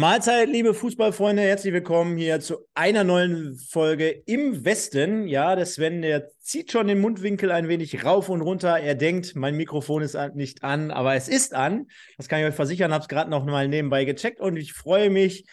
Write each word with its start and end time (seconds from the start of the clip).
Mahlzeit, 0.00 0.48
liebe 0.48 0.72
Fußballfreunde, 0.72 1.42
herzlich 1.42 1.74
willkommen 1.74 2.16
hier 2.16 2.40
zu 2.40 2.66
einer 2.72 3.04
neuen 3.04 3.58
Folge 3.58 4.08
im 4.24 4.64
Westen. 4.64 5.28
Ja, 5.28 5.54
der 5.54 5.66
Sven, 5.66 6.00
der 6.00 6.30
zieht 6.38 6.72
schon 6.72 6.86
den 6.86 7.02
Mundwinkel 7.02 7.52
ein 7.52 7.68
wenig 7.68 8.02
rauf 8.02 8.30
und 8.30 8.40
runter. 8.40 8.78
Er 8.78 8.94
denkt, 8.94 9.36
mein 9.36 9.56
Mikrofon 9.56 10.00
ist 10.00 10.16
nicht 10.32 10.64
an, 10.64 10.90
aber 10.90 11.16
es 11.16 11.28
ist 11.28 11.54
an. 11.54 11.88
Das 12.16 12.28
kann 12.28 12.40
ich 12.40 12.46
euch 12.46 12.54
versichern, 12.54 12.94
habe 12.94 13.02
es 13.02 13.08
gerade 13.08 13.30
noch 13.30 13.44
mal 13.44 13.68
nebenbei 13.68 14.06
gecheckt 14.06 14.40
und 14.40 14.56
ich 14.56 14.72
freue 14.72 15.10
mich, 15.10 15.44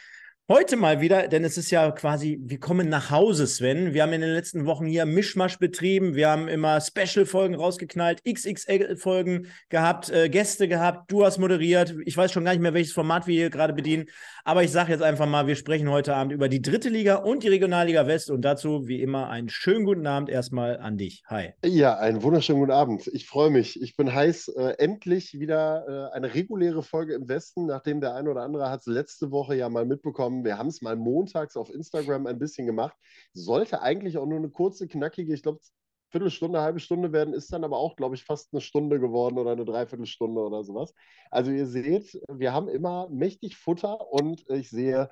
Heute 0.49 0.77
mal 0.77 1.01
wieder, 1.01 1.27
denn 1.27 1.43
es 1.43 1.57
ist 1.57 1.71
ja 1.71 1.91
quasi, 1.91 2.39
wir 2.41 2.57
kommen 2.57 2.87
nach 2.87 3.11
Hause, 3.11 3.47
Sven. 3.47 3.93
Wir 3.93 4.03
haben 4.03 4.13
in 4.13 4.21
den 4.21 4.29
letzten 4.29 4.65
Wochen 4.65 4.85
hier 4.85 5.05
Mischmasch 5.05 5.59
betrieben. 5.59 6.15
Wir 6.15 6.29
haben 6.29 6.47
immer 6.47 6.79
Special-Folgen 6.79 7.53
rausgeknallt, 7.53 8.23
XXL-Folgen 8.23 9.47
gehabt, 9.67 10.09
äh, 10.09 10.29
Gäste 10.29 10.69
gehabt. 10.69 11.11
Du 11.11 11.25
hast 11.25 11.37
moderiert. 11.37 11.97
Ich 12.05 12.15
weiß 12.15 12.31
schon 12.31 12.45
gar 12.45 12.51
nicht 12.51 12.61
mehr, 12.61 12.73
welches 12.73 12.93
Format 12.93 13.27
wir 13.27 13.35
hier 13.35 13.49
gerade 13.49 13.73
bedienen. 13.73 14.05
Aber 14.45 14.63
ich 14.63 14.71
sage 14.71 14.93
jetzt 14.93 15.01
einfach 15.01 15.25
mal, 15.25 15.47
wir 15.47 15.57
sprechen 15.57 15.89
heute 15.89 16.15
Abend 16.15 16.31
über 16.31 16.47
die 16.47 16.61
dritte 16.61 16.87
Liga 16.87 17.15
und 17.15 17.43
die 17.43 17.49
Regionalliga 17.49 18.07
West. 18.07 18.31
Und 18.31 18.43
dazu, 18.43 18.87
wie 18.87 19.01
immer, 19.01 19.29
einen 19.29 19.49
schönen 19.49 19.83
guten 19.83 20.07
Abend 20.07 20.29
erstmal 20.29 20.77
an 20.77 20.95
dich. 20.95 21.23
Hi. 21.27 21.55
Ja, 21.65 21.97
einen 21.97 22.23
wunderschönen 22.23 22.61
guten 22.61 22.71
Abend. 22.71 23.05
Ich 23.07 23.27
freue 23.27 23.49
mich. 23.49 23.81
Ich 23.81 23.97
bin 23.97 24.13
heiß. 24.13 24.47
Äh, 24.55 24.75
endlich 24.77 25.37
wieder 25.37 26.09
äh, 26.13 26.15
eine 26.15 26.33
reguläre 26.33 26.83
Folge 26.83 27.15
im 27.15 27.27
Westen, 27.27 27.65
nachdem 27.65 27.99
der 27.99 28.15
ein 28.15 28.29
oder 28.29 28.43
andere 28.43 28.69
hat 28.69 28.79
es 28.79 28.85
letzte 28.85 29.29
Woche 29.29 29.53
ja 29.53 29.67
mal 29.67 29.85
mitbekommen 29.85 30.36
Wir 30.43 30.57
haben 30.57 30.67
es 30.67 30.81
mal 30.81 30.95
montags 30.95 31.55
auf 31.57 31.69
Instagram 31.69 32.27
ein 32.27 32.39
bisschen 32.39 32.65
gemacht. 32.65 32.95
Sollte 33.33 33.81
eigentlich 33.81 34.17
auch 34.17 34.25
nur 34.25 34.37
eine 34.37 34.49
kurze, 34.49 34.87
knackige, 34.87 35.33
ich 35.33 35.43
glaube, 35.43 35.59
Viertelstunde, 36.09 36.61
halbe 36.61 36.79
Stunde 36.79 37.11
werden, 37.11 37.33
ist 37.33 37.51
dann 37.51 37.63
aber 37.65 37.77
auch, 37.77 37.95
glaube 37.97 38.15
ich, 38.15 38.23
fast 38.23 38.53
eine 38.53 38.61
Stunde 38.61 38.99
geworden 38.99 39.37
oder 39.37 39.51
eine 39.51 39.65
Dreiviertelstunde 39.65 40.39
oder 40.39 40.63
sowas. 40.63 40.93
Also 41.31 41.51
ihr 41.51 41.67
seht, 41.67 42.19
wir 42.29 42.53
haben 42.53 42.69
immer 42.69 43.09
mächtig 43.09 43.57
Futter 43.57 44.11
und 44.11 44.49
ich 44.49 44.69
sehe, 44.69 45.09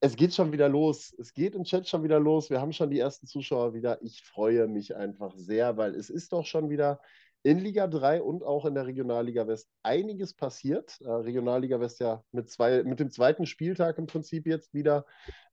es 0.00 0.16
geht 0.16 0.34
schon 0.34 0.52
wieder 0.52 0.68
los. 0.68 1.14
Es 1.18 1.32
geht 1.32 1.54
im 1.54 1.64
Chat 1.64 1.88
schon 1.88 2.02
wieder 2.04 2.20
los. 2.20 2.50
Wir 2.50 2.60
haben 2.60 2.72
schon 2.72 2.90
die 2.90 2.98
ersten 2.98 3.26
Zuschauer 3.26 3.72
wieder. 3.72 4.02
Ich 4.02 4.22
freue 4.22 4.68
mich 4.68 4.94
einfach 4.94 5.34
sehr, 5.36 5.78
weil 5.78 5.94
es 5.94 6.10
ist 6.10 6.32
doch 6.32 6.44
schon 6.44 6.68
wieder 6.68 7.00
in 7.44 7.58
Liga 7.58 7.86
3 7.86 8.22
und 8.22 8.42
auch 8.42 8.64
in 8.64 8.74
der 8.74 8.86
Regionalliga 8.86 9.46
West 9.46 9.68
einiges 9.82 10.32
passiert. 10.32 10.98
Äh, 11.02 11.10
Regionalliga 11.10 11.78
West 11.78 12.00
ja 12.00 12.24
mit, 12.32 12.50
zwei, 12.50 12.82
mit 12.82 12.98
dem 12.98 13.10
zweiten 13.10 13.46
Spieltag 13.46 13.98
im 13.98 14.06
Prinzip 14.06 14.46
jetzt 14.46 14.72
wieder 14.72 15.04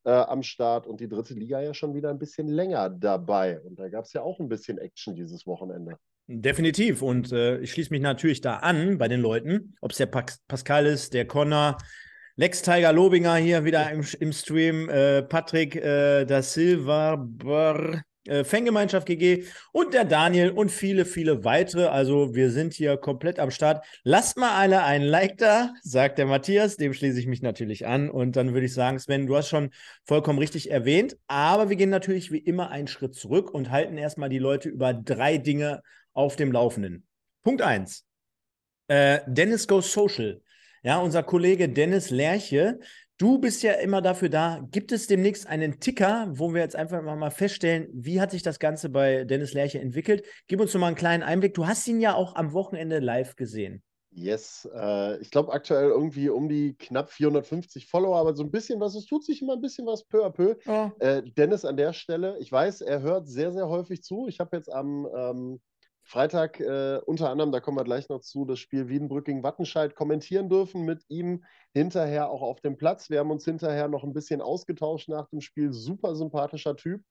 äh, 0.05 0.11
am 0.11 0.41
Start 0.41 0.87
und 0.87 1.01
die 1.01 1.09
dritte 1.09 1.33
Liga 1.33 1.61
ja 1.61 1.73
schon 1.73 1.93
wieder 1.93 2.09
ein 2.09 2.17
bisschen 2.17 2.47
länger 2.47 2.89
dabei. 2.89 3.59
Und 3.59 3.77
da 3.77 3.89
gab 3.89 4.05
es 4.05 4.13
ja 4.13 4.21
auch 4.21 4.39
ein 4.39 4.47
bisschen 4.47 4.77
Action 4.77 5.15
dieses 5.15 5.45
Wochenende. 5.45 5.97
Definitiv. 6.27 7.01
Und 7.01 7.33
äh, 7.33 7.59
ich 7.59 7.71
schließe 7.73 7.91
mich 7.91 8.01
natürlich 8.01 8.39
da 8.39 8.57
an 8.57 8.97
bei 8.97 9.09
den 9.09 9.19
Leuten, 9.19 9.75
ob 9.81 9.91
es 9.91 9.97
der 9.97 10.05
Pascal 10.05 10.85
ist, 10.85 11.13
der 11.13 11.27
Connor, 11.27 11.77
Lex 12.37 12.61
Tiger 12.61 12.93
Lobinger 12.93 13.35
hier 13.35 13.65
wieder 13.65 13.91
im, 13.91 14.05
im 14.21 14.31
Stream, 14.31 14.87
äh, 14.87 15.23
Patrick 15.23 15.75
äh, 15.75 16.23
da 16.23 16.41
Silva, 16.41 17.17
Brr, 17.17 18.01
äh, 18.27 18.43
Fangemeinschaft 18.43 19.07
GG 19.07 19.45
und 19.71 19.93
der 19.93 20.05
Daniel 20.05 20.51
und 20.51 20.71
viele, 20.71 21.05
viele 21.05 21.43
weitere. 21.43 21.85
Also 21.85 22.35
wir 22.35 22.51
sind 22.51 22.73
hier 22.73 22.97
komplett 22.97 23.39
am 23.39 23.51
Start. 23.51 23.85
Lasst 24.03 24.37
mal 24.37 24.51
alle 24.51 24.83
ein 24.83 25.01
Like 25.01 25.37
da, 25.37 25.73
sagt 25.81 26.17
der 26.19 26.27
Matthias. 26.27 26.77
Dem 26.77 26.93
schließe 26.93 27.19
ich 27.19 27.27
mich 27.27 27.41
natürlich 27.41 27.87
an. 27.87 28.09
Und 28.09 28.35
dann 28.35 28.53
würde 28.53 28.65
ich 28.65 28.73
sagen, 28.73 28.99
Sven, 28.99 29.25
du 29.25 29.35
hast 29.35 29.49
schon 29.49 29.71
vollkommen 30.05 30.39
richtig 30.39 30.69
erwähnt. 30.69 31.17
Aber 31.27 31.69
wir 31.69 31.75
gehen 31.75 31.89
natürlich 31.89 32.31
wie 32.31 32.39
immer 32.39 32.69
einen 32.69 32.87
Schritt 32.87 33.15
zurück 33.15 33.51
und 33.53 33.71
halten 33.71 33.97
erstmal 33.97 34.29
die 34.29 34.39
Leute 34.39 34.69
über 34.69 34.93
drei 34.93 35.37
Dinge 35.37 35.81
auf 36.13 36.35
dem 36.35 36.51
Laufenden. 36.51 37.07
Punkt 37.41 37.61
1. 37.61 38.05
Äh, 38.87 39.21
Dennis 39.25 39.67
Goes 39.67 39.91
Social. 39.91 40.41
Ja, 40.83 40.99
unser 40.99 41.23
Kollege 41.23 41.69
Dennis 41.69 42.09
Lerche 42.09 42.79
Du 43.21 43.37
bist 43.37 43.61
ja 43.61 43.73
immer 43.73 44.01
dafür 44.01 44.29
da. 44.29 44.67
Gibt 44.71 44.91
es 44.91 45.05
demnächst 45.05 45.45
einen 45.45 45.79
Ticker, 45.79 46.31
wo 46.33 46.55
wir 46.55 46.61
jetzt 46.61 46.75
einfach 46.75 47.03
mal 47.03 47.29
feststellen, 47.29 47.87
wie 47.93 48.19
hat 48.19 48.31
sich 48.31 48.41
das 48.41 48.57
Ganze 48.57 48.89
bei 48.89 49.25
Dennis 49.25 49.53
Lerche 49.53 49.79
entwickelt? 49.79 50.25
Gib 50.47 50.59
uns 50.59 50.73
noch 50.73 50.81
mal 50.81 50.87
einen 50.87 50.95
kleinen 50.95 51.21
Einblick. 51.21 51.53
Du 51.53 51.67
hast 51.67 51.87
ihn 51.87 52.01
ja 52.01 52.15
auch 52.15 52.33
am 52.33 52.51
Wochenende 52.53 52.97
live 52.97 53.35
gesehen. 53.35 53.83
Yes, 54.09 54.67
äh, 54.75 55.21
ich 55.21 55.29
glaube 55.29 55.53
aktuell 55.53 55.89
irgendwie 55.89 56.29
um 56.29 56.49
die 56.49 56.73
knapp 56.73 57.11
450 57.11 57.85
Follower, 57.85 58.17
aber 58.17 58.35
so 58.35 58.41
ein 58.41 58.49
bisschen 58.49 58.79
was, 58.79 58.95
es 58.95 59.05
tut 59.05 59.23
sich 59.23 59.43
immer 59.43 59.53
ein 59.53 59.61
bisschen 59.61 59.85
was 59.85 60.03
peu 60.03 60.25
à 60.25 60.31
peu. 60.31 60.55
Oh. 60.65 60.89
Äh, 60.97 61.21
Dennis 61.21 61.63
an 61.63 61.77
der 61.77 61.93
Stelle, 61.93 62.39
ich 62.39 62.51
weiß, 62.51 62.81
er 62.81 63.03
hört 63.03 63.27
sehr, 63.27 63.51
sehr 63.51 63.69
häufig 63.69 64.01
zu. 64.01 64.27
Ich 64.27 64.39
habe 64.39 64.57
jetzt 64.57 64.73
am 64.73 65.07
ähm, 65.15 65.61
Freitag 66.11 66.59
äh, 66.59 66.99
unter 67.05 67.29
anderem, 67.29 67.53
da 67.53 67.61
kommen 67.61 67.77
wir 67.77 67.85
gleich 67.85 68.09
noch 68.09 68.19
zu, 68.19 68.43
das 68.43 68.59
Spiel 68.59 68.89
Wiedenbrück 68.89 69.23
gegen 69.23 69.43
Wattenscheid 69.43 69.95
kommentieren 69.95 70.49
dürfen 70.49 70.83
mit 70.83 71.05
ihm 71.07 71.45
hinterher 71.73 72.29
auch 72.29 72.41
auf 72.41 72.59
dem 72.59 72.75
Platz. 72.75 73.09
Wir 73.09 73.19
haben 73.19 73.31
uns 73.31 73.45
hinterher 73.45 73.87
noch 73.87 74.03
ein 74.03 74.11
bisschen 74.11 74.41
ausgetauscht 74.41 75.07
nach 75.07 75.29
dem 75.29 75.39
Spiel. 75.39 75.71
Super 75.71 76.17
sympathischer 76.17 76.75
Typ 76.75 77.01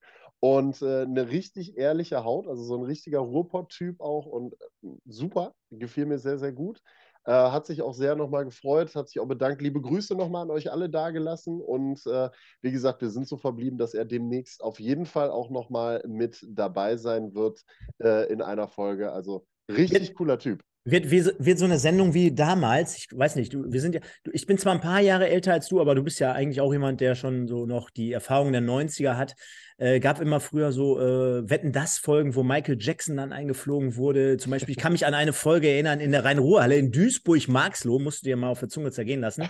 und 0.41 0.83
äh, 0.83 1.05
eine 1.05 1.31
richtig 1.31 1.79
ehrliche 1.79 2.25
Haut, 2.25 2.47
also 2.47 2.63
so 2.63 2.77
ein 2.77 2.85
richtiger 2.85 3.21
Ruhrpott-Typ 3.21 4.03
auch 4.03 4.27
und 4.27 4.53
äh, 4.53 4.89
super, 5.07 5.55
gefiel 5.71 6.05
mir 6.05 6.19
sehr, 6.19 6.39
sehr 6.39 6.53
gut. 6.53 6.83
Äh, 7.25 7.33
hat 7.33 7.67
sich 7.67 7.83
auch 7.83 7.93
sehr 7.93 8.17
nochmal 8.17 8.45
gefreut, 8.45 8.95
hat 8.95 9.09
sich 9.09 9.21
auch 9.21 9.27
bedankt. 9.27 9.61
Liebe 9.61 9.81
Grüße 9.81 10.15
nochmal 10.15 10.43
an 10.43 10.51
euch 10.51 10.73
alle 10.73 10.89
dagelassen. 10.89 11.61
Und 11.61 12.07
äh, 12.07 12.31
wie 12.63 12.73
gesagt, 12.73 13.03
wir 13.03 13.11
sind 13.11 13.29
so 13.29 13.37
verblieben, 13.37 13.79
dass 13.79 13.95
er 13.95 14.05
demnächst 14.05 14.63
auf 14.63 14.81
jeden 14.81 15.05
Fall 15.05 15.31
auch 15.31 15.51
nochmal 15.51 16.03
mit 16.07 16.47
dabei 16.49 16.97
sein 16.97 17.35
wird 17.35 17.63
äh, 18.03 18.33
in 18.33 18.41
einer 18.41 18.69
Folge. 18.69 19.13
Also 19.13 19.47
richtig 19.71 20.15
cooler 20.15 20.39
Typ. 20.39 20.63
Wird, 20.85 21.11
wird 21.11 21.59
so 21.59 21.67
eine 21.67 21.79
Sendung 21.79 22.15
wie 22.15 22.35
damals, 22.35 22.97
ich 22.97 23.09
weiß 23.13 23.37
nicht, 23.37 23.53
du, 23.53 23.71
wir 23.71 23.83
sind 23.83 23.95
ja, 23.95 24.01
du, 24.25 24.31
ich 24.33 24.47
bin 24.47 24.57
zwar 24.57 24.73
ein 24.73 24.81
paar 24.81 25.01
Jahre 25.01 25.29
älter 25.29 25.53
als 25.53 25.69
du, 25.69 25.79
aber 25.79 25.95
du 25.95 26.03
bist 26.03 26.21
ja 26.21 26.33
eigentlich 26.33 26.63
auch 26.63 26.73
jemand, 26.73 27.03
der 27.03 27.15
schon 27.15 27.47
so 27.49 27.67
noch 27.67 27.91
die 27.91 28.13
Erfahrung 28.13 28.53
der 28.53 28.63
90er 28.63 29.17
hat. 29.17 29.35
Äh, 29.77 30.01
gab 30.01 30.23
immer 30.23 30.41
früher 30.41 30.73
so 30.73 30.99
äh, 30.99 31.49
Wetten 31.49 31.73
das 31.73 31.99
Folgen, 31.99 32.35
wo 32.35 32.43
Michael 32.43 32.79
Jackson 32.81 33.17
dann 33.17 33.33
eingeflogen 33.33 33.97
wurde. 33.97 34.39
Zum 34.39 34.51
Beispiel, 34.51 34.73
ich 34.73 34.79
kann 34.79 34.93
mich 34.93 35.05
an 35.05 35.13
eine 35.13 35.35
Folge 35.35 35.69
erinnern 35.69 36.01
in 36.01 36.13
der 36.13 36.25
Rhein-Ruhr-Halle 36.25 36.77
in 36.77 36.93
Duisburg-Marxloh, 36.93 37.99
musst 37.99 38.23
du 38.23 38.31
dir 38.31 38.37
mal 38.37 38.49
auf 38.49 38.61
der 38.61 38.69
Zunge 38.71 38.91
zergehen 38.91 39.21
lassen. 39.21 39.49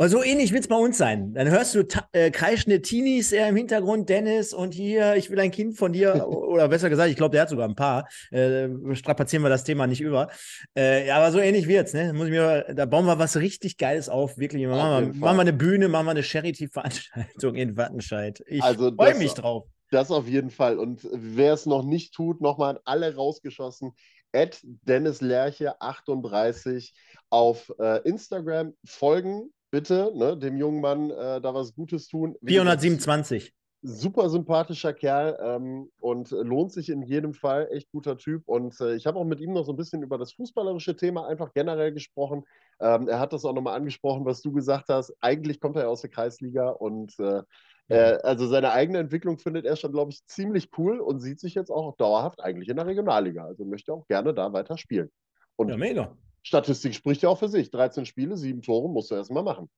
Aber 0.00 0.08
so 0.08 0.22
ähnlich 0.22 0.52
wird 0.52 0.62
es 0.62 0.68
bei 0.68 0.76
uns 0.76 0.96
sein. 0.96 1.34
Dann 1.34 1.50
hörst 1.50 1.74
du 1.74 1.82
äh, 2.12 2.30
kreischende 2.30 2.80
Teenies 2.80 3.32
äh, 3.32 3.48
im 3.48 3.56
Hintergrund, 3.56 4.08
Dennis, 4.08 4.54
und 4.54 4.72
hier, 4.72 5.16
ich 5.16 5.28
will 5.28 5.40
ein 5.40 5.50
Kind 5.50 5.76
von 5.76 5.92
dir. 5.92 6.28
oder 6.28 6.68
besser 6.68 6.88
gesagt, 6.88 7.10
ich 7.10 7.16
glaube, 7.16 7.32
der 7.32 7.42
hat 7.42 7.48
sogar 7.48 7.68
ein 7.68 7.74
paar. 7.74 8.08
Äh, 8.30 8.68
strapazieren 8.94 9.42
wir 9.42 9.48
das 9.48 9.64
Thema 9.64 9.88
nicht 9.88 10.00
über. 10.00 10.28
Äh, 10.76 11.08
ja, 11.08 11.16
aber 11.16 11.32
so 11.32 11.40
ähnlich 11.40 11.66
wird's, 11.66 11.94
ne? 11.94 12.12
Muss 12.12 12.26
ich 12.26 12.30
mir, 12.30 12.72
da 12.74 12.86
bauen 12.86 13.06
wir 13.06 13.18
was 13.18 13.36
richtig 13.38 13.76
Geiles 13.76 14.08
auf. 14.08 14.38
Wirklich. 14.38 14.64
Machen 14.68 15.14
wir, 15.14 15.14
machen 15.18 15.36
wir 15.36 15.40
eine 15.40 15.52
Bühne, 15.52 15.88
machen 15.88 16.06
wir 16.06 16.12
eine 16.12 16.22
Charity-Veranstaltung 16.22 17.56
in 17.56 17.76
Wattenscheid. 17.76 18.40
Ich 18.46 18.62
also 18.62 18.92
freue 18.94 19.16
mich 19.16 19.34
drauf. 19.34 19.66
Das 19.90 20.12
auf 20.12 20.28
jeden 20.28 20.50
Fall. 20.50 20.78
Und 20.78 21.08
wer 21.12 21.54
es 21.54 21.66
noch 21.66 21.82
nicht 21.82 22.14
tut, 22.14 22.40
nochmal 22.40 22.76
an 22.76 22.80
alle 22.84 23.16
rausgeschossen. 23.16 23.94
At 24.32 24.60
Dennis 24.62 25.22
Lerche 25.22 25.80
38 25.80 26.92
auf 27.30 27.72
äh, 27.80 28.00
Instagram 28.06 28.74
folgen 28.84 29.50
bitte 29.70 30.12
ne, 30.14 30.36
dem 30.36 30.56
jungen 30.56 30.80
Mann 30.80 31.10
äh, 31.10 31.40
da 31.40 31.54
was 31.54 31.74
Gutes 31.74 32.08
tun. 32.08 32.36
Wie 32.40 32.52
427. 32.54 33.52
Super 33.80 34.28
sympathischer 34.28 34.92
Kerl 34.92 35.38
ähm, 35.40 35.90
und 36.00 36.32
lohnt 36.32 36.72
sich 36.72 36.88
in 36.88 37.02
jedem 37.02 37.32
Fall. 37.32 37.68
Echt 37.70 37.90
guter 37.92 38.18
Typ. 38.18 38.42
Und 38.46 38.80
äh, 38.80 38.96
ich 38.96 39.06
habe 39.06 39.18
auch 39.18 39.24
mit 39.24 39.40
ihm 39.40 39.52
noch 39.52 39.64
so 39.64 39.72
ein 39.72 39.76
bisschen 39.76 40.02
über 40.02 40.18
das 40.18 40.32
fußballerische 40.32 40.96
Thema 40.96 41.28
einfach 41.28 41.52
generell 41.52 41.92
gesprochen. 41.92 42.44
Ähm, 42.80 43.06
er 43.08 43.20
hat 43.20 43.32
das 43.32 43.44
auch 43.44 43.54
nochmal 43.54 43.76
angesprochen, 43.76 44.24
was 44.24 44.42
du 44.42 44.52
gesagt 44.52 44.88
hast. 44.88 45.14
Eigentlich 45.20 45.60
kommt 45.60 45.76
er 45.76 45.82
ja 45.82 45.88
aus 45.88 46.00
der 46.00 46.10
Kreisliga 46.10 46.70
und 46.70 47.16
äh, 47.20 47.42
äh, 47.88 48.18
also 48.22 48.46
seine 48.46 48.72
eigene 48.72 48.98
Entwicklung 48.98 49.38
findet 49.38 49.64
er 49.64 49.76
schon, 49.76 49.92
glaube 49.92 50.10
ich, 50.10 50.24
ziemlich 50.26 50.70
cool 50.76 51.00
und 51.00 51.20
sieht 51.20 51.40
sich 51.40 51.54
jetzt 51.54 51.70
auch 51.70 51.96
dauerhaft 51.96 52.42
eigentlich 52.42 52.68
in 52.68 52.76
der 52.76 52.86
Regionalliga. 52.86 53.44
Also 53.44 53.64
möchte 53.64 53.92
auch 53.92 54.06
gerne 54.08 54.34
da 54.34 54.52
weiter 54.52 54.76
spielen. 54.76 55.10
Und 55.56 55.70
ja, 55.70 55.76
mega. 55.76 56.16
Statistik 56.42 56.94
spricht 56.94 57.22
ja 57.22 57.28
auch 57.28 57.38
für 57.38 57.48
sich. 57.48 57.70
13 57.70 58.06
Spiele, 58.06 58.36
7 58.36 58.62
Tore 58.62 58.88
musst 58.88 59.10
du 59.10 59.14
erstmal 59.14 59.42
machen. 59.42 59.68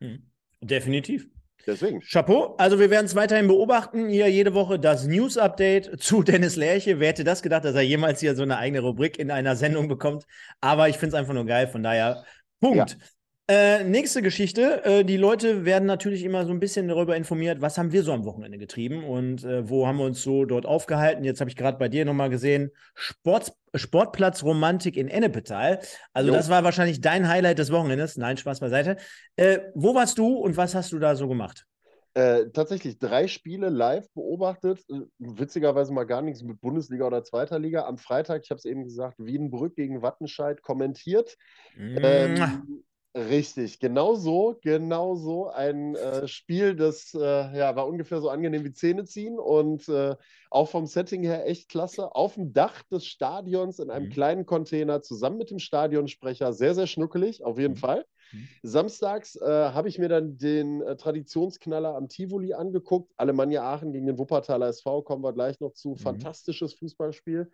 Hm. 0.00 0.22
Definitiv. 0.60 1.28
Deswegen. 1.66 2.00
Chapeau. 2.00 2.54
Also 2.56 2.78
wir 2.78 2.88
werden 2.90 3.06
es 3.06 3.14
weiterhin 3.14 3.46
beobachten. 3.46 4.08
Hier 4.08 4.28
jede 4.28 4.54
Woche 4.54 4.78
das 4.78 5.06
News-Update 5.06 6.00
zu 6.00 6.22
Dennis 6.22 6.56
Lerche. 6.56 7.00
Wer 7.00 7.08
hätte 7.08 7.24
das 7.24 7.42
gedacht, 7.42 7.64
dass 7.64 7.74
er 7.74 7.82
jemals 7.82 8.20
hier 8.20 8.34
so 8.34 8.42
eine 8.42 8.56
eigene 8.56 8.80
Rubrik 8.80 9.18
in 9.18 9.30
einer 9.30 9.56
Sendung 9.56 9.88
bekommt? 9.88 10.24
Aber 10.60 10.88
ich 10.88 10.96
finde 10.96 11.08
es 11.08 11.20
einfach 11.20 11.34
nur 11.34 11.44
geil. 11.44 11.68
Von 11.68 11.82
daher, 11.82 12.24
Punkt. 12.60 12.92
Ja. 12.92 13.06
Äh, 13.50 13.82
nächste 13.82 14.20
Geschichte. 14.20 14.84
Äh, 14.84 15.04
die 15.04 15.16
Leute 15.16 15.64
werden 15.64 15.86
natürlich 15.86 16.22
immer 16.22 16.44
so 16.44 16.52
ein 16.52 16.60
bisschen 16.60 16.86
darüber 16.86 17.16
informiert, 17.16 17.62
was 17.62 17.78
haben 17.78 17.92
wir 17.92 18.02
so 18.02 18.12
am 18.12 18.26
Wochenende 18.26 18.58
getrieben 18.58 19.04
und 19.04 19.42
äh, 19.42 19.66
wo 19.66 19.86
haben 19.86 19.96
wir 19.96 20.04
uns 20.04 20.22
so 20.22 20.44
dort 20.44 20.66
aufgehalten. 20.66 21.24
Jetzt 21.24 21.40
habe 21.40 21.48
ich 21.48 21.56
gerade 21.56 21.78
bei 21.78 21.88
dir 21.88 22.04
nochmal 22.04 22.28
gesehen, 22.28 22.70
Sport, 22.94 23.54
Sportplatz 23.74 24.42
Romantik 24.42 24.98
in 24.98 25.08
Ennepetal. 25.08 25.80
Also 26.12 26.28
jo. 26.28 26.36
das 26.36 26.50
war 26.50 26.62
wahrscheinlich 26.62 27.00
dein 27.00 27.26
Highlight 27.26 27.58
des 27.58 27.72
Wochenendes. 27.72 28.18
Nein, 28.18 28.36
Spaß 28.36 28.60
beiseite. 28.60 28.98
Äh, 29.36 29.60
wo 29.74 29.94
warst 29.94 30.18
du 30.18 30.34
und 30.34 30.58
was 30.58 30.74
hast 30.74 30.92
du 30.92 30.98
da 30.98 31.16
so 31.16 31.26
gemacht? 31.26 31.64
Äh, 32.12 32.50
tatsächlich 32.52 32.98
drei 32.98 33.28
Spiele 33.28 33.70
live 33.70 34.10
beobachtet. 34.12 34.84
Witzigerweise 35.18 35.92
mal 35.94 36.04
gar 36.04 36.20
nichts 36.20 36.42
mit 36.42 36.60
Bundesliga 36.60 37.06
oder 37.06 37.24
zweiter 37.24 37.58
Liga. 37.58 37.86
Am 37.86 37.96
Freitag, 37.96 38.42
ich 38.44 38.50
habe 38.50 38.58
es 38.58 38.66
eben 38.66 38.84
gesagt, 38.84 39.18
Wiedenbrück 39.18 39.74
gegen 39.74 40.02
Wattenscheid 40.02 40.60
kommentiert. 40.60 41.36
Mm. 41.76 41.96
Ähm, 42.02 42.82
Richtig, 43.16 43.80
genau 43.80 44.14
so, 44.14 44.58
genau 44.62 45.16
so. 45.16 45.48
Ein 45.48 45.96
äh, 45.96 46.28
Spiel, 46.28 46.76
das 46.76 47.14
äh, 47.14 47.18
ja, 47.58 47.74
war 47.74 47.88
ungefähr 47.88 48.20
so 48.20 48.28
angenehm 48.28 48.64
wie 48.64 48.72
Zähne 48.72 49.04
ziehen 49.04 49.38
und 49.40 49.88
äh, 49.88 50.14
auch 50.50 50.68
vom 50.68 50.86
Setting 50.86 51.22
her 51.24 51.46
echt 51.46 51.68
klasse. 51.70 52.14
Auf 52.14 52.34
dem 52.34 52.52
Dach 52.52 52.82
des 52.84 53.06
Stadions 53.06 53.78
in 53.78 53.90
einem 53.90 54.06
Mhm. 54.06 54.10
kleinen 54.10 54.46
Container 54.46 55.00
zusammen 55.02 55.38
mit 55.38 55.50
dem 55.50 55.58
Stadionsprecher. 55.58 56.52
Sehr, 56.52 56.74
sehr 56.74 56.86
schnuckelig, 56.86 57.42
auf 57.44 57.58
jeden 57.58 57.74
Mhm. 57.74 57.78
Fall. 57.78 58.04
Mhm. 58.30 58.48
Samstags 58.62 59.36
äh, 59.36 59.44
habe 59.46 59.88
ich 59.88 59.98
mir 59.98 60.08
dann 60.10 60.36
den 60.36 60.82
äh, 60.82 60.96
Traditionsknaller 60.96 61.96
am 61.96 62.08
Tivoli 62.08 62.52
angeguckt. 62.52 63.12
Alemannia 63.16 63.62
Aachen 63.62 63.92
gegen 63.92 64.06
den 64.06 64.18
Wuppertaler 64.18 64.68
SV, 64.68 65.02
kommen 65.02 65.24
wir 65.24 65.32
gleich 65.32 65.58
noch 65.60 65.72
zu. 65.72 65.92
Mhm. 65.92 65.96
Fantastisches 65.96 66.74
Fußballspiel. 66.74 67.50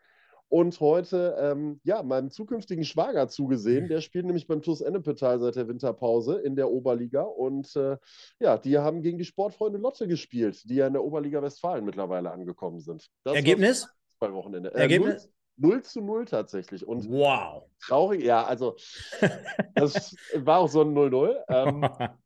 Und 0.49 0.79
heute, 0.79 1.37
ähm, 1.41 1.81
ja, 1.85 2.03
meinem 2.03 2.31
zukünftigen 2.31 2.85
Schwager 2.85 3.29
zugesehen. 3.29 3.89
Der 3.89 4.01
spielt 4.01 4.27
nämlich 4.27 4.47
beim 4.47 4.63
TuS 4.63 4.81
Ennepetal 4.81 5.41
seit 5.41 5.57
der 5.57 5.69
Winterpause 5.69 6.39
in 6.41 6.55
der 6.55 6.71
Oberliga. 6.71 7.23
Und 7.23 7.75
äh, 7.77 7.97
ja, 8.39 8.59
die 8.59 8.79
haben 8.79 9.03
gegen 9.03 9.19
die 9.19 9.25
Sportfreunde 9.25 9.79
Lotte 9.79 10.07
gespielt, 10.07 10.63
die 10.69 10.77
ja 10.77 10.87
in 10.87 10.93
der 10.93 11.03
Oberliga 11.03 11.43
Westfalen 11.43 11.85
mittlerweile 11.85 12.31
angekommen 12.31 12.81
sind. 12.81 13.09
Das 13.25 13.35
Ergebnis? 13.35 13.89
Bei 14.21 14.33
Wochenende. 14.33 14.73
Äh, 14.75 14.83
Ergebnis? 14.83 15.31
0, 15.57 15.73
0 15.73 15.83
zu 15.83 16.01
0 16.01 16.25
tatsächlich. 16.27 16.87
Und 16.87 17.09
Wow. 17.11 17.65
traurig, 17.81 18.23
ja, 18.23 18.45
also 18.45 18.77
das 19.75 20.15
war 20.37 20.61
auch 20.61 20.69
so 20.69 20.83
ein 20.83 20.95
0-0. 20.95 21.37
Ähm, 21.49 21.89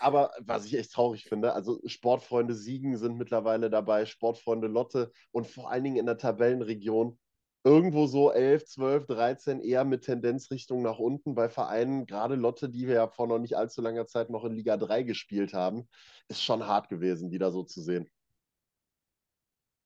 aber 0.00 0.32
was 0.40 0.64
ich 0.64 0.76
echt 0.76 0.92
traurig 0.92 1.24
finde, 1.24 1.52
also 1.52 1.80
Sportfreunde 1.86 2.54
Siegen 2.54 2.96
sind 2.96 3.18
mittlerweile 3.18 3.70
dabei, 3.70 4.06
Sportfreunde 4.06 4.68
Lotte 4.68 5.12
und 5.32 5.46
vor 5.46 5.70
allen 5.70 5.84
Dingen 5.84 5.96
in 5.96 6.06
der 6.06 6.18
Tabellenregion 6.18 7.18
irgendwo 7.68 8.06
so 8.06 8.32
11, 8.32 8.64
12, 8.64 9.06
13 9.06 9.60
eher 9.60 9.84
mit 9.84 10.02
Tendenz 10.02 10.50
Richtung 10.50 10.80
nach 10.80 10.98
unten 10.98 11.34
bei 11.34 11.50
Vereinen, 11.50 12.06
gerade 12.06 12.34
Lotte, 12.34 12.70
die 12.70 12.86
wir 12.86 12.94
ja 12.94 13.08
vor 13.08 13.26
noch 13.26 13.38
nicht 13.38 13.58
allzu 13.58 13.82
langer 13.82 14.06
Zeit 14.06 14.30
noch 14.30 14.46
in 14.46 14.54
Liga 14.54 14.78
3 14.78 15.02
gespielt 15.02 15.52
haben, 15.52 15.86
ist 16.28 16.42
schon 16.42 16.66
hart 16.66 16.88
gewesen, 16.88 17.30
die 17.30 17.36
da 17.38 17.50
so 17.50 17.62
zu 17.62 17.82
sehen. 17.82 18.08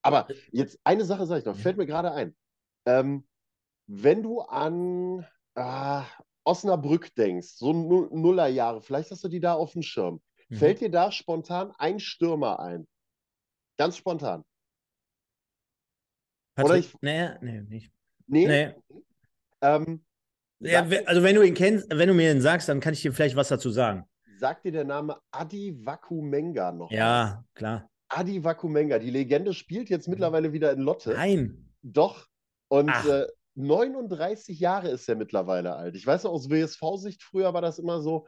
Aber 0.02 0.28
jetzt 0.52 0.78
eine 0.84 1.04
Sache 1.04 1.26
sage 1.26 1.40
ich 1.40 1.46
noch, 1.46 1.56
fällt 1.56 1.76
mir 1.76 1.86
gerade 1.86 2.12
ein. 2.12 2.36
Ähm, 2.86 3.26
wenn 3.88 4.22
du 4.22 4.40
an 4.42 5.26
ah, 5.56 6.04
Osnabrück 6.44 7.12
denkst, 7.16 7.48
so 7.56 7.72
Nu- 7.72 8.08
Nullerjahre, 8.12 8.80
vielleicht 8.80 9.10
hast 9.10 9.24
du 9.24 9.28
die 9.28 9.40
da 9.40 9.54
auf 9.54 9.72
dem 9.72 9.82
Schirm. 9.82 10.22
Mhm. 10.48 10.56
Fällt 10.56 10.80
dir 10.80 10.90
da 10.90 11.10
spontan 11.10 11.72
ein 11.78 11.98
Stürmer 11.98 12.60
ein? 12.60 12.86
Ganz 13.76 13.96
spontan. 13.96 14.44
Patrick, 16.54 16.70
Oder 16.70 16.78
ich- 16.78 16.94
nee, 17.00 17.28
nee, 17.40 17.60
nicht. 17.68 17.92
Nee? 18.26 18.46
Nee. 18.46 18.74
Ähm, 19.60 20.04
Ja, 20.60 20.86
also 21.06 21.22
wenn 21.22 21.34
du 21.34 21.42
ihn 21.42 21.54
kennst, 21.54 21.88
wenn 21.90 22.08
du 22.08 22.14
mir 22.14 22.30
ihn 22.30 22.40
sagst, 22.40 22.68
dann 22.68 22.80
kann 22.80 22.92
ich 22.94 23.02
dir 23.02 23.12
vielleicht 23.12 23.36
was 23.36 23.48
dazu 23.48 23.70
sagen. 23.70 24.04
sagt 24.38 24.64
dir 24.64 24.72
der 24.72 24.84
Name 24.84 25.18
Adi 25.30 25.76
Wakumenga 25.84 26.72
noch? 26.72 26.90
was? 26.90 26.96
Ja, 26.96 27.44
klar. 27.54 27.88
Adi 28.08 28.42
Wakumenga, 28.44 28.98
die 28.98 29.10
Legende 29.10 29.54
spielt 29.54 29.88
jetzt 29.88 30.08
mittlerweile 30.08 30.52
wieder 30.52 30.72
in 30.72 30.80
Lotte. 30.80 31.14
Nein. 31.14 31.70
Doch. 31.82 32.26
Und 32.68 32.90
äh, 33.08 33.26
39 33.54 34.58
Jahre 34.58 34.88
ist 34.90 35.08
er 35.08 35.16
mittlerweile 35.16 35.74
alt. 35.76 35.94
Ich 35.96 36.06
weiß 36.06 36.24
noch, 36.24 36.32
aus 36.32 36.48
WSV-Sicht 36.50 37.22
früher 37.22 37.52
war 37.54 37.60
das 37.62 37.78
immer 37.78 38.00
so, 38.00 38.26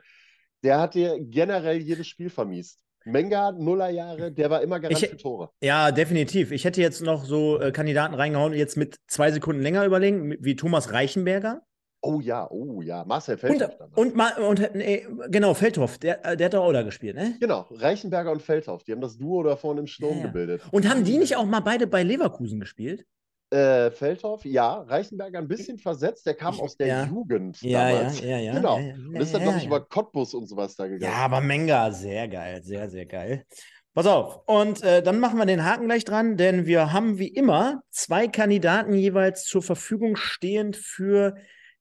der 0.63 0.81
hat 0.81 0.95
dir 0.95 1.19
generell 1.21 1.79
jedes 1.79 2.07
Spiel 2.07 2.31
vermiest. 2.31 2.81
Menga, 3.05 3.53
Nullerjahre, 3.53 4.33
der 4.33 4.51
war 4.51 4.63
immer 4.63 4.81
Garant 4.81 5.03
Ich- 5.03 5.11
für 5.11 5.17
Tore. 5.17 5.51
Ja, 5.63 5.91
definitiv. 5.93 6.53
Ich 6.53 6.65
hätte 6.65 6.81
jetzt 6.81 7.03
noch 7.03 7.25
so 7.25 7.61
äh, 7.61 7.71
Kandidaten 7.73 8.15
reingehauen, 8.15 8.53
jetzt 8.55 8.77
mit 8.77 8.97
zwei 9.07 9.31
Sekunden 9.31 9.63
länger 9.63 9.85
überlegen, 9.85 10.37
wie 10.41 10.57
Thomas 10.57 10.93
Reichenberger. 10.93 11.63
Oh 12.07 12.21
ja, 12.21 12.47
oh 12.51 12.83
ja. 12.83 13.05
Marcel 13.07 13.35
Und, 13.35 13.41
Feldhoff 13.41 13.77
und, 13.95 14.15
ma- 14.15 14.37
und 14.37 14.75
nee, 14.75 15.07
genau, 15.31 15.55
Feldhoff, 15.55 15.97
der, 15.97 16.25
äh, 16.25 16.37
der 16.37 16.47
hat 16.47 16.55
doch 16.55 16.65
auch 16.65 16.73
da 16.73 16.83
gespielt, 16.83 17.17
ne? 17.17 17.37
Genau, 17.41 17.67
Reichenberger 17.71 18.31
und 18.31 18.43
Feldhoff, 18.43 18.85
die 18.85 18.93
haben 18.93 19.01
das 19.01 19.17
Duo 19.17 19.43
da 19.43 19.57
vorne 19.57 19.81
im 19.81 19.87
Sturm 19.87 20.19
ja. 20.19 20.27
gebildet. 20.27 20.61
Und 20.71 20.89
haben 20.89 21.05
die 21.05 21.17
nicht 21.17 21.37
auch 21.37 21.47
mal 21.47 21.61
beide 21.61 21.87
bei 21.87 22.03
Leverkusen 22.03 22.61
gespielt? 22.61 23.07
Äh, 23.51 23.91
Feldhoff, 23.91 24.45
ja, 24.45 24.75
Reichenberger 24.83 25.39
ein 25.39 25.49
bisschen 25.49 25.79
versetzt, 25.79 26.27
der 26.27 26.35
kam 26.35 26.59
aus 26.59 26.77
der 26.77 26.89
ja. 26.89 27.05
Jugend 27.07 27.61
Ja, 27.63 27.89
damals. 27.91 28.21
ja, 28.21 28.27
ja, 28.27 28.39
ja. 28.39 28.55
Genau. 28.55 28.79
Ja, 28.79 28.85
ja, 28.85 28.95
Und 28.95 29.17
ist 29.21 29.33
dann, 29.33 29.41
ja, 29.43 29.47
glaube 29.47 29.59
ich, 29.61 29.67
über 29.67 29.81
Cottbus 29.85 30.35
und 30.35 30.47
sowas 30.49 30.75
da 30.77 30.89
gegangen. 30.89 31.13
Ja, 31.13 31.19
aber 31.19 31.41
Menga, 31.41 31.93
sehr 31.93 32.27
geil, 32.29 32.63
sehr, 32.63 32.89
sehr 32.91 33.07
geil. 33.07 33.45
Pass 33.93 34.07
auf, 34.07 34.41
und 34.49 34.83
äh, 34.83 35.03
dann 35.03 35.21
machen 35.21 35.39
wir 35.39 35.47
den 35.47 35.65
Haken 35.65 35.87
gleich 35.87 36.05
dran, 36.05 36.37
denn 36.37 36.67
wir 36.67 36.93
haben 36.93 37.21
wie 37.21 37.29
immer 37.29 37.83
zwei 37.91 38.27
Kandidaten 38.27 38.95
jeweils 38.95 39.45
zur 39.45 39.63
Verfügung 39.63 40.17
stehend 40.17 40.77
für 40.77 41.37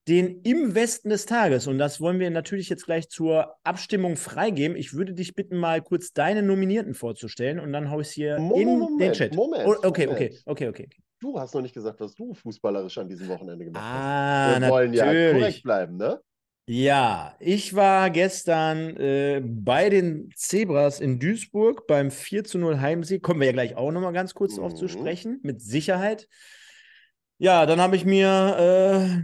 den 0.08 0.42
im 0.44 0.76
Westen 0.76 1.10
des 1.10 1.26
Tages. 1.26 1.66
Und 1.66 1.80
das 1.80 2.02
wollen 2.02 2.20
wir 2.20 2.30
natürlich 2.30 2.70
jetzt 2.70 2.86
gleich 2.86 3.10
zur 3.10 3.56
Abstimmung 3.64 4.16
freigeben. 4.16 4.78
Ich 4.78 4.94
würde 4.94 5.14
dich 5.14 5.34
bitten, 5.34 5.58
mal 5.58 5.82
kurz 5.82 6.12
deine 6.14 6.44
Nominierten 6.44 6.94
vorzustellen 6.94 7.60
und 7.60 7.74
dann 7.74 7.90
hau 7.90 8.00
ich 8.02 8.10
es 8.10 8.14
hier 8.14 8.38
Mo- 8.38 8.58
in 8.58 8.68
den 8.68 8.80
Moment, 8.80 9.16
Chat. 9.16 9.36
Moment, 9.36 9.68
Oh, 9.68 9.88
okay, 9.88 10.06
Moment. 10.06 10.44
okay, 10.46 10.68
okay, 10.68 10.68
okay. 10.68 10.90
Du 11.24 11.40
hast 11.40 11.56
noch 11.56 11.62
nicht 11.62 11.74
gesagt, 11.74 12.02
was 12.02 12.14
du 12.16 12.34
fußballerisch 12.34 12.98
an 12.98 13.08
diesem 13.08 13.30
Wochenende 13.30 13.64
gemacht 13.64 13.86
Ah, 13.86 14.52
hast. 14.52 14.62
Wir 14.62 14.70
wollen 14.72 14.94
ja 14.94 15.06
natürlich. 15.06 15.40
korrekt 15.40 15.64
bleiben, 15.64 15.96
ne? 15.96 16.20
Ja, 16.66 17.36
ich 17.40 17.74
war 17.76 18.10
gestern 18.10 18.98
äh, 18.98 19.42
bei 19.42 19.90
den 19.90 20.30
Zebras 20.36 21.00
in 21.00 21.20
Duisburg 21.20 21.88
beim 21.88 22.12
4 22.12 22.44
zu 22.44 22.58
0 22.58 22.82
Heimsieg. 22.82 23.24
Kommen 23.24 23.40
wir 23.40 23.48
ja 23.48 23.54
gleich 23.54 23.78
auch 23.78 23.92
nochmal 23.92 24.12
ganz 24.12 24.34
kurz 24.34 24.56
drauf 24.56 24.74
zu 24.76 24.86
Mhm. 24.86 24.90
sprechen, 24.90 25.40
mit 25.44 25.62
Sicherheit. 25.62 26.28
Ja, 27.38 27.66
dann 27.66 27.80
habe 27.80 27.96
ich 27.96 28.04
mir 28.04 28.58
äh, 28.60 29.24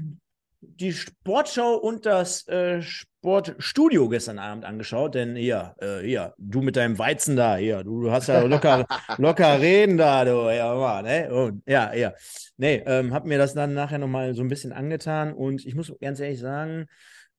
die 0.61 0.93
Sportschau 0.93 1.75
und 1.75 2.05
das 2.05 2.47
äh, 2.47 2.81
Sportstudio 3.19 4.07
gestern 4.07 4.39
Abend 4.39 4.63
angeschaut, 4.63 5.13
denn 5.13 5.35
hier, 5.35 5.75
äh, 5.79 5.99
hier, 5.99 6.33
du 6.37 6.61
mit 6.61 6.77
deinem 6.77 6.97
Weizen 6.97 7.35
da, 7.35 7.57
hier, 7.57 7.83
du, 7.83 8.03
du 8.03 8.11
hast 8.11 8.27
ja 8.27 8.43
locker, 8.43 8.85
locker 9.17 9.59
reden 9.59 9.97
da, 9.97 10.23
du, 10.23 10.49
ja, 10.49 10.73
Mann, 10.73 11.03
ne? 11.03 11.29
Und, 11.29 11.61
ja, 11.67 11.93
ja. 11.93 12.13
Nee, 12.55 12.81
ähm, 12.85 13.13
hab 13.13 13.25
mir 13.25 13.37
das 13.37 13.53
dann 13.53 13.73
nachher 13.73 13.97
nochmal 13.97 14.33
so 14.35 14.41
ein 14.41 14.47
bisschen 14.47 14.71
angetan 14.71 15.33
und 15.33 15.65
ich 15.65 15.75
muss 15.75 15.93
ganz 15.99 16.21
ehrlich 16.21 16.39
sagen, 16.39 16.85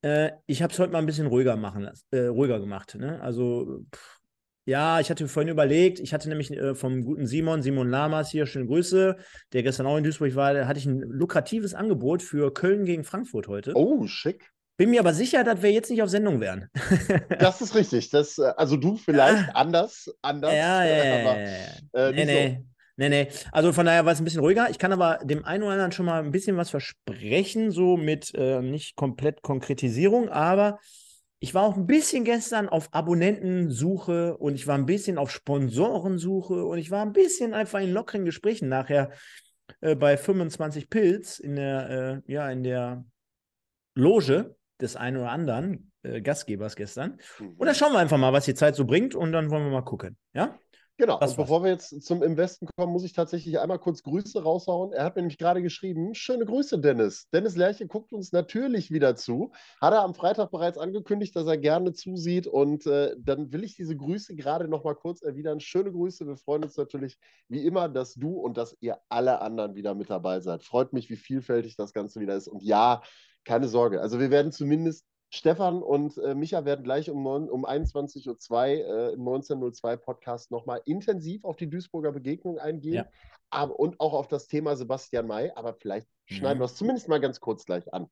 äh, 0.02 0.32
ich 0.46 0.62
habe 0.62 0.70
es 0.70 0.78
heute 0.78 0.92
mal 0.92 0.98
ein 0.98 1.06
bisschen 1.06 1.28
ruhiger 1.28 1.56
machen 1.56 1.82
lassen, 1.82 2.04
äh, 2.10 2.26
ruhiger 2.26 2.60
gemacht. 2.60 2.96
Ne? 2.96 3.18
Also, 3.22 3.82
pff, 3.94 4.18
ja, 4.66 5.00
ich 5.00 5.08
hatte 5.08 5.28
vorhin 5.28 5.48
überlegt, 5.48 5.98
ich 5.98 6.12
hatte 6.12 6.28
nämlich 6.28 6.50
äh, 6.50 6.74
vom 6.74 7.02
guten 7.04 7.26
Simon, 7.26 7.62
Simon 7.62 7.88
Lamas 7.88 8.30
hier, 8.30 8.44
schöne 8.44 8.66
Grüße, 8.66 9.16
der 9.54 9.62
gestern 9.62 9.86
auch 9.86 9.96
in 9.96 10.04
Duisburg 10.04 10.34
war, 10.34 10.52
da 10.52 10.66
hatte 10.66 10.78
ich 10.78 10.84
ein 10.84 11.00
lukratives 11.00 11.72
Angebot 11.72 12.22
für 12.22 12.52
Köln 12.52 12.84
gegen 12.84 13.02
Frankfurt 13.02 13.49
heute. 13.49 13.72
Oh, 13.75 14.06
schick. 14.06 14.52
Bin 14.80 14.88
mir 14.88 15.00
aber 15.00 15.12
sicher, 15.12 15.44
dass 15.44 15.60
wir 15.60 15.70
jetzt 15.70 15.90
nicht 15.90 16.02
auf 16.02 16.08
Sendung 16.08 16.40
wären. 16.40 16.70
Das 17.38 17.60
ist 17.60 17.75
richtig. 17.75 18.08
Das, 18.08 18.38
äh, 18.38 18.54
also 18.56 18.78
du 18.78 18.96
vielleicht 18.96 19.50
Ah. 19.50 19.52
anders, 19.52 20.10
anders. 20.22 20.54
Ja, 20.54 20.82
ja, 20.87 21.04
ja, 21.04 21.20
aber, 21.20 21.38
ja, 21.38 21.49
ja. 21.50 22.08
äh, 22.08 22.12
nee, 22.12 22.25
nee. 22.25 22.64
Nee, 22.96 23.08
nee. 23.10 23.28
Also 23.52 23.75
von 23.75 23.84
daher 23.84 24.06
war 24.06 24.14
es 24.14 24.22
ein 24.22 24.25
bisschen 24.25 24.40
ruhiger. 24.40 24.70
Ich 24.70 24.78
kann 24.78 24.90
aber 24.94 25.18
dem 25.22 25.44
einen 25.44 25.64
oder 25.64 25.72
anderen 25.72 25.92
schon 25.92 26.06
mal 26.06 26.25
ein 26.25 26.30
bisschen 26.30 26.56
was 26.56 26.70
versprechen, 26.70 27.70
so 27.70 27.99
mit 27.99 28.32
äh, 28.34 28.62
nicht 28.62 28.96
komplett 28.96 29.42
Konkretisierung, 29.42 30.30
aber 30.30 30.78
ich 31.40 31.52
war 31.52 31.64
auch 31.64 31.76
ein 31.76 31.87
bisschen 31.87 32.25
gestern 32.25 32.66
auf 32.70 32.88
Abonnentensuche 32.92 34.38
und 34.38 34.54
ich 34.54 34.66
war 34.66 34.76
ein 34.78 34.87
bisschen 34.87 35.18
auf 35.18 35.30
Sponsorensuche 35.30 36.64
und 36.64 36.78
ich 36.78 36.90
war 36.90 37.02
ein 37.02 37.12
bisschen 37.12 37.52
einfach 37.52 37.80
in 37.80 37.92
lockeren 37.92 38.25
Gesprächen 38.25 38.70
nachher 38.70 39.10
äh, 39.82 39.94
bei 39.94 40.16
25 40.16 40.88
Pilz 40.88 41.38
in 41.38 41.56
der, 41.56 42.22
äh, 42.26 42.32
ja, 42.32 42.50
in 42.50 42.62
der 42.62 43.04
Loge 43.94 44.56
des 44.82 44.96
einen 44.96 45.16
oder 45.18 45.30
anderen 45.30 45.92
äh, 46.02 46.20
Gastgebers 46.20 46.76
gestern. 46.76 47.18
Mhm. 47.38 47.54
Und 47.56 47.66
dann 47.66 47.75
schauen 47.75 47.92
wir 47.92 47.99
einfach 47.99 48.18
mal, 48.18 48.32
was 48.32 48.44
die 48.44 48.54
Zeit 48.54 48.75
so 48.75 48.84
bringt 48.84 49.14
und 49.14 49.32
dann 49.32 49.50
wollen 49.50 49.64
wir 49.64 49.70
mal 49.72 49.82
gucken. 49.82 50.16
Ja? 50.34 50.58
Genau, 51.00 51.19
Das 51.19 51.30
und 51.30 51.38
bevor 51.38 51.62
wir 51.64 51.71
jetzt 51.71 52.02
zum 52.02 52.23
Investen 52.23 52.69
kommen, 52.76 52.92
muss 52.92 53.04
ich 53.04 53.14
tatsächlich 53.14 53.59
einmal 53.59 53.78
kurz 53.78 54.02
Grüße 54.02 54.42
raushauen. 54.42 54.92
Er 54.92 55.04
hat 55.04 55.16
mir 55.16 55.23
nämlich 55.23 55.38
gerade 55.38 55.62
geschrieben, 55.62 56.14
schöne 56.14 56.45
Grüße, 56.45 56.78
Dennis. 56.78 57.26
Dennis 57.33 57.57
Lerche 57.57 57.87
guckt 57.87 58.12
uns 58.12 58.33
natürlich 58.33 58.90
wieder 58.90 59.16
zu. 59.16 59.50
Hat 59.80 59.95
er 59.95 60.02
am 60.02 60.14
Freitag 60.14 60.50
bereits 60.50 60.76
angekündigt, 60.76 61.35
dass 61.35 61.47
er 61.47 61.57
gerne 61.57 61.95
zusieht. 61.95 62.47
Und 62.47 62.85
äh, 62.85 63.16
dann 63.19 63.50
will 63.50 63.64
ich 63.64 63.76
diese 63.76 63.97
Grüße 63.97 64.37
gerade 64.37 64.69
noch 64.69 64.85
mal 64.85 64.95
kurz 64.95 65.23
erwidern. 65.23 65.61
Schöne 65.61 65.90
Grüße. 65.90 66.26
Wir 66.26 66.37
freuen 66.37 66.64
uns 66.64 66.76
natürlich 66.76 67.16
wie 67.49 67.64
immer, 67.64 67.88
dass 67.88 68.12
du 68.12 68.35
und 68.35 68.59
dass 68.59 68.76
ihr 68.80 68.99
alle 69.09 69.40
anderen 69.40 69.76
wieder 69.76 69.95
mit 69.95 70.11
dabei 70.11 70.40
seid. 70.40 70.64
Freut 70.64 70.92
mich, 70.92 71.09
wie 71.09 71.16
vielfältig 71.16 71.76
das 71.76 71.95
Ganze 71.95 72.21
wieder 72.21 72.35
ist. 72.37 72.47
Und 72.47 72.62
ja, 72.62 73.00
keine 73.45 73.69
Sorge. 73.69 74.02
Also 74.02 74.21
wir 74.21 74.30
werden 74.30 74.52
zumindest 74.52 75.07
Stefan 75.32 75.80
und 75.82 76.18
äh, 76.18 76.34
Micha 76.34 76.64
werden 76.64 76.82
gleich 76.82 77.08
um, 77.08 77.25
um 77.26 77.64
21.02 77.64 78.50
Uhr 78.50 79.10
äh, 79.10 79.12
im 79.12 79.20
1902 79.20 79.96
Podcast 79.96 80.50
nochmal 80.50 80.80
intensiv 80.87 81.44
auf 81.44 81.56
die 81.56 81.70
Duisburger 81.70 82.10
Begegnung 82.12 82.58
eingehen 82.58 82.94
Ja. 82.94 83.06
aber, 83.50 83.78
und 83.78 84.00
auch 84.00 84.12
auf 84.12 84.26
das 84.28 84.49
Thema 84.49 84.75
Sebastian 84.76 85.26
May. 85.28 85.52
Aber 85.54 85.75
vielleicht 85.75 86.08
schneiden 86.26 86.58
Mhm. 86.58 86.62
wir 86.62 86.64
es 86.66 86.75
zumindest 86.75 87.08
mal 87.08 87.20
ganz 87.20 87.38
kurz 87.40 87.64
gleich 87.64 87.92
an. 87.94 88.08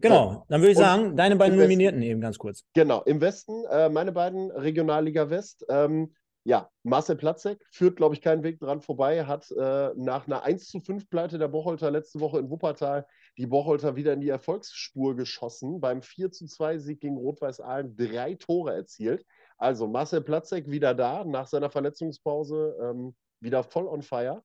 Genau, 0.00 0.44
dann 0.48 0.60
würde 0.60 0.72
ich 0.72 0.76
Und 0.78 0.84
sagen, 0.84 1.16
deine 1.16 1.34
beiden 1.36 1.54
im 1.54 1.58
Westen. 1.60 1.70
Nominierten 1.72 2.02
eben 2.02 2.20
ganz 2.20 2.38
kurz. 2.38 2.64
Genau, 2.74 3.02
im 3.02 3.20
Westen, 3.20 3.64
äh, 3.64 3.88
meine 3.88 4.12
beiden 4.12 4.50
Regionalliga 4.52 5.28
West. 5.30 5.64
Ähm, 5.68 6.14
ja, 6.44 6.70
Marcel 6.82 7.16
Platzek 7.16 7.60
führt, 7.72 7.96
glaube 7.96 8.14
ich, 8.14 8.22
keinen 8.22 8.42
Weg 8.42 8.58
dran 8.58 8.80
vorbei, 8.80 9.26
hat 9.26 9.50
äh, 9.50 9.90
nach 9.96 10.26
einer 10.26 10.42
1 10.42 10.66
zu 10.68 10.80
5 10.80 11.10
Pleite 11.10 11.38
der 11.38 11.48
Bocholter 11.48 11.90
letzte 11.90 12.20
Woche 12.20 12.38
in 12.38 12.48
Wuppertal 12.50 13.06
die 13.36 13.46
Bocholter 13.46 13.96
wieder 13.96 14.12
in 14.12 14.20
die 14.20 14.28
Erfolgsspur 14.28 15.14
geschossen. 15.14 15.80
Beim 15.80 16.02
4 16.02 16.30
zu 16.30 16.46
2 16.46 16.78
Sieg 16.78 17.00
gegen 17.00 17.16
Rot-Weiß 17.18 17.60
Aalen 17.60 17.96
drei 17.96 18.34
Tore 18.34 18.74
erzielt. 18.74 19.24
Also 19.58 19.86
Marcel 19.86 20.22
Platzek 20.22 20.70
wieder 20.70 20.94
da, 20.94 21.24
nach 21.24 21.46
seiner 21.46 21.70
Verletzungspause 21.70 22.76
ähm, 22.82 23.14
wieder 23.40 23.62
voll 23.62 23.86
on 23.86 24.02
fire. 24.02 24.42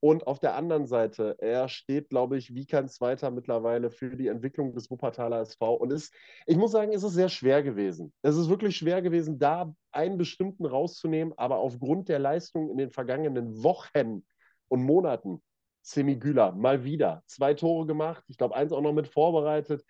Und 0.00 0.26
auf 0.26 0.38
der 0.38 0.54
anderen 0.54 0.86
Seite, 0.86 1.36
er 1.38 1.68
steht, 1.68 2.10
glaube 2.10 2.36
ich, 2.36 2.54
wie 2.54 2.66
kein 2.66 2.88
Zweiter 2.88 3.30
mittlerweile 3.30 3.90
für 3.90 4.16
die 4.16 4.28
Entwicklung 4.28 4.74
des 4.74 4.90
Wuppertaler 4.90 5.40
SV. 5.40 5.74
Und 5.74 5.92
ist, 5.92 6.12
ich 6.46 6.56
muss 6.56 6.72
sagen, 6.72 6.92
es 6.92 7.02
ist 7.02 7.14
sehr 7.14 7.28
schwer 7.28 7.62
gewesen. 7.62 8.12
Es 8.22 8.36
ist 8.36 8.48
wirklich 8.48 8.76
schwer 8.76 9.00
gewesen, 9.00 9.38
da 9.38 9.74
einen 9.92 10.18
bestimmten 10.18 10.66
rauszunehmen. 10.66 11.32
Aber 11.36 11.56
aufgrund 11.58 12.08
der 12.08 12.18
Leistung 12.18 12.70
in 12.70 12.76
den 12.76 12.90
vergangenen 12.90 13.62
Wochen 13.62 14.24
und 14.68 14.82
Monaten, 14.82 15.42
Semi 15.82 16.16
Güler 16.16 16.52
mal 16.52 16.84
wieder 16.84 17.22
zwei 17.26 17.54
Tore 17.54 17.86
gemacht. 17.86 18.24
Ich 18.28 18.36
glaube, 18.36 18.56
eins 18.56 18.72
auch 18.72 18.82
noch 18.82 18.92
mit 18.92 19.08
vorbereitet 19.08 19.84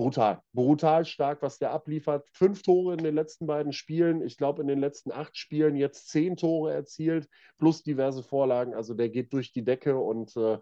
brutal. 0.00 0.40
Brutal 0.54 1.04
stark, 1.04 1.42
was 1.42 1.58
der 1.58 1.72
abliefert. 1.72 2.26
Fünf 2.32 2.62
Tore 2.62 2.94
in 2.94 3.04
den 3.04 3.14
letzten 3.14 3.46
beiden 3.46 3.74
Spielen. 3.74 4.22
Ich 4.22 4.38
glaube, 4.38 4.62
in 4.62 4.68
den 4.68 4.80
letzten 4.80 5.12
acht 5.12 5.36
Spielen 5.36 5.76
jetzt 5.76 6.08
zehn 6.08 6.38
Tore 6.38 6.72
erzielt, 6.72 7.28
plus 7.58 7.82
diverse 7.82 8.22
Vorlagen. 8.22 8.74
Also 8.74 8.94
der 8.94 9.10
geht 9.10 9.30
durch 9.34 9.52
die 9.52 9.62
Decke 9.62 9.98
und 9.98 10.34
äh, 10.36 10.58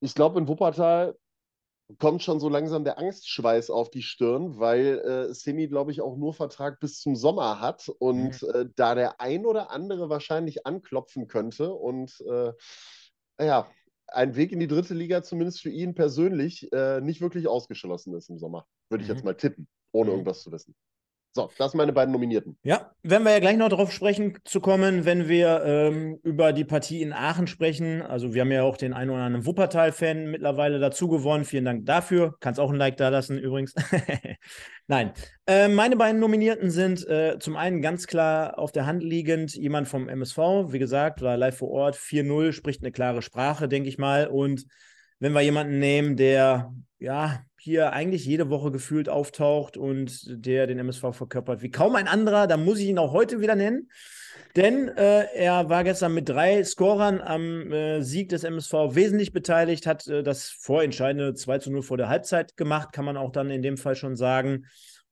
ich 0.00 0.14
glaube, 0.14 0.38
in 0.38 0.48
Wuppertal 0.48 1.16
kommt 1.98 2.22
schon 2.22 2.40
so 2.40 2.50
langsam 2.50 2.84
der 2.84 2.98
Angstschweiß 2.98 3.70
auf 3.70 3.88
die 3.88 4.02
Stirn, 4.02 4.58
weil 4.58 4.98
äh, 4.98 5.32
Semi, 5.32 5.66
glaube 5.68 5.90
ich, 5.90 6.02
auch 6.02 6.18
nur 6.18 6.34
Vertrag 6.34 6.78
bis 6.78 7.00
zum 7.00 7.16
Sommer 7.16 7.62
hat 7.62 7.88
und 7.98 8.42
mhm. 8.42 8.48
äh, 8.52 8.66
da 8.76 8.94
der 8.94 9.18
ein 9.18 9.46
oder 9.46 9.70
andere 9.70 10.10
wahrscheinlich 10.10 10.66
anklopfen 10.66 11.26
könnte 11.26 11.72
und 11.72 12.22
äh, 12.30 12.52
ja, 13.40 13.66
ein 14.08 14.36
Weg 14.36 14.52
in 14.52 14.60
die 14.60 14.66
dritte 14.66 14.94
Liga 14.94 15.22
zumindest 15.22 15.60
für 15.60 15.70
ihn 15.70 15.94
persönlich 15.94 16.72
äh, 16.72 17.00
nicht 17.00 17.20
wirklich 17.20 17.46
ausgeschlossen 17.48 18.14
ist 18.14 18.30
im 18.30 18.38
Sommer. 18.38 18.66
Würde 18.90 19.02
ich 19.02 19.08
mhm. 19.08 19.14
jetzt 19.14 19.24
mal 19.24 19.34
tippen, 19.34 19.68
ohne 19.92 20.10
mhm. 20.10 20.16
irgendwas 20.16 20.42
zu 20.42 20.52
wissen. 20.52 20.74
So, 21.32 21.50
das 21.58 21.72
sind 21.72 21.78
meine 21.78 21.92
beiden 21.92 22.12
Nominierten. 22.12 22.56
Ja, 22.62 22.90
werden 23.02 23.22
wir 23.24 23.32
ja 23.32 23.38
gleich 23.38 23.56
noch 23.56 23.68
darauf 23.68 23.92
sprechen 23.92 24.38
zu 24.44 24.60
kommen, 24.60 25.04
wenn 25.04 25.28
wir 25.28 25.62
ähm, 25.64 26.18
über 26.22 26.52
die 26.52 26.64
Partie 26.64 27.02
in 27.02 27.12
Aachen 27.12 27.46
sprechen. 27.46 28.02
Also 28.02 28.34
wir 28.34 28.40
haben 28.40 28.50
ja 28.50 28.62
auch 28.62 28.76
den 28.76 28.92
einen 28.92 29.10
oder 29.10 29.22
anderen 29.22 29.46
Wuppertal-Fan 29.46 30.30
mittlerweile 30.30 30.78
dazu 30.78 31.06
gewonnen. 31.08 31.44
Vielen 31.44 31.64
Dank 31.64 31.86
dafür. 31.86 32.34
Kannst 32.40 32.58
auch 32.58 32.70
ein 32.70 32.76
Like 32.76 32.96
da 32.96 33.10
lassen 33.10 33.38
übrigens. 33.38 33.74
Nein, 34.88 35.12
äh, 35.46 35.68
meine 35.68 35.96
beiden 35.96 36.18
Nominierten 36.18 36.70
sind 36.70 37.06
äh, 37.06 37.38
zum 37.38 37.56
einen 37.56 37.82
ganz 37.82 38.06
klar 38.06 38.58
auf 38.58 38.72
der 38.72 38.86
Hand 38.86 39.02
liegend 39.02 39.54
jemand 39.54 39.86
vom 39.86 40.08
MSV. 40.08 40.38
Wie 40.72 40.78
gesagt, 40.78 41.20
war 41.20 41.36
live 41.36 41.58
vor 41.58 41.70
Ort. 41.70 41.96
4-0, 41.96 42.52
spricht 42.52 42.82
eine 42.82 42.90
klare 42.90 43.22
Sprache, 43.22 43.68
denke 43.68 43.88
ich 43.90 43.98
mal. 43.98 44.28
Und 44.28 44.64
wenn 45.18 45.32
wir 45.32 45.42
jemanden 45.42 45.78
nehmen, 45.78 46.16
der 46.16 46.72
ja 46.98 47.44
hier 47.60 47.92
eigentlich 47.92 48.24
jede 48.24 48.50
Woche 48.50 48.70
gefühlt 48.70 49.08
auftaucht 49.08 49.76
und 49.76 50.24
der 50.28 50.66
den 50.66 50.78
MSV 50.78 51.12
verkörpert 51.12 51.62
wie 51.62 51.70
kaum 51.70 51.96
ein 51.96 52.08
anderer, 52.08 52.46
dann 52.46 52.64
muss 52.64 52.78
ich 52.78 52.86
ihn 52.86 52.98
auch 52.98 53.12
heute 53.12 53.40
wieder 53.40 53.56
nennen. 53.56 53.90
Denn 54.56 54.88
äh, 54.88 55.26
er 55.34 55.68
war 55.68 55.84
gestern 55.84 56.14
mit 56.14 56.28
drei 56.28 56.64
Scorern 56.64 57.20
am 57.20 57.70
äh, 57.70 58.02
Sieg 58.02 58.28
des 58.28 58.44
MSV 58.44 58.72
wesentlich 58.94 59.32
beteiligt, 59.32 59.86
hat 59.86 60.06
äh, 60.06 60.22
das 60.22 60.48
vorentscheidende 60.48 61.34
2 61.34 61.58
zu 61.58 61.70
0 61.70 61.82
vor 61.82 61.96
der 61.96 62.08
Halbzeit 62.08 62.56
gemacht, 62.56 62.92
kann 62.92 63.04
man 63.04 63.16
auch 63.16 63.30
dann 63.30 63.50
in 63.50 63.62
dem 63.62 63.76
Fall 63.76 63.96
schon 63.96 64.16
sagen. 64.16 64.66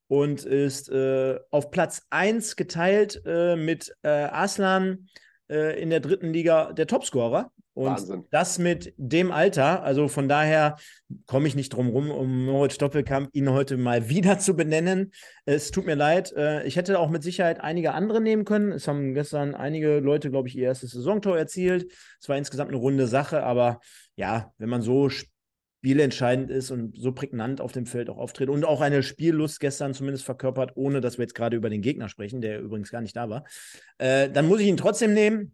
Und 0.09 0.45
ist 0.45 0.89
äh, 0.89 1.39
auf 1.51 1.73
Platz 1.73 2.07
1 2.11 2.55
geteilt 2.57 3.23
äh, 3.27 3.57
mit 3.57 3.93
äh, 4.03 4.09
Aslan 4.09 5.09
in 5.49 5.91
der 5.91 6.01
dritten 6.01 6.33
Liga 6.33 6.73
der 6.73 6.89
Topscorer 6.89 7.53
und 7.77 7.91
Wahnsinn. 7.91 8.25
das 8.31 8.59
mit 8.59 8.95
dem 8.97 9.31
Alter, 9.31 9.83
also 9.83 10.09
von 10.09 10.31
daher 10.31 10.77
komme 11.27 11.47
ich 11.47 11.55
nicht 11.55 11.69
drum 11.69 11.89
rum, 11.89 12.11
um 12.11 12.47
Moritz 12.47 12.79
Doppelkamp 12.79 13.29
ihn 13.35 13.51
heute 13.51 13.77
mal 13.77 14.09
wieder 14.09 14.39
zu 14.39 14.57
benennen. 14.57 15.13
Es 15.45 15.73
tut 15.73 15.85
mir 15.85 15.95
leid. 15.95 16.33
Äh, 16.33 16.67
ich 16.67 16.77
hätte 16.77 16.99
auch 16.99 17.11
mit 17.11 17.23
Sicherheit 17.23 17.61
einige 17.61 17.93
andere 17.93 18.23
nehmen 18.23 18.47
können. 18.47 18.73
Es 18.73 18.89
haben 18.89 19.13
gestern 19.13 19.55
einige 19.55 19.99
Leute, 19.99 20.31
glaube 20.31 20.49
ich, 20.49 20.57
ihr 20.57 20.65
erstes 20.65 20.93
Saisontor 20.93 21.37
erzielt. 21.37 21.93
Es 22.19 22.31
war 22.31 22.39
insgesamt 22.39 22.71
eine 22.71 22.79
runde 22.79 23.07
Sache, 23.07 23.43
aber 23.43 23.81
ja, 24.17 24.55
wenn 24.57 24.71
man 24.71 24.81
so 24.81 25.11
spielentscheidend 25.11 26.51
ist 26.51 26.71
und 26.71 26.97
so 26.97 27.13
prägnant 27.13 27.61
auf 27.61 27.73
dem 27.73 27.85
Feld 27.85 28.09
auch 28.09 28.17
auftritt 28.17 28.49
und 28.49 28.65
auch 28.65 28.81
eine 28.81 29.03
Spiellust 29.03 29.61
gestern 29.61 29.93
zumindest 29.93 30.25
verkörpert, 30.25 30.73
ohne 30.77 31.03
dass 31.03 31.19
wir 31.19 31.25
jetzt 31.25 31.35
gerade 31.35 31.59
über 31.59 31.69
den 31.69 31.83
Gegner 31.83 32.09
sprechen, 32.09 32.41
der 32.41 32.61
übrigens 32.61 32.91
gar 32.91 33.03
nicht 33.03 33.17
da 33.17 33.29
war, 33.29 33.45
äh, 33.99 34.31
dann 34.31 34.49
muss 34.49 34.61
ich 34.61 34.67
ihn 34.67 34.79
trotzdem 34.79 35.13
nehmen. 35.13 35.53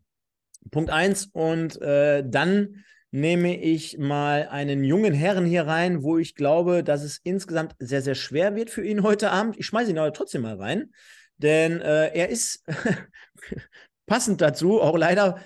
Punkt 0.71 0.91
eins. 0.91 1.27
Und 1.33 1.81
äh, 1.83 2.23
dann 2.27 2.85
nehme 3.11 3.61
ich 3.61 3.99
mal 3.99 4.49
einen 4.49 4.85
jungen 4.85 5.13
Herren 5.13 5.45
hier 5.45 5.67
rein, 5.67 6.03
wo 6.03 6.19
ich 6.19 6.35
glaube, 6.35 6.83
dass 6.83 7.03
es 7.03 7.19
insgesamt 7.23 7.75
sehr, 7.79 8.01
sehr 8.01 8.15
schwer 8.15 8.55
wird 8.57 8.71
für 8.71 8.85
ihn 8.85 9.03
heute 9.03 9.31
Abend. 9.31 9.59
Ich 9.59 9.67
schmeiße 9.67 9.91
ihn 9.91 9.99
aber 9.99 10.13
trotzdem 10.15 10.43
mal 10.43 10.57
rein, 10.57 10.93
denn 11.37 11.81
äh, 11.81 12.09
er 12.15 12.31
ist 12.31 12.65
passend 14.07 14.41
dazu 14.41 14.81
auch 14.81 14.97
leider 14.97 15.41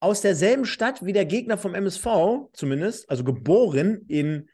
aus 0.00 0.22
derselben 0.22 0.64
Stadt 0.64 1.04
wie 1.04 1.12
der 1.12 1.26
Gegner 1.26 1.58
vom 1.58 1.74
MSV, 1.74 2.50
zumindest, 2.52 3.08
also 3.10 3.24
geboren 3.24 4.04
in 4.08 4.48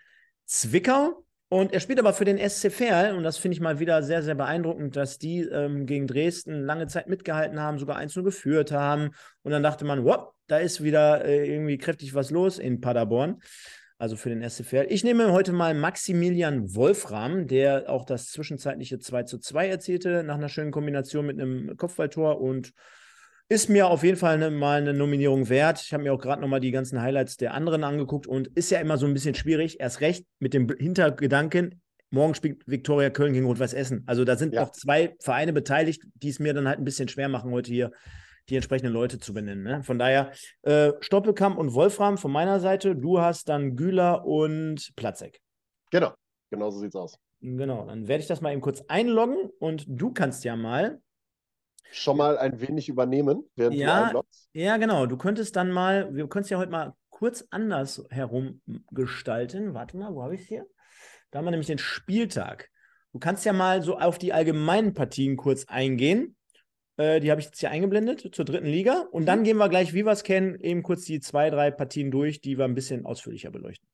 Zwickau. 0.46 1.24
Und 1.52 1.72
er 1.72 1.80
spielt 1.80 1.98
aber 1.98 2.12
für 2.12 2.24
den 2.24 2.38
SC 2.38 2.70
Verl 2.70 3.16
und 3.16 3.24
das 3.24 3.36
finde 3.36 3.56
ich 3.56 3.60
mal 3.60 3.80
wieder 3.80 4.04
sehr, 4.04 4.22
sehr 4.22 4.36
beeindruckend, 4.36 4.94
dass 4.94 5.18
die 5.18 5.40
ähm, 5.40 5.84
gegen 5.84 6.06
Dresden 6.06 6.62
lange 6.62 6.86
Zeit 6.86 7.08
mitgehalten 7.08 7.58
haben, 7.58 7.80
sogar 7.80 7.96
1 7.96 8.14
geführt 8.14 8.70
haben. 8.70 9.10
Und 9.42 9.50
dann 9.50 9.64
dachte 9.64 9.84
man, 9.84 10.04
wow, 10.04 10.32
da 10.46 10.58
ist 10.58 10.84
wieder 10.84 11.24
äh, 11.24 11.52
irgendwie 11.52 11.76
kräftig 11.76 12.14
was 12.14 12.30
los 12.30 12.60
in 12.60 12.80
Paderborn. 12.80 13.42
Also 13.98 14.14
für 14.14 14.28
den 14.28 14.48
SC. 14.48 14.86
Ich 14.88 15.02
nehme 15.02 15.32
heute 15.32 15.52
mal 15.52 15.74
Maximilian 15.74 16.72
Wolfram, 16.76 17.48
der 17.48 17.90
auch 17.90 18.04
das 18.04 18.30
zwischenzeitliche 18.30 19.00
2 19.00 19.24
zu 19.24 19.38
2 19.38 19.68
erzielte, 19.68 20.22
nach 20.22 20.36
einer 20.36 20.48
schönen 20.48 20.70
Kombination 20.70 21.26
mit 21.26 21.40
einem 21.40 21.76
Kopfballtor 21.76 22.40
und 22.40 22.72
ist 23.50 23.68
mir 23.68 23.88
auf 23.88 24.04
jeden 24.04 24.16
Fall 24.16 24.34
eine, 24.34 24.50
mal 24.50 24.80
eine 24.80 24.94
Nominierung 24.94 25.48
wert. 25.48 25.82
Ich 25.82 25.92
habe 25.92 26.04
mir 26.04 26.14
auch 26.14 26.20
gerade 26.20 26.40
nochmal 26.40 26.60
die 26.60 26.70
ganzen 26.70 27.02
Highlights 27.02 27.36
der 27.36 27.52
anderen 27.52 27.82
angeguckt 27.82 28.28
und 28.28 28.46
ist 28.46 28.70
ja 28.70 28.78
immer 28.78 28.96
so 28.96 29.06
ein 29.06 29.12
bisschen 29.12 29.34
schwierig. 29.34 29.80
Erst 29.80 30.00
recht 30.00 30.24
mit 30.38 30.54
dem 30.54 30.68
Hintergedanken, 30.68 31.82
morgen 32.10 32.36
spielt 32.36 32.62
Viktoria 32.68 33.10
Köln 33.10 33.32
gegen 33.32 33.46
Rot-Weiß 33.46 33.74
Essen. 33.74 34.04
Also 34.06 34.24
da 34.24 34.36
sind 34.36 34.54
ja. 34.54 34.62
noch 34.62 34.70
zwei 34.70 35.16
Vereine 35.18 35.52
beteiligt, 35.52 36.04
die 36.14 36.28
es 36.28 36.38
mir 36.38 36.54
dann 36.54 36.68
halt 36.68 36.78
ein 36.78 36.84
bisschen 36.84 37.08
schwer 37.08 37.28
machen, 37.28 37.50
heute 37.50 37.72
hier 37.72 37.90
die 38.48 38.54
entsprechenden 38.54 38.92
Leute 38.92 39.18
zu 39.18 39.34
benennen. 39.34 39.64
Ne? 39.64 39.82
Von 39.82 39.98
daher 39.98 40.30
äh, 40.62 40.92
Stoppelkamp 41.00 41.58
und 41.58 41.74
Wolfram 41.74 42.18
von 42.18 42.30
meiner 42.30 42.60
Seite. 42.60 42.94
Du 42.94 43.20
hast 43.20 43.48
dann 43.48 43.74
Güler 43.74 44.24
und 44.24 44.92
Platzek. 44.94 45.40
Genau, 45.90 46.14
genau 46.50 46.70
so 46.70 46.78
sieht's 46.78 46.94
aus. 46.94 47.18
Genau, 47.40 47.84
dann 47.86 48.06
werde 48.06 48.20
ich 48.20 48.28
das 48.28 48.42
mal 48.42 48.52
eben 48.52 48.60
kurz 48.60 48.84
einloggen 48.86 49.50
und 49.58 49.86
du 49.88 50.12
kannst 50.12 50.44
ja 50.44 50.54
mal 50.54 51.00
schon 51.92 52.16
mal 52.16 52.38
ein 52.38 52.60
wenig 52.60 52.88
übernehmen, 52.88 53.44
während 53.56 53.76
ja, 53.76 54.00
du 54.00 54.06
einloggst? 54.06 54.48
Ja, 54.52 54.76
genau. 54.76 55.06
Du 55.06 55.16
könntest 55.16 55.56
dann 55.56 55.70
mal, 55.70 56.14
wir 56.14 56.28
können 56.28 56.44
es 56.44 56.50
ja 56.50 56.58
heute 56.58 56.70
mal 56.70 56.94
kurz 57.08 57.44
anders 57.50 58.04
herum 58.10 58.62
gestalten. 58.90 59.74
Warte 59.74 59.96
mal, 59.96 60.14
wo 60.14 60.22
habe 60.22 60.34
ich 60.34 60.42
es 60.42 60.46
hier? 60.48 60.66
Da 61.30 61.38
haben 61.38 61.46
wir 61.46 61.50
nämlich 61.50 61.66
den 61.66 61.78
Spieltag. 61.78 62.70
Du 63.12 63.18
kannst 63.18 63.44
ja 63.44 63.52
mal 63.52 63.82
so 63.82 63.98
auf 63.98 64.18
die 64.18 64.32
allgemeinen 64.32 64.94
Partien 64.94 65.36
kurz 65.36 65.64
eingehen. 65.66 66.36
Äh, 66.96 67.20
die 67.20 67.30
habe 67.30 67.40
ich 67.40 67.46
jetzt 67.46 67.60
hier 67.60 67.70
eingeblendet 67.70 68.34
zur 68.34 68.44
dritten 68.44 68.66
Liga. 68.66 69.06
Und 69.10 69.26
dann 69.26 69.40
mhm. 69.40 69.44
gehen 69.44 69.56
wir 69.56 69.68
gleich, 69.68 69.94
wie 69.94 70.04
wir 70.04 70.12
es 70.12 70.22
kennen, 70.22 70.56
eben 70.60 70.82
kurz 70.82 71.04
die 71.04 71.20
zwei, 71.20 71.50
drei 71.50 71.70
Partien 71.70 72.10
durch, 72.10 72.40
die 72.40 72.58
wir 72.58 72.64
ein 72.64 72.74
bisschen 72.74 73.06
ausführlicher 73.06 73.50
beleuchten. 73.50 73.88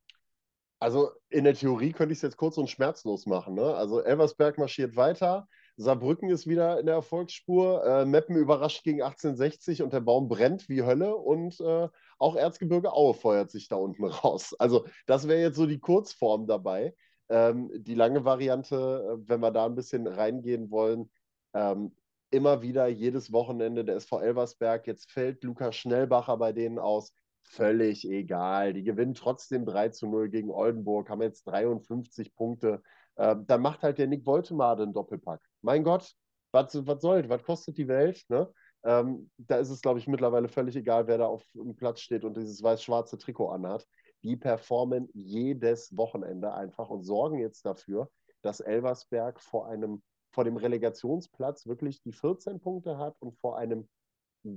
Also 0.78 1.10
in 1.30 1.44
der 1.44 1.54
Theorie 1.54 1.92
könnte 1.92 2.12
ich 2.12 2.18
es 2.18 2.22
jetzt 2.22 2.36
kurz 2.36 2.58
und 2.58 2.68
schmerzlos 2.68 3.26
machen. 3.26 3.54
Ne? 3.54 3.74
Also 3.74 4.02
Elversberg 4.02 4.58
marschiert 4.58 4.96
weiter. 4.96 5.48
Saarbrücken 5.76 6.30
ist 6.30 6.46
wieder 6.46 6.80
in 6.80 6.86
der 6.86 6.96
Erfolgsspur. 6.96 7.84
Äh, 7.84 8.06
Meppen 8.06 8.36
überrascht 8.36 8.82
gegen 8.82 9.02
1860 9.02 9.82
und 9.82 9.92
der 9.92 10.00
Baum 10.00 10.28
brennt 10.28 10.68
wie 10.68 10.82
Hölle. 10.82 11.16
Und 11.16 11.60
äh, 11.60 11.88
auch 12.18 12.36
Erzgebirge 12.36 12.92
Aue 12.92 13.14
feuert 13.14 13.50
sich 13.50 13.68
da 13.68 13.76
unten 13.76 14.04
raus. 14.04 14.54
Also, 14.58 14.86
das 15.06 15.28
wäre 15.28 15.40
jetzt 15.40 15.56
so 15.56 15.66
die 15.66 15.78
Kurzform 15.78 16.46
dabei. 16.46 16.94
Ähm, 17.28 17.70
die 17.74 17.94
lange 17.94 18.24
Variante, 18.24 18.76
äh, 18.76 19.28
wenn 19.28 19.40
wir 19.40 19.50
da 19.50 19.66
ein 19.66 19.74
bisschen 19.74 20.06
reingehen 20.06 20.70
wollen, 20.70 21.10
ähm, 21.54 21.94
immer 22.30 22.62
wieder 22.62 22.86
jedes 22.88 23.32
Wochenende 23.32 23.84
der 23.84 23.96
SV 23.96 24.20
Elversberg. 24.20 24.86
Jetzt 24.86 25.10
fällt 25.10 25.44
Lukas 25.44 25.76
Schnellbacher 25.76 26.36
bei 26.38 26.52
denen 26.52 26.78
aus. 26.78 27.12
Völlig 27.42 28.08
egal. 28.08 28.72
Die 28.72 28.82
gewinnen 28.82 29.14
trotzdem 29.14 29.66
3 29.66 29.90
zu 29.90 30.08
0 30.08 30.30
gegen 30.30 30.50
Oldenburg, 30.50 31.10
haben 31.10 31.22
jetzt 31.22 31.44
53 31.44 32.34
Punkte. 32.34 32.82
Ähm, 33.18 33.46
dann 33.46 33.62
macht 33.62 33.82
halt 33.82 33.98
der 33.98 34.06
Nick 34.06 34.26
Woltemade 34.26 34.82
einen 34.82 34.92
Doppelpack. 34.92 35.40
Mein 35.62 35.84
Gott, 35.84 36.12
was, 36.52 36.86
was 36.86 37.00
soll, 37.00 37.28
was 37.28 37.42
kostet 37.42 37.76
die 37.78 37.88
Welt? 37.88 38.22
Ne? 38.28 38.50
Ähm, 38.84 39.30
da 39.36 39.56
ist 39.56 39.70
es, 39.70 39.80
glaube 39.80 39.98
ich, 39.98 40.06
mittlerweile 40.06 40.48
völlig 40.48 40.76
egal, 40.76 41.06
wer 41.06 41.18
da 41.18 41.26
auf 41.26 41.44
dem 41.54 41.76
Platz 41.76 42.00
steht 42.00 42.24
und 42.24 42.36
dieses 42.36 42.62
weiß-schwarze 42.62 43.18
Trikot 43.18 43.50
anhat. 43.50 43.86
Die 44.22 44.36
performen 44.36 45.08
jedes 45.12 45.96
Wochenende 45.96 46.52
einfach 46.54 46.88
und 46.88 47.04
sorgen 47.04 47.38
jetzt 47.38 47.64
dafür, 47.66 48.10
dass 48.42 48.60
Elversberg 48.60 49.40
vor 49.40 49.68
einem 49.68 50.02
vor 50.36 50.44
dem 50.44 50.58
Relegationsplatz 50.58 51.66
wirklich 51.66 52.02
die 52.02 52.12
14 52.12 52.60
Punkte 52.60 52.98
hat 52.98 53.16
und 53.20 53.38
vor 53.38 53.56
einem 53.56 53.88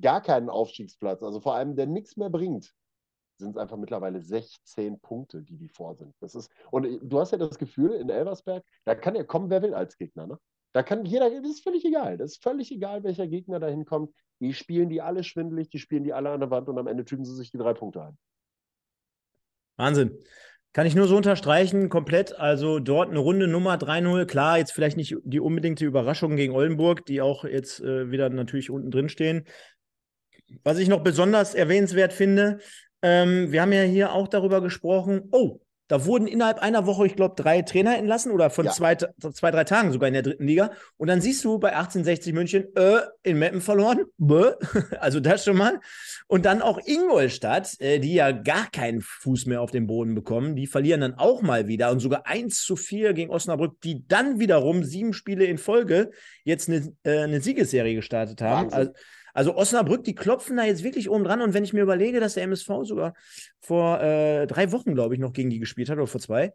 gar 0.01 0.21
keinen 0.21 0.49
Aufstiegsplatz, 0.49 1.23
also 1.23 1.39
vor 1.39 1.55
einem, 1.55 1.77
der 1.77 1.87
nichts 1.87 2.17
mehr 2.17 2.29
bringt, 2.29 2.73
sind 3.39 3.51
es 3.51 3.57
einfach 3.57 3.77
mittlerweile 3.77 4.21
16 4.21 4.99
Punkte, 4.99 5.41
die 5.41 5.57
die 5.57 5.69
vor 5.69 5.95
sind. 5.95 6.13
Das 6.19 6.35
ist, 6.35 6.51
und 6.71 6.87
du 7.01 7.19
hast 7.19 7.31
ja 7.31 7.37
das 7.37 7.57
Gefühl, 7.57 7.91
in 7.91 8.09
Elversberg, 8.09 8.63
da 8.85 8.95
kann 8.95 9.15
ja 9.15 9.23
kommen, 9.23 9.49
wer 9.49 9.61
will 9.61 9.73
als 9.73 9.97
Gegner. 9.97 10.27
Ne? 10.27 10.37
Da 10.73 10.83
kann 10.83 11.05
jeder, 11.05 11.29
das 11.29 11.49
ist 11.49 11.63
völlig 11.63 11.83
egal. 11.85 12.17
Das 12.17 12.33
ist 12.33 12.43
völlig 12.43 12.71
egal, 12.71 13.03
welcher 13.03 13.27
Gegner 13.27 13.59
da 13.59 13.67
hinkommt. 13.67 14.13
Die 14.39 14.53
spielen 14.53 14.89
die 14.89 15.01
alle 15.01 15.23
schwindelig, 15.23 15.69
die 15.69 15.79
spielen 15.79 16.03
die 16.03 16.13
alle 16.13 16.29
an 16.29 16.39
der 16.39 16.51
Wand 16.51 16.69
und 16.69 16.77
am 16.77 16.87
Ende 16.87 17.05
tüten 17.05 17.25
sie 17.25 17.35
sich 17.35 17.51
die 17.51 17.57
drei 17.57 17.73
Punkte 17.73 18.03
ein. 18.03 18.17
Wahnsinn. 19.77 20.17
Kann 20.71 20.85
ich 20.85 20.93
nur 20.93 21.07
so 21.07 21.17
unterstreichen, 21.17 21.89
komplett. 21.89 22.37
Also 22.37 22.79
dort 22.79 23.09
eine 23.09 23.19
Runde 23.19 23.47
Nummer 23.47 23.75
3-0. 23.75 24.25
Klar, 24.25 24.59
jetzt 24.59 24.71
vielleicht 24.71 24.97
nicht 24.97 25.15
die 25.23 25.39
unbedingte 25.39 25.85
Überraschung 25.85 26.35
gegen 26.35 26.53
Oldenburg, 26.53 27.05
die 27.05 27.21
auch 27.21 27.43
jetzt 27.43 27.79
äh, 27.79 28.11
wieder 28.11 28.29
natürlich 28.29 28.69
unten 28.69 28.91
drin 28.91 29.09
stehen. 29.09 29.45
Was 30.63 30.77
ich 30.77 30.87
noch 30.87 31.03
besonders 31.03 31.55
erwähnenswert 31.55 32.13
finde, 32.13 32.59
ähm, 33.01 33.51
wir 33.51 33.61
haben 33.61 33.73
ja 33.73 33.83
hier 33.83 34.13
auch 34.13 34.27
darüber 34.27 34.61
gesprochen, 34.61 35.29
oh, 35.31 35.59
da 35.89 36.05
wurden 36.05 36.27
innerhalb 36.27 36.59
einer 36.59 36.85
Woche, 36.85 37.07
ich 37.07 37.15
glaube, 37.15 37.33
drei 37.35 37.63
Trainer 37.63 37.97
entlassen 37.97 38.31
oder 38.31 38.51
von 38.51 38.67
ja. 38.67 38.71
zwei, 38.71 38.95
zwei, 38.95 39.49
drei 39.49 39.63
Tagen 39.63 39.91
sogar 39.91 40.07
in 40.07 40.13
der 40.13 40.21
dritten 40.21 40.45
Liga. 40.45 40.71
Und 40.97 41.07
dann 41.07 41.19
siehst 41.19 41.43
du 41.43 41.57
bei 41.57 41.69
1860 41.69 42.31
München 42.31 42.67
äh, 42.75 42.99
in 43.23 43.39
Meppen 43.39 43.59
verloren. 43.59 44.05
Bäh. 44.17 44.51
Also 44.99 45.19
das 45.19 45.45
schon 45.45 45.57
mal. 45.57 45.79
Und 46.27 46.45
dann 46.45 46.61
auch 46.61 46.79
Ingolstadt, 46.85 47.79
äh, 47.79 47.97
die 47.97 48.13
ja 48.13 48.31
gar 48.31 48.69
keinen 48.69 49.01
Fuß 49.01 49.47
mehr 49.47 49.61
auf 49.61 49.71
den 49.71 49.87
Boden 49.87 50.13
bekommen. 50.13 50.55
Die 50.55 50.67
verlieren 50.67 51.01
dann 51.01 51.15
auch 51.15 51.41
mal 51.41 51.67
wieder 51.67 51.89
und 51.89 52.01
sogar 52.01 52.27
1 52.27 52.63
zu 52.63 52.75
4 52.75 53.13
gegen 53.13 53.31
Osnabrück, 53.31 53.81
die 53.81 54.07
dann 54.07 54.39
wiederum 54.39 54.83
sieben 54.83 55.13
Spiele 55.13 55.45
in 55.45 55.57
Folge 55.57 56.11
jetzt 56.43 56.69
eine, 56.69 56.93
äh, 57.03 57.23
eine 57.23 57.41
Siegesserie 57.41 57.95
gestartet 57.95 58.43
haben. 58.43 58.71
Also, 58.71 58.91
also 59.33 59.55
Osnabrück, 59.55 60.03
die 60.03 60.15
klopfen 60.15 60.57
da 60.57 60.63
jetzt 60.63 60.83
wirklich 60.83 61.09
oben 61.09 61.23
dran. 61.23 61.41
Und 61.41 61.53
wenn 61.53 61.63
ich 61.63 61.73
mir 61.73 61.81
überlege, 61.81 62.19
dass 62.19 62.33
der 62.33 62.43
MSV 62.43 62.83
sogar 62.83 63.13
vor 63.59 64.01
äh, 64.01 64.47
drei 64.47 64.71
Wochen, 64.71 64.95
glaube 64.95 65.15
ich, 65.15 65.19
noch 65.19 65.33
gegen 65.33 65.49
die 65.49 65.59
gespielt 65.59 65.89
hat 65.89 65.97
oder 65.97 66.07
vor 66.07 66.21
zwei 66.21 66.53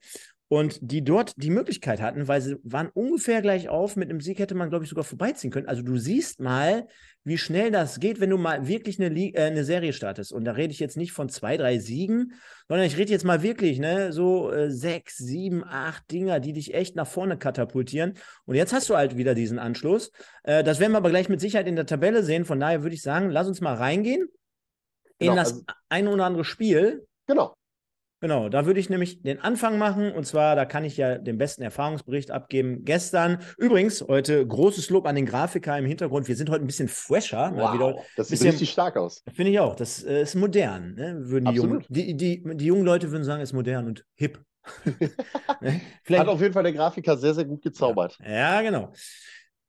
und 0.54 0.78
die 0.80 1.02
dort 1.02 1.34
die 1.36 1.50
Möglichkeit 1.50 2.00
hatten, 2.00 2.28
weil 2.28 2.40
sie 2.40 2.56
waren 2.62 2.88
ungefähr 2.94 3.42
gleich 3.42 3.68
auf. 3.68 3.96
Mit 3.96 4.08
einem 4.08 4.20
Sieg 4.20 4.38
hätte 4.38 4.54
man, 4.54 4.70
glaube 4.70 4.84
ich, 4.84 4.88
sogar 4.88 5.02
vorbeiziehen 5.02 5.50
können. 5.50 5.66
Also 5.66 5.82
du 5.82 5.96
siehst 5.96 6.38
mal, 6.38 6.86
wie 7.24 7.38
schnell 7.38 7.72
das 7.72 7.98
geht, 7.98 8.20
wenn 8.20 8.30
du 8.30 8.38
mal 8.38 8.68
wirklich 8.68 9.02
eine, 9.02 9.12
äh, 9.18 9.36
eine 9.36 9.64
Serie 9.64 9.92
startest. 9.92 10.32
Und 10.32 10.44
da 10.44 10.52
rede 10.52 10.72
ich 10.72 10.78
jetzt 10.78 10.96
nicht 10.96 11.10
von 11.10 11.28
zwei, 11.28 11.56
drei 11.56 11.80
Siegen, 11.80 12.34
sondern 12.68 12.86
ich 12.86 12.96
rede 12.96 13.10
jetzt 13.10 13.24
mal 13.24 13.42
wirklich, 13.42 13.80
ne, 13.80 14.12
so 14.12 14.52
äh, 14.52 14.70
sechs, 14.70 15.16
sieben, 15.16 15.64
acht 15.64 16.08
Dinger, 16.12 16.38
die 16.38 16.52
dich 16.52 16.72
echt 16.72 16.94
nach 16.94 17.08
vorne 17.08 17.36
katapultieren. 17.36 18.14
Und 18.44 18.54
jetzt 18.54 18.72
hast 18.72 18.88
du 18.88 18.96
halt 18.96 19.16
wieder 19.16 19.34
diesen 19.34 19.58
Anschluss. 19.58 20.12
Äh, 20.44 20.62
das 20.62 20.78
werden 20.78 20.92
wir 20.92 20.98
aber 20.98 21.10
gleich 21.10 21.28
mit 21.28 21.40
Sicherheit 21.40 21.66
in 21.66 21.74
der 21.74 21.86
Tabelle 21.86 22.22
sehen. 22.22 22.44
Von 22.44 22.60
daher 22.60 22.84
würde 22.84 22.94
ich 22.94 23.02
sagen, 23.02 23.28
lass 23.28 23.48
uns 23.48 23.60
mal 23.60 23.74
reingehen 23.74 24.28
in 25.18 25.30
genau, 25.30 25.34
das 25.34 25.52
also, 25.52 25.64
ein 25.88 26.06
oder 26.06 26.26
andere 26.26 26.44
Spiel. 26.44 27.08
Genau. 27.26 27.56
Genau, 28.24 28.48
da 28.48 28.64
würde 28.64 28.80
ich 28.80 28.88
nämlich 28.88 29.20
den 29.20 29.38
Anfang 29.38 29.76
machen. 29.76 30.10
Und 30.10 30.24
zwar, 30.24 30.56
da 30.56 30.64
kann 30.64 30.82
ich 30.82 30.96
ja 30.96 31.18
den 31.18 31.36
besten 31.36 31.62
Erfahrungsbericht 31.62 32.30
abgeben. 32.30 32.82
Gestern, 32.82 33.36
übrigens, 33.58 34.00
heute 34.00 34.46
großes 34.46 34.88
Lob 34.88 35.06
an 35.06 35.14
den 35.14 35.26
Grafiker 35.26 35.76
im 35.76 35.84
Hintergrund. 35.84 36.26
Wir 36.26 36.34
sind 36.34 36.48
heute 36.48 36.64
ein 36.64 36.66
bisschen 36.66 36.88
fresher. 36.88 37.52
Wow, 37.54 37.74
wieder, 37.74 37.96
das 38.16 38.28
sieht 38.28 38.38
bisschen, 38.38 38.52
richtig 38.52 38.70
stark 38.70 38.96
aus. 38.96 39.22
Finde 39.34 39.50
ich 39.50 39.60
auch. 39.60 39.76
Das 39.76 40.02
äh, 40.02 40.22
ist 40.22 40.36
modern. 40.36 40.94
Ne? 40.94 41.16
Würden 41.28 41.50
die, 41.50 41.54
jungen, 41.54 41.84
die, 41.90 42.16
die, 42.16 42.42
die 42.42 42.64
jungen 42.64 42.86
Leute 42.86 43.10
würden 43.10 43.24
sagen, 43.24 43.42
ist 43.42 43.52
modern 43.52 43.88
und 43.88 44.06
hip. 44.14 44.42
ne? 45.60 46.18
Hat 46.18 46.28
auf 46.28 46.40
jeden 46.40 46.54
Fall 46.54 46.62
der 46.62 46.72
Grafiker 46.72 47.18
sehr, 47.18 47.34
sehr 47.34 47.44
gut 47.44 47.60
gezaubert. 47.60 48.16
Ja, 48.22 48.54
ja 48.54 48.62
genau. 48.62 48.94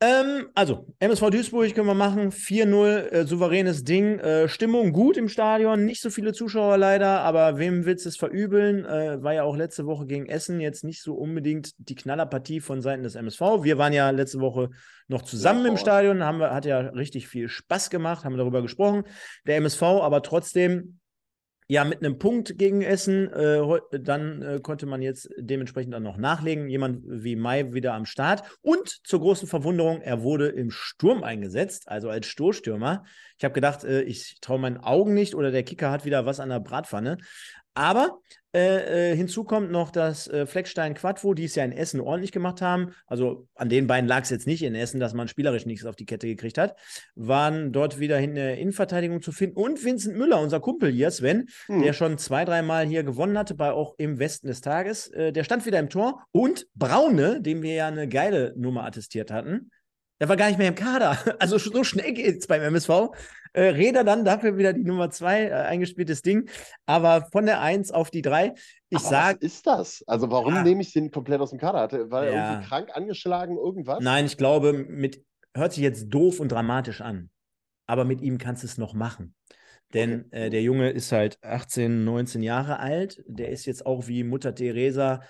Ähm, 0.02 0.50
also, 0.54 0.94
MSV 1.00 1.30
Duisburg 1.30 1.74
können 1.74 1.88
wir 1.88 1.94
machen. 1.94 2.32
4-0, 2.32 3.12
äh, 3.12 3.26
souveränes 3.26 3.86
Ding. 3.86 4.20
Äh, 4.20 4.50
Stimmung 4.50 4.92
gut 4.92 5.16
im 5.16 5.30
Stadion, 5.30 5.86
nicht 5.86 6.02
so 6.02 6.10
viele 6.10 6.34
Zuschauer 6.34 6.78
leider, 6.78 7.22
aber 7.22 7.58
wem 7.58 7.86
willst 7.86 8.04
du 8.04 8.10
es 8.10 8.18
verübeln? 8.18 8.84
Äh, 8.84 9.24
war 9.24 9.34
ja 9.34 9.44
auch 9.44 9.56
letzte 9.56 9.86
Woche 9.86 10.06
gegen 10.06 10.26
Essen 10.26 10.60
jetzt 10.60 10.84
nicht 10.84 11.02
so 11.02 11.14
unbedingt 11.14 11.72
die 11.78 11.96
Knallerpartie 11.96 12.60
von 12.60 12.82
Seiten 12.82 13.04
des 13.04 13.16
MSV. 13.16 13.64
Wir 13.64 13.78
waren 13.78 13.94
ja 13.94 14.10
letzte 14.10 14.42
Woche 14.42 14.70
noch 15.08 15.22
zusammen 15.22 15.64
ja, 15.64 15.72
im 15.72 15.78
Stadion, 15.78 16.24
haben 16.24 16.40
wir, 16.40 16.54
hat 16.54 16.66
ja 16.66 16.80
richtig 16.80 17.30
viel 17.30 17.48
Spaß 17.48 17.90
gemacht, 17.90 18.26
haben 18.26 18.34
wir 18.34 18.40
darüber 18.40 18.62
gesprochen. 18.62 19.04
Der 19.48 19.56
MSV 19.58 19.82
aber 19.82 20.24
trotzdem 20.24 21.00
ja, 21.68 21.84
mit 21.84 22.00
einem 22.00 22.20
Punkt 22.20 22.58
gegen 22.60 22.82
Essen, 22.84 23.32
äh, 23.32 23.60
dann 24.00 24.42
äh, 24.42 24.60
konnte 24.62 24.86
man 24.86 25.02
jetzt 25.02 25.30
dementsprechend 25.38 25.94
dann 25.94 26.04
noch 26.04 26.18
nachlegen. 26.18 26.70
Jemand 26.70 27.02
wie 27.06 27.36
Mai 27.36 27.74
wieder 27.74 27.94
am 27.94 28.06
Start. 28.06 28.44
Und 28.62 28.88
zur 29.04 29.20
großen 29.20 29.48
Verwunderung, 29.48 30.02
er 30.02 30.22
wurde 30.22 30.48
im 30.48 30.70
Sturm 30.70 31.24
eingesetzt, 31.24 31.88
also 31.88 32.10
als 32.10 32.28
Stoßstürmer. 32.28 33.04
Ich 33.38 33.44
habe 33.44 33.54
gedacht, 33.54 33.84
äh, 33.84 34.02
ich 34.02 34.38
traue 34.42 34.60
meinen 34.60 34.78
Augen 34.78 35.16
nicht 35.16 35.34
oder 35.34 35.50
der 35.50 35.64
Kicker 35.64 35.90
hat 35.90 36.06
wieder 36.06 36.26
was 36.28 36.40
an 36.40 36.50
der 36.50 36.60
Bratpfanne. 36.60 37.18
Aber 37.76 38.20
äh, 38.56 39.12
äh, 39.12 39.16
hinzu 39.18 39.44
kommt 39.44 39.70
noch, 39.70 39.92
dass 39.92 40.30
äh, 40.30 40.46
Fleckstein 40.46 40.94
Quadvo, 40.94 41.34
die 41.34 41.44
es 41.44 41.56
ja 41.56 41.66
in 41.66 41.74
Essen 41.74 42.00
ordentlich 42.00 42.32
gemacht 42.32 42.62
haben, 42.62 42.92
also 43.06 43.50
an 43.54 43.68
den 43.68 43.86
beiden 43.86 44.08
lag 44.08 44.22
es 44.22 44.30
jetzt 44.30 44.48
nicht 44.48 44.64
in 44.64 44.76
Essen, 44.76 45.02
dass 45.02 45.14
man 45.14 45.28
spielerisch 45.28 45.66
nichts 45.66 45.86
auf 45.86 45.98
die 45.98 46.06
Kette 46.06 46.26
gekriegt 46.26 46.58
hat, 46.58 46.78
waren 47.16 47.74
dort 47.74 48.00
wieder 48.00 48.18
in 48.20 48.34
der 48.34 48.58
Innenverteidigung 48.58 49.22
zu 49.22 49.34
finden. 49.34 49.58
Und 49.58 49.84
Vincent 49.84 50.18
Müller, 50.18 50.40
unser 50.40 50.62
Kumpel 50.62 50.90
hier, 50.90 51.12
Sven, 51.12 51.50
hm. 51.66 51.82
der 51.84 51.92
schon 51.92 52.18
zwei, 52.18 52.46
dreimal 52.46 52.86
hier 52.86 53.04
gewonnen 53.04 53.38
hatte, 53.38 53.56
bei 53.56 53.72
auch 53.72 53.96
im 53.98 54.20
Westen 54.20 54.48
des 54.48 54.62
Tages, 54.62 55.10
äh, 55.10 55.34
der 55.34 55.44
stand 55.44 55.66
wieder 55.66 55.80
im 55.80 55.90
Tor. 55.90 56.24
Und 56.32 56.68
Braune, 56.76 57.42
dem 57.42 57.62
wir 57.62 57.74
ja 57.74 57.88
eine 57.88 58.08
geile 58.08 58.54
Nummer 58.56 58.86
attestiert 58.86 59.32
hatten, 59.32 59.70
der 60.20 60.30
war 60.30 60.38
gar 60.38 60.48
nicht 60.48 60.58
mehr 60.58 60.70
im 60.70 60.76
Kader. 60.76 61.18
Also 61.40 61.58
so 61.58 61.84
schnell 61.84 62.14
geht 62.14 62.40
es 62.40 62.48
beim 62.48 62.62
MSV. 62.62 63.10
Äh, 63.54 63.70
Räder 63.70 64.04
dann 64.04 64.26
dafür 64.26 64.58
wieder 64.58 64.74
die 64.74 64.84
Nummer 64.84 65.10
zwei, 65.10 65.46
äh, 65.46 65.52
eingespieltes 65.52 66.22
Ding. 66.22 66.50
Aber 66.86 67.28
von 67.32 67.46
der 67.46 67.62
Eins 67.62 67.92
auf 67.92 68.12
die 68.12 68.22
drei. 68.22 68.54
Ich 68.90 69.00
sage. 69.00 69.40
Was 69.42 69.52
ist 69.52 69.68
das? 69.68 70.04
Also 70.08 70.30
warum 70.32 70.56
ja. 70.56 70.64
nehme 70.64 70.82
ich 70.82 70.94
den 70.94 71.12
komplett 71.12 71.42
aus 71.42 71.52
dem 71.52 71.60
Kader? 71.60 71.80
Hatte, 71.80 72.12
war 72.12 72.26
er 72.26 72.34
ja. 72.34 72.52
irgendwie 72.52 72.68
krank, 72.68 72.90
angeschlagen, 72.94 73.58
irgendwas? 73.58 74.00
Nein, 74.02 74.26
ich 74.26 74.38
glaube, 74.38 74.74
mit, 74.74 75.24
hört 75.54 75.74
sich 75.74 75.84
jetzt 75.84 76.10
doof 76.10 76.40
und 76.40 76.52
dramatisch 76.52 77.02
an. 77.02 77.30
Aber 77.88 78.04
mit 78.04 78.22
ihm 78.22 78.38
kannst 78.38 78.64
du 78.64 78.68
es 78.68 78.78
noch 78.78 78.94
machen. 78.94 79.36
Denn 79.94 80.26
okay. 80.28 80.48
äh, 80.48 80.50
der 80.50 80.62
Junge 80.62 80.90
ist 80.90 81.12
halt 81.12 81.38
18, 81.44 82.04
19 82.04 82.44
Jahre 82.44 82.80
alt. 82.80 83.24
Der 83.28 83.50
ist 83.50 83.66
jetzt 83.66 83.86
auch 83.86 84.08
wie 84.08 84.24
Mutter 84.24 84.56
Teresa 84.56 85.22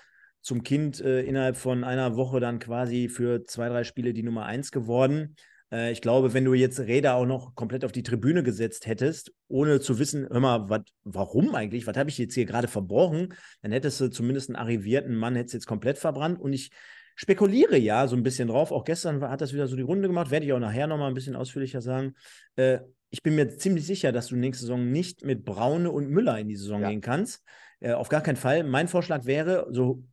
zum 0.46 0.62
Kind 0.62 1.00
äh, 1.00 1.22
innerhalb 1.22 1.56
von 1.56 1.82
einer 1.82 2.14
Woche 2.14 2.38
dann 2.38 2.60
quasi 2.60 3.08
für 3.08 3.42
zwei, 3.42 3.68
drei 3.68 3.82
Spiele 3.82 4.14
die 4.14 4.22
Nummer 4.22 4.46
eins 4.46 4.70
geworden. 4.70 5.34
Äh, 5.72 5.90
ich 5.90 6.00
glaube, 6.00 6.34
wenn 6.34 6.44
du 6.44 6.54
jetzt 6.54 6.78
Räder 6.78 7.16
auch 7.16 7.26
noch 7.26 7.56
komplett 7.56 7.84
auf 7.84 7.90
die 7.90 8.04
Tribüne 8.04 8.44
gesetzt 8.44 8.86
hättest, 8.86 9.32
ohne 9.48 9.80
zu 9.80 9.98
wissen, 9.98 10.24
hör 10.30 10.38
mal, 10.38 10.68
wat, 10.68 10.88
warum 11.02 11.52
eigentlich, 11.56 11.88
was 11.88 11.96
habe 11.96 12.10
ich 12.10 12.18
jetzt 12.18 12.34
hier 12.34 12.44
gerade 12.44 12.68
verbrochen, 12.68 13.34
dann 13.62 13.72
hättest 13.72 14.00
du 14.00 14.08
zumindest 14.08 14.48
einen 14.48 14.54
arrivierten 14.54 15.16
Mann, 15.16 15.34
hättest 15.34 15.54
jetzt 15.54 15.66
komplett 15.66 15.98
verbrannt. 15.98 16.38
Und 16.38 16.52
ich 16.52 16.70
spekuliere 17.16 17.76
ja 17.76 18.06
so 18.06 18.14
ein 18.14 18.22
bisschen 18.22 18.46
drauf. 18.46 18.70
Auch 18.70 18.84
gestern 18.84 19.20
hat 19.28 19.40
das 19.40 19.52
wieder 19.52 19.66
so 19.66 19.74
die 19.74 19.82
Runde 19.82 20.06
gemacht, 20.06 20.30
werde 20.30 20.46
ich 20.46 20.52
auch 20.52 20.60
nachher 20.60 20.86
nochmal 20.86 21.08
ein 21.08 21.14
bisschen 21.14 21.34
ausführlicher 21.34 21.80
sagen. 21.80 22.14
Äh, 22.54 22.78
ich 23.10 23.24
bin 23.24 23.34
mir 23.34 23.58
ziemlich 23.58 23.84
sicher, 23.84 24.12
dass 24.12 24.28
du 24.28 24.36
nächste 24.36 24.62
Saison 24.62 24.92
nicht 24.92 25.24
mit 25.24 25.44
Braune 25.44 25.90
und 25.90 26.08
Müller 26.08 26.38
in 26.38 26.46
die 26.46 26.54
Saison 26.54 26.82
ja. 26.82 26.90
gehen 26.90 27.00
kannst. 27.00 27.42
Äh, 27.80 27.94
auf 27.94 28.08
gar 28.08 28.20
keinen 28.20 28.36
Fall. 28.36 28.62
Mein 28.62 28.86
Vorschlag 28.86 29.24
wäre, 29.24 29.66
so 29.72 30.04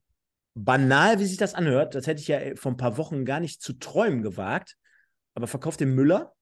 banal, 0.56 1.20
wie 1.20 1.26
sich 1.26 1.38
das 1.38 1.54
anhört, 1.54 1.96
das 1.96 2.08
hätte 2.08 2.22
ich 2.22 2.28
ja 2.28 2.38
äh, 2.38 2.56
vor 2.56 2.72
ein 2.72 2.78
paar 2.78 2.98
Wochen 2.98 3.26
gar 3.26 3.39
nicht 3.39 3.62
zu 3.62 3.74
träumen 3.74 4.22
gewagt, 4.22 4.78
aber 5.34 5.48
verkauft 5.48 5.80
den 5.80 5.96
Müller. 5.96 6.34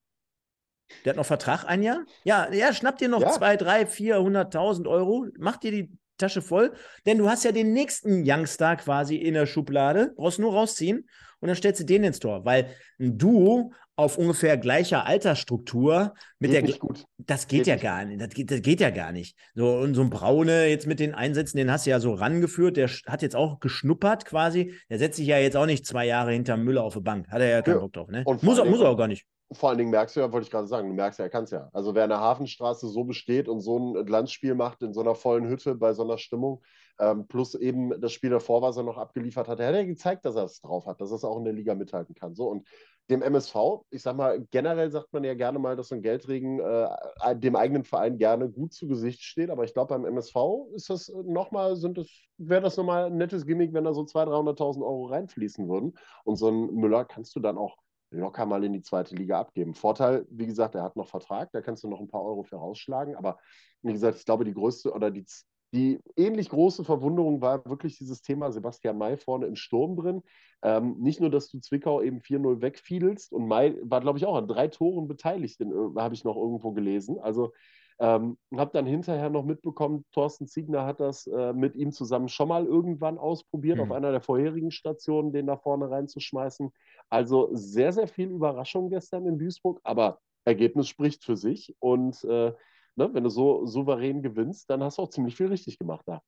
Der 1.05 1.11
hat 1.11 1.17
noch 1.17 1.25
Vertrag 1.25 1.63
ein 1.63 1.83
Jahr. 1.83 2.03
Ja, 2.25 2.51
ja, 2.51 2.73
schnapp 2.73 2.97
dir 2.97 3.07
noch 3.07 3.21
ja. 3.21 3.31
zwei, 3.31 3.55
drei, 3.55 3.83
400.000 3.83 4.89
Euro, 4.89 5.27
mach 5.37 5.57
dir 5.57 5.71
die 5.71 5.91
Tasche 6.17 6.41
voll, 6.41 6.73
denn 7.05 7.17
du 7.17 7.29
hast 7.29 7.43
ja 7.43 7.51
den 7.51 7.73
nächsten 7.73 8.23
Youngstar 8.25 8.75
quasi 8.77 9.15
in 9.15 9.33
der 9.33 9.47
Schublade, 9.47 10.13
brauchst 10.15 10.39
nur 10.39 10.53
rausziehen 10.53 11.09
und 11.39 11.47
dann 11.47 11.55
stellst 11.55 11.81
du 11.81 11.85
den 11.85 12.03
ins 12.03 12.19
Tor, 12.19 12.45
weil 12.45 12.69
ein 12.99 13.17
Duo 13.17 13.73
auf 13.95 14.17
ungefähr 14.17 14.57
gleicher 14.57 15.05
Altersstruktur 15.05 16.13
mit 16.39 16.51
geht 16.51 16.67
der 16.69 16.77
gut. 16.77 17.05
das 17.17 17.47
geht, 17.47 17.59
geht 17.59 17.67
ja 17.67 17.73
nicht. 17.75 17.83
gar 17.83 18.05
nicht. 18.05 18.21
Das 18.21 18.29
geht, 18.29 18.49
das 18.51 18.61
geht 18.61 18.79
ja 18.79 18.89
gar 18.89 19.11
nicht. 19.11 19.37
So 19.53 19.77
und 19.77 19.93
so 19.93 20.01
ein 20.01 20.09
Braune 20.09 20.67
jetzt 20.67 20.87
mit 20.87 20.99
den 20.99 21.13
Einsätzen, 21.13 21.57
den 21.57 21.71
hast 21.71 21.85
du 21.85 21.91
ja 21.91 21.99
so 21.99 22.13
rangeführt, 22.13 22.77
der 22.77 22.89
hat 23.07 23.21
jetzt 23.21 23.35
auch 23.35 23.59
geschnuppert 23.59 24.25
quasi. 24.25 24.73
Der 24.89 24.97
setzt 24.99 25.17
sich 25.17 25.27
ja 25.27 25.37
jetzt 25.37 25.57
auch 25.57 25.65
nicht 25.65 25.85
zwei 25.85 26.05
Jahre 26.05 26.31
hinter 26.31 26.57
Müller 26.57 26.83
auf 26.83 26.93
die 26.93 27.01
Bank. 27.01 27.27
Hat 27.29 27.41
er 27.41 27.49
ja 27.49 27.61
keinen 27.61 27.75
ja. 27.75 27.81
Bock 27.81 27.93
drauf, 27.93 28.09
ne? 28.09 28.23
Und 28.25 28.43
muss, 28.43 28.57
er, 28.57 28.65
muss 28.65 28.81
er 28.81 28.89
auch 28.89 28.97
gar 28.97 29.07
nicht. 29.07 29.25
vor 29.51 29.69
allen 29.69 29.77
Dingen 29.77 29.91
merkst 29.91 30.15
du 30.15 30.21
ja, 30.21 30.31
wollte 30.31 30.45
ich 30.45 30.51
gerade 30.51 30.67
sagen, 30.67 30.87
du 30.87 30.95
merkst 30.95 31.19
ja, 31.19 31.25
er 31.25 31.29
kann 31.29 31.43
es 31.43 31.51
ja. 31.51 31.69
Also 31.73 31.93
wer 31.93 32.05
eine 32.05 32.19
Hafenstraße 32.19 32.87
so 32.87 33.03
besteht 33.03 33.47
und 33.47 33.59
so 33.59 33.77
ein 33.77 34.05
Glanzspiel 34.05 34.55
macht 34.55 34.81
in 34.81 34.93
so 34.93 35.01
einer 35.01 35.15
vollen 35.15 35.47
Hütte 35.47 35.75
bei 35.75 35.93
so 35.93 36.03
einer 36.03 36.17
Stimmung, 36.17 36.61
ähm, 36.99 37.27
plus 37.27 37.55
eben 37.55 37.99
das 37.99 38.13
Spiel 38.13 38.29
davor, 38.29 38.61
was 38.61 38.77
er 38.77 38.83
noch 38.83 38.97
abgeliefert 38.97 39.47
hat, 39.47 39.59
der 39.59 39.67
hat 39.67 39.75
ja 39.75 39.83
gezeigt, 39.83 40.23
dass 40.25 40.35
er 40.35 40.45
es 40.45 40.61
drauf 40.61 40.85
hat, 40.85 41.01
dass 41.01 41.11
er 41.11 41.15
es 41.15 41.23
auch 41.23 41.37
in 41.37 41.43
der 41.43 41.53
Liga 41.53 41.75
mithalten 41.75 42.15
kann. 42.15 42.35
So 42.35 42.47
und 42.47 42.67
dem 43.11 43.21
MSV, 43.21 43.55
ich 43.89 44.01
sag 44.01 44.15
mal, 44.15 44.41
generell 44.51 44.89
sagt 44.89 45.11
man 45.11 45.23
ja 45.23 45.33
gerne 45.33 45.59
mal, 45.59 45.75
dass 45.75 45.89
so 45.89 45.95
ein 45.95 46.01
Geldregen 46.01 46.59
äh, 46.59 47.35
dem 47.35 47.55
eigenen 47.55 47.83
Verein 47.83 48.17
gerne 48.17 48.49
gut 48.49 48.73
zu 48.73 48.87
Gesicht 48.87 49.21
steht, 49.21 49.49
aber 49.49 49.65
ich 49.65 49.73
glaube, 49.73 49.89
beim 49.89 50.05
MSV 50.05 50.35
ist 50.73 50.89
das 50.89 51.09
nochmal, 51.25 51.75
sind 51.75 51.97
das, 51.97 52.07
wäre 52.37 52.61
das 52.61 52.77
nochmal 52.77 53.05
ein 53.05 53.17
nettes 53.17 53.45
Gimmick, 53.45 53.73
wenn 53.73 53.83
da 53.83 53.93
so 53.93 54.03
200.000, 54.03 54.57
300.000 54.57 54.81
Euro 54.81 55.05
reinfließen 55.07 55.67
würden. 55.67 55.93
Und 56.23 56.37
so 56.37 56.49
ein 56.49 56.73
Müller 56.73 57.05
kannst 57.05 57.35
du 57.35 57.41
dann 57.41 57.57
auch 57.57 57.77
locker 58.11 58.45
mal 58.45 58.63
in 58.63 58.73
die 58.73 58.81
zweite 58.81 59.15
Liga 59.15 59.39
abgeben. 59.39 59.73
Vorteil, 59.73 60.25
wie 60.29 60.45
gesagt, 60.45 60.75
er 60.75 60.83
hat 60.83 60.95
noch 60.95 61.07
Vertrag, 61.07 61.51
da 61.51 61.61
kannst 61.61 61.83
du 61.83 61.89
noch 61.89 61.99
ein 61.99 62.09
paar 62.09 62.23
Euro 62.23 62.43
für 62.43 62.57
rausschlagen, 62.57 63.15
aber 63.15 63.37
wie 63.81 63.93
gesagt, 63.93 64.17
ich 64.17 64.25
glaube, 64.25 64.45
die 64.45 64.53
größte 64.53 64.91
oder 64.91 65.11
die 65.11 65.25
die 65.73 65.99
ähnlich 66.17 66.49
große 66.49 66.83
Verwunderung 66.83 67.41
war 67.41 67.65
wirklich 67.65 67.97
dieses 67.97 68.21
Thema 68.21 68.51
Sebastian 68.51 68.97
May 68.97 69.17
vorne 69.17 69.45
im 69.45 69.55
Sturm 69.55 69.95
drin. 69.95 70.21
Ähm, 70.63 70.97
nicht 70.99 71.21
nur, 71.21 71.29
dass 71.29 71.49
du 71.49 71.59
Zwickau 71.59 72.01
eben 72.01 72.19
4-0 72.19 72.61
wegfiedelst 72.61 73.31
und 73.31 73.47
May 73.47 73.77
war, 73.81 74.01
glaube 74.01 74.19
ich, 74.19 74.25
auch 74.25 74.35
an 74.35 74.47
drei 74.47 74.67
Toren 74.67 75.07
beteiligt, 75.07 75.61
äh, 75.61 75.65
habe 75.95 76.13
ich 76.13 76.23
noch 76.23 76.35
irgendwo 76.35 76.71
gelesen. 76.71 77.19
Also 77.19 77.53
ähm, 77.99 78.37
habe 78.57 78.71
dann 78.73 78.85
hinterher 78.85 79.29
noch 79.29 79.45
mitbekommen, 79.45 80.05
Thorsten 80.11 80.47
Ziegner 80.47 80.85
hat 80.85 80.99
das 80.99 81.27
äh, 81.27 81.53
mit 81.53 81.75
ihm 81.75 81.91
zusammen 81.91 82.29
schon 82.29 82.47
mal 82.47 82.65
irgendwann 82.65 83.17
ausprobiert, 83.17 83.77
mhm. 83.77 83.83
auf 83.83 83.91
einer 83.91 84.11
der 84.11 84.21
vorherigen 84.21 84.71
Stationen, 84.71 85.31
den 85.31 85.45
da 85.45 85.55
vorne 85.55 85.89
reinzuschmeißen. 85.89 86.71
Also 87.09 87.49
sehr, 87.53 87.93
sehr 87.93 88.07
viel 88.07 88.29
Überraschung 88.29 88.89
gestern 88.89 89.27
in 89.27 89.37
Duisburg, 89.37 89.79
aber 89.83 90.19
Ergebnis 90.45 90.87
spricht 90.87 91.23
für 91.23 91.37
sich 91.37 91.75
und 91.79 92.23
äh, 92.23 92.53
ne, 92.95 93.09
wenn 93.13 93.23
du 93.23 93.29
so 93.29 93.65
souverän 93.65 94.21
gewinnst, 94.21 94.69
dann 94.69 94.83
hast 94.83 94.97
du 94.97 95.03
auch 95.03 95.09
ziemlich 95.09 95.35
viel 95.35 95.47
richtig 95.47 95.77
gemacht 95.77 96.03
da. 96.05 96.21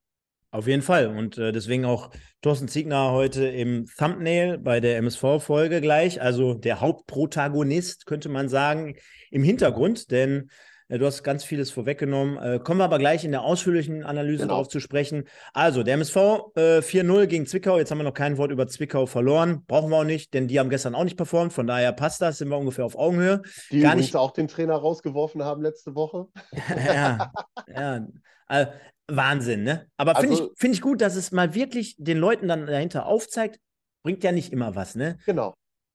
Auf 0.51 0.67
jeden 0.67 0.83
Fall. 0.83 1.07
Und 1.07 1.39
äh, 1.39 1.51
deswegen 1.51 1.83
auch 1.83 2.11
Thorsten 2.43 2.67
Ziegner 2.67 3.11
heute 3.11 3.47
im 3.47 3.87
Thumbnail 3.97 4.59
bei 4.59 4.79
der 4.79 4.97
MSV-Folge 4.97 5.81
gleich. 5.81 6.21
Also 6.21 6.53
der 6.53 6.79
Hauptprotagonist, 6.79 8.05
könnte 8.05 8.29
man 8.29 8.49
sagen, 8.49 8.95
im 9.31 9.43
Hintergrund, 9.43 10.11
denn 10.11 10.51
du 10.97 11.05
hast 11.05 11.23
ganz 11.23 11.43
vieles 11.43 11.71
vorweggenommen. 11.71 12.37
Äh, 12.37 12.59
kommen 12.59 12.79
wir 12.79 12.85
aber 12.85 12.99
gleich 12.99 13.23
in 13.23 13.31
der 13.31 13.43
ausführlichen 13.43 14.03
Analyse 14.03 14.43
genau. 14.43 14.55
darauf 14.55 14.67
zu 14.67 14.79
sprechen. 14.79 15.25
Also, 15.53 15.83
der 15.83 15.95
MSV 15.95 16.15
äh, 16.55 16.79
4-0 16.79 17.27
gegen 17.27 17.45
Zwickau. 17.45 17.77
Jetzt 17.77 17.91
haben 17.91 17.99
wir 17.99 18.03
noch 18.03 18.13
kein 18.13 18.37
Wort 18.37 18.51
über 18.51 18.67
Zwickau 18.67 19.05
verloren. 19.05 19.63
Brauchen 19.67 19.89
wir 19.89 19.97
auch 19.97 20.03
nicht, 20.03 20.33
denn 20.33 20.47
die 20.47 20.59
haben 20.59 20.69
gestern 20.69 20.95
auch 20.95 21.03
nicht 21.03 21.17
performt. 21.17 21.53
Von 21.53 21.67
daher 21.67 21.91
passt 21.93 22.21
das, 22.21 22.37
sind 22.37 22.49
wir 22.49 22.57
ungefähr 22.57 22.85
auf 22.85 22.97
Augenhöhe. 22.97 23.41
Die 23.71 23.79
Gar 23.79 23.95
nicht 23.95 24.15
auch 24.15 24.31
den 24.31 24.47
Trainer 24.47 24.75
rausgeworfen 24.75 25.43
haben 25.43 25.61
letzte 25.61 25.95
Woche. 25.95 26.27
ja, 26.85 27.31
ja. 27.67 28.07
Also, 28.47 28.71
Wahnsinn, 29.07 29.63
ne? 29.63 29.87
Aber 29.97 30.15
finde 30.15 30.31
also, 30.31 30.51
ich, 30.51 30.59
find 30.59 30.75
ich 30.75 30.81
gut, 30.81 31.01
dass 31.01 31.15
es 31.15 31.31
mal 31.31 31.53
wirklich 31.53 31.95
den 31.97 32.17
Leuten 32.17 32.47
dann 32.47 32.67
dahinter 32.67 33.05
aufzeigt. 33.05 33.59
Bringt 34.03 34.23
ja 34.23 34.31
nicht 34.31 34.51
immer 34.51 34.75
was, 34.75 34.95
ne? 34.95 35.17
Genau. 35.25 35.53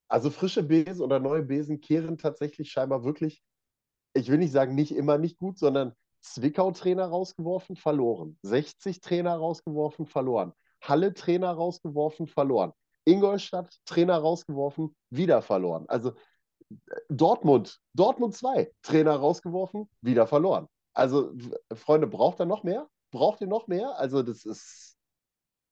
Also 0.08 0.30
frische 0.30 0.62
Besen 0.62 1.02
oder 1.02 1.20
neue 1.20 1.42
Besen 1.42 1.80
kehren 1.80 2.16
tatsächlich 2.16 2.70
scheinbar 2.70 3.04
wirklich 3.04 3.42
ich 4.14 4.30
will 4.30 4.38
nicht 4.38 4.52
sagen, 4.52 4.74
nicht 4.74 4.94
immer 4.94 5.18
nicht 5.18 5.38
gut, 5.38 5.58
sondern 5.58 5.94
Zwickau-Trainer 6.20 7.06
rausgeworfen, 7.06 7.76
verloren. 7.76 8.38
60 8.42 9.00
Trainer 9.00 9.36
rausgeworfen, 9.36 10.06
verloren. 10.06 10.52
Halle-Trainer 10.82 11.50
rausgeworfen, 11.50 12.26
verloren. 12.26 12.72
Ingolstadt 13.04 13.74
Trainer 13.86 14.18
rausgeworfen, 14.18 14.94
wieder 15.10 15.42
verloren. 15.42 15.84
Also 15.88 16.12
Dortmund, 17.08 17.80
Dortmund 17.94 18.34
2, 18.34 18.70
Trainer 18.82 19.16
rausgeworfen, 19.16 19.88
wieder 20.02 20.26
verloren. 20.26 20.68
Also, 20.94 21.32
Freunde, 21.72 22.06
braucht 22.06 22.40
er 22.40 22.46
noch 22.46 22.62
mehr? 22.62 22.88
Braucht 23.10 23.40
ihr 23.40 23.46
noch 23.46 23.68
mehr? 23.68 23.98
Also, 23.98 24.22
das 24.22 24.44
ist 24.44 24.87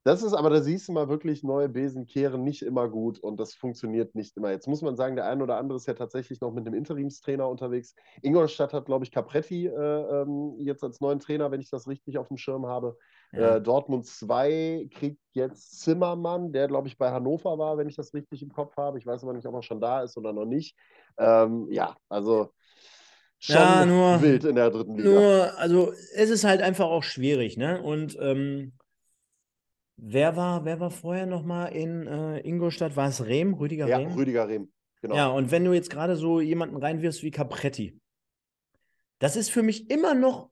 das 0.07 0.23
ist 0.23 0.35
aber, 0.35 0.51
da 0.51 0.63
siehst 0.63 0.87
du 0.87 0.93
mal 0.93 1.09
wirklich, 1.09 1.43
neue 1.43 1.69
Besen 1.69 2.07
kehren 2.07 2.45
nicht 2.45 2.63
immer 2.63 2.89
gut 2.89 3.19
und 3.19 3.41
das 3.41 3.55
funktioniert 3.55 4.15
nicht 4.15 4.37
immer. 4.37 4.53
Jetzt 4.53 4.69
muss 4.69 4.81
man 4.81 4.95
sagen, 4.95 5.17
der 5.17 5.27
eine 5.27 5.43
oder 5.43 5.57
andere 5.57 5.79
ist 5.79 5.89
ja 5.89 5.95
tatsächlich 5.95 6.41
noch 6.41 6.53
mit 6.53 6.65
einem 6.65 6.75
Interimstrainer 6.75 7.49
unterwegs. 7.49 7.93
Ingolstadt 8.23 8.73
hat, 8.73 8.87
glaube 8.87 9.05
ich, 9.05 9.11
Capretti 9.11 9.67
äh, 9.67 9.71
ähm, 9.73 10.55
jetzt 10.61 10.85
als 10.85 11.01
neuen 11.01 11.19
Trainer, 11.19 11.51
wenn 11.51 11.61
ich 11.61 11.71
das 11.71 11.89
richtig 11.89 12.19
auf 12.19 12.29
dem 12.29 12.37
Schirm 12.37 12.67
habe. 12.67 12.97
Ja. 13.33 13.57
Äh, 13.57 13.61
Dortmund 13.61 14.07
2 14.07 14.89
kriegt 14.95 15.19
jetzt 15.33 15.81
Zimmermann, 15.81 16.53
der, 16.53 16.69
glaube 16.69 16.87
ich, 16.87 16.99
bei 16.99 17.11
Hannover 17.11 17.59
war, 17.59 17.77
wenn 17.77 17.89
ich 17.89 17.97
das 17.97 18.15
richtig 18.15 18.45
im 18.45 18.53
Kopf 18.53 18.77
habe. 18.77 18.99
Ich 18.99 19.07
weiß 19.07 19.25
aber 19.25 19.33
nicht, 19.33 19.47
ob 19.47 19.55
er 19.55 19.63
schon 19.63 19.81
da 19.81 20.05
ist 20.05 20.17
oder 20.17 20.33
noch 20.33 20.47
nicht. 20.47 20.77
Ähm, 21.19 21.67
ja, 21.69 21.97
also 22.09 22.51
schon 23.41 23.57
ja, 23.57 23.85
nur, 23.85 24.23
wild 24.23 24.45
in 24.45 24.55
der 24.55 24.71
dritten 24.71 24.99
Liga. 24.99 25.11
Nur, 25.11 25.59
also 25.59 25.93
es 26.15 26.31
ist 26.31 26.45
halt 26.45 26.63
einfach 26.63 26.87
auch 26.87 27.03
schwierig, 27.03 27.57
ne? 27.57 27.83
Und 27.83 28.17
ähm 28.21 28.73
Wer 29.97 30.37
war, 30.37 30.65
wer 30.65 30.79
war 30.79 30.91
vorher 30.91 31.27
nochmal 31.27 31.73
in 31.73 32.07
äh, 32.07 32.41
Ingolstadt? 32.41 32.97
War 32.97 33.09
es 33.09 33.25
Rehm, 33.25 33.55
Rüdiger 33.55 33.89
ja, 33.89 33.97
Rehm? 33.97 34.11
Ja, 34.11 34.15
Rüdiger 34.15 34.49
Rehm, 34.49 34.73
genau. 35.01 35.17
Ja, 35.17 35.29
und 35.29 35.51
wenn 35.51 35.65
du 35.65 35.73
jetzt 35.73 35.91
gerade 35.91 36.17
so 36.17 36.41
jemanden 36.41 36.77
reinwirfst 36.77 37.23
wie 37.23 37.31
Capretti, 37.31 37.99
das 39.19 39.37
ist 39.37 39.51
für 39.51 39.63
mich 39.63 39.91
immer 39.91 40.15
noch 40.15 40.51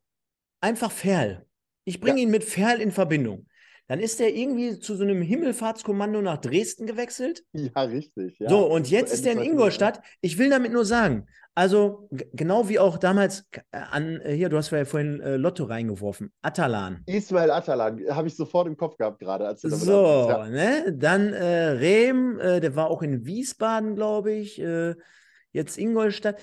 einfach 0.60 0.90
Ferl. 0.90 1.46
Ich 1.84 2.00
bringe 2.00 2.18
ja. 2.18 2.22
ihn 2.22 2.30
mit 2.30 2.44
Ferl 2.44 2.80
in 2.80 2.90
Verbindung. 2.90 3.46
Dann 3.86 4.00
ist 4.00 4.20
er 4.20 4.34
irgendwie 4.34 4.78
zu 4.78 4.96
so 4.96 5.04
einem 5.04 5.20
Himmelfahrtskommando 5.20 6.22
nach 6.22 6.38
Dresden 6.38 6.86
gewechselt. 6.86 7.44
Ja, 7.52 7.82
richtig. 7.82 8.38
Ja. 8.38 8.48
So, 8.48 8.66
und 8.66 8.90
jetzt 8.90 9.12
ist 9.12 9.26
er 9.26 9.32
in 9.32 9.40
Ingolstadt. 9.40 10.00
Ich 10.22 10.38
will 10.38 10.48
damit 10.48 10.72
nur 10.72 10.86
sagen, 10.86 11.26
also 11.54 12.08
genau 12.32 12.68
wie 12.68 12.78
auch 12.78 12.98
damals 12.98 13.46
äh, 13.52 13.60
an, 13.72 14.20
äh, 14.22 14.34
hier, 14.34 14.48
du 14.48 14.56
hast 14.56 14.70
ja 14.70 14.84
vorhin 14.84 15.20
äh, 15.20 15.36
Lotto 15.36 15.64
reingeworfen, 15.64 16.32
Atalan. 16.42 17.02
Ismail 17.06 17.50
Atalan, 17.50 18.00
habe 18.10 18.26
ich 18.26 18.34
sofort 18.34 18.66
im 18.66 18.76
Kopf 18.76 18.96
gehabt 18.96 19.20
gerade. 19.20 19.46
Als 19.46 19.60
du 19.60 19.68
so, 19.70 20.28
ja. 20.28 20.48
ne? 20.48 20.92
Dann 20.96 21.32
äh, 21.32 21.68
Rehm, 21.68 22.40
äh, 22.40 22.60
der 22.60 22.74
war 22.74 22.90
auch 22.90 23.02
in 23.02 23.24
Wiesbaden, 23.24 23.94
glaube 23.94 24.32
ich, 24.32 24.60
äh, 24.60 24.94
jetzt 25.52 25.78
Ingolstadt 25.78 26.40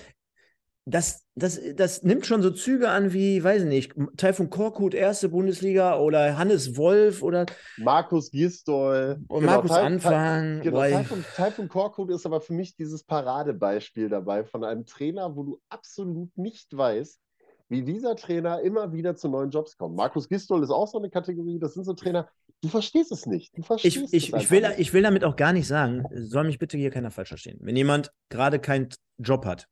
das, 0.84 1.24
das, 1.36 1.60
das 1.76 2.02
nimmt 2.02 2.26
schon 2.26 2.42
so 2.42 2.50
Züge 2.50 2.88
an 2.88 3.12
wie, 3.12 3.42
weiß 3.42 3.62
ich 3.62 3.68
nicht, 3.68 3.94
Taifun 4.16 4.50
Korkut, 4.50 4.94
erste 4.94 5.28
Bundesliga 5.28 5.98
oder 5.98 6.36
Hannes 6.36 6.76
Wolf 6.76 7.22
oder 7.22 7.46
Markus 7.78 8.30
Gistol. 8.30 9.20
Und 9.28 9.40
genau, 9.40 9.52
Markus 9.52 9.70
Taif 9.70 9.84
Anfang. 9.84 10.60
Genau, 10.62 10.80
Taifun, 10.80 11.24
Taifun 11.36 11.68
Korkut 11.68 12.10
ist 12.10 12.26
aber 12.26 12.40
für 12.40 12.54
mich 12.54 12.74
dieses 12.74 13.04
Paradebeispiel 13.04 14.08
dabei 14.08 14.44
von 14.44 14.64
einem 14.64 14.84
Trainer, 14.84 15.36
wo 15.36 15.44
du 15.44 15.60
absolut 15.68 16.36
nicht 16.36 16.76
weißt, 16.76 17.20
wie 17.68 17.82
dieser 17.82 18.16
Trainer 18.16 18.60
immer 18.60 18.92
wieder 18.92 19.14
zu 19.14 19.28
neuen 19.28 19.50
Jobs 19.50 19.76
kommt. 19.76 19.96
Markus 19.96 20.28
Gistol 20.28 20.64
ist 20.64 20.70
auch 20.70 20.88
so 20.88 20.98
eine 20.98 21.10
Kategorie, 21.10 21.60
das 21.60 21.74
sind 21.74 21.84
so 21.84 21.94
Trainer, 21.94 22.28
du 22.60 22.68
verstehst 22.68 23.12
es 23.12 23.24
nicht. 23.26 23.56
Du 23.56 23.62
verstehst 23.62 23.96
ich, 23.96 24.12
ich, 24.12 24.34
ich, 24.34 24.50
will, 24.50 24.62
nicht. 24.62 24.78
ich 24.80 24.92
will 24.92 25.02
damit 25.02 25.22
auch 25.22 25.36
gar 25.36 25.52
nicht 25.52 25.68
sagen, 25.68 26.04
soll 26.12 26.44
mich 26.44 26.58
bitte 26.58 26.76
hier 26.76 26.90
keiner 26.90 27.12
falsch 27.12 27.28
verstehen. 27.28 27.58
Wenn 27.62 27.76
jemand 27.76 28.10
gerade 28.30 28.58
keinen 28.58 28.88
Job 29.18 29.46
hat, 29.46 29.68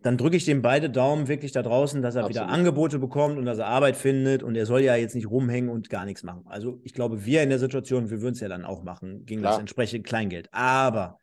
dann 0.00 0.16
drücke 0.16 0.36
ich 0.36 0.44
dem 0.44 0.62
beide 0.62 0.90
Daumen 0.90 1.26
wirklich 1.26 1.50
da 1.50 1.62
draußen, 1.62 2.02
dass 2.02 2.14
er 2.14 2.24
Absolut. 2.24 2.46
wieder 2.46 2.54
Angebote 2.54 2.98
bekommt 2.98 3.36
und 3.36 3.46
dass 3.46 3.58
er 3.58 3.66
Arbeit 3.66 3.96
findet. 3.96 4.44
Und 4.44 4.54
er 4.54 4.64
soll 4.64 4.82
ja 4.82 4.94
jetzt 4.94 5.14
nicht 5.14 5.28
rumhängen 5.28 5.70
und 5.70 5.90
gar 5.90 6.04
nichts 6.04 6.22
machen. 6.22 6.44
Also 6.46 6.80
ich 6.84 6.94
glaube, 6.94 7.24
wir 7.26 7.42
in 7.42 7.48
der 7.48 7.58
Situation, 7.58 8.08
wir 8.10 8.20
würden 8.20 8.34
es 8.34 8.40
ja 8.40 8.48
dann 8.48 8.64
auch 8.64 8.84
machen, 8.84 9.26
gegen 9.26 9.40
Klar. 9.40 9.54
das 9.54 9.60
entsprechende 9.60 10.02
Kleingeld. 10.04 10.48
Aber 10.52 11.18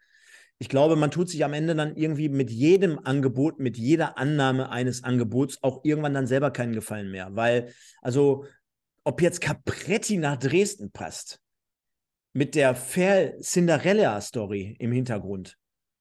ich 0.58 0.68
glaube, 0.68 0.98
man 0.98 1.12
tut 1.12 1.30
sich 1.30 1.44
am 1.46 1.54
Ende 1.54 1.74
dann 1.76 1.96
irgendwie 1.96 2.28
mit 2.28 2.50
jedem 2.52 3.00
Angebot, 3.00 3.60
mit 3.60 3.78
jeder 3.78 4.18
Annahme 4.18 4.70
eines 4.70 5.04
Angebots 5.04 5.64
auch 5.64 5.82
irgendwann 5.84 6.14
dann 6.14 6.28
selber 6.28 6.52
keinen 6.52 6.74
Gefallen 6.74 7.12
mehr. 7.12 7.30
Weil, 7.32 7.74
also, 8.02 8.46
ob 9.06 9.22
jetzt 9.22 9.40
Capretti 9.40 10.18
nach 10.18 10.38
Dresden 10.38 10.92
passt, 10.92 11.40
mit 12.34 12.56
der 12.56 12.76
Fair 12.76 13.38
Cinderella-Story 13.40 14.76
im 14.80 14.92
Hintergrund, 14.92 15.58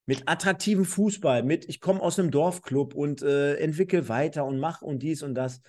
mit 0.07 0.29
attraktivem 0.29 0.85
Fußball, 0.85 1.43
mit 1.43 1.69
ich 1.69 1.81
komme 1.81 2.01
aus 2.01 2.19
einem 2.19 2.31
Dorfclub 2.31 2.95
und 2.95 3.23
äh, 3.23 3.57
entwickle 3.57 4.09
weiter 4.09 4.45
und 4.45 4.59
mach 4.59 4.83
und 4.83 5.03
dies 5.03 5.23
und 5.23 5.35
das. 5.35 5.61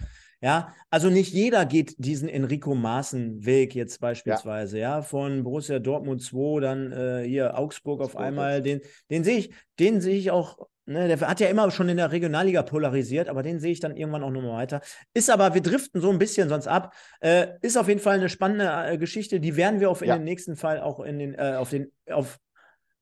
Ja, 0.41 0.75
also 0.89 1.09
nicht 1.09 1.33
jeder 1.33 1.65
geht 1.65 1.95
diesen 1.97 2.29
Enrico 2.29 2.75
Maaßen-Weg 2.75 3.73
jetzt 3.73 3.99
beispielsweise, 3.99 4.77
ja. 4.77 4.97
ja. 4.97 5.01
von 5.01 5.43
Borussia 5.43 5.79
Dortmund 5.79 6.21
2, 6.21 6.59
dann 6.59 6.91
äh, 6.91 7.23
hier 7.25 7.57
Augsburg 7.57 8.01
auf 8.01 8.15
einmal, 8.17 8.61
den, 8.61 8.81
den 9.09 9.23
sehe 9.23 9.37
ich, 9.37 9.53
den 9.79 10.01
sehe 10.01 10.17
ich 10.17 10.31
auch, 10.31 10.59
ne, 10.85 11.07
der 11.07 11.19
hat 11.21 11.39
ja 11.39 11.47
immer 11.47 11.71
schon 11.71 11.89
in 11.89 11.97
der 11.97 12.11
Regionalliga 12.11 12.63
polarisiert, 12.63 13.29
aber 13.29 13.43
den 13.43 13.59
sehe 13.59 13.71
ich 13.71 13.79
dann 13.79 13.95
irgendwann 13.95 14.23
auch 14.23 14.29
nochmal 14.29 14.57
weiter. 14.57 14.81
Ist 15.13 15.29
aber, 15.29 15.53
wir 15.53 15.61
driften 15.61 16.01
so 16.01 16.11
ein 16.11 16.19
bisschen 16.19 16.49
sonst 16.49 16.67
ab, 16.67 16.93
äh, 17.21 17.47
ist 17.61 17.77
auf 17.77 17.87
jeden 17.87 18.01
Fall 18.01 18.17
eine 18.17 18.29
spannende 18.29 18.69
äh, 18.69 18.97
Geschichte, 18.97 19.39
die 19.39 19.55
werden 19.55 19.79
wir 19.79 19.89
auf 19.89 20.01
in 20.01 20.09
ja. 20.09 20.17
den 20.17 20.25
nächsten 20.25 20.57
Fall 20.57 20.81
auch 20.81 20.99
in 20.99 21.17
den, 21.17 21.33
äh, 21.33 21.55
auf 21.57 21.69
den, 21.69 21.91
auf, 22.11 22.37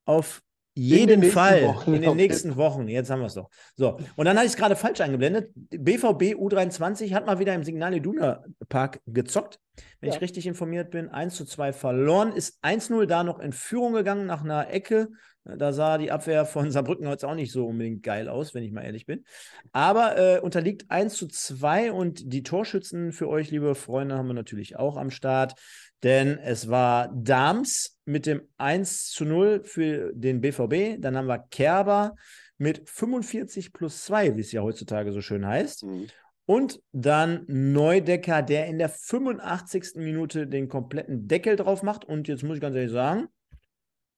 auf 0.06 0.43
jeden 0.75 1.23
Fall 1.23 1.67
Wochen, 1.67 1.93
in 1.93 2.01
den 2.01 2.15
nächsten 2.15 2.55
Wochen. 2.55 2.88
Jetzt 2.88 3.09
haben 3.09 3.19
wir 3.19 3.27
es 3.27 3.36
doch. 3.36 3.49
So, 3.75 3.99
und 4.15 4.25
dann 4.25 4.36
hatte 4.36 4.45
ich 4.45 4.53
es 4.53 4.57
gerade 4.57 4.75
falsch 4.75 5.01
eingeblendet. 5.01 5.51
BVB 5.55 6.36
U23 6.36 7.13
hat 7.13 7.25
mal 7.25 7.39
wieder 7.39 7.53
im 7.53 7.63
Signal 7.63 7.93
Iduna 7.93 8.43
Park 8.69 9.01
gezockt. 9.05 9.59
wenn 9.99 10.09
ja. 10.09 10.15
ich 10.15 10.21
richtig 10.21 10.47
informiert 10.47 10.91
bin. 10.91 11.09
1 11.09 11.36
zu 11.36 11.45
2 11.45 11.73
verloren, 11.73 12.31
ist 12.31 12.63
1-0 12.63 13.05
da 13.05 13.23
noch 13.23 13.39
in 13.39 13.53
Führung 13.53 13.93
gegangen 13.93 14.25
nach 14.25 14.43
einer 14.43 14.69
Ecke. 14.69 15.09
Da 15.45 15.73
sah 15.73 15.97
die 15.97 16.12
Abwehr 16.12 16.45
von 16.45 16.71
Saarbrücken 16.71 17.07
jetzt 17.07 17.25
auch 17.25 17.36
nicht 17.36 17.51
so 17.51 17.67
unbedingt 17.67 18.01
geil 18.01 18.29
aus, 18.29 18.53
wenn 18.53 18.63
ich 18.63 18.71
mal 18.71 18.83
ehrlich 18.83 19.05
bin. 19.05 19.25
Aber 19.73 20.17
äh, 20.17 20.39
unterliegt 20.39 20.89
1 20.89 21.15
zu 21.15 21.27
2 21.27 21.91
und 21.91 22.31
die 22.31 22.43
Torschützen 22.43 23.12
für 23.12 23.27
euch, 23.27 23.51
liebe 23.51 23.75
Freunde, 23.75 24.15
haben 24.15 24.27
wir 24.27 24.33
natürlich 24.33 24.77
auch 24.77 24.95
am 24.95 25.12
Start. 25.12 25.55
Denn 26.03 26.37
es 26.37 26.69
war 26.69 27.07
Dams 27.15 27.97
mit 28.05 28.25
dem 28.25 28.47
1 28.57 29.11
zu 29.11 29.25
0 29.25 29.63
für 29.63 30.11
den 30.13 30.41
BVB. 30.41 31.01
Dann 31.01 31.15
haben 31.15 31.27
wir 31.27 31.39
Kerber 31.49 32.15
mit 32.57 32.87
45 32.89 33.71
plus 33.71 34.03
2, 34.03 34.35
wie 34.35 34.41
es 34.41 34.51
ja 34.51 34.61
heutzutage 34.61 35.13
so 35.13 35.21
schön 35.21 35.45
heißt. 35.45 35.83
Mhm. 35.83 36.07
Und 36.45 36.81
dann 36.91 37.45
Neudecker, 37.47 38.41
der 38.41 38.67
in 38.67 38.77
der 38.77 38.89
85. 38.89 39.95
Minute 39.95 40.45
den 40.45 40.67
kompletten 40.67 41.27
Deckel 41.27 41.55
drauf 41.55 41.83
macht. 41.83 42.03
Und 42.03 42.27
jetzt 42.27 42.43
muss 42.43 42.55
ich 42.55 42.61
ganz 42.61 42.75
ehrlich 42.75 42.91
sagen, 42.91 43.27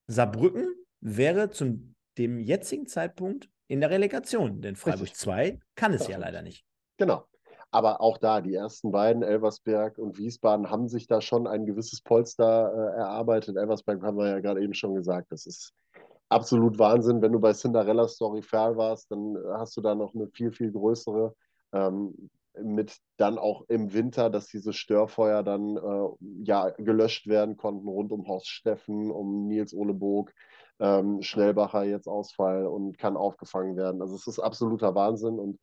Saarbrücken 0.08 0.68
wäre 1.02 1.52
zu 1.52 1.94
dem 2.18 2.40
jetzigen 2.40 2.88
Zeitpunkt 2.88 3.50
in 3.68 3.80
der 3.80 3.90
Relegation, 3.90 4.62
denn 4.62 4.76
Freiburg 4.76 5.16
2 5.16 5.60
kann 5.76 5.94
es 5.94 6.08
ja 6.08 6.18
leider 6.18 6.42
nicht. 6.42 6.66
Genau. 6.98 7.28
Aber 7.76 8.00
auch 8.00 8.18
da, 8.18 8.40
die 8.40 8.54
ersten 8.54 8.94
beiden, 8.94 9.22
Elversberg 9.22 9.98
und 9.98 10.18
Wiesbaden, 10.18 10.70
haben 10.70 10.88
sich 10.88 11.08
da 11.08 11.20
schon 11.20 11.46
ein 11.46 11.66
gewisses 11.66 12.00
Polster 12.00 12.72
äh, 12.74 13.00
erarbeitet. 13.00 13.58
Elversberg 13.58 14.02
haben 14.02 14.18
wir 14.18 14.30
ja 14.30 14.40
gerade 14.40 14.64
eben 14.64 14.74
schon 14.74 14.96
gesagt, 14.96 15.30
das 15.34 15.46
ist 15.46 15.74
absolut 16.30 16.80
Wahnsinn. 16.80 17.22
Wenn 17.22 17.34
du 17.34 17.40
bei 17.42 17.52
Cinderella 17.52 18.08
Story 18.08 18.42
fair 18.42 18.78
warst, 18.78 19.12
dann 19.12 19.36
hast 19.58 19.76
du 19.76 19.82
da 19.82 19.94
noch 19.94 20.16
eine 20.16 20.30
viel, 20.30 20.54
viel 20.54 20.72
größere 20.72 21.36
ähm, 21.74 22.30
mit 22.64 22.96
dann 23.18 23.38
auch 23.38 23.66
im 23.68 23.92
Winter, 23.92 24.30
dass 24.30 24.48
diese 24.48 24.72
Störfeuer 24.72 25.44
dann 25.44 25.76
äh, 25.76 26.44
ja 26.46 26.70
gelöscht 26.70 27.28
werden 27.28 27.58
konnten 27.58 27.90
rund 27.90 28.14
um 28.14 28.26
Horst 28.26 28.48
Steffen, 28.48 29.12
um 29.12 29.50
Nils 29.50 29.74
Ole 29.74 29.94
Burg, 29.94 30.34
ähm, 30.80 31.22
Schnellbacher 31.22 31.84
jetzt 31.84 32.08
Ausfall 32.08 32.68
und 32.68 32.98
kann 32.98 33.18
aufgefangen 33.18 33.76
werden. 33.76 34.02
Also 34.02 34.16
es 34.16 34.28
ist 34.28 34.40
absoluter 34.40 34.96
Wahnsinn 34.96 35.40
und 35.40 35.60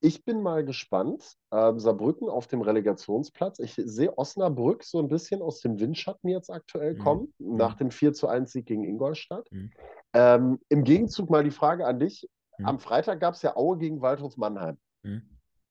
ich 0.00 0.24
bin 0.24 0.42
mal 0.42 0.64
gespannt. 0.64 1.36
Ähm, 1.52 1.78
Saarbrücken 1.78 2.28
auf 2.28 2.46
dem 2.46 2.60
Relegationsplatz. 2.60 3.58
Ich 3.58 3.74
sehe 3.74 4.16
Osnabrück 4.16 4.84
so 4.84 4.98
ein 4.98 5.08
bisschen 5.08 5.42
aus 5.42 5.60
dem 5.60 5.80
Windschatten 5.80 6.30
jetzt 6.30 6.50
aktuell 6.50 6.94
mhm. 6.94 6.98
kommen, 6.98 7.34
mhm. 7.38 7.56
nach 7.56 7.74
dem 7.74 7.90
4 7.90 8.12
zu 8.12 8.28
1 8.28 8.52
Sieg 8.52 8.66
gegen 8.66 8.84
Ingolstadt. 8.84 9.48
Mhm. 9.50 9.70
Ähm, 10.14 10.60
Im 10.68 10.84
Gegenzug 10.84 11.30
mal 11.30 11.44
die 11.44 11.50
Frage 11.50 11.86
an 11.86 11.98
dich. 11.98 12.28
Mhm. 12.58 12.66
Am 12.66 12.78
Freitag 12.78 13.20
gab 13.20 13.34
es 13.34 13.42
ja 13.42 13.56
Aue 13.56 13.78
gegen 13.78 14.00
Waldhof 14.00 14.36
Mannheim. 14.36 14.78
Mhm. 15.02 15.22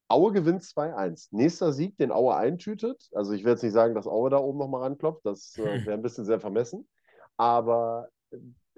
Aue 0.10 0.32
gewinnt 0.32 0.62
2-1. 0.62 1.30
Nächster 1.32 1.74
Sieg, 1.74 1.98
den 1.98 2.12
Aue 2.12 2.36
eintütet. 2.36 3.10
Also 3.14 3.34
ich 3.34 3.44
will 3.44 3.52
jetzt 3.52 3.64
nicht 3.64 3.74
sagen, 3.74 3.96
dass 3.96 4.08
Aue 4.08 4.30
da 4.30 4.38
oben 4.38 4.60
nochmal 4.60 4.84
ranklopft. 4.84 5.26
Das 5.26 5.58
äh, 5.58 5.64
wäre 5.86 5.94
ein 5.94 6.02
bisschen 6.02 6.26
sehr 6.26 6.40
vermessen. 6.40 6.88
Aber 7.36 8.10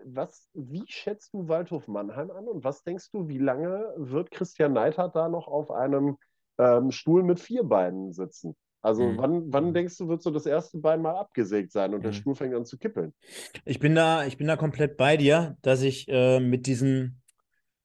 was, 0.05 0.49
wie 0.53 0.83
schätzt 0.88 1.33
du 1.33 1.47
Waldhof 1.47 1.88
Mannheim 1.88 2.31
an 2.31 2.47
und 2.47 2.63
was 2.63 2.83
denkst 2.83 3.12
du, 3.12 3.27
wie 3.27 3.38
lange 3.38 3.93
wird 3.97 4.31
Christian 4.31 4.73
Neidhardt 4.73 5.15
da 5.15 5.29
noch 5.29 5.47
auf 5.47 5.71
einem 5.71 6.17
ähm, 6.57 6.91
Stuhl 6.91 7.23
mit 7.23 7.39
vier 7.39 7.63
Beinen 7.63 8.12
sitzen? 8.12 8.55
Also 8.81 9.03
mhm. 9.03 9.17
wann, 9.17 9.53
wann 9.53 9.65
mhm. 9.69 9.73
denkst 9.73 9.97
du, 9.97 10.07
wird 10.07 10.21
so 10.21 10.31
das 10.31 10.45
erste 10.45 10.77
Bein 10.77 11.01
mal 11.01 11.15
abgesägt 11.15 11.71
sein 11.71 11.93
und 11.93 11.99
mhm. 11.99 12.03
der 12.03 12.13
Stuhl 12.13 12.35
fängt 12.35 12.55
an 12.55 12.65
zu 12.65 12.77
kippeln? 12.77 13.13
Ich 13.65 13.79
bin 13.79 13.95
da, 13.95 14.25
ich 14.25 14.38
bin 14.38 14.47
da 14.47 14.55
komplett 14.55 14.97
bei 14.97 15.17
dir, 15.17 15.57
dass 15.62 15.81
ich 15.81 16.07
äh, 16.07 16.39
mit 16.39 16.65
diesen 16.65 17.21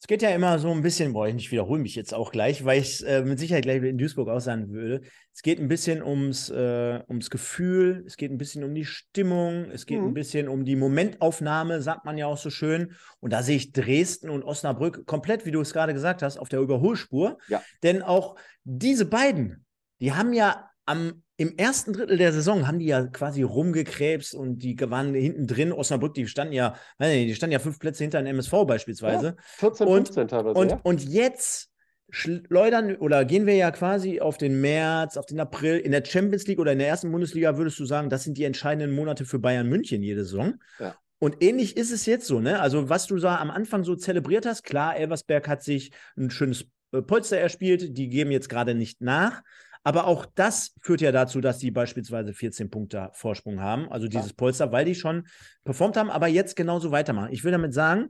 es 0.05 0.07
geht 0.07 0.21
ja 0.21 0.29
immer 0.35 0.59
so 0.59 0.71
ein 0.71 0.83
bisschen, 0.83 1.15
boah, 1.15 1.27
ich 1.29 1.51
wiederhole 1.51 1.81
mich 1.81 1.95
jetzt 1.95 2.13
auch 2.13 2.31
gleich, 2.31 2.63
weil 2.67 2.79
ich 2.79 2.97
es 2.97 3.01
äh, 3.01 3.25
mit 3.25 3.39
Sicherheit 3.39 3.65
gleich 3.65 3.83
in 3.83 3.97
Duisburg 3.97 4.29
auch 4.29 4.39
sagen 4.39 4.69
würde. 4.69 5.01
Es 5.33 5.41
geht 5.41 5.59
ein 5.59 5.67
bisschen 5.67 6.03
ums, 6.03 6.51
äh, 6.51 7.01
ums 7.09 7.31
Gefühl, 7.31 8.05
es 8.07 8.19
geht 8.19 8.31
ein 8.31 8.37
bisschen 8.37 8.65
um 8.65 8.75
die 8.75 8.85
Stimmung, 8.85 9.71
es 9.71 9.87
geht 9.87 10.03
mhm. 10.03 10.09
ein 10.09 10.13
bisschen 10.13 10.49
um 10.49 10.67
die 10.67 10.77
Momentaufnahme, 10.77 11.81
sagt 11.81 12.05
man 12.05 12.19
ja 12.19 12.27
auch 12.27 12.37
so 12.37 12.51
schön. 12.51 12.93
Und 13.21 13.33
da 13.33 13.43
sehe 13.43 13.57
ich 13.57 13.73
Dresden 13.73 14.29
und 14.29 14.43
Osnabrück 14.43 15.07
komplett, 15.07 15.47
wie 15.47 15.53
du 15.53 15.63
es 15.63 15.73
gerade 15.73 15.95
gesagt 15.95 16.21
hast, 16.21 16.37
auf 16.37 16.51
der 16.51 16.61
Überholspur. 16.61 17.39
Ja. 17.49 17.63
Denn 17.83 18.03
auch 18.03 18.37
diese 18.63 19.07
beiden, 19.07 19.65
die 20.03 20.13
haben 20.13 20.35
ja 20.35 20.69
am 20.85 21.24
im 21.37 21.57
ersten 21.57 21.93
Drittel 21.93 22.17
der 22.17 22.33
Saison 22.33 22.69
haben 22.69 22.79
die 22.79 22.87
ja 22.87 23.07
quasi 23.07 23.43
rumgekrebst 23.43 24.35
und 24.35 24.59
die 24.59 24.79
waren 24.81 25.15
hinten 25.15 25.47
drin. 25.47 25.73
Osnabrück, 25.73 26.15
die 26.15 26.29
standen 26.29 26.53
ja, 26.53 26.75
die 27.01 27.35
standen 27.35 27.53
ja 27.53 27.59
fünf 27.59 27.79
Plätze 27.79 28.05
hinter 28.05 28.23
dem 28.23 28.27
MSV 28.27 28.53
beispielsweise. 28.67 29.27
Ja, 29.27 29.43
14, 29.59 29.87
15 29.89 30.23
und, 30.23 30.29
teilweise. 30.29 30.59
Und, 30.59 30.71
ja. 30.71 30.81
und 30.83 31.05
jetzt 31.05 31.71
schleudern 32.11 32.97
oder 32.97 33.25
gehen 33.25 33.47
wir 33.47 33.57
ja 33.57 33.73
quasi 33.73 34.21
auf 34.21 34.39
den 34.39 34.61
März, 34.61 35.17
auf 35.17 35.27
den 35.27 35.41
April. 35.41 35.79
In 35.79 35.91
der 35.91 36.05
Champions 36.05 36.47
League 36.47 36.61
oder 36.61 36.73
in 36.73 36.79
der 36.79 36.89
ersten 36.89 37.11
Bundesliga 37.11 37.57
würdest 37.57 37.79
du 37.81 37.85
sagen, 37.85 38.11
das 38.11 38.23
sind 38.23 38.39
die 38.39 38.45
entscheidenden 38.45 38.95
Monate 38.95 39.25
für 39.25 39.41
Bayern 39.41 39.69
München 39.69 40.03
jede 40.03 40.25
Saison. 40.25 40.55
Ja. 40.79 40.95
Und 41.19 41.43
ähnlich 41.43 41.77
ist 41.77 41.91
es 41.91 42.07
jetzt 42.07 42.27
so, 42.27 42.39
ne? 42.39 42.61
Also, 42.61 42.89
was 42.89 43.07
du 43.07 43.17
da 43.17 43.39
am 43.39 43.51
Anfang 43.51 43.83
so 43.83 43.97
zelebriert 43.97 44.47
hast, 44.47 44.63
klar, 44.63 44.97
Elversberg 44.97 45.49
hat 45.49 45.63
sich 45.63 45.91
ein 46.17 46.31
schönes 46.31 46.67
äh, 46.93 47.03
Polster 47.03 47.39
erspielt, 47.39 47.97
die 47.97 48.09
geben 48.09 48.31
jetzt 48.31 48.49
gerade 48.49 48.75
nicht 48.75 49.01
nach. 49.01 49.43
Aber 49.85 50.07
auch 50.07 50.27
das 50.35 50.75
führt 50.81 51.03
ja 51.03 51.13
dazu, 51.13 51.41
dass 51.43 51.61
sie 51.61 51.71
beispielsweise 51.71 52.33
14 52.33 52.71
Punkte 52.71 53.11
Vorsprung 53.13 53.61
haben, 53.61 53.89
also 53.91 54.09
dieses. 54.09 54.33
Polster, 54.33 54.73
weil 54.73 54.87
die 54.87 54.95
schon 54.95 55.27
performt 55.63 55.97
haben, 55.97 56.11
aber 56.11 56.27
jetzt 56.27 56.57
genauso 56.57 56.91
weitermachen. 56.91 57.33
Ich 57.33 57.45
will 57.45 57.53
damit 57.53 57.75
sagen, 57.75 58.09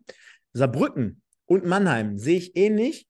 Saarbrücken 0.53 1.21
und 1.47 1.67
Mannheim 1.67 2.17
sehe 2.17 2.39
ich 2.39 2.57
ähnlich, 2.57 3.09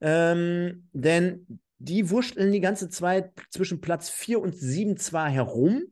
ähm, 0.00 0.88
denn 0.92 1.60
die 1.78 2.10
wurschteln 2.10 2.52
die 2.52 2.60
ganze 2.60 2.90
Zeit 2.90 3.32
zwischen 3.50 3.80
Platz 3.80 4.10
4 4.10 4.40
und 4.40 4.54
7 4.54 4.98
zwar 4.98 5.28
herum, 5.30 5.84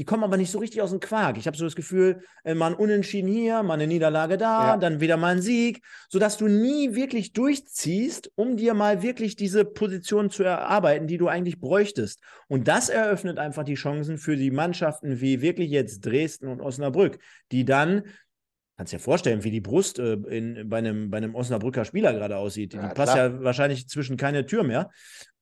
die 0.00 0.06
kommen 0.06 0.24
aber 0.24 0.38
nicht 0.38 0.50
so 0.50 0.58
richtig 0.58 0.80
aus 0.80 0.92
dem 0.92 1.00
Quark. 1.00 1.36
Ich 1.36 1.46
habe 1.46 1.58
so 1.58 1.64
das 1.64 1.76
Gefühl, 1.76 2.22
äh, 2.42 2.54
mal 2.54 2.68
ein 2.68 2.74
Unentschieden 2.74 3.28
hier, 3.28 3.62
mal 3.62 3.74
eine 3.74 3.86
Niederlage 3.86 4.38
da, 4.38 4.68
ja. 4.68 4.76
dann 4.78 5.00
wieder 5.00 5.18
mal 5.18 5.34
ein 5.34 5.42
Sieg, 5.42 5.82
sodass 6.08 6.38
du 6.38 6.48
nie 6.48 6.94
wirklich 6.94 7.34
durchziehst, 7.34 8.32
um 8.34 8.56
dir 8.56 8.72
mal 8.72 9.02
wirklich 9.02 9.36
diese 9.36 9.66
Position 9.66 10.30
zu 10.30 10.42
erarbeiten, 10.42 11.06
die 11.06 11.18
du 11.18 11.28
eigentlich 11.28 11.60
bräuchtest. 11.60 12.22
Und 12.48 12.66
das 12.66 12.88
eröffnet 12.88 13.36
einfach 13.36 13.62
die 13.62 13.74
Chancen 13.74 14.16
für 14.16 14.36
die 14.36 14.50
Mannschaften 14.50 15.20
wie 15.20 15.42
wirklich 15.42 15.68
jetzt 15.68 16.00
Dresden 16.00 16.48
und 16.48 16.62
Osnabrück, 16.62 17.18
die 17.52 17.66
dann 17.66 18.04
kannst 18.78 18.94
dir 18.94 19.00
vorstellen, 19.00 19.44
wie 19.44 19.50
die 19.50 19.60
Brust 19.60 19.98
äh, 19.98 20.14
in, 20.14 20.66
bei, 20.70 20.78
einem, 20.78 21.10
bei 21.10 21.18
einem 21.18 21.34
Osnabrücker 21.34 21.84
Spieler 21.84 22.14
gerade 22.14 22.38
aussieht. 22.38 22.72
Ja, 22.72 22.88
die 22.88 22.94
passt 22.94 23.12
klar. 23.12 23.28
ja 23.28 23.42
wahrscheinlich 23.42 23.86
zwischen 23.86 24.16
keine 24.16 24.46
Tür 24.46 24.64
mehr. 24.64 24.88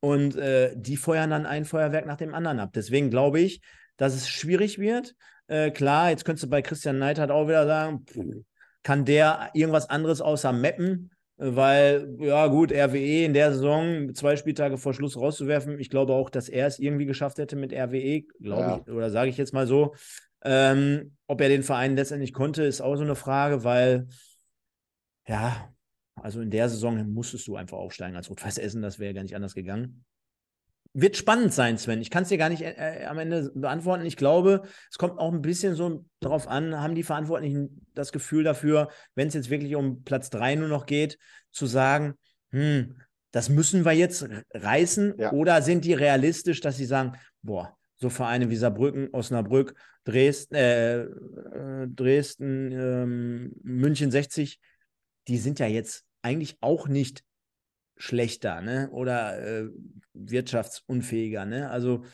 Und 0.01 0.35
äh, 0.35 0.73
die 0.75 0.97
feuern 0.97 1.31
dann 1.31 1.47
ein 1.47 1.65
Feuerwerk 1.65 2.07
nach 2.07 2.17
dem 2.17 2.35
anderen 2.35 2.59
ab. 2.59 2.71
Deswegen 2.75 3.09
glaube 3.09 3.39
ich, 3.39 3.61
dass 3.99 4.15
es 4.15 4.29
schwierig 4.29 4.79
wird. 4.79 5.15
Äh, 5.49 5.71
klar, 5.71 6.09
jetzt 6.09 6.25
könntest 6.25 6.45
du 6.45 6.49
bei 6.49 6.63
Christian 6.63 6.99
Neidhardt 6.99 7.31
auch 7.31 7.47
wieder 7.47 7.67
sagen, 7.67 8.07
kann 8.83 9.05
der 9.05 9.51
irgendwas 9.53 9.91
anderes 9.91 10.23
außer 10.23 10.53
Mappen? 10.53 11.11
Äh, 11.37 11.57
weil, 11.57 12.17
ja, 12.21 12.47
gut, 12.47 12.73
RWE 12.73 13.25
in 13.25 13.35
der 13.35 13.53
Saison 13.53 14.15
zwei 14.15 14.37
Spieltage 14.37 14.79
vor 14.79 14.95
Schluss 14.95 15.17
rauszuwerfen. 15.17 15.79
Ich 15.79 15.91
glaube 15.91 16.15
auch, 16.15 16.31
dass 16.31 16.49
er 16.49 16.67
es 16.67 16.79
irgendwie 16.79 17.07
geschafft 17.07 17.39
hätte 17.39 17.57
mit 17.57 17.73
RWE, 17.73 18.23
glaube 18.41 18.63
ja. 18.63 18.81
ich, 18.87 18.93
oder 18.93 19.11
sage 19.11 19.31
ich 19.31 19.37
jetzt 19.37 19.53
mal 19.53 19.67
so. 19.67 19.95
Ähm, 20.43 21.17
ob 21.27 21.41
er 21.41 21.49
den 21.49 21.65
Verein 21.65 21.97
letztendlich 21.97 22.33
konnte, 22.33 22.63
ist 22.63 22.81
auch 22.81 22.97
so 22.97 23.03
eine 23.03 23.17
Frage, 23.17 23.65
weil, 23.65 24.07
ja, 25.27 25.73
also 26.15 26.41
in 26.41 26.51
der 26.51 26.69
Saison 26.69 27.11
musstest 27.13 27.47
du 27.49 27.57
einfach 27.57 27.79
aufsteigen 27.79 28.17
als 28.17 28.31
Rot-Weiß 28.31 28.59
Essen, 28.59 28.83
das 28.83 28.99
wäre 28.99 29.15
gar 29.15 29.23
nicht 29.23 29.37
anders 29.37 29.55
gegangen. 29.55 30.05
Wird 30.95 31.17
spannend 31.17 31.53
sein, 31.53 31.79
Sven. 31.79 32.01
Ich 32.01 32.11
kann 32.11 32.23
es 32.23 32.29
dir 32.29 32.39
gar 32.39 32.49
nicht 32.49 32.63
äh, 32.63 33.03
äh, 33.03 33.05
am 33.05 33.19
Ende 33.19 33.53
beantworten. 33.55 34.07
Ich 34.07 34.17
glaube, 34.17 34.63
es 34.91 34.99
kommt 34.99 35.19
auch 35.19 35.33
ein 35.33 35.43
bisschen 35.43 35.75
so 35.75 36.05
darauf 36.21 36.49
an, 36.49 36.81
haben 36.81 36.95
die 36.95 37.03
Verantwortlichen 37.03 37.87
das 37.95 38.11
Gefühl 38.11 38.43
dafür, 38.43 38.89
wenn 39.15 39.29
es 39.29 39.35
jetzt 39.35 39.51
wirklich 39.51 39.77
um 39.77 40.03
Platz 40.03 40.31
3 40.31 40.57
nur 40.57 40.69
noch 40.69 40.87
geht, 40.87 41.19
zu 41.53 41.67
sagen, 41.67 42.15
hm, 42.51 42.97
das 43.31 43.49
müssen 43.49 43.85
wir 43.85 43.93
jetzt 43.93 44.27
reißen? 44.55 45.15
Ja. 45.19 45.33
Oder 45.33 45.63
sind 45.63 45.85
die 45.85 45.93
realistisch, 45.93 46.61
dass 46.61 46.79
sie 46.79 46.87
sagen, 46.87 47.13
boah, 47.43 47.77
so 47.97 48.09
Vereine 48.09 48.49
wie 48.49 48.57
Saarbrücken, 48.57 49.09
Osnabrück, 49.13 49.75
Dresden, 50.05 50.55
äh, 50.55 51.03
äh 51.03 51.87
Dresden 51.89 52.73
ähm, 52.73 53.53
München 53.63 54.11
60, 54.11 54.59
die 55.29 55.39
sind 55.39 55.59
ja 55.59 55.67
jetzt 55.67 56.05
eigentlich 56.23 56.57
auch 56.61 56.89
nicht 56.89 57.23
schlechter, 57.99 58.61
ne? 58.61 58.89
Oder 58.91 59.39
äh, 59.39 59.69
wirtschaftsunfähiger, 60.15 61.45
ne? 61.45 61.71
Also 61.71 62.05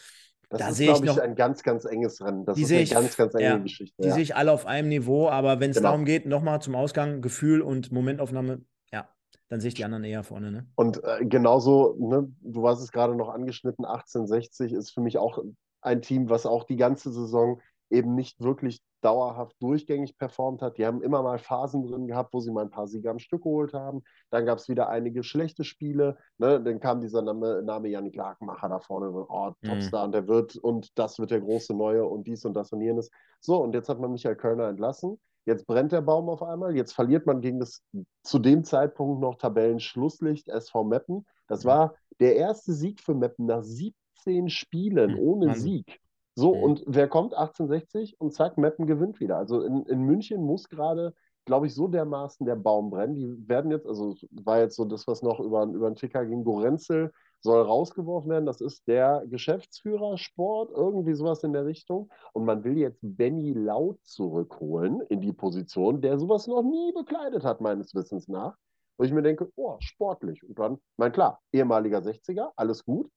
das 0.50 0.60
da 0.60 0.72
sehe 0.72 0.92
ich 0.92 1.02
noch 1.02 1.18
ein 1.18 1.34
ganz, 1.34 1.62
ganz 1.62 1.84
enges 1.84 2.20
Rennen. 2.20 2.44
Das 2.44 2.58
ist 2.58 2.70
eine 2.70 2.82
ich, 2.82 2.90
ganz, 2.90 3.16
ganz 3.16 3.34
enge 3.34 3.44
ja, 3.44 3.58
Geschichte. 3.58 4.02
Die 4.02 4.08
ja. 4.08 4.14
sehe 4.14 4.22
ich 4.22 4.36
alle 4.36 4.52
auf 4.52 4.66
einem 4.66 4.88
Niveau, 4.88 5.28
aber 5.28 5.60
wenn 5.60 5.70
es 5.70 5.78
genau. 5.78 5.90
darum 5.90 6.04
geht, 6.04 6.26
nochmal 6.26 6.60
zum 6.62 6.74
Ausgang, 6.74 7.22
Gefühl 7.22 7.60
und 7.60 7.90
Momentaufnahme, 7.90 8.62
ja, 8.92 9.08
dann 9.48 9.60
sehe 9.60 9.68
ich 9.68 9.74
die 9.74 9.84
anderen 9.84 10.04
eher 10.04 10.22
vorne. 10.22 10.52
Ne? 10.52 10.66
Und 10.76 11.02
äh, 11.02 11.24
genauso, 11.24 11.96
ne, 11.98 12.28
du 12.40 12.68
hast 12.68 12.80
es 12.80 12.92
gerade 12.92 13.16
noch 13.16 13.30
angeschnitten, 13.30 13.84
1860 13.84 14.72
ist 14.72 14.90
für 14.90 15.00
mich 15.00 15.18
auch 15.18 15.42
ein 15.80 16.02
Team, 16.02 16.30
was 16.30 16.46
auch 16.46 16.64
die 16.64 16.76
ganze 16.76 17.12
Saison 17.12 17.60
eben 17.90 18.14
nicht 18.14 18.40
wirklich 18.40 18.80
dauerhaft 19.04 19.56
durchgängig 19.60 20.16
performt 20.16 20.62
hat. 20.62 20.78
Die 20.78 20.86
haben 20.86 21.02
immer 21.02 21.22
mal 21.22 21.38
Phasen 21.38 21.86
drin 21.86 22.06
gehabt, 22.06 22.32
wo 22.32 22.40
sie 22.40 22.50
mal 22.50 22.62
ein 22.62 22.70
paar 22.70 22.88
Siege 22.88 23.10
am 23.10 23.18
Stück 23.18 23.42
geholt 23.42 23.74
haben. 23.74 24.02
Dann 24.30 24.46
gab 24.46 24.58
es 24.58 24.68
wieder 24.68 24.88
einige 24.88 25.22
schlechte 25.22 25.62
Spiele. 25.62 26.16
Ne? 26.38 26.62
Dann 26.62 26.80
kam 26.80 27.00
dieser 27.00 27.20
Name, 27.20 27.62
Name 27.62 27.88
Janik 27.88 28.16
Lakenmacher 28.16 28.68
da 28.68 28.78
vorne, 28.80 29.10
oh, 29.10 29.52
Topstar, 29.62 30.00
mhm. 30.00 30.04
und 30.06 30.12
der 30.12 30.28
wird, 30.28 30.56
und 30.56 30.98
das 30.98 31.18
wird 31.18 31.30
der 31.30 31.40
große 31.40 31.74
Neue 31.74 32.06
und 32.06 32.26
dies 32.26 32.44
und 32.46 32.54
das 32.54 32.72
und 32.72 32.80
jenes. 32.80 33.10
So, 33.40 33.62
und 33.62 33.74
jetzt 33.74 33.90
hat 33.90 34.00
man 34.00 34.12
Michael 34.12 34.36
Kölner 34.36 34.68
entlassen. 34.68 35.20
Jetzt 35.44 35.66
brennt 35.66 35.92
der 35.92 36.00
Baum 36.00 36.30
auf 36.30 36.42
einmal. 36.42 36.74
Jetzt 36.74 36.94
verliert 36.94 37.26
man 37.26 37.42
gegen 37.42 37.60
das 37.60 37.82
zu 38.22 38.38
dem 38.38 38.64
Zeitpunkt 38.64 39.20
noch 39.20 39.36
Tabellenschlusslicht 39.36 40.48
SV 40.48 40.84
Meppen. 40.84 41.26
Das 41.46 41.64
mhm. 41.64 41.68
war 41.68 41.94
der 42.20 42.36
erste 42.36 42.72
Sieg 42.72 43.02
für 43.02 43.14
Meppen 43.14 43.44
nach 43.44 43.62
17 43.62 44.48
Spielen 44.48 45.12
mhm. 45.12 45.18
ohne 45.18 45.46
Mann. 45.48 45.56
Sieg. 45.56 46.00
So, 46.34 46.54
mhm. 46.54 46.62
und 46.62 46.82
wer 46.86 47.08
kommt? 47.08 47.34
1860 47.34 48.20
und 48.20 48.32
zack, 48.32 48.58
Meppen 48.58 48.86
gewinnt 48.86 49.20
wieder. 49.20 49.36
Also 49.36 49.62
in, 49.62 49.84
in 49.86 50.02
München 50.02 50.42
muss 50.42 50.68
gerade, 50.68 51.14
glaube 51.44 51.66
ich, 51.66 51.74
so 51.74 51.86
dermaßen 51.86 52.44
der 52.44 52.56
Baum 52.56 52.90
brennen. 52.90 53.14
Die 53.14 53.48
werden 53.48 53.70
jetzt, 53.70 53.86
also 53.86 54.16
war 54.30 54.58
jetzt 54.58 54.76
so 54.76 54.84
das, 54.84 55.06
was 55.06 55.22
noch 55.22 55.38
über, 55.40 55.64
über 55.64 55.90
den 55.90 55.96
Ticker 55.96 56.24
ging, 56.26 56.44
Gorenzel 56.44 57.12
soll 57.40 57.62
rausgeworfen 57.62 58.30
werden. 58.30 58.46
Das 58.46 58.60
ist 58.60 58.88
der 58.88 59.22
Geschäftsführer 59.26 60.16
Sport, 60.18 60.72
irgendwie 60.74 61.14
sowas 61.14 61.44
in 61.44 61.52
der 61.52 61.66
Richtung. 61.66 62.10
Und 62.32 62.46
man 62.46 62.64
will 62.64 62.78
jetzt 62.78 63.00
Benny 63.02 63.52
Laut 63.52 63.98
zurückholen 64.02 65.02
in 65.10 65.20
die 65.20 65.32
Position, 65.32 66.00
der 66.00 66.18
sowas 66.18 66.46
noch 66.46 66.62
nie 66.62 66.92
bekleidet 66.92 67.44
hat, 67.44 67.60
meines 67.60 67.94
Wissens 67.94 68.28
nach. 68.28 68.56
Wo 68.96 69.04
ich 69.04 69.12
mir 69.12 69.22
denke, 69.22 69.50
oh, 69.56 69.76
sportlich. 69.80 70.42
Und 70.42 70.58
dann, 70.58 70.78
mein 70.96 71.12
klar, 71.12 71.40
ehemaliger 71.52 71.98
60er, 71.98 72.52
alles 72.56 72.84
gut. 72.84 73.10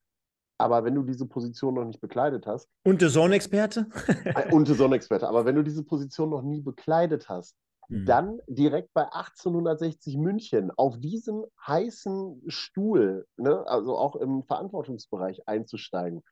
Aber 0.58 0.84
wenn 0.84 0.94
du 0.94 1.02
diese 1.02 1.26
Position 1.26 1.74
noch 1.74 1.84
nicht 1.84 2.00
bekleidet 2.00 2.46
hast. 2.46 2.68
Und 2.84 3.00
der 3.00 3.10
Zone-Experte? 3.10 3.86
Äh, 4.24 4.52
und 4.52 4.68
der 4.68 4.76
Zone-Experte. 4.76 5.28
Aber 5.28 5.44
wenn 5.44 5.54
du 5.54 5.62
diese 5.62 5.84
Position 5.84 6.30
noch 6.30 6.42
nie 6.42 6.60
bekleidet 6.60 7.28
hast, 7.28 7.56
mhm. 7.88 8.04
dann 8.04 8.38
direkt 8.48 8.92
bei 8.92 9.04
1860 9.04 10.16
München 10.16 10.70
auf 10.76 10.98
diesem 10.98 11.44
heißen 11.66 12.42
Stuhl, 12.48 13.26
ne, 13.36 13.64
also 13.66 13.96
auch 13.96 14.16
im 14.16 14.42
Verantwortungsbereich 14.44 15.46
einzusteigen. 15.46 16.22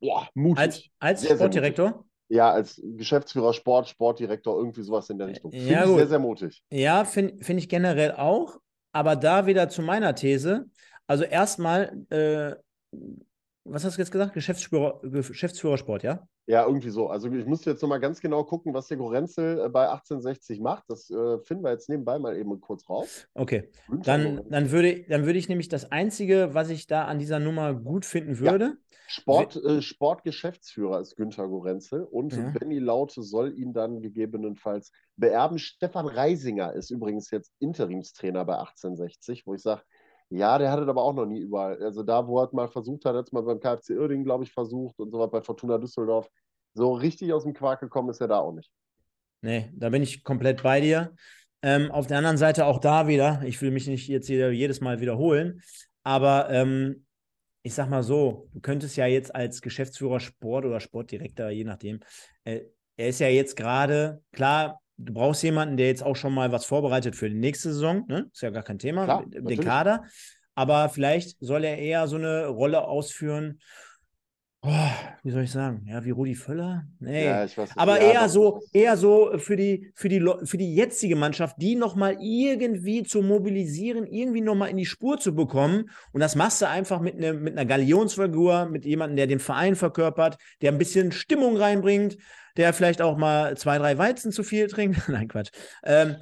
Boah, 0.00 0.28
mutig. 0.34 0.92
Als, 0.98 1.24
als 1.24 1.36
Sportdirektor? 1.36 2.04
Ja, 2.28 2.50
als 2.50 2.82
Geschäftsführer 2.82 3.52
Sport, 3.52 3.88
Sportdirektor, 3.88 4.56
irgendwie 4.56 4.82
sowas 4.82 5.08
in 5.10 5.18
der 5.18 5.28
Richtung. 5.28 5.52
Finde 5.52 5.70
ja, 5.70 5.84
ich 5.84 5.90
sehr, 5.90 6.06
sehr 6.08 6.18
mutig. 6.18 6.64
Ja, 6.70 7.04
finde 7.04 7.44
find 7.44 7.60
ich 7.60 7.68
generell 7.68 8.12
auch. 8.12 8.58
Aber 8.92 9.16
da 9.16 9.46
wieder 9.46 9.68
zu 9.68 9.82
meiner 9.82 10.14
These. 10.14 10.66
Also 11.06 11.24
erstmal, 11.24 12.04
äh, 12.10 12.56
was 13.64 13.84
hast 13.84 13.96
du 13.96 14.02
jetzt 14.02 14.10
gesagt? 14.10 14.34
Geschäftsführer, 14.34 15.00
Geschäftsführersport, 15.02 16.02
ja? 16.02 16.26
Ja, 16.46 16.66
irgendwie 16.66 16.90
so. 16.90 17.08
Also 17.08 17.30
ich 17.30 17.46
muss 17.46 17.64
jetzt 17.64 17.80
nochmal 17.82 18.00
ganz 18.00 18.20
genau 18.20 18.42
gucken, 18.42 18.74
was 18.74 18.88
der 18.88 18.96
Gorenzel 18.96 19.64
äh, 19.64 19.68
bei 19.68 19.88
1860 19.88 20.60
macht. 20.60 20.84
Das 20.88 21.08
äh, 21.10 21.38
finden 21.38 21.62
wir 21.62 21.70
jetzt 21.70 21.88
nebenbei 21.88 22.18
mal 22.18 22.36
eben 22.36 22.60
kurz 22.60 22.88
raus. 22.88 23.28
Okay. 23.34 23.70
Dann, 23.88 24.42
dann, 24.50 24.70
würde, 24.72 25.04
dann 25.08 25.24
würde 25.24 25.38
ich 25.38 25.48
nämlich 25.48 25.68
das 25.68 25.92
Einzige, 25.92 26.50
was 26.52 26.70
ich 26.70 26.88
da 26.88 27.04
an 27.04 27.20
dieser 27.20 27.38
Nummer 27.38 27.74
gut 27.74 28.04
finden 28.04 28.40
würde. 28.40 28.64
Ja. 28.64 28.76
Sport, 29.06 29.56
äh, 29.56 29.82
Sportgeschäftsführer 29.82 31.00
ist 31.00 31.16
Günther 31.16 31.46
Gorenzel 31.46 32.04
und 32.04 32.32
ja. 32.32 32.50
Benny 32.50 32.78
Laute 32.78 33.22
soll 33.22 33.56
ihn 33.58 33.72
dann 33.72 34.00
gegebenenfalls 34.00 34.90
beerben. 35.16 35.58
Stefan 35.58 36.06
Reisinger 36.06 36.72
ist 36.72 36.90
übrigens 36.90 37.30
jetzt 37.30 37.52
Interimstrainer 37.58 38.44
bei 38.44 38.54
1860, 38.54 39.46
wo 39.46 39.54
ich 39.54 39.62
sage, 39.62 39.82
ja, 40.32 40.58
der 40.58 40.70
hat 40.70 40.80
es 40.80 40.88
aber 40.88 41.02
auch 41.02 41.12
noch 41.12 41.26
nie 41.26 41.40
überall. 41.40 41.82
Also 41.82 42.02
da, 42.02 42.26
wo 42.26 42.40
er 42.40 42.48
mal 42.52 42.68
versucht 42.68 43.04
hat, 43.04 43.14
jetzt 43.14 43.32
mal 43.32 43.42
beim 43.42 43.60
KFC 43.60 43.90
Irding, 43.90 44.24
glaube 44.24 44.44
ich, 44.44 44.52
versucht 44.52 44.98
und 44.98 45.10
so 45.10 45.18
was 45.18 45.30
bei 45.30 45.42
Fortuna 45.42 45.78
Düsseldorf. 45.78 46.28
So 46.74 46.92
richtig 46.92 47.32
aus 47.32 47.44
dem 47.44 47.52
Quark 47.52 47.80
gekommen 47.80 48.08
ist 48.08 48.20
er 48.20 48.28
da 48.28 48.38
auch 48.38 48.52
nicht. 48.52 48.70
Nee, 49.42 49.70
da 49.74 49.90
bin 49.90 50.02
ich 50.02 50.24
komplett 50.24 50.62
bei 50.62 50.80
dir. 50.80 51.14
Ähm, 51.62 51.90
auf 51.90 52.06
der 52.06 52.18
anderen 52.18 52.38
Seite 52.38 52.66
auch 52.66 52.78
da 52.78 53.06
wieder, 53.06 53.42
ich 53.44 53.60
will 53.60 53.70
mich 53.70 53.86
nicht 53.86 54.08
jetzt 54.08 54.28
jedes 54.28 54.80
Mal 54.80 55.00
wiederholen, 55.00 55.62
aber 56.02 56.50
ähm, 56.50 57.06
ich 57.62 57.74
sag 57.74 57.88
mal 57.88 58.02
so, 58.02 58.48
du 58.52 58.60
könntest 58.60 58.96
ja 58.96 59.06
jetzt 59.06 59.34
als 59.34 59.60
Geschäftsführer 59.60 60.18
Sport 60.18 60.64
oder 60.64 60.80
Sportdirektor, 60.80 61.50
je 61.50 61.64
nachdem, 61.64 62.00
äh, 62.44 62.62
er 62.96 63.08
ist 63.08 63.20
ja 63.20 63.28
jetzt 63.28 63.56
gerade, 63.56 64.22
klar, 64.32 64.81
du 64.96 65.12
brauchst 65.12 65.42
jemanden, 65.42 65.76
der 65.76 65.86
jetzt 65.86 66.02
auch 66.02 66.16
schon 66.16 66.34
mal 66.34 66.52
was 66.52 66.64
vorbereitet 66.64 67.16
für 67.16 67.28
die 67.28 67.36
nächste 67.36 67.72
Saison. 67.72 68.04
Ne? 68.08 68.28
Ist 68.32 68.42
ja 68.42 68.50
gar 68.50 68.62
kein 68.62 68.78
Thema, 68.78 69.04
Klar, 69.04 69.24
den 69.26 69.44
natürlich. 69.44 69.60
Kader. 69.60 70.04
Aber 70.54 70.88
vielleicht 70.88 71.36
soll 71.40 71.64
er 71.64 71.78
eher 71.78 72.06
so 72.08 72.16
eine 72.16 72.46
Rolle 72.46 72.82
ausführen. 72.82 73.60
Oh, 74.64 74.70
wie 75.24 75.30
soll 75.30 75.42
ich 75.42 75.50
sagen? 75.50 75.84
Ja, 75.88 76.04
wie 76.04 76.10
Rudi 76.10 76.36
Völler? 76.36 76.84
Nee. 77.00 77.26
Ja, 77.26 77.42
weiß, 77.42 77.76
aber 77.76 78.00
eher 78.00 78.12
ja, 78.14 78.28
so, 78.28 78.62
eher 78.72 78.96
so 78.96 79.36
für 79.38 79.56
die, 79.56 79.90
für 79.94 80.08
die, 80.08 80.24
für 80.44 80.56
die 80.56 80.74
jetzige 80.74 81.16
Mannschaft, 81.16 81.56
die 81.58 81.74
nochmal 81.74 82.16
irgendwie 82.20 83.02
zu 83.02 83.22
mobilisieren, 83.22 84.06
irgendwie 84.06 84.40
nochmal 84.40 84.70
in 84.70 84.76
die 84.76 84.86
Spur 84.86 85.18
zu 85.18 85.34
bekommen. 85.34 85.90
Und 86.12 86.20
das 86.20 86.36
machst 86.36 86.62
du 86.62 86.68
einfach 86.68 87.00
mit, 87.00 87.18
ne, 87.18 87.32
mit 87.32 87.58
einer 87.58 87.66
Galionsfigur, 87.66 88.66
mit 88.66 88.84
jemandem, 88.84 89.16
der 89.16 89.26
den 89.26 89.40
Verein 89.40 89.74
verkörpert, 89.74 90.38
der 90.60 90.70
ein 90.70 90.78
bisschen 90.78 91.10
Stimmung 91.10 91.56
reinbringt 91.56 92.16
der 92.56 92.72
vielleicht 92.72 93.00
auch 93.00 93.16
mal 93.16 93.56
zwei, 93.56 93.78
drei 93.78 93.96
Weizen 93.98 94.32
zu 94.32 94.42
viel 94.42 94.68
trinkt. 94.68 95.00
nein, 95.08 95.28
Quatsch. 95.28 95.50
Ähm, 95.84 96.16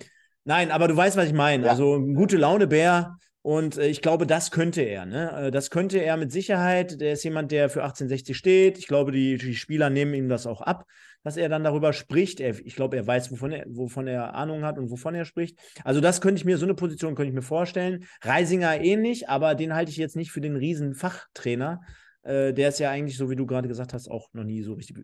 nein, 0.44 0.70
aber 0.70 0.88
du 0.88 0.96
weißt, 0.96 1.16
was 1.16 1.26
ich 1.26 1.33
meine. 1.33 1.64
Ja. 1.64 1.70
Also 1.70 2.00
gute 2.00 2.37
Laune-Bär. 2.37 3.16
Und 3.42 3.79
äh, 3.79 3.87
ich 3.87 4.03
glaube, 4.03 4.26
das 4.26 4.50
könnte 4.50 4.83
er. 4.83 5.07
Ne? 5.07 5.46
Äh, 5.46 5.50
das 5.50 5.70
könnte 5.70 5.98
er 5.98 6.16
mit 6.16 6.31
Sicherheit. 6.33 7.00
Der 7.00 7.12
ist 7.12 7.24
jemand, 7.24 7.53
der 7.53 7.70
für 7.70 7.83
1860 7.83 8.37
steht. 8.37 8.79
Ich 8.79 8.87
glaube, 8.87 9.12
die, 9.12 9.38
die 9.38 9.55
Spieler 9.55 9.88
nehmen 9.88 10.14
ihm 10.14 10.29
das 10.29 10.46
auch 10.46 10.61
ab, 10.61 10.85
dass 11.22 11.37
er 11.37 11.48
dann 11.48 11.64
darüber 11.64 11.92
spricht. 11.92 12.40
Er, 12.40 12.59
ich 12.59 12.76
glaube, 12.76 12.96
er 12.96 13.07
weiß, 13.07 13.31
wovon 13.31 13.53
er, 13.53 13.64
wovon 13.68 14.07
er 14.07 14.35
Ahnung 14.35 14.64
hat 14.64 14.79
und 14.79 14.90
wovon 14.90 15.14
er 15.14 15.24
spricht. 15.24 15.59
Also, 15.85 16.00
das 16.00 16.20
könnte 16.20 16.38
ich 16.38 16.44
mir, 16.44 16.59
so 16.59 16.66
eine 16.66 16.74
Position 16.74 17.14
könnte 17.14 17.31
ich 17.31 17.35
mir 17.35 17.42
vorstellen. 17.42 18.05
Reisinger 18.22 18.81
ähnlich, 18.81 19.29
aber 19.29 19.55
den 19.55 19.74
halte 19.74 19.90
ich 19.90 19.96
jetzt 19.96 20.16
nicht 20.16 20.33
für 20.33 20.42
den 20.42 20.57
riesen 20.57 20.94
Fachtrainer. 20.94 21.81
Äh, 22.22 22.53
der 22.53 22.68
ist 22.68 22.79
ja 22.79 22.90
eigentlich, 22.90 23.16
so 23.16 23.31
wie 23.31 23.37
du 23.37 23.46
gerade 23.46 23.68
gesagt 23.68 23.94
hast, 23.94 24.11
auch 24.11 24.29
noch 24.35 24.44
nie 24.44 24.62
so 24.62 24.74
richtig 24.74 24.98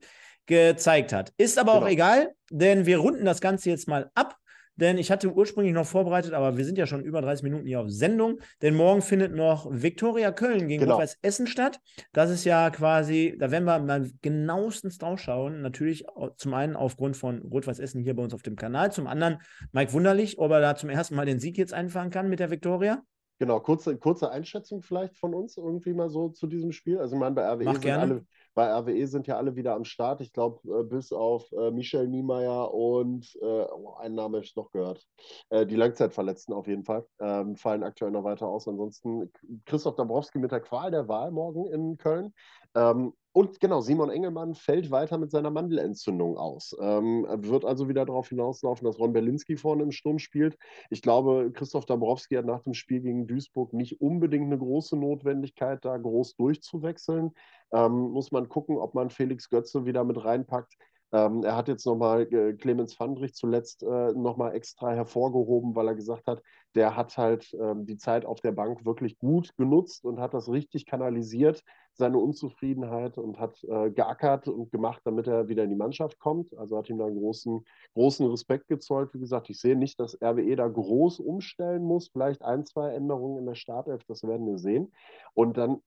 gezeigt 0.45 1.13
hat. 1.13 1.33
Ist 1.39 1.59
aber 1.59 1.73
genau. 1.73 1.87
auch 1.87 1.91
egal, 1.91 2.33
denn 2.51 2.85
wir 2.85 2.99
runden 2.99 3.25
das 3.25 3.41
Ganze 3.41 3.71
jetzt 3.71 3.89
mal 3.89 4.11
ab. 4.15 4.37
Denn 4.77 4.99
ich 4.99 5.11
hatte 5.11 5.33
ursprünglich 5.33 5.75
noch 5.75 5.87
vorbereitet, 5.87 6.33
aber 6.33 6.57
wir 6.57 6.65
sind 6.65 6.79
ja 6.79 6.87
schon 6.87 7.03
über 7.03 7.23
30 7.23 7.43
Minuten 7.43 7.67
hier 7.67 7.81
auf 7.81 7.91
Sendung. 7.91 8.41
Denn 8.63 8.75
morgen 8.75 9.03
findet 9.03 9.35
noch 9.35 9.67
Viktoria 9.71 10.33
Köln 10.33 10.69
gegen 10.69 10.81
genau. 10.81 10.95
Rot-Weiß 10.95 11.19
Essen 11.23 11.47
statt. 11.47 11.81
Das 12.13 12.31
ist 12.31 12.45
ja 12.45 12.71
quasi, 12.71 13.37
da 13.39 13.51
werden 13.51 13.65
wir 13.65 13.79
mal 13.79 14.11
genauestens 14.23 14.99
drauf 14.99 15.19
schauen. 15.19 15.63
Natürlich 15.63 16.05
zum 16.37 16.55
einen 16.55 16.77
aufgrund 16.77 17.17
von 17.17 17.43
Rot-Weiß 17.43 17.79
Essen 17.79 18.03
hier 18.03 18.15
bei 18.15 18.23
uns 18.23 18.35
auf 18.35 18.43
dem 18.43 18.57
Kanal. 18.57 18.93
Zum 18.93 19.07
anderen 19.07 19.39
Mike 19.73 19.93
Wunderlich, 19.93 20.39
ob 20.39 20.51
er 20.51 20.61
da 20.61 20.77
zum 20.77 20.91
ersten 20.91 21.15
Mal 21.15 21.27
den 21.27 21.41
Sieg 21.41 21.57
jetzt 21.59 21.73
einfahren 21.73 22.11
kann 22.11 22.29
mit 22.29 22.41
der 22.41 22.51
Viktoria. 22.51 23.03
Genau, 23.39 23.61
kurze, 23.61 23.99
kurze 23.99 24.31
Einschätzung 24.31 24.81
vielleicht 24.81 25.19
von 25.19 25.35
uns 25.35 25.59
irgendwie 25.59 25.93
mal 25.93 26.09
so 26.09 26.31
zu 26.31 26.47
diesem 26.47 26.73
Spiel. 26.73 26.99
Also 26.99 27.17
ich 27.17 27.21
meine, 27.21 27.35
bei 27.35 27.43
RWE 27.43 27.65
Mach 27.65 27.73
sind 27.75 27.83
gerne. 27.83 28.03
alle 28.03 28.27
bei 28.57 28.73
RWE 28.73 29.07
sind 29.07 29.27
ja 29.27 29.37
alle 29.37 29.55
wieder 29.55 29.75
am 29.75 29.85
Start. 29.85 30.23
Ich 30.23 30.33
glaube, 30.33 30.61
äh, 30.67 30.83
bis 30.83 31.13
auf 31.13 31.53
äh, 31.53 31.71
Michel 31.71 32.09
Niemeyer 32.09 32.73
und 32.73 33.37
äh, 33.43 33.45
oh, 33.45 33.95
einen 33.99 34.15
Namen 34.15 34.37
habe 34.37 34.45
ich 34.45 34.57
noch 34.57 34.73
gehört. 34.73 35.07
Äh, 35.51 35.67
die 35.67 35.77
Langzeitverletzten 35.77 36.55
auf 36.55 36.67
jeden 36.67 36.83
Fall 36.83 37.07
ähm, 37.21 37.57
fallen 37.57 37.83
aktuell 37.83 38.11
noch 38.11 38.25
weiter 38.25 38.47
aus. 38.47 38.67
Ansonsten 38.67 39.31
Christoph 39.67 39.97
Dabrowski 39.97 40.39
mit 40.39 40.53
der 40.53 40.61
Qual 40.61 40.91
der 40.91 41.07
Wahl 41.07 41.33
morgen 41.33 41.67
in 41.67 41.99
Köln. 41.99 42.33
Ähm, 42.77 43.13
und 43.33 43.61
genau, 43.61 43.83
Simon 43.83 44.09
Engelmann 44.09 44.55
fällt 44.55 44.91
weiter 44.91 45.19
mit 45.19 45.31
seiner 45.31 45.51
Mandelentzündung 45.51 46.39
aus. 46.39 46.75
Ähm, 46.81 47.27
wird 47.29 47.67
also 47.67 47.87
wieder 47.87 48.07
darauf 48.07 48.31
hinauslaufen, 48.31 48.87
dass 48.87 48.99
Ron 48.99 49.13
Berlinski 49.13 49.59
vorne 49.59 49.83
im 49.83 49.93
Sturm 49.93 50.19
spielt. 50.19 50.57
Ich 50.89 51.03
glaube, 51.03 51.51
Christoph 51.53 51.85
Dabrowski 51.85 52.37
hat 52.37 52.47
nach 52.47 52.63
dem 52.63 52.73
Spiel 52.73 53.01
gegen 53.01 53.27
Duisburg 53.27 53.75
nicht 53.75 54.01
unbedingt 54.01 54.47
eine 54.47 54.57
große 54.57 54.97
Notwendigkeit, 54.97 55.85
da 55.85 55.99
groß 55.99 56.37
durchzuwechseln. 56.37 57.33
Ähm, 57.73 57.93
muss 58.13 58.33
man 58.33 58.49
gucken, 58.49 58.79
ob 58.79 58.95
man 58.95 59.11
Felix 59.11 59.51
Götze 59.51 59.85
wieder 59.85 60.05
mit 60.05 60.25
reinpackt. 60.25 60.75
Ähm, 61.13 61.45
er 61.45 61.57
hat 61.57 61.69
jetzt 61.69 61.87
nochmal 61.87 62.23
äh, 62.33 62.55
Clemens 62.55 62.95
Fandrich 62.95 63.35
zuletzt 63.35 63.83
äh, 63.83 64.13
nochmal 64.13 64.55
extra 64.55 64.93
hervorgehoben, 64.93 65.77
weil 65.77 65.89
er 65.89 65.95
gesagt 65.95 66.27
hat, 66.27 66.43
der 66.75 66.97
hat 66.97 67.17
halt 67.17 67.55
ähm, 67.61 67.87
die 67.87 67.97
Zeit 67.97 68.25
auf 68.25 68.41
der 68.41 68.53
Bank 68.53 68.85
wirklich 68.85 69.19
gut 69.19 69.55
genutzt 69.57 70.05
und 70.05 70.21
hat 70.21 70.35
das 70.35 70.51
richtig 70.51 70.85
kanalisiert, 70.87 71.63
seine 71.97 72.19
Unzufriedenheit 72.19 73.19
und 73.19 73.39
hat 73.39 73.63
äh, 73.65 73.91
geackert 73.91 74.49
und 74.49 74.71
gemacht, 74.71 75.03
damit 75.05 75.27
er 75.27 75.49
wieder 75.49 75.65
in 75.65 75.71
die 75.71 75.77
Mannschaft 75.77 76.19
kommt. 76.19 76.57
Also 76.57 76.77
hat 76.77 76.89
ihm 76.89 76.99
da 76.99 77.07
einen 77.07 77.19
großen, 77.19 77.65
großen 77.95 78.27
Respekt 78.31 78.69
gezollt. 78.69 79.15
Wie 79.15 79.21
gesagt, 79.21 79.51
ich 79.51 79.61
sehe 79.61 79.77
nicht, 79.77 79.99
dass 79.99 80.21
RWE 80.23 80.57
da 80.57 80.69
groß 80.69 81.21
umstellen 81.21 81.83
muss. 81.83 82.09
Vielleicht 82.09 82.43
ein, 82.43 82.65
zwei 82.65 82.91
Änderungen 82.93 83.39
in 83.39 83.47
der 83.47 83.55
Startelf, 83.55 84.05
das 84.05 84.23
werden 84.23 84.47
wir 84.47 84.59
sehen. 84.59 84.93
Und 85.35 85.57
dann 85.57 85.81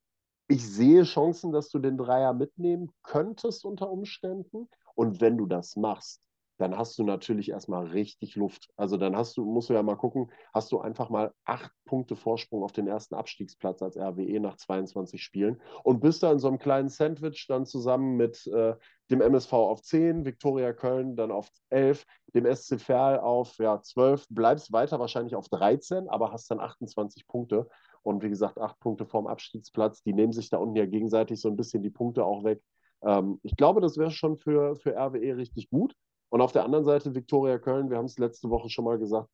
ich 0.51 0.67
sehe 0.67 1.03
Chancen, 1.03 1.51
dass 1.51 1.69
du 1.69 1.77
den 1.77 1.95
Dreier 1.95 2.33
mitnehmen 2.33 2.91
könntest 3.03 3.65
unter 3.65 3.91
Umständen. 3.91 4.67
Und 4.95 5.21
wenn 5.21 5.37
du 5.37 5.45
das 5.45 5.75
machst, 5.75 6.23
dann 6.59 6.77
hast 6.77 6.99
du 6.99 7.03
natürlich 7.03 7.49
erstmal 7.49 7.87
richtig 7.87 8.35
Luft. 8.35 8.69
Also 8.75 8.97
dann 8.97 9.15
hast 9.15 9.37
du, 9.37 9.45
musst 9.45 9.69
du 9.69 9.73
ja 9.73 9.81
mal 9.81 9.95
gucken, 9.95 10.29
hast 10.53 10.71
du 10.73 10.79
einfach 10.79 11.09
mal 11.09 11.33
acht 11.45 11.71
Punkte 11.85 12.17
Vorsprung 12.17 12.63
auf 12.63 12.73
den 12.73 12.85
ersten 12.85 13.15
Abstiegsplatz 13.15 13.81
als 13.81 13.97
RWE 13.97 14.41
nach 14.41 14.57
22 14.57 15.23
Spielen 15.23 15.61
und 15.83 16.01
bist 16.01 16.21
da 16.21 16.31
in 16.31 16.39
so 16.39 16.49
einem 16.49 16.59
kleinen 16.59 16.89
Sandwich 16.89 17.47
dann 17.47 17.65
zusammen 17.65 18.17
mit 18.17 18.45
äh, 18.47 18.75
dem 19.09 19.21
MSV 19.21 19.53
auf 19.53 19.81
10, 19.81 20.25
Viktoria 20.25 20.73
Köln 20.73 21.15
dann 21.15 21.31
auf 21.31 21.49
11, 21.69 22.05
dem 22.35 22.45
SC 22.53 22.79
Verl 22.79 23.19
auf 23.19 23.57
ja, 23.57 23.81
12, 23.81 24.27
bleibst 24.29 24.73
weiter 24.73 24.99
wahrscheinlich 24.99 25.35
auf 25.35 25.47
13, 25.47 26.09
aber 26.09 26.33
hast 26.33 26.51
dann 26.51 26.59
28 26.59 27.25
Punkte. 27.25 27.69
Und 28.03 28.21
wie 28.21 28.29
gesagt, 28.29 28.57
acht 28.57 28.79
Punkte 28.79 29.05
vorm 29.05 29.27
Abstiegsplatz. 29.27 30.03
Die 30.03 30.13
nehmen 30.13 30.33
sich 30.33 30.49
da 30.49 30.57
unten 30.57 30.75
ja 30.75 30.85
gegenseitig 30.85 31.39
so 31.39 31.49
ein 31.49 31.55
bisschen 31.55 31.83
die 31.83 31.89
Punkte 31.89 32.25
auch 32.25 32.43
weg. 32.43 32.61
Ähm, 33.01 33.39
ich 33.43 33.55
glaube, 33.55 33.81
das 33.81 33.97
wäre 33.97 34.11
schon 34.11 34.37
für, 34.37 34.75
für 34.75 34.95
RWE 34.95 35.37
richtig 35.37 35.69
gut. 35.69 35.95
Und 36.29 36.41
auf 36.41 36.51
der 36.51 36.63
anderen 36.63 36.85
Seite 36.85 37.15
Viktoria 37.15 37.57
Köln, 37.57 37.89
wir 37.89 37.97
haben 37.97 38.05
es 38.05 38.17
letzte 38.17 38.49
Woche 38.49 38.69
schon 38.69 38.85
mal 38.85 38.99
gesagt, 38.99 39.29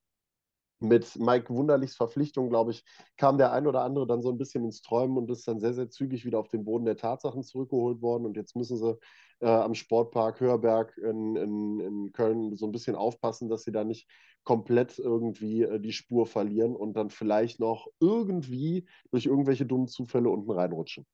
mit 0.80 1.16
Mike 1.18 1.54
Wunderlichs 1.54 1.96
Verpflichtung, 1.96 2.50
glaube 2.50 2.72
ich, 2.72 2.84
kam 3.18 3.38
der 3.38 3.52
ein 3.54 3.68
oder 3.68 3.82
andere 3.82 4.08
dann 4.08 4.22
so 4.22 4.30
ein 4.30 4.38
bisschen 4.38 4.66
ins 4.66 4.82
Träumen 4.82 5.18
und 5.18 5.32
ist 5.32 5.48
dann 5.48 5.60
sehr, 5.60 5.74
sehr 5.74 5.90
zügig 5.90 6.26
wieder 6.26 6.40
auf 6.40 6.50
den 6.50 6.66
Boden 6.66 6.86
der 6.86 6.98
Tatsachen 6.98 7.44
zurückgeholt 7.44 8.02
worden. 8.02 8.26
Und 8.26 8.36
jetzt 8.36 8.56
müssen 8.56 8.78
sie 8.78 8.98
äh, 9.40 9.48
am 9.48 9.74
Sportpark 9.74 10.40
Hörberg 10.40 10.98
in, 10.98 11.36
in, 11.36 11.80
in, 11.80 12.12
Köln 12.12 12.56
so 12.56 12.66
ein 12.66 12.72
bisschen 12.72 12.96
aufpassen, 12.96 13.50
dass 13.50 13.64
sie 13.64 13.72
da 13.72 13.84
nicht 13.84 14.10
komplett 14.44 15.00
irgendwie 15.00 15.64
äh, 15.64 15.80
die 15.80 15.94
Spur 15.94 16.26
verlieren 16.28 16.76
und 16.76 16.94
dann 16.96 17.10
vielleicht 17.10 17.60
noch 17.60 17.88
irgendwie 18.00 18.88
durch 19.12 19.26
irgendwelche 19.26 19.66
dummen 19.66 19.88
Zufälle 19.88 20.30
unten 20.30 20.52
reinrutschen. 20.52 21.06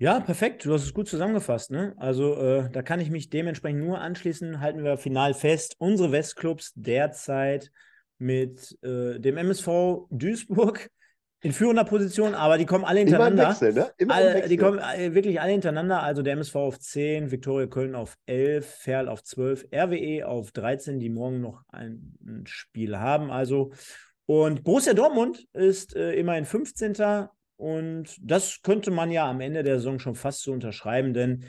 Ja, 0.00 0.18
perfekt. 0.18 0.64
Du 0.64 0.72
hast 0.72 0.84
es 0.84 0.94
gut 0.94 1.08
zusammengefasst. 1.08 1.70
Ne? 1.70 1.92
Also 1.98 2.34
äh, 2.36 2.70
da 2.70 2.80
kann 2.80 3.00
ich 3.00 3.10
mich 3.10 3.28
dementsprechend 3.28 3.80
nur 3.80 4.00
anschließen. 4.00 4.58
Halten 4.58 4.82
wir 4.82 4.96
final 4.96 5.34
fest. 5.34 5.74
Unsere 5.76 6.10
Westclubs 6.10 6.72
derzeit 6.74 7.70
mit 8.16 8.78
äh, 8.82 9.18
dem 9.18 9.36
MSV 9.36 10.06
Duisburg 10.08 10.88
in 11.42 11.52
führender 11.52 11.84
Position, 11.84 12.34
aber 12.34 12.56
die 12.56 12.64
kommen 12.64 12.86
alle 12.86 13.00
hintereinander. 13.00 13.42
Immer 13.42 13.50
im 13.50 13.50
Wechsel, 13.50 13.72
ne? 13.74 13.90
Immer 13.98 14.14
alle, 14.14 14.48
Die 14.48 14.56
kommen 14.56 14.78
äh, 14.78 15.14
wirklich 15.14 15.38
alle 15.38 15.52
hintereinander. 15.52 16.02
Also 16.02 16.22
der 16.22 16.32
MSV 16.32 16.56
auf 16.56 16.78
10, 16.78 17.30
Viktoria 17.30 17.66
Köln 17.66 17.94
auf 17.94 18.16
11, 18.24 18.66
Ferl 18.66 19.06
auf 19.06 19.22
12, 19.22 19.66
RWE 19.70 20.26
auf 20.26 20.50
13, 20.52 20.98
die 20.98 21.10
morgen 21.10 21.42
noch 21.42 21.62
ein, 21.68 22.14
ein 22.24 22.46
Spiel 22.46 22.96
haben. 22.96 23.30
Also 23.30 23.72
und 24.24 24.64
Borussia 24.64 24.94
Dortmund 24.94 25.46
ist 25.52 25.94
äh, 25.94 26.14
immerhin 26.14 26.46
15. 26.46 26.94
Und 27.60 28.16
das 28.22 28.62
könnte 28.62 28.90
man 28.90 29.10
ja 29.10 29.28
am 29.28 29.40
Ende 29.40 29.62
der 29.62 29.76
Saison 29.76 29.98
schon 29.98 30.14
fast 30.14 30.42
so 30.42 30.52
unterschreiben, 30.52 31.12
denn 31.12 31.44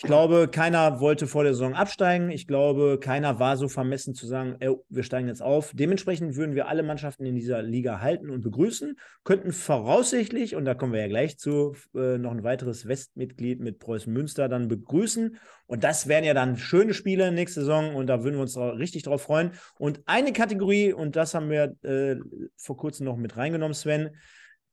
ich 0.00 0.04
glaube, 0.04 0.46
keiner 0.46 1.00
wollte 1.00 1.26
vor 1.26 1.42
der 1.42 1.54
Saison 1.54 1.74
absteigen. 1.74 2.30
Ich 2.30 2.46
glaube, 2.46 3.00
keiner 3.00 3.40
war 3.40 3.56
so 3.56 3.66
vermessen 3.66 4.14
zu 4.14 4.28
sagen, 4.28 4.54
ey, 4.60 4.72
wir 4.88 5.02
steigen 5.02 5.26
jetzt 5.26 5.42
auf. 5.42 5.72
Dementsprechend 5.74 6.36
würden 6.36 6.54
wir 6.54 6.68
alle 6.68 6.84
Mannschaften 6.84 7.26
in 7.26 7.34
dieser 7.34 7.62
Liga 7.62 8.00
halten 8.00 8.30
und 8.30 8.42
begrüßen, 8.42 8.96
könnten 9.24 9.50
voraussichtlich, 9.50 10.54
und 10.54 10.66
da 10.66 10.74
kommen 10.74 10.92
wir 10.92 11.00
ja 11.00 11.08
gleich 11.08 11.36
zu, 11.36 11.74
äh, 11.96 12.16
noch 12.16 12.30
ein 12.30 12.44
weiteres 12.44 12.86
Westmitglied 12.86 13.58
mit 13.58 13.80
Preußen 13.80 14.12
Münster 14.12 14.48
dann 14.48 14.68
begrüßen. 14.68 15.36
Und 15.66 15.82
das 15.82 16.06
wären 16.06 16.22
ja 16.22 16.32
dann 16.32 16.56
schöne 16.56 16.94
Spiele 16.94 17.32
nächste 17.32 17.62
Saison 17.62 17.96
und 17.96 18.06
da 18.06 18.22
würden 18.22 18.36
wir 18.36 18.42
uns 18.42 18.56
richtig 18.56 19.02
drauf 19.02 19.22
freuen. 19.22 19.50
Und 19.80 20.00
eine 20.06 20.32
Kategorie, 20.32 20.92
und 20.92 21.16
das 21.16 21.34
haben 21.34 21.50
wir 21.50 21.74
äh, 21.82 22.14
vor 22.56 22.76
kurzem 22.76 23.04
noch 23.04 23.16
mit 23.16 23.36
reingenommen, 23.36 23.74
Sven, 23.74 24.10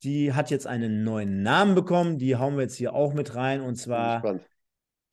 die 0.03 0.33
hat 0.33 0.51
jetzt 0.51 0.67
einen 0.67 1.03
neuen 1.03 1.41
Namen 1.43 1.75
bekommen. 1.75 2.17
Die 2.17 2.35
hauen 2.35 2.55
wir 2.55 2.63
jetzt 2.63 2.75
hier 2.75 2.93
auch 2.93 3.13
mit 3.13 3.35
rein. 3.35 3.61
Und 3.61 3.75
zwar 3.75 4.23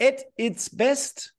at 0.01 0.27
its 0.37 0.77
best. 0.77 1.35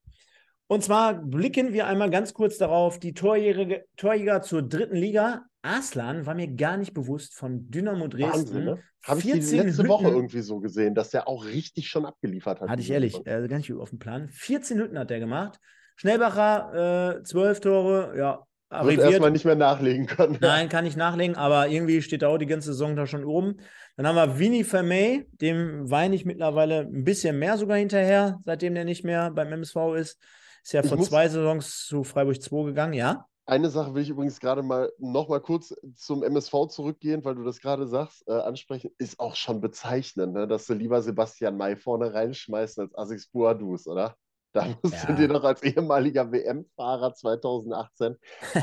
Und 0.68 0.84
zwar 0.84 1.14
blicken 1.14 1.74
wir 1.74 1.88
einmal 1.88 2.10
ganz 2.10 2.34
kurz 2.34 2.58
darauf, 2.58 2.98
die 2.98 3.14
Torjäger, 3.14 3.82
Torjäger 3.98 4.42
zur 4.42 4.64
dritten 4.64 4.96
Liga. 4.96 5.46
Aslan 5.62 6.26
war 6.26 6.36
mir 6.36 6.48
gar 6.48 6.78
nicht 6.78 6.94
bewusst 6.94 7.36
von 7.36 7.70
Dynamo 7.70 8.08
Dresden. 8.08 8.34
Wahnsinn, 8.34 8.66
ne? 8.66 8.80
Habe 9.06 9.20
ich 9.20 9.26
die 9.26 9.32
letzte 9.34 9.64
Hütten, 9.64 9.88
Woche 9.88 10.08
irgendwie 10.08 10.42
so 10.42 10.60
gesehen, 10.60 10.96
dass 10.96 11.10
der 11.10 11.28
auch 11.28 11.46
richtig 11.46 11.90
schon 11.90 12.06
abgeliefert 12.06 12.62
hat. 12.62 12.70
Hatte 12.70 12.82
ich 12.82 12.90
ehrlich, 12.90 13.16
äh, 13.26 13.48
gar 13.48 13.58
nicht 13.58 13.72
auf 13.74 13.90
dem 13.90 14.00
Plan. 14.00 14.30
14 14.30 14.80
Hütten 14.80 14.98
hat 14.98 15.10
der 15.10 15.20
gemacht. 15.20 15.60
Schnellbacher, 15.98 17.18
äh, 17.20 17.24
12 17.24 17.60
Tore, 17.60 18.18
ja, 18.18 18.46
wird 18.82 19.00
erstmal 19.00 19.32
nicht 19.32 19.46
mehr 19.46 19.56
nachlegen 19.56 20.06
können. 20.08 20.38
Nein, 20.42 20.70
kann 20.70 20.86
ich 20.86 20.96
nachlegen, 20.96 21.36
aber 21.36 21.68
irgendwie 21.68 22.02
steht 22.02 22.22
da 22.22 22.28
auch 22.30 22.38
die 22.38 22.46
ganze 22.46 22.74
Saison 22.74 22.96
da 22.96 23.06
schon 23.08 23.26
oben. 23.26 23.58
Dann 23.96 24.08
haben 24.08 24.16
wir 24.16 24.40
Vinny 24.40 24.64
Vermey, 24.64 25.28
dem 25.34 25.90
weine 25.90 26.16
ich 26.16 26.26
mittlerweile 26.26 26.82
ein 26.82 27.04
bisschen 27.04 27.38
mehr 27.38 27.58
sogar 27.58 27.78
hinterher, 27.78 28.40
seitdem 28.44 28.74
der 28.74 28.86
nicht 28.86 29.04
mehr 29.04 29.32
beim 29.32 29.52
MSV 29.52 29.76
ist. 29.96 30.20
Ist 30.64 30.74
ja 30.74 30.82
ich 30.82 30.90
vor 30.90 31.00
zwei 31.00 31.28
Saisons 31.28 31.86
zu 31.86 32.04
Freiburg 32.04 32.42
2 32.42 32.66
gegangen, 32.66 32.94
ja? 32.94 33.26
Eine 33.46 33.70
Sache 33.70 33.94
will 33.94 34.04
ich 34.04 34.10
übrigens 34.10 34.40
gerade 34.40 34.64
mal 34.64 34.90
noch 35.00 35.28
mal 35.28 35.42
kurz 35.42 35.76
zum 35.96 36.24
MSV 36.24 36.68
zurückgehen, 36.70 37.26
weil 37.26 37.36
du 37.36 37.44
das 37.44 37.60
gerade 37.60 37.88
sagst, 37.88 38.24
äh, 38.28 38.32
ansprechen, 38.32 38.92
ist 38.98 39.20
auch 39.20 39.36
schon 39.36 39.60
bezeichnend, 39.60 40.34
ne? 40.34 40.48
dass 40.48 40.66
du 40.66 40.74
lieber 40.74 41.02
Sebastian 41.02 41.58
May 41.58 41.76
vorne 41.76 42.14
reinschmeißt 42.14 42.80
als 42.80 42.96
Asix 42.96 43.28
Boadus, 43.28 43.86
oder? 43.86 44.16
Da 44.54 44.68
musst 44.84 45.04
ja. 45.04 45.06
du 45.08 45.14
dir 45.16 45.28
doch 45.28 45.44
als 45.44 45.64
ehemaliger 45.64 46.32
WM-Fahrer 46.32 47.16
2018 47.16 48.16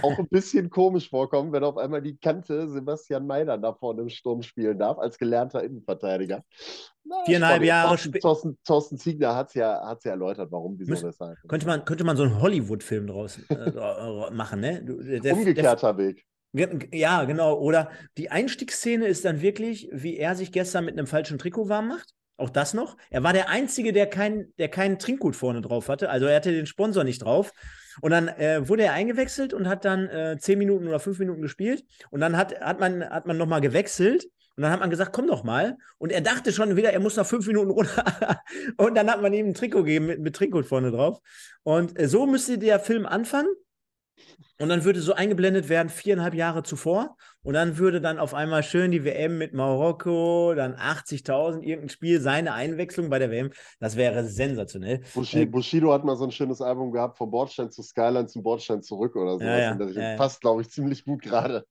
auch 0.03 0.19
ein 0.19 0.29
bisschen 0.29 0.71
komisch 0.71 1.11
vorkommen, 1.11 1.53
wenn 1.53 1.65
auf 1.65 1.77
einmal 1.77 2.01
die 2.01 2.17
Kante 2.17 2.69
Sebastian 2.69 3.27
Meiner 3.27 3.59
da 3.59 3.75
vorne 3.75 4.03
im 4.03 4.09
Sturm 4.09 4.43
spielen 4.43 4.79
darf, 4.79 4.99
als 4.99 5.19
gelernter 5.19 5.65
Innenverteidiger. 5.65 6.45
Na, 7.03 7.17
Viereinhalb 7.25 7.65
Jahre 7.65 7.99
später. 7.99 8.21
Thorsten, 8.21 8.59
Thorsten 8.65 8.99
Ziegler 8.99 9.35
hat 9.35 9.49
es 9.49 9.55
ja, 9.55 9.83
hat's 9.85 10.05
ja 10.05 10.13
erläutert, 10.13 10.53
warum, 10.53 10.79
wieso, 10.79 10.93
Müs 10.93 11.03
weshalb. 11.03 11.37
Könnte 11.49 11.67
man, 11.67 11.85
könnte 11.85 12.05
man 12.05 12.17
so 12.17 12.23
einen 12.23 12.41
Hollywood-Film 12.41 13.09
draus 13.09 13.39
äh, 13.49 14.31
machen, 14.33 14.61
ne? 14.61 14.83
Der, 14.85 15.35
Umgekehrter 15.35 15.95
der, 15.95 16.07
Weg. 16.07 16.25
Ja, 16.93 17.25
genau. 17.25 17.59
Oder 17.59 17.91
die 18.17 18.31
Einstiegsszene 18.31 19.07
ist 19.07 19.25
dann 19.25 19.41
wirklich, 19.41 19.89
wie 19.93 20.17
er 20.17 20.37
sich 20.37 20.53
gestern 20.53 20.85
mit 20.85 20.97
einem 20.97 21.07
falschen 21.07 21.39
Trikot 21.39 21.69
warm 21.69 21.89
macht. 21.89 22.15
Auch 22.41 22.51
das 22.51 22.75
noch. 22.75 22.97
Er 23.11 23.23
war 23.23 23.33
der 23.33 23.49
Einzige, 23.49 23.93
der, 23.93 24.07
kein, 24.07 24.53
der 24.59 24.69
keinen 24.69 24.99
Trinkgut 24.99 25.37
vorne 25.37 25.61
drauf 25.61 25.89
hatte. 25.89 26.09
Also 26.09 26.27
er 26.27 26.37
hatte 26.37 26.53
den 26.53 26.67
Sponsor 26.67 27.05
nicht 27.05 27.23
drauf. 27.23 27.53
Und 28.01 28.13
dann 28.13 28.29
äh, 28.29 28.67
wurde 28.67 28.85
er 28.85 28.95
eingewechselt 28.95 29.53
und 29.53 29.69
hat 29.69 29.85
dann 29.85 30.09
äh, 30.09 30.39
zehn 30.39 30.59
Minuten 30.59 30.89
oder 30.89 31.01
fünf 31.01 31.19
Minuten 31.19 31.43
gespielt. 31.43 31.85
Und 32.11 32.21
dann 32.21 32.37
hat, 32.37 32.59
hat 32.61 32.81
man, 32.81 33.05
hat 33.05 33.27
man 33.27 33.37
nochmal 33.37 33.61
gewechselt. 33.61 34.25
Und 34.57 34.63
dann 34.63 34.73
hat 34.73 34.81
man 34.81 34.91
gesagt, 34.91 35.13
komm 35.13 35.27
doch 35.27 35.45
mal. 35.45 35.77
Und 35.99 36.13
er 36.13 36.21
dachte 36.21 36.53
schon 36.53 36.77
wieder, 36.77 36.93
er 36.93 37.01
muss 37.01 37.17
noch 37.17 37.27
fünf 37.27 37.47
Minuten 37.47 37.71
runter. 37.71 38.05
und 38.77 38.95
dann 38.95 39.11
hat 39.11 39.21
man 39.21 39.33
ihm 39.33 39.49
ein 39.49 39.55
Trikot 39.55 39.85
gegeben 39.85 40.07
mit, 40.07 40.21
mit 40.21 40.37
Trinkgut 40.37 40.67
vorne 40.67 40.91
drauf. 40.91 41.19
Und 41.63 41.99
äh, 41.99 42.09
so 42.09 42.27
müsste 42.27 42.59
der 42.59 42.81
Film 42.81 43.07
anfangen. 43.07 43.49
Und 44.59 44.69
dann 44.69 44.85
würde 44.85 45.01
so 45.01 45.15
eingeblendet 45.15 45.71
werden, 45.71 45.89
viereinhalb 45.89 46.35
Jahre 46.35 46.63
zuvor. 46.63 47.17
Und 47.43 47.55
dann 47.55 47.79
würde 47.79 48.03
dann 48.03 48.19
auf 48.19 48.35
einmal 48.35 48.63
schön 48.63 48.91
die 48.91 49.05
WM 49.05 49.39
mit 49.39 49.55
Marokko, 49.55 50.53
dann 50.55 50.75
80.000, 50.75 51.63
irgendein 51.63 51.89
Spiel, 51.89 52.21
seine 52.21 52.53
Einwechslung 52.53 53.09
bei 53.09 53.19
der 53.19 53.31
WM. 53.31 53.51
Das 53.79 53.97
wäre 53.97 54.23
sensationell. 54.25 55.01
Bushido, 55.15 55.43
äh, 55.43 55.47
Bushido 55.47 55.93
hat 55.93 56.05
mal 56.05 56.17
so 56.17 56.25
ein 56.25 56.31
schönes 56.31 56.61
Album 56.61 56.93
gehabt, 56.93 57.17
vom 57.17 57.31
Bordstein 57.31 57.71
zu 57.71 57.83
Skyline 57.83 58.27
zum 58.27 58.43
Bordstein 58.43 58.83
zurück 58.83 59.17
oder 59.17 59.39
so. 59.39 59.45
Ja, 59.45 59.59
ja, 59.59 59.75
das 59.75 59.95
ja, 59.95 60.17
passt, 60.17 60.43
glaube 60.43 60.61
ich, 60.61 60.71
ziemlich 60.71 61.07
gut 61.07 61.23
gerade. 61.23 61.65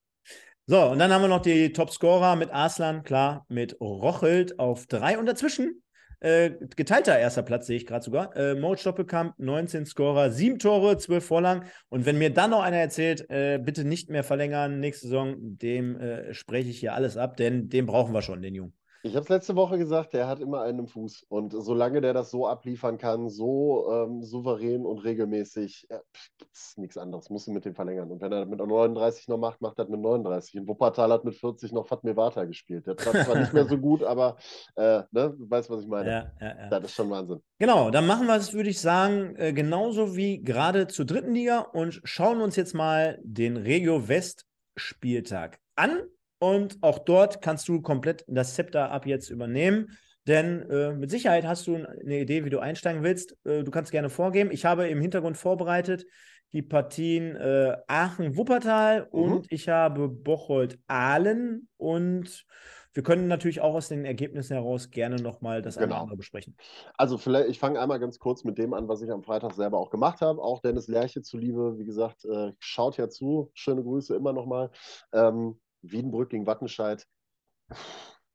So, 0.66 0.90
und 0.90 0.98
dann 0.98 1.12
haben 1.12 1.22
wir 1.22 1.28
noch 1.28 1.42
die 1.42 1.72
Top-Scorer 1.72 2.36
mit 2.36 2.50
Arslan, 2.50 3.02
klar, 3.02 3.44
mit 3.48 3.80
Rochelt 3.80 4.58
auf 4.58 4.86
drei. 4.86 5.18
Und 5.18 5.26
dazwischen 5.26 5.82
äh, 6.20 6.50
geteilter 6.76 7.18
erster 7.18 7.42
Platz 7.42 7.66
sehe 7.66 7.76
ich 7.76 7.86
gerade 7.86 8.04
sogar. 8.04 8.36
Äh, 8.36 8.54
Mo 8.54 8.76
Stoppelkamp, 8.76 9.34
19 9.38 9.86
Scorer, 9.86 10.30
7 10.30 10.58
Tore, 10.58 10.98
12 10.98 11.24
Vorlagen. 11.24 11.66
Und 11.88 12.06
wenn 12.06 12.18
mir 12.18 12.30
dann 12.32 12.50
noch 12.50 12.62
einer 12.62 12.76
erzählt, 12.76 13.28
äh, 13.30 13.58
bitte 13.58 13.84
nicht 13.84 14.10
mehr 14.10 14.24
verlängern 14.24 14.80
nächste 14.80 15.08
Saison, 15.08 15.36
dem 15.38 15.98
äh, 15.98 16.34
spreche 16.34 16.70
ich 16.70 16.80
hier 16.80 16.94
alles 16.94 17.16
ab, 17.16 17.36
denn 17.36 17.68
den 17.68 17.86
brauchen 17.86 18.12
wir 18.12 18.22
schon, 18.22 18.42
den 18.42 18.54
Jungen. 18.54 18.79
Ich 19.02 19.14
habe 19.14 19.22
es 19.22 19.28
letzte 19.30 19.56
Woche 19.56 19.78
gesagt, 19.78 20.12
der 20.12 20.28
hat 20.28 20.40
immer 20.40 20.62
einen 20.62 20.80
im 20.80 20.86
Fuß. 20.86 21.24
Und 21.28 21.52
solange 21.52 22.02
der 22.02 22.12
das 22.12 22.30
so 22.30 22.46
abliefern 22.46 22.98
kann, 22.98 23.30
so 23.30 23.90
ähm, 23.90 24.22
souverän 24.22 24.84
und 24.84 24.98
regelmäßig, 24.98 25.86
äh, 25.88 26.00
gibt 26.38 26.54
es 26.54 26.76
nichts 26.76 26.98
anderes. 26.98 27.30
Muss 27.30 27.46
mit 27.46 27.64
dem 27.64 27.74
verlängern. 27.74 28.10
Und 28.10 28.20
wenn 28.20 28.32
er 28.32 28.44
mit 28.44 28.58
39 28.58 29.28
noch 29.28 29.38
macht, 29.38 29.62
macht 29.62 29.78
er 29.78 29.88
mit 29.88 30.00
39. 30.00 30.54
In 30.56 30.68
Wuppertal 30.68 31.12
hat 31.12 31.24
mit 31.24 31.34
40 31.34 31.72
noch 31.72 31.86
Fatmir 31.86 32.16
Vata 32.16 32.44
gespielt. 32.44 32.86
Der 32.86 32.96
trifft 32.96 33.24
zwar 33.24 33.38
nicht 33.38 33.54
mehr 33.54 33.66
so 33.66 33.78
gut, 33.78 34.02
aber 34.02 34.36
äh, 34.76 35.02
ne, 35.10 35.34
du 35.38 35.50
weißt, 35.50 35.70
was 35.70 35.82
ich 35.82 35.88
meine. 35.88 36.10
Ja, 36.10 36.32
ja, 36.40 36.56
ja. 36.58 36.68
Das 36.68 36.84
ist 36.84 36.94
schon 36.94 37.08
Wahnsinn. 37.08 37.40
Genau, 37.58 37.90
dann 37.90 38.06
machen 38.06 38.26
wir 38.26 38.36
es, 38.36 38.52
würde 38.52 38.68
ich 38.68 38.80
sagen, 38.80 39.34
äh, 39.36 39.52
genauso 39.54 40.14
wie 40.14 40.42
gerade 40.42 40.88
zur 40.88 41.06
dritten 41.06 41.34
Liga 41.34 41.60
und 41.60 42.00
schauen 42.04 42.42
uns 42.42 42.56
jetzt 42.56 42.74
mal 42.74 43.18
den 43.22 43.56
Regio 43.56 44.08
West 44.08 44.44
Spieltag 44.76 45.58
an. 45.76 46.02
Und 46.40 46.78
auch 46.80 46.98
dort 46.98 47.42
kannst 47.42 47.68
du 47.68 47.80
komplett 47.82 48.24
das 48.26 48.54
Zepter 48.54 48.90
ab 48.90 49.06
jetzt 49.06 49.30
übernehmen. 49.30 49.96
Denn 50.26 50.68
äh, 50.70 50.92
mit 50.92 51.10
Sicherheit 51.10 51.44
hast 51.46 51.66
du 51.66 51.76
eine 51.76 52.20
Idee, 52.20 52.44
wie 52.44 52.50
du 52.50 52.58
einsteigen 52.58 53.02
willst. 53.02 53.36
Äh, 53.44 53.62
du 53.62 53.70
kannst 53.70 53.92
gerne 53.92 54.10
vorgeben. 54.10 54.50
Ich 54.50 54.64
habe 54.64 54.88
im 54.88 55.00
Hintergrund 55.00 55.36
vorbereitet 55.36 56.04
die 56.52 56.62
Partien 56.62 57.36
äh, 57.36 57.76
Aachen-Wuppertal 57.86 59.08
mhm. 59.12 59.18
und 59.18 59.52
ich 59.52 59.68
habe 59.68 60.08
Bocholt-Ahlen. 60.08 61.68
Und 61.76 62.44
wir 62.92 63.02
können 63.02 63.28
natürlich 63.28 63.60
auch 63.60 63.74
aus 63.74 63.88
den 63.88 64.04
Ergebnissen 64.04 64.54
heraus 64.54 64.90
gerne 64.90 65.16
nochmal 65.16 65.62
das 65.62 65.76
Genau. 65.76 66.02
andere 66.02 66.16
besprechen. 66.16 66.56
Also 66.96 67.18
vielleicht, 67.18 67.48
ich 67.48 67.58
fange 67.58 67.80
einmal 67.80 68.00
ganz 68.00 68.18
kurz 68.18 68.44
mit 68.44 68.58
dem 68.58 68.74
an, 68.74 68.88
was 68.88 69.02
ich 69.02 69.10
am 69.10 69.22
Freitag 69.22 69.54
selber 69.54 69.78
auch 69.78 69.90
gemacht 69.90 70.20
habe. 70.22 70.42
Auch 70.42 70.60
Dennis 70.60 70.88
Lerche 70.88 71.22
zuliebe, 71.22 71.78
wie 71.78 71.84
gesagt, 71.84 72.24
äh, 72.24 72.52
schaut 72.58 72.96
ja 72.96 73.08
zu. 73.08 73.50
Schöne 73.54 73.82
Grüße 73.82 74.14
immer 74.16 74.32
nochmal. 74.32 74.70
Ähm, 75.12 75.60
Wiedenbrück 75.82 76.30
gegen 76.30 76.46
Wattenscheid. 76.46 77.06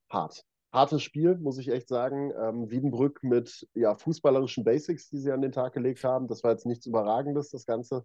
Hart. 0.10 0.46
Hartes 0.76 1.04
Spiel, 1.04 1.38
muss 1.38 1.58
ich 1.58 1.70
echt 1.70 1.88
sagen. 1.88 2.34
Ähm, 2.38 2.70
Wiedenbrück 2.70 3.24
mit 3.24 3.66
ja, 3.76 3.96
fußballerischen 3.96 4.66
Basics, 4.66 5.10
die 5.10 5.20
sie 5.20 5.32
an 5.32 5.42
den 5.42 5.54
Tag 5.54 5.72
gelegt 5.72 6.04
haben. 6.04 6.28
Das 6.28 6.44
war 6.44 6.52
jetzt 6.52 6.66
nichts 6.66 6.86
Überragendes, 6.86 7.50
das 7.50 7.66
Ganze. 7.66 8.04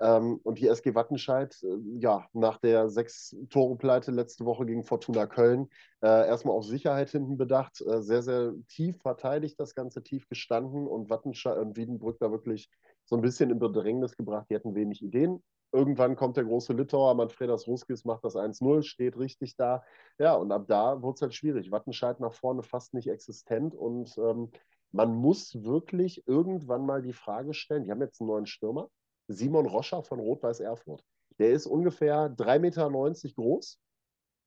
Ähm, 0.00 0.38
und 0.44 0.60
die 0.60 0.68
SG 0.68 0.94
Wattenscheid, 0.94 1.56
äh, 1.64 1.76
ja, 1.98 2.24
nach 2.32 2.58
der 2.58 2.88
Sechs-Tore-Pleite 2.88 4.12
letzte 4.12 4.44
Woche 4.44 4.64
gegen 4.64 4.84
Fortuna 4.84 5.26
Köln, 5.26 5.68
äh, 6.02 6.28
erstmal 6.28 6.56
auf 6.56 6.64
Sicherheit 6.64 7.10
hinten 7.10 7.36
bedacht, 7.36 7.80
äh, 7.80 8.00
sehr, 8.00 8.22
sehr 8.22 8.52
tief 8.68 9.00
verteidigt, 9.02 9.58
das 9.58 9.74
Ganze 9.74 10.04
tief 10.04 10.28
gestanden 10.28 10.86
und 10.86 11.10
Wattenscheid 11.10 11.58
und 11.58 11.76
Wiedenbrück 11.76 12.18
da 12.20 12.30
wirklich 12.30 12.70
so 13.06 13.16
ein 13.16 13.22
bisschen 13.22 13.50
in 13.50 13.58
Bedrängnis 13.58 14.16
gebracht. 14.16 14.46
Die 14.50 14.54
hatten 14.54 14.76
wenig 14.76 15.02
Ideen. 15.02 15.42
Irgendwann 15.74 16.14
kommt 16.14 16.36
der 16.36 16.44
große 16.44 16.72
Litauer, 16.72 17.14
Manfredas 17.16 17.66
Ruskis 17.66 18.04
macht 18.04 18.22
das 18.22 18.36
1-0, 18.36 18.84
steht 18.84 19.18
richtig 19.18 19.56
da. 19.56 19.82
Ja, 20.20 20.34
und 20.36 20.52
ab 20.52 20.66
da 20.68 21.02
wurde 21.02 21.16
es 21.16 21.22
halt 21.22 21.34
schwierig. 21.34 21.72
Wattenscheid 21.72 22.20
nach 22.20 22.32
vorne 22.32 22.62
fast 22.62 22.94
nicht 22.94 23.08
existent 23.08 23.74
und 23.74 24.16
ähm, 24.18 24.52
man 24.92 25.12
muss 25.12 25.64
wirklich 25.64 26.28
irgendwann 26.28 26.86
mal 26.86 27.02
die 27.02 27.12
Frage 27.12 27.54
stellen, 27.54 27.82
die 27.82 27.90
haben 27.90 28.00
jetzt 28.00 28.20
einen 28.20 28.28
neuen 28.28 28.46
Stürmer, 28.46 28.88
Simon 29.26 29.66
Roscher 29.66 30.04
von 30.04 30.20
Rot-Weiß 30.20 30.60
Erfurt. 30.60 31.02
Der 31.40 31.50
ist 31.50 31.66
ungefähr 31.66 32.28
3,90 32.28 32.58
Meter 32.60 33.34
groß, 33.34 33.80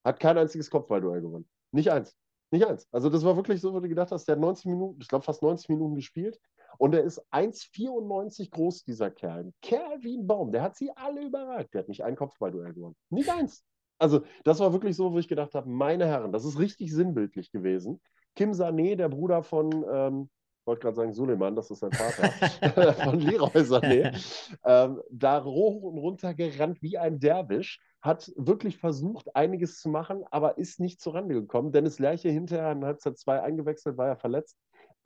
hat 0.06 0.22
kein 0.22 0.38
einziges 0.38 0.70
Kopfballduell 0.70 1.20
gewonnen. 1.20 1.50
Nicht 1.74 1.92
eins. 1.92 2.16
Nicht 2.52 2.66
eins. 2.66 2.88
Also 2.94 3.10
das 3.10 3.26
war 3.26 3.36
wirklich 3.36 3.60
so, 3.60 3.74
wo 3.74 3.82
du 3.82 3.90
gedacht 3.90 4.12
hast, 4.12 4.30
der 4.30 4.36
hat 4.36 4.40
90 4.40 4.68
Minuten, 4.68 5.02
ich 5.02 5.10
glaube 5.10 5.26
fast 5.26 5.44
90 5.44 5.68
Minuten 5.68 5.96
gespielt 5.96 6.40
und 6.78 6.92
der 6.92 7.04
ist 7.04 7.22
1,94 7.32 8.52
groß, 8.52 8.84
dieser 8.84 9.12
Kerl. 9.12 9.52
Kerl 9.62 10.02
wie 10.02 10.18
ein 10.18 10.28
Baum. 10.28 10.52
Der 10.52 10.62
hat 10.62 10.76
sie 10.76 10.92
alle 10.96 11.24
überragt. 11.24 11.74
Der 11.74 11.80
hat 11.80 11.88
nicht 11.88 12.04
ein 12.04 12.16
Kopfballduell 12.16 12.74
gewonnen. 12.74 12.96
Nicht 13.10 13.30
eins. 13.30 13.64
Also 14.00 14.22
das 14.44 14.60
war 14.60 14.74
wirklich 14.74 14.96
so, 14.96 15.12
wo 15.12 15.20
ich 15.20 15.28
gedacht 15.28 15.56
habe, 15.56 15.70
meine 15.70 16.06
Herren, 16.06 16.32
das 16.32 16.46
ist 16.46 16.60
richtig 16.60 16.94
sinnbildlich 16.94 17.52
gewesen. 17.52 18.00
Kim 18.36 18.52
Sané, 18.52 18.96
der 18.96 19.10
Bruder 19.10 19.42
von, 19.42 19.72
ähm, 19.92 20.30
ich 20.62 20.68
wollte 20.68 20.82
gerade 20.82 20.96
sagen 20.96 21.14
Suleiman, 21.14 21.56
das 21.56 21.72
ist 21.72 21.80
sein 21.80 21.92
Vater, 21.92 22.94
von 23.04 23.20
Leroy 23.20 23.62
Sané, 23.62 24.16
ähm, 24.64 25.02
da 25.10 25.44
hoch 25.44 25.82
und 25.82 25.98
runter 25.98 26.36
gerannt 26.36 26.82
wie 26.84 26.98
ein 27.00 27.20
Derwisch, 27.20 27.80
hat 28.02 28.32
wirklich 28.36 28.78
versucht, 28.78 29.36
einiges 29.36 29.80
zu 29.80 29.90
machen, 29.90 30.24
aber 30.30 30.60
ist 30.60 30.80
nicht 30.80 31.02
zurande 31.02 31.34
gekommen. 31.34 31.72
Dennis 31.72 31.98
Lerche 31.98 32.30
hinterher 32.30 32.72
in 32.72 32.86
Halbzeit 32.86 33.18
2 33.18 33.42
eingewechselt, 33.42 33.98
war 33.98 34.08
ja 34.08 34.16
verletzt. 34.16 34.58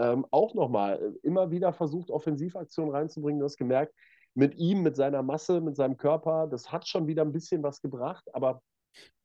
Ähm, 0.02 0.26
auch 0.32 0.54
nochmal 0.56 1.16
immer 1.22 1.52
wieder 1.52 1.74
versucht, 1.74 2.10
Offensivaktionen 2.10 2.94
reinzubringen. 2.94 3.40
Du 3.40 3.46
hast 3.46 3.58
gemerkt, 3.58 3.94
mit 4.34 4.56
ihm, 4.58 4.82
mit 4.82 4.96
seiner 4.96 5.22
Masse, 5.22 5.62
mit 5.62 5.76
seinem 5.76 5.98
Körper, 5.98 6.48
das 6.48 6.72
hat 6.72 6.88
schon 6.88 7.08
wieder 7.08 7.22
ein 7.22 7.34
bisschen 7.34 7.64
was 7.64 7.82
gebracht, 7.82 8.24
aber 8.34 8.62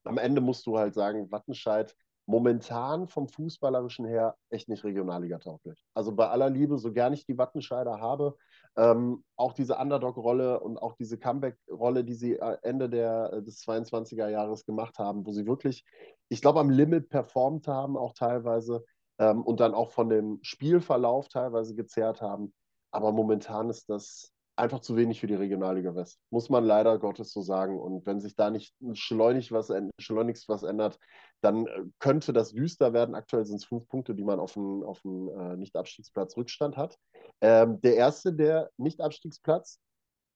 am 0.05 0.19
Ende 0.19 0.41
musst 0.41 0.67
du 0.67 0.79
halt 0.79 0.95
sagen, 0.95 1.31
Wattenscheid 1.31 1.95
momentan 2.27 3.07
vom 3.07 3.29
Fußballerischen 3.29 4.05
her 4.05 4.35
echt 4.51 4.69
nicht 4.69 4.83
Regionalliga 4.83 5.39
tauglich. 5.39 5.81
Also 5.95 6.13
bei 6.13 6.29
aller 6.29 6.51
Liebe, 6.51 6.77
so 6.77 6.93
gern 6.93 7.13
ich 7.13 7.25
die 7.25 7.39
Wattenscheider 7.39 8.01
habe, 8.01 8.37
ähm, 8.77 9.25
auch 9.37 9.53
diese 9.53 9.77
Underdog-Rolle 9.77 10.61
und 10.61 10.77
auch 10.77 10.95
diese 10.97 11.19
Comeback-Rolle, 11.19 12.05
die 12.05 12.15
sie 12.15 12.35
äh, 12.35 12.57
Ende 12.63 12.91
der, 12.91 13.33
äh, 13.33 13.43
des 13.43 13.63
22er 13.63 14.29
Jahres 14.29 14.67
gemacht 14.67 14.99
haben, 14.99 15.25
wo 15.25 15.31
sie 15.31 15.47
wirklich, 15.47 15.85
ich 16.29 16.43
glaube, 16.43 16.59
am 16.59 16.69
Limit 16.69 17.09
performt 17.09 17.69
haben, 17.69 17.97
auch 17.97 18.13
teilweise, 18.13 18.85
ähm, 19.19 19.43
und 19.43 19.61
dann 19.61 19.75
auch 19.75 19.91
von 19.91 20.09
dem 20.09 20.39
Spielverlauf 20.43 21.29
teilweise 21.29 21.75
gezerrt 21.75 22.21
haben. 22.21 22.53
Aber 22.91 23.13
momentan 23.13 23.71
ist 23.71 23.89
das 23.89 24.33
einfach 24.57 24.81
zu 24.81 24.97
wenig 24.97 25.21
für 25.21 25.27
die 25.27 25.35
Regionalliga 25.35 25.95
West. 25.95 26.19
Muss 26.31 26.49
man 26.49 26.65
leider 26.65 26.99
Gottes 26.99 27.33
so 27.33 27.43
sagen. 27.43 27.79
Und 27.79 28.07
wenn 28.07 28.21
sich 28.21 28.35
da 28.35 28.51
nicht 28.51 28.75
schleunig 28.95 29.53
was, 29.53 29.71
schleunigst 29.99 30.49
was 30.49 30.63
ändert, 30.63 30.99
dann 31.43 31.67
äh, 31.67 31.83
könnte 31.99 32.33
das 32.33 32.53
düster 32.53 32.93
werden. 32.93 33.15
Aktuell 33.15 33.45
sind 33.45 33.57
es 33.57 33.65
fünf 33.67 33.87
Punkte, 33.89 34.15
die 34.15 34.25
man 34.25 34.41
auf 34.41 34.55
dem, 34.55 34.83
auf 34.83 35.01
dem 35.03 35.29
äh, 35.29 35.57
Nicht-Abstiegsplatz 35.57 36.37
Rückstand 36.37 36.77
hat. 36.77 36.99
Ähm, 37.41 37.81
der 37.83 37.97
erste, 37.97 38.33
der 38.33 38.71
Nicht-Abstiegsplatz, 38.79 39.79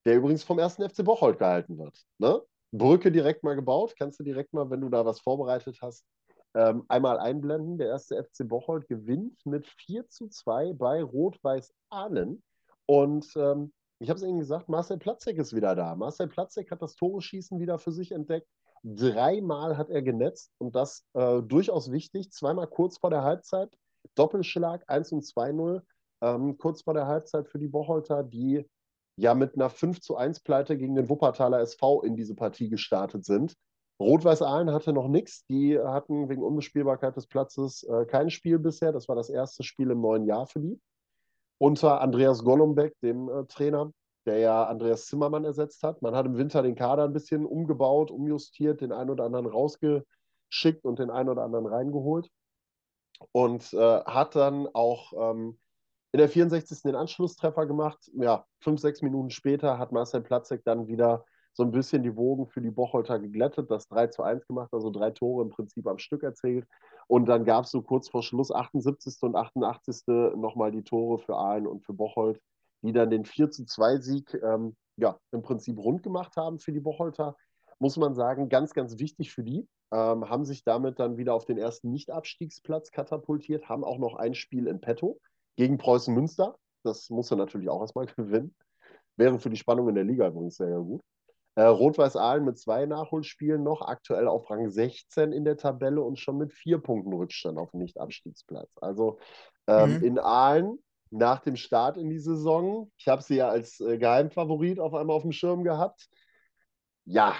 der 0.04 0.16
übrigens 0.16 0.44
vom 0.44 0.58
ersten 0.58 0.88
FC 0.88 1.04
Bocholt 1.04 1.38
gehalten 1.38 1.78
wird. 1.78 1.98
Ne? 2.18 2.42
Brücke 2.72 3.10
direkt 3.10 3.42
mal 3.42 3.56
gebaut. 3.56 3.94
Kannst 3.98 4.20
du 4.20 4.24
direkt 4.24 4.52
mal, 4.52 4.70
wenn 4.70 4.80
du 4.80 4.90
da 4.90 5.04
was 5.04 5.20
vorbereitet 5.20 5.78
hast, 5.80 6.04
ähm, 6.54 6.84
einmal 6.88 7.18
einblenden. 7.18 7.78
Der 7.78 7.88
erste 7.88 8.22
FC 8.22 8.48
Bocholt 8.48 8.88
gewinnt 8.88 9.44
mit 9.44 9.66
4 9.66 10.08
zu 10.08 10.28
2 10.28 10.72
bei 10.74 11.02
Rot-Weiß 11.02 11.72
Ahlen. 11.90 12.42
Und 12.86 13.26
ähm, 13.36 13.72
ich 13.98 14.08
habe 14.08 14.18
es 14.18 14.24
Ihnen 14.24 14.38
gesagt, 14.38 14.68
Marcel 14.68 14.98
Platzek 14.98 15.38
ist 15.38 15.54
wieder 15.54 15.74
da. 15.74 15.94
Marcel 15.94 16.28
Platzek 16.28 16.70
hat 16.70 16.82
das 16.82 16.96
Tore-Schießen 16.96 17.60
wieder 17.60 17.78
für 17.78 17.92
sich 17.92 18.12
entdeckt. 18.12 18.48
Dreimal 18.82 19.76
hat 19.76 19.90
er 19.90 20.02
genetzt 20.02 20.52
und 20.58 20.74
das 20.74 21.04
äh, 21.12 21.42
durchaus 21.42 21.92
wichtig. 21.92 22.32
Zweimal 22.32 22.66
kurz 22.66 22.98
vor 22.98 23.10
der 23.10 23.22
Halbzeit. 23.22 23.70
Doppelschlag 24.14 24.82
1 24.86 25.12
und 25.12 25.22
2-0. 25.22 25.82
Ähm, 26.22 26.56
kurz 26.56 26.82
vor 26.82 26.94
der 26.94 27.06
Halbzeit 27.06 27.48
für 27.48 27.58
die 27.58 27.68
Bocholter, 27.68 28.22
die 28.22 28.66
ja 29.16 29.34
mit 29.34 29.54
einer 29.54 29.68
5 29.68 30.00
zu 30.00 30.16
1 30.16 30.40
Pleite 30.40 30.78
gegen 30.78 30.94
den 30.94 31.10
Wuppertaler 31.10 31.60
SV 31.60 32.02
in 32.02 32.16
diese 32.16 32.34
Partie 32.34 32.70
gestartet 32.70 33.24
sind. 33.26 33.54
Rot-Weiß 34.00 34.42
Aalen 34.42 34.72
hatte 34.72 34.92
noch 34.92 35.08
nichts. 35.08 35.44
Die 35.46 35.78
hatten 35.78 36.28
wegen 36.28 36.42
Unbespielbarkeit 36.42 37.16
des 37.16 37.26
Platzes 37.26 37.82
äh, 37.84 38.06
kein 38.06 38.30
Spiel 38.30 38.58
bisher. 38.58 38.92
Das 38.92 39.08
war 39.08 39.16
das 39.16 39.28
erste 39.28 39.62
Spiel 39.62 39.90
im 39.90 40.00
neuen 40.00 40.24
Jahr 40.26 40.46
für 40.46 40.60
die 40.60 40.80
unter 41.60 42.00
Andreas 42.00 42.42
Golombek, 42.42 42.98
dem 43.02 43.28
äh, 43.28 43.44
Trainer, 43.44 43.92
der 44.24 44.38
ja 44.38 44.64
Andreas 44.64 45.06
Zimmermann 45.06 45.44
ersetzt 45.44 45.82
hat. 45.82 46.00
Man 46.00 46.14
hat 46.14 46.24
im 46.24 46.38
Winter 46.38 46.62
den 46.62 46.74
Kader 46.74 47.04
ein 47.04 47.12
bisschen 47.12 47.44
umgebaut, 47.44 48.10
umjustiert, 48.10 48.80
den 48.80 48.92
einen 48.92 49.10
oder 49.10 49.24
anderen 49.24 49.46
rausgeschickt 49.46 50.84
und 50.84 50.98
den 50.98 51.10
einen 51.10 51.28
oder 51.28 51.42
anderen 51.42 51.66
reingeholt. 51.66 52.30
Und 53.32 53.74
äh, 53.74 54.00
hat 54.04 54.34
dann 54.34 54.68
auch 54.72 55.12
ähm, 55.12 55.58
in 56.12 56.18
der 56.18 56.30
64. 56.30 56.82
den 56.82 56.94
Anschlusstreffer 56.94 57.66
gemacht. 57.66 58.10
Ja, 58.14 58.46
fünf, 58.60 58.80
sechs 58.80 59.02
Minuten 59.02 59.28
später 59.28 59.78
hat 59.78 59.92
Marcel 59.92 60.22
Platzek 60.22 60.64
dann 60.64 60.88
wieder 60.88 61.26
so 61.52 61.62
ein 61.62 61.70
bisschen 61.70 62.02
die 62.02 62.16
Wogen 62.16 62.46
für 62.46 62.60
die 62.60 62.70
Bocholter 62.70 63.18
geglättet, 63.18 63.70
das 63.70 63.88
3 63.88 64.08
zu 64.08 64.22
1 64.22 64.46
gemacht, 64.46 64.72
also 64.72 64.90
drei 64.90 65.10
Tore 65.10 65.42
im 65.42 65.50
Prinzip 65.50 65.86
am 65.86 65.98
Stück 65.98 66.22
erzählt. 66.22 66.66
Und 67.06 67.26
dann 67.26 67.44
gab 67.44 67.64
es 67.64 67.70
so 67.70 67.82
kurz 67.82 68.08
vor 68.08 68.22
Schluss 68.22 68.52
78. 68.52 69.16
und 69.22 69.34
88. 69.34 70.06
nochmal 70.36 70.70
die 70.70 70.84
Tore 70.84 71.18
für 71.18 71.36
Aalen 71.36 71.66
und 71.66 71.84
für 71.84 71.92
Bocholt, 71.92 72.40
die 72.82 72.92
dann 72.92 73.10
den 73.10 73.24
4 73.24 73.50
zu 73.50 73.64
2 73.64 73.98
Sieg 73.98 74.34
ähm, 74.42 74.76
ja, 74.96 75.18
im 75.32 75.42
Prinzip 75.42 75.78
rund 75.78 76.02
gemacht 76.02 76.36
haben 76.36 76.60
für 76.60 76.72
die 76.72 76.80
Bocholter. 76.80 77.36
Muss 77.78 77.96
man 77.96 78.14
sagen, 78.14 78.48
ganz, 78.48 78.74
ganz 78.74 78.98
wichtig 78.98 79.32
für 79.32 79.42
die. 79.42 79.66
Ähm, 79.92 80.28
haben 80.28 80.44
sich 80.44 80.62
damit 80.62 81.00
dann 81.00 81.16
wieder 81.16 81.34
auf 81.34 81.46
den 81.46 81.58
ersten 81.58 81.90
Nicht-Abstiegsplatz 81.90 82.92
katapultiert, 82.92 83.68
haben 83.68 83.82
auch 83.82 83.98
noch 83.98 84.14
ein 84.14 84.34
Spiel 84.34 84.68
in 84.68 84.80
petto 84.80 85.18
gegen 85.56 85.78
Preußen 85.78 86.14
Münster. 86.14 86.56
Das 86.84 87.10
muss 87.10 87.30
er 87.30 87.38
natürlich 87.38 87.68
auch 87.68 87.80
erstmal 87.80 88.06
gewinnen. 88.16 88.54
Wäre 89.16 89.40
für 89.40 89.50
die 89.50 89.56
Spannung 89.56 89.88
in 89.88 89.96
der 89.96 90.04
Liga 90.04 90.28
übrigens 90.28 90.56
sehr, 90.56 90.68
sehr 90.68 90.78
gut. 90.78 91.02
Äh, 91.56 91.62
Rot-Weiß 91.62 92.16
Aalen 92.16 92.44
mit 92.44 92.58
zwei 92.58 92.86
Nachholspielen 92.86 93.62
noch, 93.62 93.82
aktuell 93.82 94.28
auf 94.28 94.48
Rang 94.50 94.70
16 94.70 95.32
in 95.32 95.44
der 95.44 95.56
Tabelle 95.56 96.00
und 96.00 96.18
schon 96.18 96.38
mit 96.38 96.52
vier 96.52 96.78
Punkten 96.78 97.12
Rückstand 97.12 97.58
auf 97.58 97.72
dem 97.72 97.80
Nicht-Abstiegsplatz. 97.80 98.76
Also 98.80 99.18
ähm, 99.66 99.98
mhm. 99.98 100.04
in 100.04 100.18
Aalen 100.18 100.78
nach 101.10 101.40
dem 101.40 101.56
Start 101.56 101.96
in 101.96 102.08
die 102.08 102.20
Saison, 102.20 102.90
ich 102.96 103.08
habe 103.08 103.22
sie 103.22 103.36
ja 103.36 103.48
als 103.48 103.80
äh, 103.80 103.98
Geheimfavorit 103.98 104.78
auf 104.78 104.94
einmal 104.94 105.16
auf 105.16 105.22
dem 105.22 105.32
Schirm 105.32 105.64
gehabt. 105.64 106.08
Ja, 107.04 107.34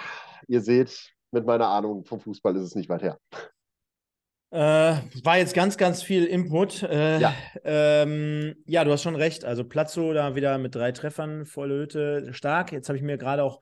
ihr 0.47 0.61
seht, 0.61 1.13
mit 1.31 1.45
meiner 1.45 1.67
Ahnung 1.67 2.03
vom 2.03 2.19
Fußball 2.19 2.55
ist 2.57 2.63
es 2.63 2.75
nicht 2.75 2.89
weit 2.89 3.03
her. 3.03 3.17
Äh, 4.53 4.97
war 5.23 5.37
jetzt 5.37 5.53
ganz, 5.53 5.77
ganz 5.77 6.03
viel 6.03 6.25
Input. 6.25 6.83
Äh, 6.83 7.19
ja. 7.19 7.33
Ähm, 7.63 8.57
ja, 8.65 8.83
du 8.83 8.91
hast 8.91 9.01
schon 9.01 9.15
recht. 9.15 9.45
Also 9.45 9.63
Platzo 9.63 10.11
da 10.11 10.35
wieder 10.35 10.57
mit 10.57 10.75
drei 10.75 10.91
Treffern 10.91 11.45
volle 11.45 11.75
Hütte 11.75 12.33
stark. 12.33 12.73
Jetzt 12.73 12.89
habe 12.89 12.97
ich 12.97 13.03
mir 13.03 13.17
gerade 13.17 13.45
auch 13.45 13.61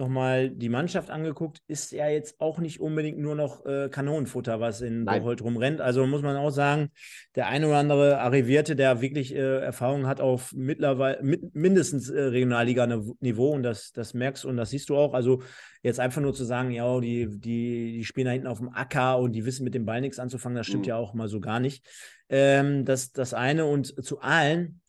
nochmal 0.00 0.50
die 0.50 0.68
Mannschaft 0.68 1.10
angeguckt, 1.10 1.62
ist 1.68 1.92
ja 1.92 2.08
jetzt 2.08 2.40
auch 2.40 2.58
nicht 2.58 2.80
unbedingt 2.80 3.18
nur 3.18 3.36
noch 3.36 3.64
äh, 3.64 3.88
Kanonenfutter, 3.88 4.58
was 4.58 4.80
in 4.80 5.04
Bocholt 5.04 5.42
rumrennt. 5.42 5.80
Also 5.80 6.04
muss 6.06 6.22
man 6.22 6.36
auch 6.36 6.50
sagen, 6.50 6.90
der 7.36 7.46
eine 7.46 7.68
oder 7.68 7.78
andere 7.78 8.18
Arrivierte, 8.18 8.74
der 8.74 9.00
wirklich 9.00 9.32
äh, 9.34 9.58
Erfahrung 9.60 10.08
hat 10.08 10.20
auf 10.20 10.52
mittlerweile 10.52 11.22
mit, 11.22 11.54
mindestens 11.54 12.10
äh, 12.10 12.20
Regionalliga-Niveau 12.20 13.50
und 13.50 13.62
das, 13.62 13.92
das 13.92 14.14
merkst 14.14 14.44
und 14.44 14.56
das 14.56 14.70
siehst 14.70 14.88
du 14.88 14.96
auch. 14.96 15.14
Also 15.14 15.42
jetzt 15.82 16.00
einfach 16.00 16.20
nur 16.20 16.34
zu 16.34 16.44
sagen, 16.44 16.72
ja, 16.72 16.98
die, 16.98 17.28
die, 17.28 17.92
die 17.92 18.04
spielen 18.04 18.26
da 18.26 18.32
hinten 18.32 18.48
auf 18.48 18.58
dem 18.58 18.74
Acker 18.74 19.18
und 19.18 19.32
die 19.32 19.44
wissen 19.44 19.62
mit 19.62 19.74
dem 19.74 19.86
Ball 19.86 20.00
nichts 20.00 20.18
anzufangen, 20.18 20.56
das 20.56 20.66
stimmt 20.66 20.86
mhm. 20.86 20.88
ja 20.88 20.96
auch 20.96 21.14
mal 21.14 21.28
so 21.28 21.40
gar 21.40 21.60
nicht. 21.60 21.86
Ähm, 22.28 22.84
das, 22.84 23.12
das 23.12 23.34
eine 23.34 23.66
und 23.66 24.04
zu 24.04 24.20
allen 24.20 24.80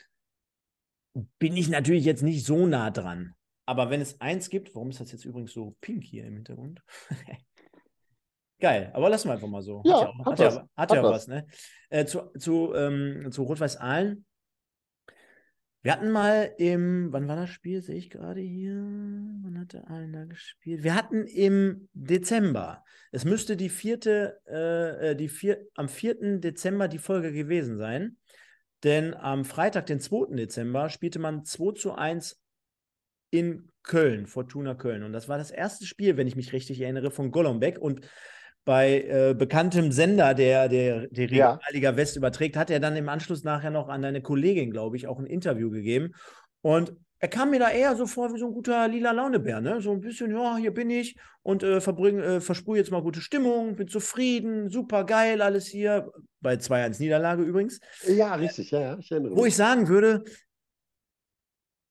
bin 1.39 1.57
ich 1.57 1.70
natürlich 1.70 2.05
jetzt 2.05 2.24
nicht 2.24 2.45
so 2.45 2.68
nah 2.68 2.89
dran. 2.89 3.36
Aber 3.72 3.89
wenn 3.89 4.01
es 4.01 4.19
eins 4.19 4.49
gibt, 4.49 4.76
warum 4.76 4.89
ist 4.89 4.99
das 4.99 5.13
jetzt 5.13 5.24
übrigens 5.24 5.53
so 5.53 5.78
pink 5.80 6.03
hier 6.03 6.26
im 6.26 6.34
Hintergrund? 6.34 6.82
Geil, 8.59 8.91
aber 8.93 9.09
lassen 9.09 9.30
wir 9.30 9.34
einfach 9.36 9.47
mal 9.47 9.61
so. 9.61 9.82
Ja, 9.86 10.13
hat 10.26 10.28
ja, 10.28 10.28
hat 10.28 10.28
hat 10.28 10.39
ja, 10.39 10.45
was. 10.45 10.55
hat 10.55 10.69
Hat 10.76 10.91
ja 10.91 11.03
was. 11.03 11.11
was, 11.11 11.28
ne? 11.30 11.47
Äh, 11.89 12.03
zu 12.03 12.34
zu, 12.38 12.74
ähm, 12.76 13.32
zu 13.32 13.43
Rot-Weiß 13.43 13.78
Aalen. 13.78 14.26
Wir 15.84 15.93
hatten 15.93 16.11
mal 16.11 16.53
im, 16.57 17.13
wann 17.13 17.30
war 17.30 17.38
das 17.38 17.49
Spiel? 17.49 17.82
Sehe 17.82 17.95
ich 17.95 18.09
gerade 18.09 18.41
hier. 18.41 18.74
Wann 18.74 19.57
hat 19.57 19.72
der 19.72 19.89
Aalen 19.89 20.11
da 20.11 20.26
gespielt? 20.26 20.84
Wir 20.84 20.93
hatten 20.93 21.26
im 21.28 21.88
Dezember. 21.93 22.84
Es 23.13 23.24
müsste 23.24 23.55
die 23.55 23.69
vierte, 23.69 24.41
äh, 24.49 25.11
äh, 25.11 25.15
die 25.15 25.30
vier, 25.30 25.65
am 25.76 25.88
4. 25.88 26.39
Dezember 26.39 26.89
die 26.89 26.97
Folge 26.97 27.32
gewesen 27.32 27.78
sein. 27.78 28.17
Denn 28.84 29.13
am 29.13 29.45
Freitag, 29.45 29.86
den 29.86 30.01
2. 30.01 30.36
Dezember, 30.36 30.89
spielte 30.89 31.19
man 31.19 31.45
2 31.45 31.72
zu 31.76 31.93
1 31.93 32.41
in 33.32 33.70
Köln, 33.84 34.28
Fortuna 34.28 34.76
Köln. 34.76 35.04
Und 35.04 35.14
das 35.14 35.28
war 35.28 35.38
das 35.40 35.50
erste 35.52 35.86
Spiel, 35.86 36.16
wenn 36.18 36.28
ich 36.28 36.36
mich 36.36 36.54
richtig 36.54 36.80
erinnere, 36.82 37.10
von 37.12 37.32
Golombek. 37.32 37.80
Und 37.80 38.02
bei 38.64 39.02
äh, 39.02 39.34
bekanntem 39.36 39.92
Sender, 39.92 40.36
der, 40.36 40.70
der 40.70 41.08
die 41.08 41.22
Ja. 41.36 41.54
Regionalliga 41.54 41.96
West 41.98 42.16
überträgt, 42.16 42.56
hat 42.58 42.70
er 42.70 42.80
dann 42.80 42.96
im 42.96 43.10
Anschluss 43.10 43.44
nachher 43.44 43.72
noch 43.72 43.90
an 43.90 44.04
deine 44.04 44.22
Kollegin, 44.22 44.70
glaube 44.72 44.98
ich, 44.98 45.08
auch 45.08 45.18
ein 45.18 45.26
Interview 45.26 45.72
gegeben. 45.72 46.12
Und 46.62 46.94
er 47.18 47.28
kam 47.28 47.52
mir 47.52 47.60
da 47.60 47.70
eher 47.70 47.96
so 47.96 48.06
vor 48.08 48.34
wie 48.34 48.40
so 48.40 48.48
ein 48.48 48.54
guter 48.54 48.88
lila 48.88 49.12
Launebär, 49.12 49.62
ne? 49.62 49.80
So 49.82 49.92
ein 49.92 50.02
bisschen, 50.02 50.32
ja, 50.32 50.58
hier 50.58 50.74
bin 50.74 50.90
ich 50.90 51.16
und 51.44 51.62
äh, 51.64 51.80
verbring, 51.80 52.20
äh, 52.20 52.42
versprühe 52.42 52.78
jetzt 52.78 52.92
mal 52.92 53.02
gute 53.02 53.22
Stimmung, 53.22 53.76
bin 53.76 53.88
zufrieden, 53.88 54.70
super 54.70 55.06
geil, 55.06 55.42
alles 55.42 55.68
hier. 55.68 56.12
Bei 56.40 56.58
2-1 56.58 57.00
Niederlage 57.00 57.44
übrigens. 57.44 57.80
Ja, 58.08 58.34
richtig, 58.36 58.72
ja, 58.72 58.82
ja, 58.82 58.98
ich 59.00 59.12
erinnere 59.12 59.36
Wo 59.36 59.42
mich. 59.44 59.50
ich 59.50 59.56
sagen 59.56 59.88
würde, 59.88 60.24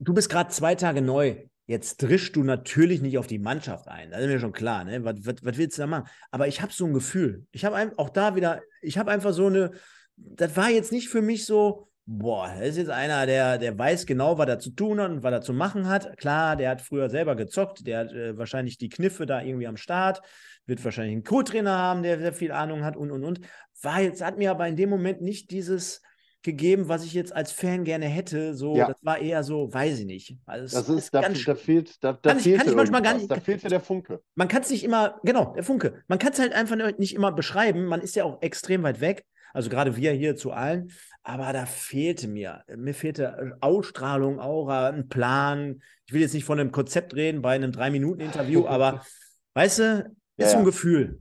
du 0.00 0.14
bist 0.14 0.28
gerade 0.30 0.50
zwei 0.50 0.74
Tage 0.74 1.02
neu. 1.02 1.36
Jetzt 1.66 2.02
drischst 2.02 2.34
du 2.34 2.42
natürlich 2.42 3.00
nicht 3.00 3.16
auf 3.16 3.28
die 3.28 3.38
Mannschaft 3.38 3.86
ein. 3.86 4.10
Das 4.10 4.20
ist 4.20 4.26
mir 4.26 4.40
schon 4.40 4.52
klar, 4.52 4.82
ne? 4.84 5.04
Was, 5.04 5.24
was, 5.24 5.36
was 5.44 5.56
willst 5.56 5.78
du 5.78 5.82
da 5.82 5.86
machen? 5.86 6.08
Aber 6.32 6.48
ich 6.48 6.60
habe 6.62 6.72
so 6.72 6.84
ein 6.84 6.94
Gefühl. 6.94 7.46
Ich 7.52 7.64
habe 7.64 7.92
auch 7.96 8.10
da 8.10 8.34
wieder, 8.34 8.60
ich 8.82 8.98
habe 8.98 9.12
einfach 9.12 9.32
so 9.32 9.46
eine, 9.46 9.70
das 10.16 10.56
war 10.56 10.68
jetzt 10.68 10.90
nicht 10.90 11.08
für 11.08 11.22
mich 11.22 11.46
so, 11.46 11.88
boah, 12.06 12.52
das 12.58 12.70
ist 12.70 12.78
jetzt 12.78 12.90
einer, 12.90 13.24
der, 13.24 13.56
der 13.58 13.78
weiß 13.78 14.06
genau, 14.06 14.36
was 14.36 14.48
er 14.48 14.58
zu 14.58 14.70
tun 14.70 15.00
hat 15.00 15.12
und 15.12 15.22
was 15.22 15.32
er 15.32 15.42
zu 15.42 15.52
machen 15.52 15.86
hat. 15.86 16.16
Klar, 16.16 16.56
der 16.56 16.70
hat 16.70 16.82
früher 16.82 17.08
selber 17.08 17.36
gezockt, 17.36 17.86
der 17.86 18.00
hat 18.00 18.12
äh, 18.12 18.36
wahrscheinlich 18.36 18.76
die 18.78 18.88
Kniffe 18.88 19.26
da 19.26 19.40
irgendwie 19.40 19.68
am 19.68 19.76
Start, 19.76 20.22
wird 20.66 20.84
wahrscheinlich 20.84 21.12
einen 21.12 21.24
Co-Trainer 21.24 21.78
haben, 21.78 22.02
der 22.02 22.18
sehr 22.18 22.32
viel 22.32 22.50
Ahnung 22.50 22.84
hat 22.84 22.96
und 22.96 23.12
und 23.12 23.22
und. 23.22 23.40
War 23.80 24.00
jetzt, 24.00 24.24
hat 24.24 24.38
mir 24.38 24.50
aber 24.50 24.66
in 24.66 24.74
dem 24.74 24.90
Moment 24.90 25.20
nicht 25.22 25.52
dieses 25.52 26.02
gegeben, 26.42 26.88
was 26.88 27.04
ich 27.04 27.12
jetzt 27.14 27.34
als 27.34 27.52
Fan 27.52 27.84
gerne 27.84 28.06
hätte. 28.06 28.54
So, 28.54 28.76
Ja. 28.76 28.86
das 28.88 28.96
war 29.04 29.18
eher 29.18 29.42
so, 29.44 29.72
weiß 29.72 30.00
ich 30.00 30.06
nicht. 30.06 30.36
Also 30.46 30.76
Das 30.76 30.88
ist, 30.88 31.12
da, 31.14 31.20
ganz 31.22 31.44
da 31.44 31.54
fehlt, 31.54 32.02
da, 32.02 32.12
da 32.14 32.30
Kann 32.30 32.38
ich- 32.38 32.56
kann 32.56 32.68
ich 32.68 32.74
manchmal 32.74 33.02
gar 33.02 33.14
nicht- 33.14 33.30
Da 33.30 33.36
fehlte 33.40 33.68
der 33.68 33.80
Funke. 33.80 34.22
man 34.34 34.48
kann 34.48 34.62
es 34.62 34.70
nicht 34.70 34.84
immer, 34.84 35.20
genau, 35.22 35.52
der 35.54 35.62
Funke. 35.64 36.02
Man 36.08 36.18
kann 36.18 36.32
es 36.32 36.38
halt 36.38 36.52
einfach 36.52 36.76
nicht 36.98 37.14
immer 37.14 37.32
beschreiben. 37.32 37.84
Man 37.84 38.00
ist 38.00 38.16
ja 38.16 38.24
auch 38.24 38.40
extrem 38.42 38.82
weit 38.82 39.00
weg. 39.00 39.24
Also 39.52 39.68
gerade 39.68 39.96
wir 39.96 40.12
hier 40.12 40.36
zu 40.36 40.52
allen. 40.52 40.92
Aber 41.22 41.52
da 41.52 41.66
fehlte 41.66 42.28
mir, 42.28 42.62
mir 42.76 42.94
fehlte 42.94 43.56
Ausstrahlung, 43.60 44.38
Aura, 44.40 44.88
ein 44.90 45.08
Plan. 45.08 45.82
Ich 46.06 46.12
will 46.12 46.20
jetzt 46.20 46.34
nicht 46.34 46.44
von 46.44 46.58
einem 46.60 46.70
Konzept 46.72 47.14
reden 47.14 47.42
bei 47.42 47.54
einem 47.54 47.72
Drei-Minuten-Interview, 47.72 48.66
aber 48.66 49.04
weißt 49.54 49.78
du, 49.80 50.12
ist 50.36 50.44
Ja, 50.46 50.48
so 50.50 50.58
ein. 50.58 50.64
Gefühl. 50.64 51.20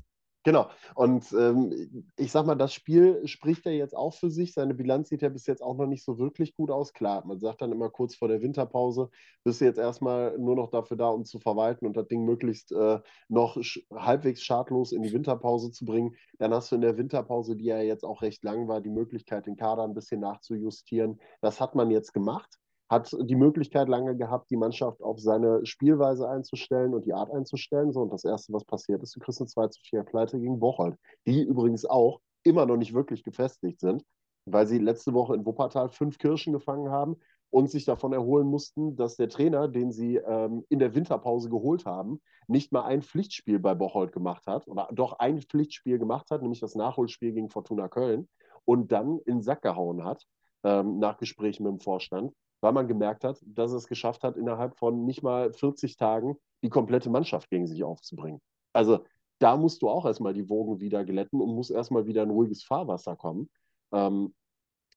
Genau. 0.49 0.67
Und 0.95 1.31
ähm, 1.33 2.07
ich 2.17 2.31
sag 2.31 2.47
mal, 2.47 2.55
das 2.55 2.73
Spiel 2.73 3.21
spricht 3.27 3.67
ja 3.67 3.71
jetzt 3.71 3.95
auch 3.95 4.15
für 4.15 4.31
sich. 4.31 4.51
Seine 4.55 4.73
Bilanz 4.73 5.09
sieht 5.09 5.21
ja 5.21 5.29
bis 5.29 5.45
jetzt 5.45 5.61
auch 5.61 5.77
noch 5.77 5.85
nicht 5.85 6.03
so 6.03 6.17
wirklich 6.17 6.55
gut 6.55 6.71
aus. 6.71 6.91
Klar, 6.91 7.23
man 7.23 7.39
sagt 7.39 7.61
dann 7.61 7.71
immer 7.71 7.91
kurz 7.91 8.15
vor 8.15 8.29
der 8.29 8.41
Winterpause, 8.41 9.11
bist 9.43 9.61
du 9.61 9.65
jetzt 9.65 9.77
erstmal 9.77 10.39
nur 10.39 10.55
noch 10.55 10.71
dafür 10.71 10.97
da, 10.97 11.09
um 11.09 11.23
zu 11.23 11.37
verwalten 11.37 11.85
und 11.85 11.95
das 11.95 12.07
Ding 12.07 12.25
möglichst 12.25 12.71
äh, 12.71 12.99
noch 13.27 13.61
halbwegs 13.93 14.41
schadlos 14.41 14.91
in 14.91 15.03
die 15.03 15.13
Winterpause 15.13 15.69
zu 15.69 15.85
bringen. 15.85 16.15
Dann 16.39 16.51
hast 16.51 16.71
du 16.71 16.77
in 16.77 16.81
der 16.81 16.97
Winterpause, 16.97 17.55
die 17.55 17.65
ja 17.65 17.79
jetzt 17.83 18.03
auch 18.03 18.23
recht 18.23 18.43
lang 18.43 18.67
war, 18.67 18.81
die 18.81 18.89
Möglichkeit, 18.89 19.45
den 19.45 19.55
Kader 19.55 19.83
ein 19.83 19.93
bisschen 19.93 20.19
nachzujustieren. 20.19 21.21
Das 21.41 21.61
hat 21.61 21.75
man 21.75 21.91
jetzt 21.91 22.11
gemacht 22.11 22.57
hat 22.89 23.15
die 23.21 23.35
Möglichkeit 23.35 23.87
lange 23.87 24.15
gehabt, 24.15 24.49
die 24.49 24.57
Mannschaft 24.57 25.01
auf 25.01 25.19
seine 25.19 25.63
Spielweise 25.65 26.27
einzustellen 26.27 26.93
und 26.95 27.05
die 27.05 27.13
Art 27.13 27.31
einzustellen. 27.31 27.91
So, 27.91 28.01
und 28.01 28.11
das 28.11 28.25
Erste, 28.25 28.51
was 28.51 28.65
passiert 28.65 29.03
ist, 29.03 29.15
du 29.15 29.19
kriegst 29.19 29.39
eine 29.39 29.47
2 29.47 29.67
zu 29.67 29.81
4 29.81 30.03
Pleite 30.03 30.39
gegen 30.39 30.59
Bocholt, 30.59 30.95
die 31.27 31.43
übrigens 31.43 31.85
auch 31.85 32.19
immer 32.43 32.65
noch 32.65 32.77
nicht 32.77 32.93
wirklich 32.93 33.23
gefestigt 33.23 33.79
sind, 33.79 34.03
weil 34.45 34.65
sie 34.65 34.79
letzte 34.79 35.13
Woche 35.13 35.35
in 35.35 35.45
Wuppertal 35.45 35.89
fünf 35.89 36.17
Kirschen 36.17 36.51
gefangen 36.51 36.89
haben 36.89 37.17
und 37.51 37.69
sich 37.69 37.85
davon 37.85 38.13
erholen 38.13 38.47
mussten, 38.47 38.95
dass 38.95 39.15
der 39.15 39.29
Trainer, 39.29 39.67
den 39.67 39.91
sie 39.91 40.17
ähm, 40.17 40.65
in 40.69 40.79
der 40.79 40.95
Winterpause 40.95 41.49
geholt 41.49 41.85
haben, 41.85 42.19
nicht 42.47 42.71
mal 42.71 42.85
ein 42.85 43.03
Pflichtspiel 43.03 43.59
bei 43.59 43.75
Bocholt 43.75 44.11
gemacht 44.11 44.47
hat 44.47 44.67
oder 44.67 44.89
doch 44.91 45.19
ein 45.19 45.41
Pflichtspiel 45.41 45.99
gemacht 45.99 46.31
hat, 46.31 46.41
nämlich 46.41 46.59
das 46.59 46.73
Nachholspiel 46.73 47.33
gegen 47.33 47.49
Fortuna 47.49 47.87
Köln 47.87 48.27
und 48.65 48.91
dann 48.91 49.19
in 49.19 49.37
den 49.37 49.41
Sack 49.43 49.61
gehauen 49.61 50.03
hat, 50.03 50.23
ähm, 50.63 50.97
nach 50.97 51.17
Gesprächen 51.17 51.63
mit 51.63 51.73
dem 51.73 51.79
Vorstand 51.79 52.33
weil 52.61 52.73
man 52.73 52.87
gemerkt 52.87 53.23
hat, 53.23 53.39
dass 53.45 53.71
es 53.71 53.87
geschafft 53.87 54.23
hat, 54.23 54.37
innerhalb 54.37 54.77
von 54.77 55.05
nicht 55.05 55.23
mal 55.23 55.53
40 55.53 55.97
Tagen 55.97 56.37
die 56.61 56.69
komplette 56.69 57.09
Mannschaft 57.09 57.49
gegen 57.49 57.67
sich 57.67 57.83
aufzubringen. 57.83 58.41
Also 58.73 59.05
da 59.39 59.55
musst 59.55 59.81
du 59.81 59.89
auch 59.89 60.05
erstmal 60.05 60.33
die 60.33 60.49
Wogen 60.49 60.79
wieder 60.79 61.05
glätten 61.05 61.41
und 61.41 61.55
muss 61.55 61.69
erstmal 61.69 62.05
wieder 62.05 62.23
ein 62.23 62.29
ruhiges 62.29 62.63
Fahrwasser 62.63 63.15
kommen. 63.15 63.49
Ähm, 63.91 64.33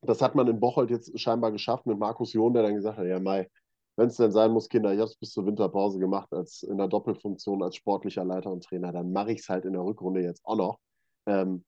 das 0.03 0.21
hat 0.21 0.35
man 0.35 0.49
in 0.49 0.59
Bocholt 0.59 0.91
jetzt 0.91 1.19
scheinbar 1.19 1.53
geschafft 1.53 1.87
mit 1.87 1.99
Markus 1.99 2.33
John, 2.33 2.53
der 2.53 2.65
dann 2.65 2.75
gesagt 2.75 2.99
hat, 2.99 3.07
ja 3.07 3.21
Mai, 3.21 3.49
wenn 3.97 4.09
es 4.09 4.17
denn 4.17 4.33
sein 4.33 4.51
muss, 4.51 4.69
Kinder, 4.69 4.93
ich 4.93 4.99
habe 4.99 5.09
es 5.11 5.17
bis 5.17 5.33
zur 5.33 5.47
Winterpause 5.47 5.99
gemacht 5.99 6.33
als 6.33 6.63
in 6.63 6.79
der 6.79 6.89
Doppelfunktion 6.89 7.63
als 7.63 7.77
sportlicher 7.77 8.25
Leiter 8.25 8.51
und 8.51 8.65
Trainer, 8.65 8.91
dann 8.91 9.13
mache 9.13 9.33
ich 9.33 9.41
es 9.41 9.49
halt 9.49 9.65
in 9.65 9.75
der 9.75 9.85
Rückrunde 9.85 10.23
jetzt 10.23 10.45
auch 10.45 10.57
noch. 10.57 10.79
Ähm, 11.27 11.65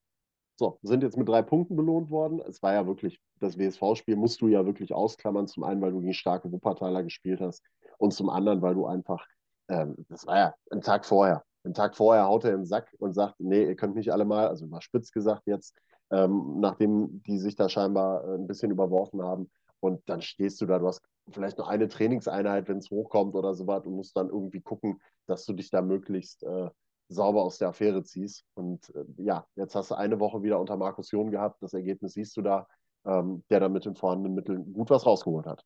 so, 0.57 0.79
sind 0.83 1.03
jetzt 1.03 1.17
mit 1.17 1.29
drei 1.29 1.43
Punkten 1.43 1.77
belohnt 1.77 2.11
worden. 2.11 2.41
Es 2.47 2.63
war 2.63 2.75
ja 2.75 2.87
wirklich, 2.87 3.21
das 3.41 3.59
WSV-Spiel 3.59 4.17
musst 4.17 4.41
du 4.41 4.49
ja 4.49 4.65
wirklich 4.65 4.93
ausklammern. 4.95 5.49
Zum 5.49 5.65
einen, 5.65 5.81
weil 5.81 5.93
du 5.93 6.01
gegen 6.01 6.15
starke 6.15 6.51
Wuppertaler 6.53 7.03
gespielt 7.03 7.41
hast 7.41 7.65
und 7.99 8.13
zum 8.13 8.31
anderen, 8.31 8.63
weil 8.63 8.75
du 8.75 8.87
einfach, 8.87 9.27
ähm, 9.69 9.97
das 10.09 10.27
war 10.27 10.39
ja 10.39 10.55
ein 10.71 10.81
Tag 10.81 11.05
vorher. 11.05 11.45
Einen 11.65 11.75
Tag 11.75 11.97
vorher 11.97 12.27
haut 12.27 12.45
er 12.45 12.53
den 12.53 12.67
Sack 12.67 12.95
und 12.99 13.15
sagt, 13.15 13.41
nee, 13.41 13.65
ihr 13.65 13.75
könnt 13.75 13.97
nicht 13.97 14.13
alle 14.13 14.25
mal, 14.25 14.47
also 14.49 14.67
mal 14.67 14.83
spitz 14.83 15.11
gesagt 15.11 15.47
jetzt, 15.47 15.75
ähm, 16.11 16.61
nachdem 16.61 17.23
die 17.23 17.39
sich 17.39 17.57
da 17.57 17.69
scheinbar 17.69 18.25
äh, 18.25 18.35
ein 18.35 18.47
bisschen 18.47 18.71
überworfen 18.71 19.23
haben. 19.23 19.51
Und 19.81 20.03
dann 20.09 20.23
stehst 20.23 20.61
du 20.61 20.67
da, 20.67 20.79
du 20.79 20.87
hast 20.87 21.03
vielleicht 21.31 21.59
noch 21.59 21.69
eine 21.69 21.89
Trainingseinheit, 21.89 22.69
wenn 22.69 22.79
es 22.79 22.91
hochkommt 22.91 23.35
oder 23.35 23.55
so 23.55 23.67
was 23.67 23.87
und 23.87 23.95
musst 23.95 24.17
dann 24.17 24.29
irgendwie 24.29 24.61
gucken, 24.61 25.01
dass 25.27 25.45
du 25.47 25.53
dich 25.53 25.71
da 25.71 25.83
möglichst 25.83 26.43
äh, 26.45 26.71
sauber 27.09 27.43
aus 27.43 27.59
der 27.59 27.69
Affäre 27.69 28.03
ziehst. 28.03 28.45
Und 28.55 28.93
äh, 28.95 29.23
ja, 29.23 29.47
jetzt 29.57 29.75
hast 29.75 29.91
du 29.91 29.95
eine 29.95 30.19
Woche 30.21 30.43
wieder 30.43 30.61
unter 30.61 30.77
Markus 30.77 31.11
John 31.11 31.31
gehabt. 31.31 31.63
Das 31.63 31.75
Ergebnis 31.75 32.15
siehst 32.15 32.37
du 32.37 32.43
da, 32.43 32.67
ähm, 33.07 33.43
der 33.51 33.61
da 33.61 33.69
mit 33.69 33.85
den 33.85 33.95
vorhandenen 33.95 34.35
Mitteln 34.35 34.73
gut 34.73 34.91
was 34.91 35.07
rausgeholt 35.07 35.47
hat. 35.47 35.65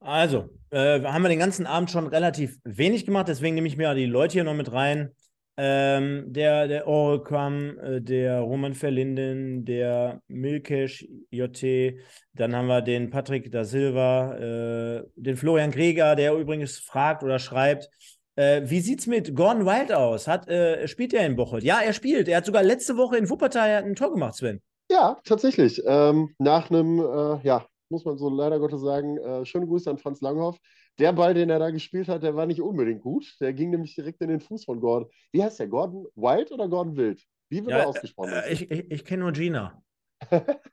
Also, 0.00 0.48
äh, 0.70 1.00
haben 1.02 1.22
wir 1.22 1.28
den 1.28 1.38
ganzen 1.38 1.66
Abend 1.66 1.90
schon 1.90 2.08
relativ 2.08 2.58
wenig 2.64 3.06
gemacht, 3.06 3.28
deswegen 3.28 3.54
nehme 3.54 3.68
ich 3.68 3.76
mir 3.76 3.94
die 3.94 4.06
Leute 4.06 4.32
hier 4.32 4.44
noch 4.44 4.54
mit 4.54 4.72
rein. 4.72 5.12
Ähm, 5.58 6.32
der 6.32 6.66
der 6.66 6.88
Orelkam, 6.88 7.78
äh, 7.78 8.00
der 8.00 8.40
Roman 8.40 8.72
Verlinden, 8.72 9.66
der 9.66 10.22
Milkesh 10.26 11.06
JT, 11.30 12.00
dann 12.32 12.56
haben 12.56 12.68
wir 12.68 12.80
den 12.80 13.10
Patrick 13.10 13.52
da 13.52 13.62
Silva, 13.64 14.34
äh, 14.38 15.04
den 15.14 15.36
Florian 15.36 15.70
Greger, 15.70 16.16
der 16.16 16.34
übrigens 16.34 16.78
fragt 16.78 17.22
oder 17.22 17.38
schreibt, 17.38 17.90
äh, 18.36 18.62
wie 18.64 18.80
sieht's 18.80 19.06
mit 19.06 19.34
Gordon 19.34 19.66
Wild 19.66 19.92
aus? 19.92 20.26
Hat, 20.28 20.48
äh, 20.48 20.86
spielt 20.88 21.14
er 21.14 21.26
in 21.26 21.36
Bocholt? 21.36 21.64
Ja, 21.64 21.80
er 21.80 21.92
spielt. 21.92 22.28
Er 22.28 22.38
hat 22.38 22.46
sogar 22.46 22.62
letzte 22.62 22.96
Woche 22.96 23.16
in 23.16 23.28
Wuppertal 23.28 23.82
ein 23.84 23.94
Tor 23.94 24.12
gemacht, 24.12 24.34
Sven. 24.36 24.60
Ja, 24.90 25.18
tatsächlich. 25.24 25.82
Ähm, 25.86 26.34
nach 26.38 26.70
einem, 26.70 26.98
äh, 26.98 27.46
ja, 27.46 27.66
muss 27.88 28.04
man 28.04 28.18
so 28.18 28.28
leider 28.28 28.58
Gottes 28.58 28.80
sagen, 28.82 29.18
äh, 29.18 29.44
schöne 29.44 29.66
Grüße 29.66 29.90
an 29.90 29.98
Franz 29.98 30.20
Langhoff. 30.20 30.58
Der 30.98 31.12
Ball, 31.12 31.32
den 31.34 31.48
er 31.48 31.58
da 31.58 31.70
gespielt 31.70 32.08
hat, 32.08 32.22
der 32.22 32.36
war 32.36 32.46
nicht 32.46 32.60
unbedingt 32.60 33.02
gut. 33.02 33.36
Der 33.40 33.52
ging 33.54 33.70
nämlich 33.70 33.94
direkt 33.94 34.20
in 34.20 34.28
den 34.28 34.40
Fuß 34.40 34.64
von 34.66 34.80
Gordon. 34.80 35.08
Wie 35.32 35.42
heißt 35.42 35.58
der? 35.58 35.68
Gordon 35.68 36.06
Wild 36.14 36.52
oder 36.52 36.68
Gordon 36.68 36.96
Wild? 36.96 37.22
Wie 37.48 37.60
wird 37.64 37.70
Ja, 37.70 37.78
er 37.78 37.88
ausgesprochen? 37.88 38.32
Äh, 38.32 38.52
ich 38.52 38.70
ich, 38.70 38.90
ich 38.90 39.04
kenne 39.04 39.22
nur 39.22 39.32
Gina. 39.32 39.82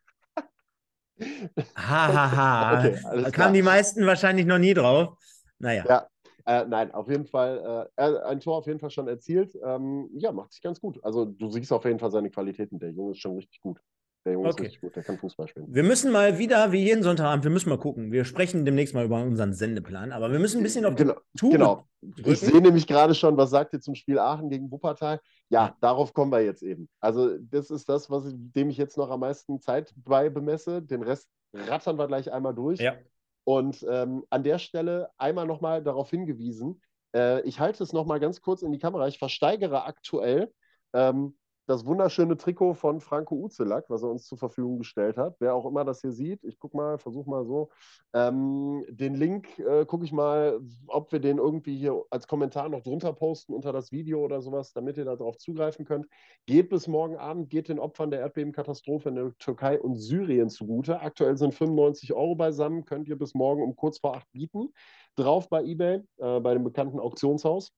Hahaha. 1.76 2.80
Okay, 2.80 3.00
alles 3.06 3.24
da 3.26 3.32
kamen 3.32 3.54
die 3.54 3.62
meisten 3.62 4.06
wahrscheinlich 4.06 4.46
noch 4.46 4.60
nie 4.60 4.74
drauf. 4.74 5.18
Naja. 5.60 5.86
Ja. 5.88 6.08
Äh, 6.50 6.66
nein, 6.68 6.92
auf 6.92 7.08
jeden 7.08 7.28
Fall, 7.28 7.90
äh, 7.96 8.02
er- 8.02 8.26
ein 8.26 8.40
Tor 8.40 8.58
auf 8.58 8.66
jeden 8.66 8.80
Fall 8.80 8.90
schon 8.90 9.08
erzielt. 9.08 9.56
Ähm, 9.64 10.10
ja, 10.14 10.32
macht 10.32 10.52
sich 10.52 10.62
ganz 10.64 10.82
gut. 10.82 11.00
Also 11.04 11.26
du 11.26 11.48
siehst 11.52 11.72
auf 11.72 11.86
jeden 11.86 12.00
Fall 12.00 12.10
seine 12.10 12.32
Qualitäten. 12.32 12.80
Der 12.80 12.90
Junge 12.90 13.12
ist 13.12 13.20
schon 13.20 13.36
richtig 13.36 13.62
gut. 13.62 13.80
Der 14.26 14.34
Junge 14.34 14.50
ist 14.50 14.56
Okay. 14.56 14.64
richtig 14.64 14.82
gut, 14.82 14.96
der 14.96 15.04
kann 15.04 15.18
Fußball 15.20 15.48
spielen. 15.48 15.68
Wir 15.70 15.84
müssen 15.84 16.12
mal 16.12 16.40
wieder, 16.40 16.72
wie 16.72 16.84
jeden 16.84 17.04
Sonntagabend, 17.04 17.44
wir 17.44 17.52
müssen 17.52 17.70
mal 17.70 17.78
gucken. 17.78 18.12
Wir 18.12 18.26
sprechen 18.26 18.66
demnächst 18.66 18.96
mal 18.96 19.06
über 19.06 19.22
unseren 19.22 19.54
Sendeplan, 19.54 20.12
aber 20.12 20.32
wir 20.32 20.40
müssen 20.40 20.58
ein 20.60 20.64
bisschen 20.64 20.86
auf 20.86 20.96
die 20.96 21.04
Genau, 21.04 21.16
Tube 21.38 21.52
genau. 21.52 21.86
drücken. 22.02 22.32
Ich 22.32 22.40
sehe 22.40 22.62
nämlich 22.62 22.88
gerade 22.88 23.14
schon, 23.14 23.38
was 23.38 23.52
sagt 23.52 23.74
ihr 23.74 23.80
zum 23.80 23.94
Spiel 23.94 24.18
Aachen 24.18 24.50
gegen 24.50 24.72
Wuppertal? 24.72 25.22
Ja, 25.50 25.76
darauf 25.82 26.14
kommen 26.14 26.32
wir 26.32 26.42
jetzt 26.42 26.64
eben. 26.64 26.90
Also, 27.00 27.38
das 27.38 27.70
ist 27.70 27.88
das, 27.88 28.10
was 28.10 28.26
ich, 28.26 28.34
dem 28.36 28.70
ich 28.72 28.78
jetzt 28.78 28.98
noch 28.98 29.10
am 29.12 29.20
meisten 29.20 29.62
Zeit 29.62 29.94
bei 30.04 30.30
bemesse. 30.30 30.82
Den 30.82 31.04
Rest 31.04 31.30
rattern 31.54 31.98
wir 31.98 32.08
gleich 32.08 32.32
einmal 32.32 32.54
durch. 32.56 32.80
Ja. 32.80 32.96
Und 33.44 33.86
ähm, 33.90 34.26
an 34.30 34.44
der 34.44 34.60
Stelle 34.60 35.10
einmal 35.18 35.48
nochmal 35.48 35.84
darauf 35.84 36.10
hingewiesen, 36.10 36.82
äh, 37.16 37.42
ich 37.42 37.60
halte 37.60 37.84
es 37.84 37.94
nochmal 37.94 38.20
ganz 38.20 38.42
kurz 38.42 38.62
in 38.62 38.72
die 38.72 38.80
Kamera. 38.80 39.08
Ich 39.08 39.18
versteigere 39.18 39.86
aktuell 39.86 40.54
ähm, 40.94 41.39
das 41.70 41.86
wunderschöne 41.86 42.36
Trikot 42.36 42.74
von 42.74 43.00
Franco 43.00 43.36
Uzelak, 43.36 43.86
was 43.90 44.02
er 44.02 44.10
uns 44.10 44.26
zur 44.26 44.40
Verfügung 44.40 44.80
gestellt 44.80 45.18
hat. 45.18 45.36
Wer 45.40 45.54
auch 45.54 45.68
immer 45.68 45.86
das 45.86 46.02
hier 46.02 46.12
sieht, 46.12 46.44
ich 46.44 46.58
gucke 46.58 46.76
mal, 46.76 46.98
versuche 46.98 47.30
mal 47.30 47.46
so. 47.46 47.70
Ähm, 48.12 48.84
den 48.90 49.14
Link 49.14 49.60
äh, 49.60 49.86
gucke 49.86 50.04
ich 50.04 50.12
mal, 50.12 50.60
ob 50.88 51.12
wir 51.12 51.20
den 51.20 51.38
irgendwie 51.38 51.78
hier 51.78 52.04
als 52.10 52.26
Kommentar 52.28 52.70
noch 52.70 52.82
drunter 52.82 53.14
posten 53.14 53.54
unter 53.54 53.72
das 53.72 53.92
Video 53.92 54.26
oder 54.26 54.42
sowas, 54.42 54.74
damit 54.74 54.98
ihr 54.98 55.06
darauf 55.06 55.38
zugreifen 55.38 55.86
könnt. 55.86 56.08
Geht 56.48 56.70
bis 56.70 56.88
morgen 56.88 57.18
Abend, 57.18 57.52
geht 57.52 57.70
den 57.70 57.78
Opfern 57.78 58.10
der 58.10 58.22
Erdbebenkatastrophe 58.22 59.10
in 59.10 59.16
der 59.16 59.38
Türkei 59.38 59.80
und 59.80 59.96
Syrien 59.96 60.50
zugute. 60.50 61.02
Aktuell 61.02 61.38
sind 61.38 61.54
95 61.54 62.14
Euro 62.14 62.34
beisammen, 62.34 62.86
könnt 62.86 63.08
ihr 63.08 63.18
bis 63.18 63.36
morgen 63.36 63.62
um 63.62 63.76
kurz 63.76 64.00
vor 64.00 64.16
acht 64.16 64.32
bieten. 64.32 64.74
Drauf 65.16 65.50
bei 65.50 65.64
eBay, 65.64 66.02
äh, 66.18 66.40
bei 66.40 66.56
dem 66.56 66.64
bekannten 66.64 67.00
Auktionshaus. 67.00 67.74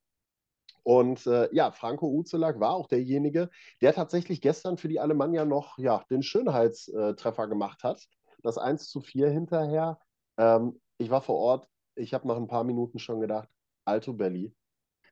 Und 0.84 1.28
äh, 1.28 1.48
ja, 1.54 1.72
Franco 1.72 2.08
Uzelak 2.08 2.60
war 2.60 2.74
auch 2.74 2.88
derjenige, 2.88 3.50
der 3.82 3.94
tatsächlich 3.94 4.42
gestern 4.42 4.78
für 4.78 4.88
die 4.88 5.00
Alemannia 5.00 5.46
noch 5.46 5.78
ja, 5.78 6.04
den 6.10 6.24
Schönheitstreffer 6.24 7.48
gemacht 7.48 7.84
hat. 7.84 8.08
Das 8.42 8.58
1 8.58 8.90
zu 8.90 9.02
4 9.02 9.30
hinterher. 9.30 10.00
Ähm, 10.38 10.82
ich 10.98 11.10
war 11.10 11.22
vor 11.22 11.38
Ort, 11.38 11.68
ich 11.96 12.14
habe 12.14 12.28
nach 12.28 12.38
ein 12.38 12.48
paar 12.48 12.64
Minuten 12.64 13.00
schon 13.00 13.20
gedacht, 13.20 13.50
Alto 13.86 14.14
Belli, 14.14 14.56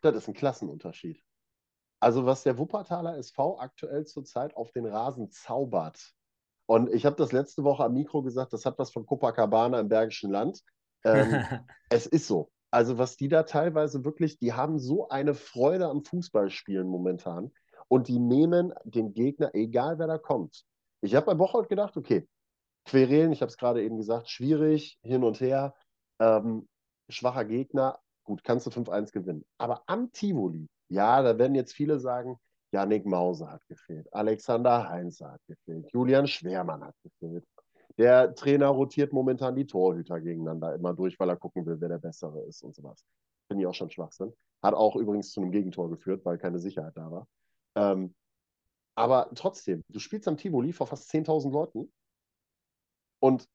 das 0.01 0.15
ist 0.15 0.27
ein 0.27 0.33
Klassenunterschied. 0.33 1.21
Also 1.99 2.25
was 2.25 2.43
der 2.43 2.57
Wuppertaler 2.57 3.17
SV 3.17 3.59
aktuell 3.59 4.05
zurzeit 4.05 4.55
auf 4.55 4.71
den 4.71 4.85
Rasen 4.85 5.31
zaubert. 5.31 6.13
Und 6.65 6.93
ich 6.93 7.05
habe 7.05 7.15
das 7.15 7.31
letzte 7.31 7.63
Woche 7.63 7.83
am 7.83 7.93
Mikro 7.93 8.21
gesagt, 8.21 8.53
das 8.53 8.65
hat 8.65 8.79
was 8.79 8.91
von 8.91 9.05
Copacabana 9.05 9.79
im 9.79 9.89
Bergischen 9.89 10.31
Land. 10.31 10.61
Ähm, 11.03 11.43
es 11.89 12.05
ist 12.05 12.27
so. 12.27 12.51
Also 12.71 12.97
was 12.97 13.17
die 13.17 13.27
da 13.27 13.43
teilweise 13.43 14.05
wirklich, 14.05 14.37
die 14.37 14.53
haben 14.53 14.79
so 14.79 15.09
eine 15.09 15.33
Freude 15.33 15.87
am 15.87 16.03
Fußballspielen 16.03 16.87
momentan 16.87 17.51
und 17.87 18.07
die 18.07 18.19
nehmen 18.19 18.73
den 18.83 19.13
Gegner, 19.13 19.49
egal 19.53 19.97
wer 19.97 20.07
da 20.07 20.17
kommt. 20.17 20.63
Ich 21.01 21.15
habe 21.15 21.27
bei 21.27 21.33
Bocholt 21.33 21.69
gedacht, 21.69 21.97
okay, 21.97 22.27
Querelen, 22.85 23.31
ich 23.31 23.41
habe 23.41 23.49
es 23.49 23.57
gerade 23.57 23.83
eben 23.83 23.97
gesagt, 23.97 24.29
schwierig, 24.29 24.99
hin 25.03 25.23
und 25.23 25.39
her, 25.39 25.73
ähm, 26.19 26.67
schwacher 27.09 27.45
Gegner, 27.45 27.99
gut, 28.23 28.43
kannst 28.43 28.65
du 28.65 28.71
5-1 28.71 29.11
gewinnen. 29.11 29.45
Aber 29.57 29.83
am 29.87 30.11
Tivoli, 30.11 30.67
ja, 30.89 31.21
da 31.21 31.37
werden 31.37 31.55
jetzt 31.55 31.73
viele 31.73 31.99
sagen, 31.99 32.37
Janik 32.71 33.05
Mause 33.05 33.49
hat 33.49 33.65
gefehlt, 33.67 34.07
Alexander 34.13 34.89
Heinze 34.89 35.31
hat 35.31 35.41
gefehlt, 35.47 35.91
Julian 35.91 36.27
Schwermann 36.27 36.83
hat 36.83 36.95
gefehlt, 37.03 37.45
der 37.99 38.33
Trainer 38.33 38.67
rotiert 38.69 39.11
momentan 39.11 39.57
die 39.57 39.67
Torhüter 39.67 40.21
gegeneinander 40.21 40.73
immer 40.73 40.93
durch, 40.93 41.19
weil 41.19 41.27
er 41.27 41.35
gucken 41.35 41.65
will, 41.65 41.81
wer 41.81 41.89
der 41.89 41.97
Bessere 41.97 42.39
ist 42.43 42.63
und 42.63 42.73
sowas. 42.73 43.05
Finde 43.47 43.63
ich 43.63 43.67
auch 43.67 43.73
schon 43.73 43.91
Schwachsinn. 43.91 44.33
Hat 44.63 44.73
auch 44.73 44.95
übrigens 44.95 45.31
zu 45.31 45.41
einem 45.41 45.51
Gegentor 45.51 45.89
geführt, 45.89 46.23
weil 46.23 46.37
keine 46.37 46.59
Sicherheit 46.59 46.95
da 46.95 47.11
war. 47.11 47.27
Ähm, 47.75 48.15
aber 48.95 49.29
trotzdem, 49.35 49.83
du 49.89 49.99
spielst 49.99 50.29
am 50.29 50.37
Tivoli 50.37 50.71
vor 50.71 50.87
fast 50.87 51.11
10.000 51.11 51.51
Leuten 51.51 51.91
und 53.19 53.49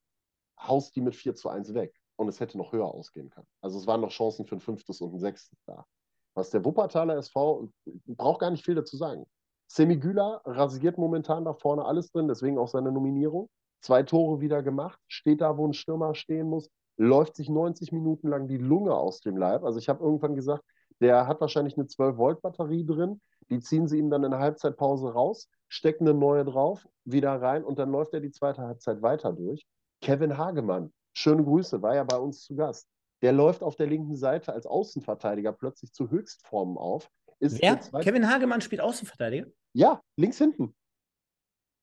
haust 0.61 0.95
die 0.95 1.01
mit 1.01 1.17
4 1.17 1.35
zu 1.35 1.49
1 1.49 1.73
weg. 1.73 1.99
Und 2.17 2.29
es 2.29 2.39
hätte 2.39 2.59
noch 2.59 2.73
höher 2.73 2.87
ausgehen 2.87 3.31
können. 3.31 3.49
Also 3.63 3.79
es 3.79 3.87
waren 3.87 4.03
noch 4.03 4.11
Chancen 4.11 4.45
für 4.45 4.57
ein 4.57 4.61
fünftes 4.61 5.01
und 5.01 5.15
ein 5.15 5.19
sechstes 5.19 5.59
da. 5.65 5.87
Was 6.35 6.51
der 6.51 6.65
Wuppertaler 6.65 7.17
SV, 7.17 7.71
braucht 8.07 8.41
gar 8.41 8.51
nicht 8.51 8.65
viel 8.65 8.75
dazu 8.75 8.99
sagen. 8.99 9.25
Semigüla 9.69 10.43
rasiert 10.45 10.99
momentan 10.99 11.47
da 11.47 11.55
vorne 11.55 11.87
alles 11.87 12.13
drin, 12.13 12.29
deswegen 12.29 12.59
auch 12.59 12.69
seine 12.69 12.93
Nominierung 12.93 13.49
zwei 13.85 14.03
Tore 14.03 14.41
wieder 14.41 14.63
gemacht, 14.63 14.99
steht 15.09 15.41
da, 15.41 15.57
wo 15.57 15.67
ein 15.67 15.75
Stürmer 15.75 16.15
stehen 16.15 16.49
muss, 16.49 16.71
läuft 16.97 17.37
sich 17.37 17.49
90 17.49 17.93
Minuten 17.93 18.29
lang 18.29 18.49
die 18.49 18.57
Lunge 18.57 18.95
aus 18.95 19.21
dem 19.21 19.37
Leib. 19.37 19.63
Also 19.65 19.79
ich 19.79 19.89
habe 19.89 20.03
irgendwann 20.03 20.35
gesagt, 20.35 20.65
der 21.01 21.27
hat 21.27 21.41
wahrscheinlich 21.41 21.77
eine 21.77 21.87
12-Volt-Batterie 21.87 22.87
drin, 22.87 23.21
die 23.51 23.61
ziehen 23.61 23.89
sie 23.89 23.99
ihm 23.99 24.11
dann 24.11 24.25
in 24.25 24.31
der 24.31 24.41
Halbzeitpause 24.41 25.13
raus, 25.13 25.49
stecken 25.69 26.09
eine 26.09 26.19
neue 26.19 26.45
drauf, 26.45 26.89
wieder 27.05 27.41
rein 27.41 27.65
und 27.65 27.79
dann 27.79 27.91
läuft 27.91 28.15
er 28.15 28.21
die 28.21 28.31
zweite 28.31 28.63
Halbzeit 28.63 29.03
weiter 29.03 29.33
durch. 29.33 29.67
Kevin 30.01 30.39
Hagemann, 30.39 30.93
schöne 31.13 31.45
Grüße, 31.45 31.83
war 31.83 31.95
ja 31.95 32.05
bei 32.05 32.17
uns 32.17 32.43
zu 32.43 32.55
Gast. 32.55 32.89
Der 33.23 33.33
läuft 33.33 33.63
auf 33.63 33.77
der 33.77 33.87
linken 33.87 34.17
Seite 34.17 34.53
als 34.53 34.67
Außenverteidiger 34.67 35.53
plötzlich 35.53 35.93
zu 35.93 36.11
Höchstformen 36.11 36.79
auf. 36.79 37.09
Ist? 37.41 37.61
Kevin 37.61 38.29
Hagemann 38.31 38.61
spielt 38.61 38.81
Außenverteidiger? 38.81 39.47
Ja, 39.73 40.01
links 40.17 40.39
hinten. 40.39 40.75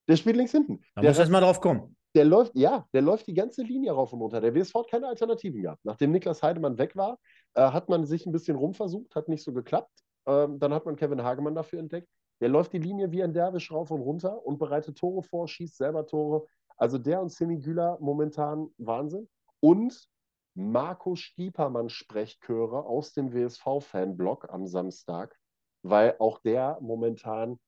Der 0.08 0.16
spielt 0.16 0.36
links 0.36 0.52
hinten. 0.52 0.82
Da 0.96 1.04
muss 1.04 1.18
erst 1.18 1.32
mal 1.32 1.42
drauf 1.42 1.62
kommen. 1.62 1.96
Der 2.14 2.26
läuft, 2.26 2.56
ja, 2.56 2.86
der 2.94 3.02
läuft 3.02 3.28
die 3.28 3.34
ganze 3.34 3.64
Linie 3.64 3.94
rauf 3.94 4.12
und 4.12 4.22
runter. 4.22 4.42
Der 4.42 4.54
WSV 4.54 4.76
hat 4.76 4.90
keine 4.90 5.08
Alternativen 5.08 5.62
gehabt. 5.62 5.86
Nachdem 5.86 6.12
Niklas 6.12 6.44
Heidemann 6.44 6.78
weg 6.78 6.96
war, 6.96 7.20
äh, 7.54 7.62
hat 7.62 7.88
man 7.88 8.06
sich 8.06 8.26
ein 8.26 8.34
bisschen 8.34 8.58
rumversucht, 8.58 9.16
hat 9.16 9.30
nicht 9.30 9.44
so 9.44 9.54
geklappt. 9.54 9.92
Ähm, 10.26 10.60
dann 10.60 10.74
hat 10.74 10.86
man 10.86 10.96
Kevin 10.98 11.24
Hagemann 11.24 11.56
dafür 11.56 11.80
entdeckt. 11.80 12.10
Der 12.42 12.50
läuft 12.50 12.74
die 12.74 12.80
Linie 12.80 13.12
wie 13.12 13.24
ein 13.24 13.34
Derwisch 13.34 13.72
rauf 13.72 13.92
und 13.92 14.02
runter 14.02 14.46
und 14.46 14.58
bereitet 14.58 14.98
Tore 14.98 15.24
vor, 15.24 15.48
schießt 15.48 15.78
selber 15.78 16.06
Tore. 16.06 16.46
Also 16.76 16.98
der 16.98 17.22
und 17.22 17.32
Semi 17.32 17.60
Güler 17.60 17.98
momentan 18.02 18.68
Wahnsinn. 18.78 19.30
Und 19.60 20.10
Marco 20.56 21.16
Stiepermann 21.16 21.90
Sprechchöre 21.90 22.86
aus 22.86 23.14
dem 23.14 23.34
WSV-Fanblog 23.34 24.50
am 24.52 24.68
Samstag, 24.68 25.38
weil 25.84 26.16
auch 26.20 26.40
der 26.40 26.78
momentan 26.82 27.60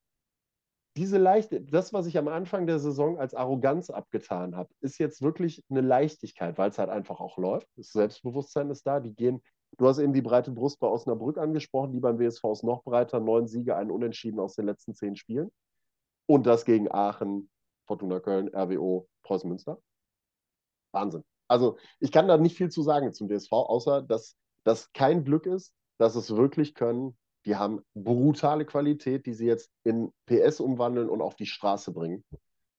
diese 0.95 1.17
leichte, 1.17 1.61
das, 1.61 1.91
was 1.93 2.05
ich 2.05 2.17
am 2.17 2.27
Anfang 2.27 2.67
der 2.67 2.79
Saison 2.79 3.17
als 3.17 3.33
Arroganz 3.33 3.89
abgetan 3.89 4.55
habe, 4.55 4.69
ist 4.81 4.99
jetzt 4.99 5.21
wirklich 5.21 5.63
eine 5.69 5.81
Leichtigkeit, 5.81 6.57
weil 6.57 6.69
es 6.69 6.77
halt 6.77 6.89
einfach 6.89 7.19
auch 7.19 7.37
läuft. 7.37 7.67
Das 7.75 7.91
Selbstbewusstsein 7.91 8.69
ist 8.69 8.85
da. 8.85 8.99
Die 8.99 9.15
gehen, 9.15 9.41
du 9.77 9.87
hast 9.87 9.97
eben 9.97 10.13
die 10.13 10.21
breite 10.21 10.51
Brust 10.51 10.79
bei 10.79 10.87
Osnabrück 10.87 11.37
angesprochen, 11.39 11.93
die 11.93 11.99
beim 11.99 12.19
WSV 12.19 12.43
ist 12.51 12.63
noch 12.63 12.83
breiter. 12.83 13.19
Neun 13.19 13.47
Siege, 13.47 13.75
einen 13.75 13.89
Unentschieden 13.89 14.39
aus 14.39 14.55
den 14.55 14.65
letzten 14.65 14.93
zehn 14.93 15.15
Spielen. 15.15 15.51
Und 16.27 16.45
das 16.45 16.63
gegen 16.63 16.91
Aachen, 16.91 17.49
Fortuna 17.87 18.19
Köln, 18.19 18.49
RWO, 18.53 19.07
Preußen 19.23 19.49
Münster. 19.49 19.81
Wahnsinn. 20.91 21.23
Also, 21.47 21.77
ich 21.99 22.11
kann 22.11 22.27
da 22.27 22.37
nicht 22.37 22.55
viel 22.55 22.69
zu 22.69 22.83
sagen 22.83 23.13
zum 23.13 23.29
WSV, 23.29 23.51
außer 23.51 24.03
dass 24.03 24.35
das 24.63 24.93
kein 24.93 25.23
Glück 25.23 25.47
ist, 25.47 25.73
dass 25.97 26.15
es 26.15 26.35
wirklich 26.35 26.75
können, 26.75 27.17
die 27.45 27.55
haben 27.55 27.81
brutale 27.93 28.65
Qualität, 28.65 29.25
die 29.25 29.33
sie 29.33 29.45
jetzt 29.45 29.71
in 29.83 30.11
PS 30.25 30.59
umwandeln 30.59 31.09
und 31.09 31.21
auf 31.21 31.35
die 31.35 31.45
Straße 31.45 31.91
bringen. 31.91 32.23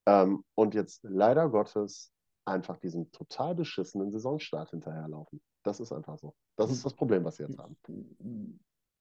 Ähm, 0.07 0.43
und 0.55 0.73
jetzt 0.73 1.03
leider 1.03 1.49
Gottes 1.49 2.11
einfach 2.45 2.77
diesen 2.77 3.11
total 3.11 3.55
beschissenen 3.55 4.11
Saisonstart 4.11 4.71
hinterherlaufen. 4.71 5.41
Das 5.63 5.79
ist 5.79 5.91
einfach 5.91 6.17
so. 6.17 6.35
Das 6.57 6.71
ist 6.71 6.85
das 6.85 6.93
Problem, 6.93 7.23
was 7.23 7.37
sie 7.37 7.43
jetzt 7.43 7.57
haben. 7.57 7.77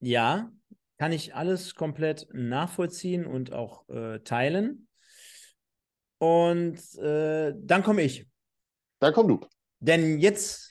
Ja, 0.00 0.50
kann 0.98 1.12
ich 1.12 1.34
alles 1.34 1.74
komplett 1.74 2.26
nachvollziehen 2.32 3.26
und 3.26 3.52
auch 3.52 3.88
äh, 3.88 4.20
teilen. 4.20 4.88
Und 6.18 6.94
äh, 6.98 7.52
dann 7.56 7.82
komme 7.82 8.02
ich. 8.02 8.26
Dann 9.00 9.12
komm 9.12 9.28
du. 9.28 9.40
Denn 9.80 10.18
jetzt 10.18 10.70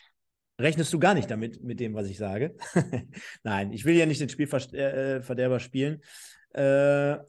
rechnest 0.60 0.94
du 0.94 1.00
gar 1.00 1.14
nicht 1.14 1.30
damit, 1.30 1.64
mit 1.64 1.80
dem, 1.80 1.94
was 1.94 2.08
ich 2.08 2.18
sage. 2.18 2.56
Nein, 3.44 3.72
ich 3.72 3.86
will 3.86 3.96
ja 3.96 4.06
nicht 4.06 4.22
den 4.22 4.30
Spielverderber 4.30 5.56
äh, 5.56 5.60
spielen. 5.60 6.02
Äh, 6.54 6.62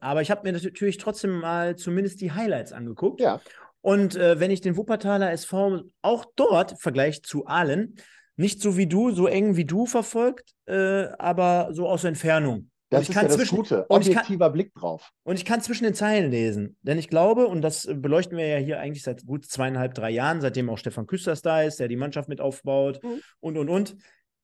aber 0.00 0.22
ich 0.22 0.30
habe 0.30 0.42
mir 0.44 0.52
natürlich 0.52 0.98
trotzdem 0.98 1.40
mal 1.40 1.76
zumindest 1.76 2.20
die 2.20 2.32
Highlights 2.32 2.72
angeguckt. 2.72 3.20
Ja. 3.20 3.40
Und 3.80 4.16
äh, 4.16 4.40
wenn 4.40 4.50
ich 4.50 4.60
den 4.60 4.76
Wuppertaler 4.76 5.32
SV 5.32 5.82
auch 6.02 6.24
dort 6.36 6.72
im 6.72 6.78
Vergleich 6.78 7.22
zu 7.22 7.46
allen, 7.46 7.96
nicht 8.36 8.60
so 8.60 8.76
wie 8.76 8.86
du, 8.86 9.10
so 9.10 9.26
eng 9.26 9.56
wie 9.56 9.64
du 9.64 9.86
verfolgt, 9.86 10.54
äh, 10.66 11.06
aber 11.18 11.68
so 11.72 11.88
aus 11.88 12.04
Entfernung. 12.04 12.70
Das 12.98 13.08
ist 13.08 13.14
ja 13.14 13.22
das 13.22 13.34
zwischen, 13.34 13.56
Gute, 13.56 13.86
objektiver 13.88 14.46
kann, 14.46 14.52
Blick 14.52 14.74
drauf. 14.74 15.10
Und 15.22 15.36
ich 15.36 15.44
kann 15.44 15.60
zwischen 15.60 15.84
den 15.84 15.94
Zeilen 15.94 16.30
lesen, 16.30 16.76
denn 16.82 16.98
ich 16.98 17.08
glaube, 17.08 17.46
und 17.46 17.62
das 17.62 17.88
beleuchten 17.92 18.36
wir 18.36 18.46
ja 18.46 18.58
hier 18.58 18.80
eigentlich 18.80 19.02
seit 19.02 19.24
gut 19.26 19.46
zweieinhalb, 19.46 19.94
drei 19.94 20.10
Jahren, 20.10 20.40
seitdem 20.40 20.70
auch 20.70 20.78
Stefan 20.78 21.06
Küsters 21.06 21.42
da 21.42 21.62
ist, 21.62 21.80
der 21.80 21.88
die 21.88 21.96
Mannschaft 21.96 22.28
mit 22.28 22.40
aufbaut 22.40 23.02
mhm. 23.02 23.20
und, 23.40 23.58
und, 23.58 23.68
und. 23.68 23.96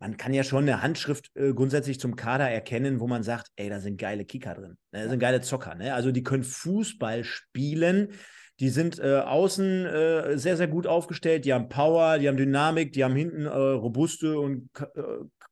Man 0.03 0.17
kann 0.17 0.33
ja 0.33 0.45
schon 0.45 0.63
eine 0.63 0.81
Handschrift 0.81 1.31
äh, 1.35 1.53
grundsätzlich 1.53 2.01
zum 2.01 2.17
Kader 2.17 2.49
erkennen, 2.49 3.01
wo 3.01 3.07
man 3.07 3.23
sagt, 3.23 3.49
ey, 3.57 3.69
da 3.69 3.81
sind 3.81 3.99
geile 3.99 4.25
Kicker 4.25 4.55
drin, 4.55 4.79
ne? 4.93 5.03
da 5.03 5.11
sind 5.11 5.19
geile 5.19 5.43
Zocker. 5.43 5.75
Ne? 5.75 5.93
Also 5.93 6.11
die 6.11 6.23
können 6.23 6.43
Fußball 6.43 7.23
spielen, 7.23 8.09
die 8.61 8.69
sind 8.69 8.99
äh, 8.99 9.21
außen 9.21 9.87
äh, 9.87 10.39
sehr, 10.39 10.59
sehr 10.59 10.69
gut 10.69 10.87
aufgestellt. 10.87 11.47
Die 11.47 11.55
haben 11.55 11.71
Power, 11.71 12.19
die 12.19 12.29
haben 12.29 12.37
Dynamik, 12.37 12.93
die 12.93 13.03
haben 13.03 13.17
hinten 13.17 13.47
äh, 13.47 13.49
robuste 13.49 14.39
und 14.39 14.69
äh, 14.79 15.03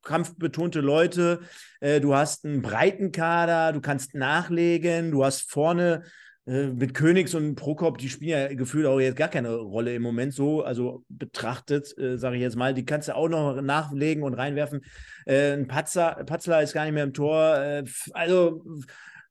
kampfbetonte 0.03 0.81
Leute. 0.81 1.41
Äh, 1.81 2.01
du 2.01 2.15
hast 2.15 2.45
einen 2.45 2.63
breiten 2.63 3.13
Kader, 3.13 3.73
du 3.73 3.81
kannst 3.81 4.15
nachlegen, 4.15 5.11
du 5.11 5.25
hast 5.25 5.51
vorne 5.51 6.05
äh, 6.47 6.69
mit 6.69 6.95
Königs 6.95 7.35
und 7.35 7.55
Prokop, 7.55 7.99
die 7.99 8.09
spielen 8.09 8.31
ja 8.31 8.55
gefühlt 8.55 8.87
auch 8.87 9.01
jetzt 9.01 9.17
gar 9.17 9.29
keine 9.29 9.55
Rolle 9.55 9.95
im 9.95 10.03
Moment 10.03 10.33
so, 10.35 10.63
also 10.63 11.05
betrachtet, 11.09 11.95
sage 11.97 12.37
ich 12.37 12.43
jetzt 12.43 12.57
mal, 12.57 12.75
die 12.75 12.85
kannst 12.85 13.09
du 13.09 13.17
auch 13.17 13.29
noch 13.29 13.61
nachlegen 13.61 14.23
und 14.23 14.35
reinwerfen. 14.35 14.81
ein 15.27 15.67
Patzer, 15.67 16.23
Patzler 16.27 16.63
ist 16.63 16.73
gar 16.73 16.85
nicht 16.85 16.95
mehr 16.95 17.05
im 17.05 17.13
Tor. 17.13 17.85
also 18.13 18.65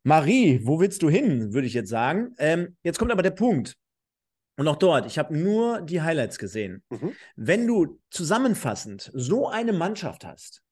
Marie, 0.04 0.62
wo 0.64 0.80
willst 0.80 1.02
du 1.04 1.10
hin, 1.10 1.54
würde 1.54 1.68
ich 1.68 1.74
jetzt 1.74 1.90
sagen. 1.90 2.34
Ähm, 2.38 2.78
jetzt 2.82 2.98
kommt 2.98 3.12
aber 3.12 3.24
der 3.24 3.32
Punkt. 3.32 3.76
Und 4.58 4.68
auch 4.68 4.76
dort, 4.76 5.06
ich 5.06 5.20
habe 5.20 5.38
nur 5.38 5.82
die 5.82 6.02
Highlights 6.02 6.40
gesehen. 6.40 6.84
Mhm. 6.90 7.14
Wenn 7.36 7.68
du 7.68 8.00
zusammenfassend 8.10 9.12
so 9.14 9.48
eine 9.48 9.72
Mannschaft 9.72 10.26
hast 10.26 10.64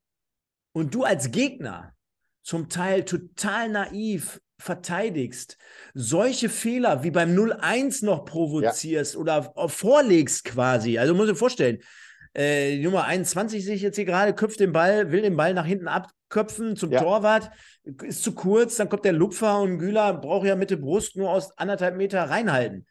und 0.73 0.93
du 0.93 1.03
als 1.03 1.31
Gegner 1.31 1.93
zum 2.41 2.67
Teil 2.67 3.05
total 3.05 3.69
naiv 3.69 4.41
verteidigst, 4.57 5.57
solche 5.93 6.49
Fehler 6.49 7.03
wie 7.03 7.11
beim 7.11 7.35
0-1 7.35 8.05
noch 8.05 8.25
provozierst 8.25 9.13
ja. 9.13 9.19
oder 9.19 9.53
vorlegst 9.69 10.45
quasi. 10.45 10.97
Also 10.97 11.13
muss 11.13 11.25
ich 11.25 11.33
mir 11.33 11.37
vorstellen, 11.37 11.79
äh, 12.33 12.77
Nummer 12.79 13.05
21 13.05 13.63
sehe 13.63 13.75
ich 13.75 13.81
jetzt 13.81 13.95
hier 13.95 14.05
gerade, 14.05 14.33
köpft 14.33 14.59
den 14.59 14.71
Ball, 14.71 15.11
will 15.11 15.21
den 15.21 15.37
Ball 15.37 15.53
nach 15.53 15.65
hinten 15.65 15.87
abköpfen 15.87 16.75
zum 16.75 16.91
ja. 16.91 17.01
Torwart, 17.01 17.51
ist 18.03 18.23
zu 18.23 18.33
kurz, 18.33 18.77
dann 18.77 18.89
kommt 18.89 19.05
der 19.05 19.13
Lupfer 19.13 19.59
und 19.61 19.77
Güler 19.77 20.13
braucht 20.15 20.47
ja 20.47 20.55
mit 20.55 20.71
der 20.71 20.77
Brust 20.77 21.15
nur 21.15 21.29
aus 21.29 21.57
anderthalb 21.57 21.95
Meter 21.95 22.23
reinhalten. 22.23 22.87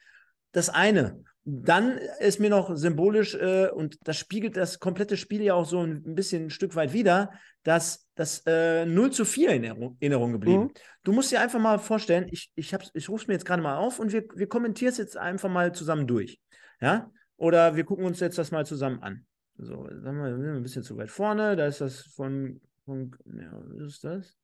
Das 0.55 0.71
eine. 0.71 1.23
Dann 1.45 1.99
ist 2.21 2.41
mir 2.41 2.49
noch 2.49 2.75
symbolisch, 2.75 3.35
äh, 3.35 3.69
und 3.69 3.99
das 4.05 4.17
spiegelt 4.17 4.57
das 4.57 4.79
komplette 4.79 5.19
Spiel 5.19 5.43
ja 5.43 5.53
auch 5.53 5.67
so 5.67 5.83
ein 5.83 6.15
bisschen 6.15 6.45
ein 6.45 6.51
Stück 6.51 6.75
weit 6.75 6.95
wieder, 6.95 7.33
dass 7.65 8.09
das 8.15 8.43
äh, 8.47 8.87
0 8.87 9.11
zu 9.11 9.27
4 9.27 9.51
in 9.51 9.65
Erinnerung 9.65 10.33
geblieben. 10.33 10.63
Mhm. 10.63 10.73
Du 11.03 11.13
musst 11.13 11.33
dir 11.33 11.43
einfach 11.43 11.61
mal 11.61 11.79
vorstellen, 11.79 12.29
ich, 12.31 12.51
ich, 12.55 12.75
ich 12.95 13.09
rufe 13.11 13.23
es 13.25 13.29
mir 13.29 13.35
jetzt 13.35 13.45
gerade 13.45 13.63
mal 13.63 13.77
auf 13.77 13.99
und 13.99 14.13
wir, 14.13 14.25
wir 14.35 14.47
kommentieren 14.47 14.93
es 14.93 14.97
jetzt 14.97 15.19
einfach 15.19 15.51
mal 15.51 15.75
zusammen 15.75 16.07
durch. 16.07 16.41
Ja? 16.81 17.11
Oder 17.37 17.77
wir 17.77 17.85
gucken 17.85 18.07
uns 18.07 18.21
jetzt 18.21 18.39
das 18.39 18.51
mal 18.51 18.65
zusammen 18.65 19.03
an. 19.03 19.27
So, 19.59 19.87
sagen 19.89 20.23
wir, 20.23 20.41
wir 20.41 20.53
ein 20.53 20.63
bisschen 20.63 20.83
zu 20.83 20.97
weit 20.97 21.11
vorne. 21.11 21.57
Da 21.57 21.67
ist 21.67 21.81
das 21.81 22.03
von. 22.07 22.61
von 22.85 23.15
ja, 23.27 23.51
was 23.53 23.89
ist 23.89 24.05
das? 24.05 24.37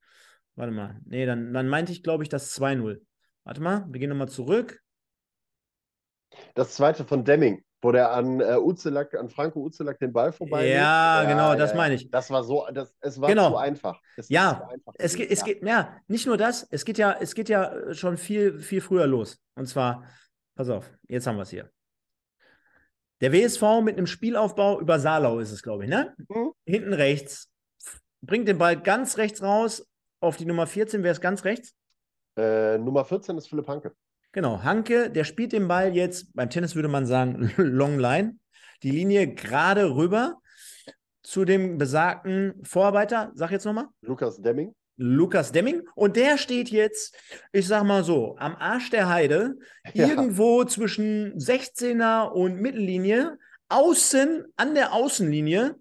Warte 0.55 0.73
mal. 0.73 1.01
Nee, 1.07 1.25
dann, 1.25 1.55
dann 1.55 1.69
meinte 1.69 1.93
ich, 1.93 2.03
glaube 2.03 2.25
ich, 2.25 2.29
das 2.29 2.55
2-0. 2.61 3.01
Warte 3.45 3.63
mal, 3.63 3.87
wir 3.89 4.01
gehen 4.01 4.11
nochmal 4.11 4.29
zurück. 4.29 4.83
Das 6.55 6.75
zweite 6.75 7.05
von 7.05 7.25
Demming, 7.25 7.65
wo 7.83 7.93
der 7.93 8.13
an 8.13 8.41
äh, 8.41 8.57
Uzelak, 8.57 9.15
an 9.15 9.29
Franco 9.31 9.61
Uzelak 9.61 9.99
den 9.99 10.13
Ball 10.13 10.33
vorbei. 10.33 10.69
Ja, 10.69 11.23
ja, 11.23 11.29
genau, 11.29 11.55
das 11.55 11.71
ja, 11.71 11.77
meine 11.77 11.95
ich. 11.95 12.11
Das 12.11 12.31
war 12.31 12.45
so, 12.45 12.67
das, 12.73 12.97
es 13.01 13.21
war 13.21 13.29
genau. 13.29 13.51
zu 13.51 13.57
einfach. 13.57 14.01
Es 14.17 14.29
ja, 14.29 14.69
einfach 14.69 14.95
es, 14.99 15.15
geht, 15.15 15.31
es 15.31 15.45
geht, 15.45 15.63
ja, 15.63 15.97
nicht 16.07 16.27
nur 16.27 16.37
das, 16.37 16.67
es 16.71 16.85
geht 16.85 16.99
ja, 16.99 17.17
es 17.21 17.35
geht 17.35 17.49
ja 17.49 17.95
schon 17.95 18.17
viel, 18.17 18.59
viel 18.59 18.81
früher 18.81 19.07
los. 19.07 19.41
Und 19.55 19.67
zwar, 19.67 20.05
pass 20.55 20.69
auf, 20.69 20.91
jetzt 21.09 21.27
haben 21.27 21.37
wir 21.37 21.43
es 21.43 21.51
hier. 21.51 21.71
Der 23.21 23.33
WSV 23.33 23.83
mit 23.83 23.99
einem 23.99 24.07
Spielaufbau 24.07 24.81
über 24.81 24.99
Saarlau 24.99 25.41
ist 25.41 25.53
es, 25.53 25.63
glaube 25.63 25.85
ich, 25.85 25.91
ne? 25.91 26.15
Mhm. 26.29 26.53
Hinten 26.65 26.95
rechts. 26.95 27.51
Bringt 28.23 28.49
den 28.49 28.59
Ball 28.59 28.81
ganz 28.81 29.19
rechts 29.19 29.43
raus 29.43 29.87
auf 30.21 30.37
die 30.37 30.47
Nummer 30.47 30.67
14. 30.67 31.03
Wer 31.03 31.13
ist 31.13 31.21
ganz 31.21 31.45
rechts? 31.45 31.75
Äh, 32.37 32.79
Nummer 32.79 33.05
14 33.05 33.37
ist 33.37 33.49
Philipp 33.49 33.69
Hanke. 33.69 33.95
Genau, 34.33 34.63
Hanke, 34.63 35.11
der 35.11 35.25
spielt 35.25 35.53
den 35.53 35.67
Ball 35.67 35.95
jetzt, 35.95 36.35
beim 36.35 36.51
Tennis 36.51 36.75
würde 36.75 36.89
man 36.89 37.07
sagen, 37.07 37.53
Long 37.57 37.99
Line. 37.99 38.37
Die 38.83 38.91
Linie 38.91 39.35
gerade 39.35 39.95
rüber 39.95 40.41
zu 41.23 41.45
dem 41.45 41.79
besagten 41.79 42.55
Vorarbeiter. 42.63 43.33
Sag 43.35 43.51
jetzt 43.51 43.65
nochmal. 43.65 43.87
Lukas 44.03 44.41
Demming. 44.41 44.75
Lukas 44.97 45.51
Demming. 45.53 45.83
Und 45.95 46.17
der 46.17 46.39
steht 46.39 46.71
jetzt, 46.71 47.17
ich 47.53 47.67
sag 47.67 47.85
mal 47.85 48.05
so, 48.05 48.37
am 48.39 48.55
Arsch 48.57 48.91
der 48.91 49.09
Heide, 49.09 49.57
ja. 49.95 50.07
irgendwo 50.07 50.65
zwischen 50.65 51.35
16er 51.37 52.31
und 52.31 52.61
Mittellinie, 52.61 53.39
außen 53.69 54.45
an 54.57 54.75
der 54.75 54.93
Außenlinie. 54.93 55.77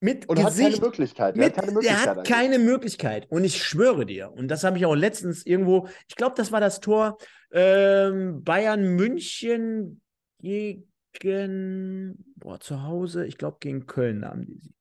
Mit 0.00 0.28
und 0.28 0.36
Gesicht, 0.36 0.46
hat 0.46 0.72
keine 0.72 0.80
Möglichkeit. 0.80 1.36
Er 1.36 1.44
mit, 1.44 1.56
hat 1.56 1.60
keine 1.60 1.72
Möglichkeit. 1.72 2.06
Er 2.06 2.16
hat 2.16 2.26
keine 2.26 2.58
Möglichkeit. 2.58 3.26
Und 3.30 3.44
ich 3.44 3.62
schwöre 3.62 4.06
dir, 4.06 4.32
und 4.32 4.48
das 4.48 4.64
habe 4.64 4.78
ich 4.78 4.86
auch 4.86 4.94
letztens 4.94 5.44
irgendwo, 5.44 5.88
ich 6.08 6.16
glaube, 6.16 6.34
das 6.36 6.52
war 6.52 6.60
das 6.60 6.80
Tor 6.80 7.18
ähm, 7.52 8.42
Bayern 8.42 8.96
München 8.96 10.00
gegen, 10.40 12.24
boah, 12.36 12.58
zu 12.60 12.82
Hause, 12.82 13.26
ich 13.26 13.36
glaube, 13.36 13.58
gegen 13.60 13.86
Köln 13.86 14.24
haben 14.24 14.46
die 14.46 14.58
Sieg. 14.58 14.76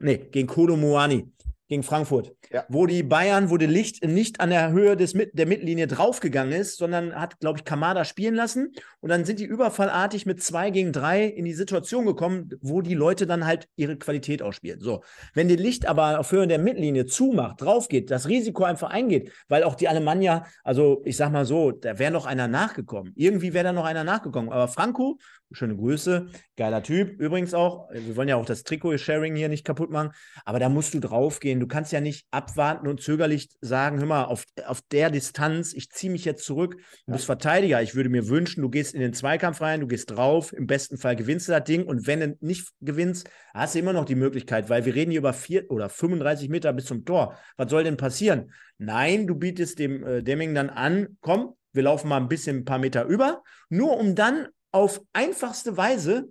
Nee, 0.00 0.16
gegen 0.16 0.48
Kodo 0.48 0.76
Moani 0.76 1.32
gegen 1.72 1.82
Frankfurt, 1.82 2.34
ja. 2.50 2.66
wo 2.68 2.84
die 2.84 3.02
Bayern, 3.02 3.48
wo 3.48 3.56
der 3.56 3.66
Licht 3.66 4.04
nicht 4.04 4.40
an 4.40 4.50
der 4.50 4.72
Höhe 4.72 4.94
des, 4.94 5.14
der 5.14 5.46
Mittellinie 5.46 5.86
draufgegangen 5.86 6.52
ist, 6.52 6.76
sondern 6.76 7.14
hat, 7.14 7.40
glaube 7.40 7.58
ich, 7.58 7.64
Kamada 7.64 8.04
spielen 8.04 8.34
lassen. 8.34 8.74
Und 9.00 9.08
dann 9.08 9.24
sind 9.24 9.38
die 9.38 9.46
überfallartig 9.46 10.26
mit 10.26 10.42
zwei 10.42 10.68
gegen 10.68 10.92
drei 10.92 11.24
in 11.24 11.46
die 11.46 11.54
Situation 11.54 12.04
gekommen, 12.04 12.50
wo 12.60 12.82
die 12.82 12.92
Leute 12.92 13.26
dann 13.26 13.46
halt 13.46 13.68
ihre 13.74 13.96
Qualität 13.96 14.42
ausspielen. 14.42 14.80
So, 14.80 15.02
wenn 15.32 15.48
die 15.48 15.56
Licht 15.56 15.86
aber 15.86 16.20
auf 16.20 16.30
Höhe 16.30 16.46
der 16.46 16.58
Mittellinie 16.58 17.06
zumacht, 17.06 17.62
drauf 17.62 17.88
geht, 17.88 18.10
das 18.10 18.28
Risiko 18.28 18.64
einfach 18.64 18.90
eingeht, 18.90 19.32
weil 19.48 19.64
auch 19.64 19.74
die 19.74 19.88
Alemannia, 19.88 20.44
also 20.64 21.00
ich 21.06 21.16
sag 21.16 21.32
mal 21.32 21.46
so, 21.46 21.70
da 21.70 21.98
wäre 21.98 22.12
noch 22.12 22.26
einer 22.26 22.48
nachgekommen. 22.48 23.14
Irgendwie 23.16 23.54
wäre 23.54 23.64
da 23.64 23.72
noch 23.72 23.86
einer 23.86 24.04
nachgekommen. 24.04 24.52
Aber 24.52 24.68
Franco, 24.68 25.18
schöne 25.52 25.76
Grüße, 25.76 26.26
geiler 26.56 26.82
Typ. 26.82 27.18
Übrigens 27.18 27.54
auch, 27.54 27.88
wir 27.90 28.14
wollen 28.16 28.28
ja 28.28 28.36
auch 28.36 28.44
das 28.44 28.62
Trikot-Sharing 28.64 29.36
hier 29.36 29.48
nicht 29.48 29.64
kaputt 29.64 29.90
machen, 29.90 30.10
aber 30.44 30.58
da 30.58 30.68
musst 30.68 30.94
du 30.94 31.00
draufgehen 31.00 31.61
du 31.62 31.68
kannst 31.68 31.92
ja 31.92 32.00
nicht 32.00 32.26
abwarten 32.32 32.88
und 32.88 33.00
zögerlich 33.00 33.48
sagen, 33.60 34.00
hör 34.00 34.06
mal, 34.06 34.24
auf, 34.24 34.44
auf 34.66 34.80
der 34.90 35.10
Distanz, 35.10 35.72
ich 35.72 35.90
ziehe 35.90 36.10
mich 36.10 36.24
jetzt 36.24 36.44
zurück, 36.44 36.76
du 37.06 37.12
bist 37.12 37.24
Verteidiger. 37.24 37.80
Ich 37.82 37.94
würde 37.94 38.10
mir 38.10 38.28
wünschen, 38.28 38.62
du 38.62 38.68
gehst 38.68 38.94
in 38.94 39.00
den 39.00 39.14
Zweikampf 39.14 39.60
rein, 39.60 39.80
du 39.80 39.86
gehst 39.86 40.10
drauf, 40.10 40.52
im 40.52 40.66
besten 40.66 40.98
Fall 40.98 41.14
gewinnst 41.14 41.46
du 41.46 41.52
das 41.52 41.62
Ding 41.62 41.86
und 41.86 42.08
wenn 42.08 42.20
du 42.20 42.36
nicht 42.40 42.68
gewinnst, 42.80 43.30
hast 43.54 43.76
du 43.76 43.78
immer 43.78 43.92
noch 43.92 44.04
die 44.04 44.16
Möglichkeit, 44.16 44.68
weil 44.68 44.84
wir 44.84 44.94
reden 44.94 45.12
hier 45.12 45.20
über 45.20 45.32
vier 45.32 45.70
oder 45.70 45.88
35 45.88 46.48
Meter 46.48 46.72
bis 46.72 46.86
zum 46.86 47.04
Tor. 47.04 47.38
Was 47.56 47.70
soll 47.70 47.84
denn 47.84 47.96
passieren? 47.96 48.52
Nein, 48.78 49.28
du 49.28 49.36
bietest 49.36 49.78
dem 49.78 50.04
äh, 50.04 50.22
Deming 50.22 50.54
dann 50.54 50.68
an, 50.68 51.16
komm, 51.20 51.54
wir 51.72 51.84
laufen 51.84 52.08
mal 52.08 52.16
ein 52.16 52.28
bisschen 52.28 52.58
ein 52.58 52.64
paar 52.64 52.78
Meter 52.78 53.04
über, 53.04 53.42
nur 53.68 53.96
um 53.98 54.16
dann 54.16 54.48
auf 54.72 55.00
einfachste 55.12 55.76
Weise 55.76 56.28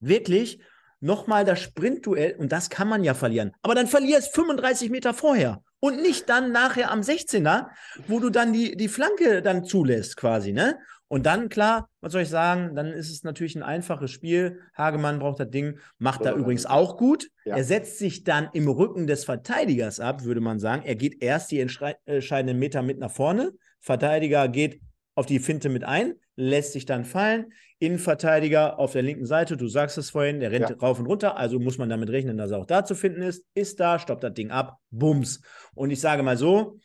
wirklich 0.00 0.58
nochmal 1.04 1.44
das 1.44 1.60
Sprintduell 1.60 2.34
und 2.36 2.50
das 2.50 2.70
kann 2.70 2.88
man 2.88 3.04
ja 3.04 3.14
verlieren. 3.14 3.52
Aber 3.62 3.74
dann 3.74 3.86
verlierst 3.86 4.34
35 4.34 4.90
Meter 4.90 5.14
vorher 5.14 5.62
und 5.78 6.00
nicht 6.00 6.28
dann 6.28 6.50
nachher 6.50 6.90
am 6.90 7.02
16er, 7.02 7.68
wo 8.08 8.20
du 8.20 8.30
dann 8.30 8.52
die, 8.52 8.76
die 8.76 8.88
Flanke 8.88 9.42
dann 9.42 9.64
zulässt 9.64 10.16
quasi, 10.16 10.52
ne? 10.52 10.78
Und 11.06 11.26
dann, 11.26 11.50
klar, 11.50 11.90
was 12.00 12.12
soll 12.12 12.22
ich 12.22 12.30
sagen, 12.30 12.74
dann 12.74 12.86
ist 12.86 13.10
es 13.10 13.22
natürlich 13.22 13.54
ein 13.54 13.62
einfaches 13.62 14.10
Spiel. 14.10 14.62
Hagemann 14.76 15.18
braucht 15.18 15.38
das 15.38 15.50
Ding, 15.50 15.78
macht 15.98 16.24
da 16.24 16.32
übrigens 16.32 16.64
auch 16.64 16.96
gut. 16.96 17.28
Ja. 17.44 17.56
Er 17.56 17.64
setzt 17.64 17.98
sich 17.98 18.24
dann 18.24 18.48
im 18.54 18.66
Rücken 18.66 19.06
des 19.06 19.24
Verteidigers 19.24 20.00
ab, 20.00 20.24
würde 20.24 20.40
man 20.40 20.58
sagen. 20.58 20.82
Er 20.84 20.96
geht 20.96 21.22
erst 21.22 21.50
die 21.50 21.60
entscheidenden 21.60 22.58
Meter 22.58 22.82
mit 22.82 22.98
nach 22.98 23.12
vorne. 23.12 23.52
Verteidiger 23.80 24.48
geht 24.48 24.80
auf 25.14 25.26
die 25.26 25.38
Finte 25.38 25.68
mit 25.68 25.84
ein, 25.84 26.14
lässt 26.36 26.72
sich 26.72 26.86
dann 26.86 27.04
fallen. 27.04 27.52
Innenverteidiger 27.78 28.78
auf 28.78 28.92
der 28.92 29.02
linken 29.02 29.26
Seite, 29.26 29.56
du 29.56 29.68
sagst 29.68 29.98
es 29.98 30.10
vorhin, 30.10 30.40
der 30.40 30.50
rennt 30.50 30.70
ja. 30.70 30.76
rauf 30.76 30.98
und 30.98 31.06
runter, 31.06 31.36
also 31.36 31.58
muss 31.58 31.78
man 31.78 31.88
damit 31.88 32.10
rechnen, 32.10 32.36
dass 32.36 32.50
er 32.50 32.58
auch 32.58 32.66
da 32.66 32.84
zu 32.84 32.94
finden 32.94 33.22
ist. 33.22 33.44
Ist 33.54 33.80
da, 33.80 33.98
stoppt 33.98 34.24
das 34.24 34.34
Ding 34.34 34.50
ab, 34.50 34.78
bums. 34.90 35.42
Und 35.74 35.90
ich 35.90 36.00
sage 36.00 36.22
mal 36.22 36.36
so, 36.36 36.78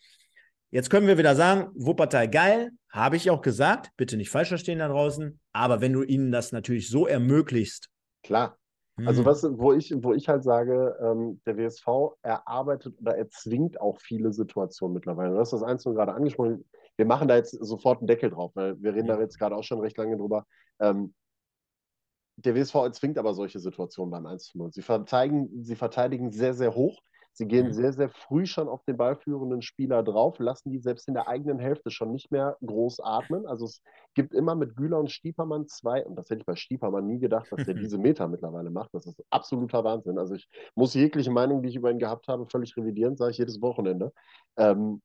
jetzt 0.72 0.90
können 0.90 1.08
wir 1.08 1.18
wieder 1.18 1.36
sagen, 1.36 1.70
Wuppertal 1.76 2.30
geil, 2.30 2.72
habe 2.92 3.16
ich 3.16 3.30
auch 3.30 3.42
gesagt, 3.42 3.92
bitte 3.98 4.18
nicht 4.18 4.30
falsch 4.30 4.50
verstehen 4.50 4.80
da 4.80 4.88
draußen, 4.88 5.40
aber 5.54 5.80
wenn 5.82 5.94
du 5.94 6.04
ihnen 6.04 6.32
das 6.32 6.52
natürlich 6.52 6.90
so 6.90 7.08
ermöglichst. 7.08 7.90
Klar. 8.24 8.58
Also 9.06 9.22
mhm. 9.22 9.26
was, 9.26 9.44
wo 9.44 9.72
ich, 9.74 9.94
wo 9.96 10.14
ich 10.14 10.28
halt 10.28 10.44
sage, 10.44 10.98
ähm, 11.02 11.40
der 11.46 11.58
WSV 11.58 12.18
erarbeitet 12.22 12.96
oder 13.00 13.16
erzwingt 13.18 13.80
auch 13.80 14.00
viele 14.02 14.34
Situationen 14.34 14.94
mittlerweile. 14.94 15.34
Du 15.34 15.40
hast 15.40 15.54
das 15.54 15.64
eins 15.64 15.84
gerade 15.84 16.14
angesprochen 16.14 16.66
wir 17.00 17.06
machen 17.06 17.30
da 17.30 17.38
jetzt 17.38 17.52
sofort 17.52 18.00
einen 18.00 18.08
Deckel 18.08 18.30
drauf, 18.30 18.52
weil 18.56 18.80
wir 18.82 18.94
reden 18.94 19.08
da 19.08 19.18
jetzt 19.20 19.40
gerade 19.40 19.56
auch 19.56 19.64
schon 19.64 19.80
recht 19.80 19.98
lange 19.98 20.18
drüber. 20.18 20.46
Ähm, 20.82 21.14
der 22.36 22.56
WSV 22.56 22.76
erzwingt 22.76 23.18
aber 23.18 23.34
solche 23.34 23.60
Situationen 23.60 24.12
beim 24.12 24.26
1 24.26 24.54
0. 24.54 24.74
Sie 24.74 24.82
verteidigen, 24.82 25.64
sie 25.64 25.78
verteidigen 25.78 26.32
sehr, 26.32 26.54
sehr 26.54 26.76
hoch. 26.76 27.00
Sie 27.32 27.48
gehen 27.48 27.68
mhm. 27.68 27.74
sehr, 27.74 27.94
sehr 27.94 28.10
früh 28.10 28.46
schon 28.46 28.68
auf 28.68 28.84
den 28.84 28.98
ballführenden 28.98 29.62
Spieler 29.62 30.04
drauf, 30.04 30.40
lassen 30.40 30.72
die 30.72 30.80
selbst 30.80 31.08
in 31.08 31.14
der 31.14 31.30
eigenen 31.30 31.58
Hälfte 31.58 31.90
schon 31.90 32.12
nicht 32.12 32.32
mehr 32.32 32.58
groß 32.66 33.00
atmen. 33.00 33.46
Also 33.46 33.64
es 33.64 33.82
gibt 34.14 34.34
immer 34.34 34.56
mit 34.56 34.76
Güler 34.76 35.00
und 35.00 35.10
Stiepermann 35.10 35.68
zwei, 35.68 36.06
und 36.06 36.18
das 36.18 36.30
hätte 36.30 36.42
ich 36.42 36.46
bei 36.46 36.58
Stiepermann 36.58 37.08
nie 37.08 37.20
gedacht, 37.20 37.48
dass 37.50 37.66
der 37.66 37.76
diese 37.76 37.98
Meter 37.98 38.28
mittlerweile 38.28 38.72
macht. 38.72 38.94
Das 38.94 39.06
ist 39.06 39.24
absoluter 39.30 39.86
Wahnsinn. 39.86 40.20
Also 40.20 40.36
ich 40.36 40.50
muss 40.76 40.94
jegliche 40.96 41.32
Meinung, 41.32 41.62
die 41.64 41.70
ich 41.70 41.78
über 41.78 41.92
ihn 41.92 42.00
gehabt 42.00 42.28
habe, 42.28 42.46
völlig 42.46 42.76
revidieren, 42.76 43.16
sage 43.16 43.32
ich 43.32 43.38
jedes 43.38 43.62
Wochenende. 43.62 44.12
Ähm, 44.58 45.02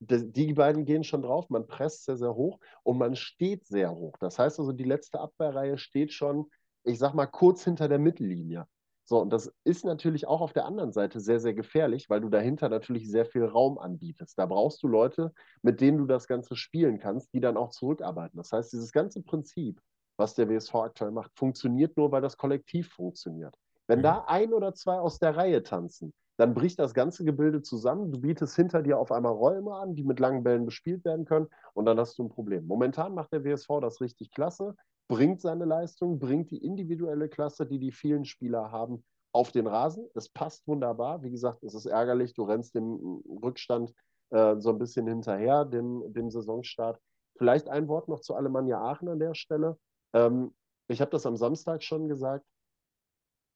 die 0.00 0.54
beiden 0.54 0.84
gehen 0.84 1.04
schon 1.04 1.22
drauf, 1.22 1.50
man 1.50 1.66
presst 1.66 2.04
sehr, 2.04 2.16
sehr 2.16 2.34
hoch 2.34 2.58
und 2.82 2.98
man 2.98 3.16
steht 3.16 3.66
sehr 3.66 3.94
hoch. 3.94 4.16
Das 4.18 4.38
heißt 4.38 4.58
also, 4.58 4.72
die 4.72 4.84
letzte 4.84 5.20
Abwehrreihe 5.20 5.76
steht 5.78 6.12
schon, 6.12 6.46
ich 6.84 6.98
sag 6.98 7.14
mal, 7.14 7.26
kurz 7.26 7.64
hinter 7.64 7.88
der 7.88 7.98
Mittellinie. 7.98 8.66
So, 9.04 9.18
und 9.18 9.30
das 9.30 9.52
ist 9.64 9.84
natürlich 9.84 10.26
auch 10.28 10.40
auf 10.40 10.52
der 10.52 10.66
anderen 10.66 10.92
Seite 10.92 11.18
sehr, 11.18 11.40
sehr 11.40 11.52
gefährlich, 11.52 12.08
weil 12.08 12.20
du 12.20 12.28
dahinter 12.28 12.68
natürlich 12.68 13.10
sehr 13.10 13.26
viel 13.26 13.44
Raum 13.44 13.76
anbietest. 13.76 14.38
Da 14.38 14.46
brauchst 14.46 14.82
du 14.82 14.88
Leute, 14.88 15.32
mit 15.62 15.80
denen 15.80 15.98
du 15.98 16.06
das 16.06 16.28
Ganze 16.28 16.54
spielen 16.54 16.98
kannst, 17.00 17.34
die 17.34 17.40
dann 17.40 17.56
auch 17.56 17.70
zurückarbeiten. 17.70 18.36
Das 18.36 18.52
heißt, 18.52 18.72
dieses 18.72 18.92
ganze 18.92 19.22
Prinzip, 19.22 19.80
was 20.16 20.34
der 20.34 20.48
WSV 20.48 20.74
aktuell 20.76 21.10
macht, 21.10 21.32
funktioniert 21.36 21.96
nur, 21.96 22.12
weil 22.12 22.22
das 22.22 22.36
Kollektiv 22.36 22.92
funktioniert. 22.92 23.54
Wenn 23.88 23.98
mhm. 23.98 24.04
da 24.04 24.24
ein 24.28 24.54
oder 24.54 24.74
zwei 24.74 25.00
aus 25.00 25.18
der 25.18 25.36
Reihe 25.36 25.64
tanzen, 25.64 26.14
dann 26.40 26.54
bricht 26.54 26.78
das 26.78 26.94
ganze 26.94 27.22
Gebilde 27.22 27.60
zusammen. 27.60 28.10
Du 28.10 28.18
bietest 28.18 28.56
hinter 28.56 28.82
dir 28.82 28.98
auf 28.98 29.12
einmal 29.12 29.32
Räume 29.32 29.74
an, 29.74 29.94
die 29.94 30.04
mit 30.04 30.20
langen 30.20 30.42
Bällen 30.42 30.64
bespielt 30.64 31.04
werden 31.04 31.26
können 31.26 31.48
und 31.74 31.84
dann 31.84 32.00
hast 32.00 32.18
du 32.18 32.24
ein 32.24 32.30
Problem. 32.30 32.66
Momentan 32.66 33.14
macht 33.14 33.30
der 33.34 33.44
WSV 33.44 33.68
das 33.82 34.00
richtig 34.00 34.30
klasse, 34.30 34.74
bringt 35.06 35.42
seine 35.42 35.66
Leistung, 35.66 36.18
bringt 36.18 36.50
die 36.50 36.64
individuelle 36.64 37.28
Klasse, 37.28 37.66
die 37.66 37.78
die 37.78 37.92
vielen 37.92 38.24
Spieler 38.24 38.72
haben, 38.72 39.04
auf 39.32 39.52
den 39.52 39.66
Rasen. 39.66 40.06
Es 40.14 40.30
passt 40.30 40.66
wunderbar. 40.66 41.22
Wie 41.22 41.30
gesagt, 41.30 41.62
es 41.62 41.74
ist 41.74 41.84
ärgerlich, 41.84 42.32
du 42.32 42.44
rennst 42.44 42.74
im 42.74 43.22
Rückstand 43.42 43.92
äh, 44.30 44.56
so 44.60 44.70
ein 44.70 44.78
bisschen 44.78 45.06
hinterher 45.06 45.66
dem, 45.66 46.10
dem 46.10 46.30
Saisonstart. 46.30 46.98
Vielleicht 47.36 47.68
ein 47.68 47.86
Wort 47.86 48.08
noch 48.08 48.20
zu 48.20 48.34
Alemannia 48.34 48.80
Aachen 48.80 49.10
an 49.10 49.18
der 49.18 49.34
Stelle. 49.34 49.78
Ähm, 50.14 50.54
ich 50.88 51.02
habe 51.02 51.10
das 51.10 51.26
am 51.26 51.36
Samstag 51.36 51.82
schon 51.82 52.08
gesagt. 52.08 52.46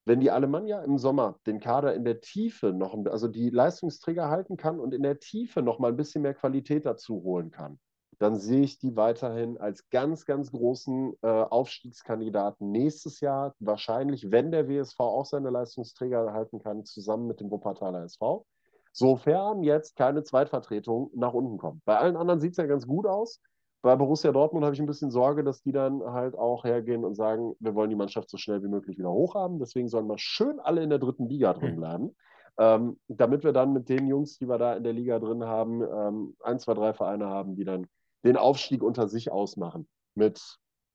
Wenn 0.06 0.20
die 0.20 0.30
Alemannia 0.30 0.82
im 0.82 0.98
Sommer 0.98 1.38
den 1.46 1.60
Kader 1.60 1.94
in 1.94 2.04
der 2.04 2.20
Tiefe 2.20 2.72
noch, 2.72 2.94
also 3.06 3.26
die 3.26 3.48
Leistungsträger 3.48 4.28
halten 4.28 4.56
kann 4.56 4.78
und 4.78 4.92
in 4.92 5.02
der 5.02 5.18
Tiefe 5.18 5.62
noch 5.62 5.78
mal 5.78 5.88
ein 5.88 5.96
bisschen 5.96 6.22
mehr 6.22 6.34
Qualität 6.34 6.84
dazu 6.84 7.22
holen 7.22 7.50
kann, 7.50 7.78
dann 8.18 8.36
sehe 8.36 8.62
ich 8.62 8.78
die 8.78 8.96
weiterhin 8.96 9.58
als 9.58 9.88
ganz, 9.88 10.26
ganz 10.26 10.52
großen 10.52 11.14
äh, 11.22 11.26
Aufstiegskandidaten 11.26 12.70
nächstes 12.70 13.20
Jahr. 13.20 13.54
Wahrscheinlich, 13.58 14.30
wenn 14.30 14.50
der 14.50 14.68
WSV 14.68 15.00
auch 15.00 15.24
seine 15.24 15.50
Leistungsträger 15.50 16.32
halten 16.32 16.60
kann, 16.60 16.84
zusammen 16.84 17.26
mit 17.26 17.40
dem 17.40 17.50
Wuppertaler 17.50 18.04
SV. 18.04 18.46
Sofern 18.92 19.62
jetzt 19.62 19.96
keine 19.96 20.22
Zweitvertretung 20.22 21.10
nach 21.14 21.32
unten 21.32 21.58
kommt. 21.58 21.84
Bei 21.84 21.98
allen 21.98 22.16
anderen 22.16 22.40
sieht 22.40 22.52
es 22.52 22.58
ja 22.58 22.66
ganz 22.66 22.86
gut 22.86 23.06
aus. 23.06 23.40
Bei 23.84 23.96
Borussia 23.96 24.32
Dortmund 24.32 24.64
habe 24.64 24.74
ich 24.74 24.80
ein 24.80 24.86
bisschen 24.86 25.10
Sorge, 25.10 25.44
dass 25.44 25.60
die 25.60 25.70
dann 25.70 26.02
halt 26.02 26.34
auch 26.38 26.64
hergehen 26.64 27.04
und 27.04 27.16
sagen, 27.16 27.54
wir 27.60 27.74
wollen 27.74 27.90
die 27.90 27.96
Mannschaft 27.96 28.30
so 28.30 28.38
schnell 28.38 28.62
wie 28.62 28.68
möglich 28.68 28.96
wieder 28.96 29.10
hochhaben. 29.10 29.58
Deswegen 29.58 29.90
sollen 29.90 30.06
wir 30.06 30.16
schön 30.16 30.58
alle 30.58 30.82
in 30.82 30.88
der 30.88 30.98
dritten 30.98 31.28
Liga 31.28 31.52
drin 31.52 31.72
hm. 31.72 31.76
bleiben. 31.76 32.04
Mhm. 32.04 32.14
Ähm, 32.56 33.00
damit 33.08 33.44
wir 33.44 33.52
dann 33.52 33.74
mit 33.74 33.90
den 33.90 34.06
Jungs, 34.06 34.38
die 34.38 34.48
wir 34.48 34.56
da 34.56 34.72
in 34.72 34.84
der 34.84 34.94
Liga 34.94 35.18
drin 35.18 35.44
haben, 35.44 35.82
ähm, 35.82 36.34
ein, 36.42 36.58
zwei, 36.58 36.72
drei 36.72 36.94
Vereine 36.94 37.26
haben, 37.26 37.56
die 37.56 37.64
dann 37.64 37.86
den 38.24 38.38
Aufstieg 38.38 38.82
unter 38.82 39.06
sich 39.06 39.30
ausmachen. 39.30 39.86
Mit 40.14 40.40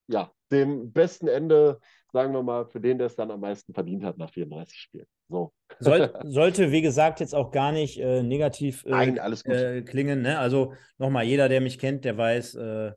ja, 0.07 0.31
dem 0.51 0.91
besten 0.91 1.27
Ende, 1.27 1.79
sagen 2.11 2.33
wir 2.33 2.43
mal, 2.43 2.65
für 2.65 2.79
den, 2.79 2.97
der 2.97 3.07
es 3.07 3.15
dann 3.15 3.31
am 3.31 3.39
meisten 3.39 3.73
verdient 3.73 4.03
hat 4.03 4.17
nach 4.17 4.31
34 4.31 4.77
Spielen. 4.77 5.05
So. 5.27 5.53
Soll, 5.79 6.11
sollte, 6.25 6.71
wie 6.71 6.81
gesagt, 6.81 7.19
jetzt 7.19 7.35
auch 7.35 7.51
gar 7.51 7.71
nicht 7.71 7.99
äh, 7.99 8.23
negativ 8.23 8.85
äh, 8.85 8.89
Nein, 8.89 9.19
alles 9.19 9.43
gut. 9.43 9.53
Äh, 9.53 9.81
klingen. 9.83 10.21
Ne? 10.21 10.39
Also 10.39 10.73
nochmal, 10.97 11.25
jeder, 11.25 11.49
der 11.49 11.61
mich 11.61 11.79
kennt, 11.79 12.05
der 12.05 12.17
weiß. 12.17 12.55
Äh, 12.55 12.91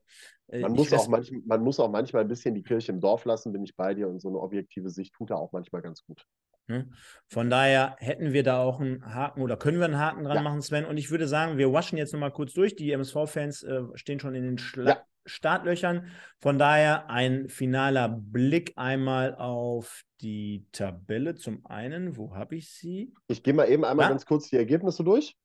man 0.61 0.73
muss, 0.73 0.93
auch 0.93 1.09
manch, 1.09 1.33
man 1.47 1.63
muss 1.63 1.81
auch 1.81 1.91
manchmal 1.91 2.23
ein 2.23 2.29
bisschen 2.29 2.55
die 2.55 2.63
Kirche 2.63 2.93
im 2.93 3.01
Dorf 3.01 3.25
lassen, 3.25 3.53
bin 3.53 3.65
ich 3.65 3.75
bei 3.75 3.95
dir. 3.95 4.09
Und 4.09 4.21
so 4.21 4.29
eine 4.29 4.39
objektive 4.39 4.91
Sicht 4.91 5.15
tut 5.15 5.31
da 5.31 5.37
auch 5.37 5.53
manchmal 5.53 5.81
ganz 5.81 6.05
gut. 6.05 6.27
Ne? 6.69 6.91
Von 7.29 7.51
daher 7.51 7.97
hätten 7.99 8.33
wir 8.33 8.43
da 8.43 8.63
auch 8.63 8.81
einen 8.81 9.15
Haken 9.15 9.43
oder 9.43 9.57
können 9.57 9.79
wir 9.79 9.87
einen 9.87 9.99
Haken 9.99 10.25
dran 10.25 10.37
ja. 10.37 10.43
machen, 10.43 10.63
Sven. 10.63 10.85
Und 10.85 10.97
ich 10.97 11.11
würde 11.11 11.27
sagen, 11.27 11.59
wir 11.59 11.73
waschen 11.73 11.99
jetzt 11.99 12.13
nochmal 12.13 12.33
kurz 12.33 12.53
durch. 12.53 12.77
Die 12.77 12.93
MSV-Fans 12.93 13.63
äh, 13.63 13.83
stehen 13.95 14.21
schon 14.21 14.35
in 14.35 14.43
den 14.43 14.59
Schla 14.59 14.89
ja. 14.91 15.05
Startlöchern. 15.27 16.07
Von 16.39 16.59
daher 16.59 17.11
ein 17.11 17.49
finaler 17.49 18.09
Blick 18.09 18.73
einmal 18.77 19.35
auf 19.35 20.03
die 20.21 20.67
Tabelle. 20.73 21.35
Zum 21.35 21.65
einen, 21.67 22.17
wo 22.17 22.35
habe 22.35 22.57
ich 22.57 22.71
sie? 22.71 23.15
Ich 23.29 23.43
gehe 23.43 23.55
mal 23.55 23.69
eben 23.69 23.85
einmal 23.85 24.05
ja? 24.05 24.11
ganz 24.11 24.27
kurz 24.27 24.49
die 24.49 24.57
Ergebnisse 24.57 25.05
durch. 25.05 25.37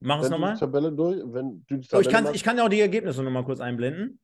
Mach 0.00 0.22
es 0.22 0.30
nochmal. 0.30 0.56
Tabelle 0.56 0.92
durch. 0.92 1.22
Wenn 1.24 1.64
du 1.68 1.76
die 1.76 1.86
Tabelle 1.86 2.06
oh, 2.06 2.08
ich, 2.08 2.14
kann, 2.14 2.34
ich 2.34 2.44
kann 2.44 2.56
ja 2.58 2.64
auch 2.64 2.68
die 2.68 2.80
Ergebnisse 2.80 3.22
nochmal 3.22 3.44
kurz 3.44 3.60
einblenden. 3.60 4.20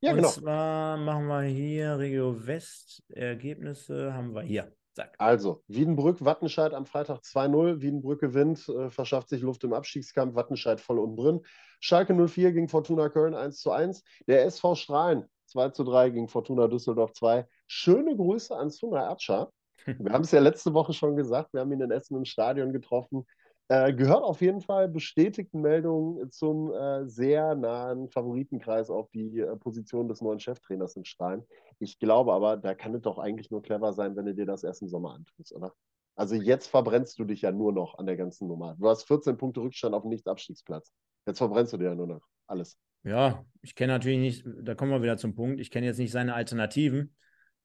Ja, 0.00 0.10
Und 0.10 0.16
genau. 0.16 0.28
Und 0.28 0.34
zwar 0.34 0.96
machen 0.96 1.26
wir 1.26 1.42
hier 1.42 1.98
Regio 1.98 2.46
West. 2.46 3.02
Ergebnisse 3.08 4.12
haben 4.12 4.34
wir 4.34 4.42
hier. 4.42 4.72
Zack. 4.94 5.14
Also, 5.18 5.62
Wiedenbrück, 5.68 6.22
Wattenscheid 6.22 6.74
am 6.74 6.84
Freitag 6.84 7.20
2-0. 7.22 7.80
Wiedenbrück 7.80 8.20
gewinnt, 8.20 8.68
äh, 8.68 8.90
verschafft 8.90 9.30
sich 9.30 9.40
Luft 9.40 9.64
im 9.64 9.72
Abstiegskampf. 9.72 10.34
Wattenscheid 10.34 10.80
voll 10.80 10.98
unten 10.98 11.16
drin. 11.16 11.40
Schalke 11.80 12.14
04 12.14 12.52
gegen 12.52 12.68
Fortuna 12.68 13.08
Köln 13.08 13.34
1-1. 13.34 14.02
Der 14.26 14.44
SV 14.44 14.74
Strahlen 14.74 15.24
2-3 15.46 16.10
gegen 16.10 16.28
Fortuna 16.28 16.68
Düsseldorf 16.68 17.12
2. 17.14 17.46
Schöne 17.66 18.16
Grüße 18.16 18.54
an 18.54 18.70
Suna 18.70 19.08
Ertscher. 19.08 19.50
Wir 19.86 20.12
haben 20.12 20.24
es 20.24 20.30
ja 20.30 20.40
letzte 20.40 20.74
Woche 20.74 20.92
schon 20.92 21.16
gesagt. 21.16 21.54
Wir 21.54 21.60
haben 21.60 21.72
ihn 21.72 21.80
in 21.80 21.90
Essen 21.90 22.16
im 22.16 22.26
Stadion 22.26 22.72
getroffen. 22.72 23.26
Äh, 23.72 23.94
gehört 23.94 24.22
auf 24.22 24.42
jeden 24.42 24.60
Fall 24.60 24.86
bestätigten 24.86 25.62
Meldungen 25.62 26.30
zum 26.30 26.70
äh, 26.74 27.06
sehr 27.08 27.54
nahen 27.54 28.10
Favoritenkreis 28.10 28.90
auf 28.90 29.08
die 29.12 29.38
äh, 29.38 29.56
Position 29.56 30.08
des 30.08 30.20
neuen 30.20 30.40
Cheftrainers 30.40 30.94
in 30.96 31.06
Strahlen. 31.06 31.42
Ich 31.78 31.98
glaube 31.98 32.34
aber, 32.34 32.58
da 32.58 32.74
kann 32.74 32.94
es 32.94 33.00
doch 33.00 33.16
eigentlich 33.16 33.50
nur 33.50 33.62
clever 33.62 33.94
sein, 33.94 34.14
wenn 34.14 34.26
du 34.26 34.34
dir 34.34 34.44
das 34.44 34.62
erst 34.62 34.82
im 34.82 34.88
Sommer 34.88 35.14
antust, 35.14 35.54
oder? 35.54 35.72
Also 36.16 36.34
jetzt 36.34 36.66
verbrennst 36.66 37.18
du 37.18 37.24
dich 37.24 37.40
ja 37.40 37.50
nur 37.50 37.72
noch 37.72 37.96
an 37.96 38.04
der 38.04 38.18
ganzen 38.18 38.46
Nummer. 38.46 38.76
Du 38.78 38.90
hast 38.90 39.04
14 39.04 39.38
Punkte 39.38 39.62
Rückstand 39.62 39.94
auf 39.94 40.02
dem 40.02 40.10
Nicht-Abstiegsplatz. 40.10 40.92
Jetzt 41.26 41.38
verbrennst 41.38 41.72
du 41.72 41.78
dir 41.78 41.86
ja 41.86 41.94
nur 41.94 42.08
noch 42.08 42.26
alles. 42.46 42.76
Ja, 43.04 43.42
ich 43.62 43.74
kenne 43.74 43.94
natürlich 43.94 44.18
nicht, 44.18 44.44
da 44.66 44.74
kommen 44.74 44.90
wir 44.90 45.00
wieder 45.00 45.16
zum 45.16 45.34
Punkt, 45.34 45.60
ich 45.60 45.70
kenne 45.70 45.86
jetzt 45.86 45.98
nicht 45.98 46.12
seine 46.12 46.34
Alternativen, 46.34 47.16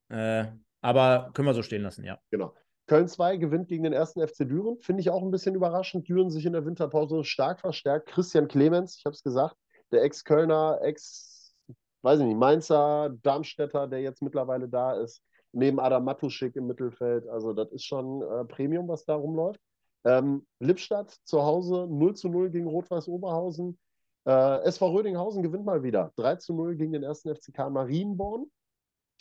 äh, 0.07 0.45
aber 0.79 1.31
können 1.33 1.49
wir 1.49 1.53
so 1.53 1.63
stehen 1.63 1.81
lassen, 1.81 2.05
ja. 2.05 2.17
Genau. 2.31 2.53
Köln 2.87 3.07
2 3.07 3.37
gewinnt 3.37 3.67
gegen 3.67 3.83
den 3.83 3.93
ersten 3.93 4.25
FC 4.25 4.47
Düren. 4.47 4.79
Finde 4.79 5.01
ich 5.01 5.09
auch 5.09 5.21
ein 5.21 5.31
bisschen 5.31 5.55
überraschend. 5.55 6.07
Düren 6.07 6.31
sich 6.31 6.45
in 6.45 6.53
der 6.53 6.65
Winterpause 6.65 7.23
stark 7.23 7.59
verstärkt. 7.59 8.07
Christian 8.07 8.47
Clemens, 8.47 8.97
ich 8.97 9.05
habe 9.05 9.13
es 9.13 9.23
gesagt, 9.23 9.55
der 9.91 10.03
Ex-Kölner, 10.03 10.79
Ex, 10.81 11.53
weiß 12.01 12.19
ich 12.21 12.25
nicht, 12.25 12.37
Mainzer, 12.37 13.15
Darmstädter, 13.23 13.87
der 13.87 14.01
jetzt 14.01 14.21
mittlerweile 14.21 14.69
da 14.69 14.93
ist, 14.93 15.21
neben 15.51 15.79
Adam 15.79 16.05
Matuschik 16.05 16.55
im 16.55 16.67
Mittelfeld. 16.67 17.27
Also, 17.27 17.53
das 17.53 17.71
ist 17.71 17.85
schon 17.85 18.21
äh, 18.21 18.45
Premium, 18.45 18.87
was 18.87 19.05
da 19.05 19.15
rumläuft. 19.15 19.59
Ähm, 20.05 20.47
Lippstadt 20.59 21.11
zu 21.25 21.43
Hause 21.43 21.87
0 21.89 22.15
zu 22.15 22.29
0 22.29 22.49
gegen 22.49 22.67
Rot-Weiß 22.67 23.09
Oberhausen. 23.09 23.77
Äh, 24.25 24.63
SV 24.63 24.91
Rödinghausen 24.91 25.43
gewinnt 25.43 25.65
mal 25.65 25.83
wieder 25.83 26.13
3 26.15 26.37
zu 26.37 26.53
0 26.53 26.75
gegen 26.75 26.93
den 26.93 27.03
ersten 27.03 27.33
FCK 27.35 27.69
Marienborn. 27.69 28.45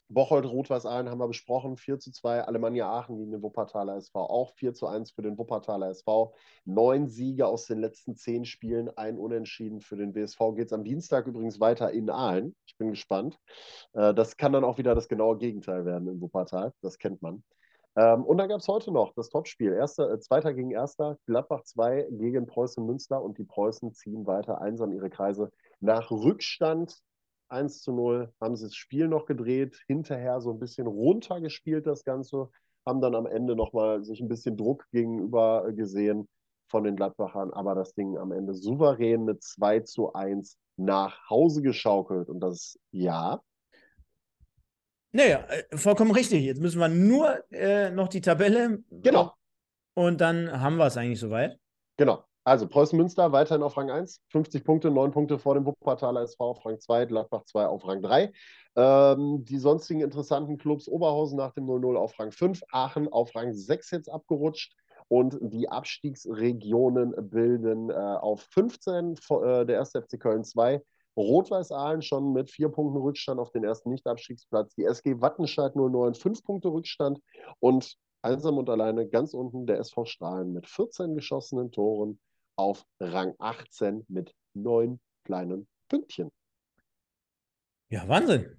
Bocholt, 0.08 0.46
Rot-Weiß 0.46 0.86
Aalen 0.86 1.10
haben 1.10 1.18
wir 1.18 1.26
besprochen, 1.26 1.76
4 1.76 1.98
zu 1.98 2.12
2. 2.12 2.44
Alemannia 2.44 2.88
Aachen 2.88 3.18
gegen 3.18 3.32
den 3.32 3.42
Wuppertaler 3.42 3.96
SV 3.96 4.20
auch 4.20 4.52
4 4.54 4.72
zu 4.72 4.86
1 4.86 5.10
für 5.10 5.22
den 5.22 5.36
Wuppertaler 5.36 5.90
SV. 5.90 6.32
Neun 6.64 7.08
Siege 7.08 7.46
aus 7.46 7.66
den 7.66 7.80
letzten 7.80 8.14
zehn 8.14 8.44
Spielen, 8.44 8.88
ein 8.96 9.18
Unentschieden 9.18 9.80
für 9.80 9.96
den 9.96 10.14
WSV. 10.14 10.38
Geht 10.54 10.66
es 10.66 10.72
am 10.72 10.84
Dienstag 10.84 11.26
übrigens 11.26 11.58
weiter 11.58 11.90
in 11.90 12.08
Aalen. 12.08 12.54
Ich 12.66 12.76
bin 12.78 12.90
gespannt. 12.90 13.38
Äh, 13.94 14.14
das 14.14 14.36
kann 14.36 14.52
dann 14.52 14.64
auch 14.64 14.78
wieder 14.78 14.94
das 14.94 15.08
genaue 15.08 15.38
Gegenteil 15.38 15.84
werden 15.84 16.06
in 16.06 16.20
Wuppertal. 16.20 16.72
Das 16.82 16.98
kennt 16.98 17.20
man. 17.20 17.42
Ähm, 17.96 18.24
und 18.24 18.38
dann 18.38 18.48
gab 18.48 18.60
es 18.60 18.68
heute 18.68 18.92
noch 18.92 19.12
das 19.14 19.30
Topspiel. 19.30 19.72
Erster, 19.72 20.12
äh, 20.12 20.20
Zweiter 20.20 20.54
gegen 20.54 20.70
Erster, 20.70 21.18
Gladbach 21.26 21.64
2 21.64 22.08
gegen 22.10 22.46
Preußen 22.46 22.84
Münster 22.84 23.20
und 23.22 23.38
die 23.38 23.44
Preußen 23.44 23.92
ziehen 23.92 24.24
weiter 24.26 24.60
einsam 24.60 24.92
ihre 24.92 25.10
Kreise 25.10 25.50
nach 25.80 26.10
Rückstand 26.12 27.00
1 27.48 27.82
zu 27.82 27.92
0, 27.92 28.32
haben 28.40 28.56
sie 28.56 28.66
das 28.66 28.74
Spiel 28.74 29.08
noch 29.08 29.26
gedreht, 29.26 29.82
hinterher 29.86 30.40
so 30.40 30.50
ein 30.50 30.58
bisschen 30.58 30.86
runtergespielt 30.86 31.86
das 31.86 32.04
Ganze, 32.04 32.50
haben 32.84 33.00
dann 33.00 33.14
am 33.14 33.26
Ende 33.26 33.56
nochmal 33.56 34.04
sich 34.04 34.20
ein 34.20 34.28
bisschen 34.28 34.56
Druck 34.56 34.86
gegenüber 34.92 35.72
gesehen 35.72 36.28
von 36.68 36.84
den 36.84 36.96
Gladbachern, 36.96 37.52
aber 37.52 37.74
das 37.74 37.94
Ding 37.94 38.16
am 38.18 38.32
Ende 38.32 38.54
souverän 38.54 39.24
mit 39.24 39.42
2 39.42 39.80
zu 39.80 40.12
1 40.12 40.58
nach 40.76 41.28
Hause 41.30 41.62
geschaukelt. 41.62 42.28
Und 42.28 42.40
das 42.40 42.78
ja. 42.90 43.40
Naja, 45.12 45.46
äh, 45.48 45.76
vollkommen 45.76 46.10
richtig. 46.10 46.44
Jetzt 46.44 46.60
müssen 46.60 46.80
wir 46.80 46.88
nur 46.88 47.42
äh, 47.52 47.90
noch 47.90 48.08
die 48.08 48.20
Tabelle. 48.20 48.82
Genau. 48.90 49.32
Und 49.94 50.20
dann 50.20 50.60
haben 50.60 50.76
wir 50.76 50.86
es 50.86 50.96
eigentlich 50.96 51.20
soweit. 51.20 51.58
Genau. 51.96 52.24
Also 52.46 52.68
Preußen 52.68 52.96
Münster 52.96 53.32
weiterhin 53.32 53.64
auf 53.64 53.76
Rang 53.76 53.90
1, 53.90 54.20
50 54.28 54.62
Punkte, 54.62 54.88
9 54.92 55.10
Punkte 55.10 55.36
vor 55.36 55.54
dem 55.54 55.66
Wuppertaler 55.66 56.22
SV 56.22 56.50
auf 56.50 56.64
Rang 56.64 56.78
2, 56.78 57.06
Gladbach 57.06 57.42
2 57.44 57.66
auf 57.66 57.84
Rang 57.84 58.02
3. 58.02 58.32
Ähm, 58.76 59.44
die 59.44 59.58
sonstigen 59.58 60.00
interessanten 60.00 60.56
Clubs 60.56 60.86
Oberhausen 60.86 61.36
nach 61.36 61.52
dem 61.54 61.66
0-0 61.66 61.96
auf 61.96 62.16
Rang 62.20 62.30
5, 62.30 62.62
Aachen 62.70 63.12
auf 63.12 63.34
Rang 63.34 63.52
6 63.52 63.90
jetzt 63.90 64.08
abgerutscht 64.08 64.76
und 65.08 65.36
die 65.40 65.68
Abstiegsregionen 65.68 67.14
bilden 67.30 67.90
äh, 67.90 67.94
auf 67.94 68.42
15 68.52 69.14
äh, 69.14 69.66
der 69.66 69.74
erste 69.74 70.02
FC 70.02 70.20
Köln 70.20 70.44
2, 70.44 70.80
Rot-Weiß 71.16 71.72
Aalen 71.72 72.02
schon 72.02 72.32
mit 72.32 72.48
vier 72.48 72.68
Punkten 72.68 72.98
Rückstand 72.98 73.40
auf 73.40 73.50
den 73.50 73.64
ersten 73.64 73.90
Nicht-Abstiegsplatz, 73.90 74.72
die 74.76 74.84
SG 74.84 75.20
Wattenscheid 75.20 75.74
09 75.74 76.14
fünf 76.14 76.44
Punkte 76.44 76.68
Rückstand 76.68 77.18
und 77.58 77.96
einsam 78.22 78.56
und 78.56 78.70
alleine 78.70 79.08
ganz 79.08 79.34
unten 79.34 79.66
der 79.66 79.80
SV 79.80 80.04
Strahlen 80.04 80.52
mit 80.52 80.68
14 80.68 81.16
geschossenen 81.16 81.72
Toren 81.72 82.20
auf 82.56 82.84
Rang 83.00 83.34
18 83.38 84.04
mit 84.08 84.34
neun 84.54 85.00
kleinen 85.24 85.68
Pünktchen. 85.88 86.30
Ja, 87.88 88.08
Wahnsinn. 88.08 88.56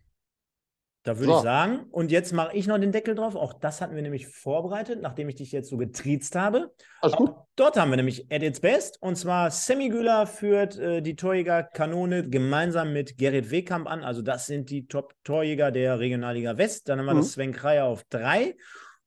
Da 1.07 1.17
würde 1.19 1.31
so. 1.31 1.37
ich 1.37 1.43
sagen, 1.43 1.85
und 1.91 2.11
jetzt 2.11 2.33
mache 2.33 2.53
ich 2.53 2.67
noch 2.67 2.77
den 2.77 2.91
Deckel 2.91 3.15
drauf. 3.15 3.37
Auch 3.37 3.53
das 3.53 3.79
hatten 3.79 3.95
wir 3.95 4.01
nämlich 4.01 4.27
vorbereitet, 4.27 5.01
nachdem 5.01 5.29
ich 5.29 5.35
dich 5.35 5.53
jetzt 5.53 5.69
so 5.69 5.77
getriezt 5.77 6.35
habe. 6.35 6.73
Alles 6.99 7.15
gut. 7.15 7.33
dort 7.55 7.77
haben 7.77 7.91
wir 7.91 7.95
nämlich 7.95 8.29
at 8.29 8.43
its 8.43 8.59
best. 8.59 9.01
Und 9.01 9.15
zwar 9.15 9.49
Sammy 9.49 9.87
Güler 9.87 10.27
führt 10.27 10.77
äh, 10.77 11.01
die 11.01 11.15
Torjäger-Kanone 11.15 12.27
gemeinsam 12.27 12.91
mit 12.91 13.17
Gerrit 13.17 13.51
Wehkamp 13.51 13.87
an. 13.87 14.03
Also 14.03 14.21
das 14.21 14.47
sind 14.47 14.69
die 14.69 14.87
Top-Torjäger 14.87 15.71
der 15.71 15.97
Regionalliga 15.97 16.57
West. 16.57 16.89
Dann 16.89 16.99
haben 16.99 17.05
wir 17.05 17.13
mhm. 17.13 17.19
das 17.19 17.31
Sven 17.31 17.53
Kreier 17.53 17.85
auf 17.85 18.03
drei. 18.09 18.57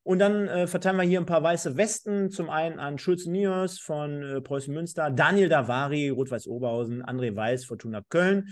Und 0.03 0.19
dann 0.19 0.49
äh, 0.49 0.67
verteilen 0.67 0.97
wir 0.97 1.03
hier 1.03 1.21
ein 1.21 1.27
paar 1.27 1.43
weiße 1.43 1.77
Westen. 1.77 2.31
Zum 2.31 2.49
einen 2.49 2.79
an 2.79 2.99
Schulze 2.99 3.31
Nios 3.31 3.79
von 3.79 4.23
äh, 4.23 4.41
Preußen 4.41 4.73
Münster, 4.73 5.11
Daniel 5.11 5.49
Davari, 5.49 6.09
Rot-Weiß 6.09 6.47
Oberhausen, 6.47 7.03
André 7.05 7.35
Weiß, 7.37 7.65
Fortuna 7.67 8.03
Köln 8.09 8.49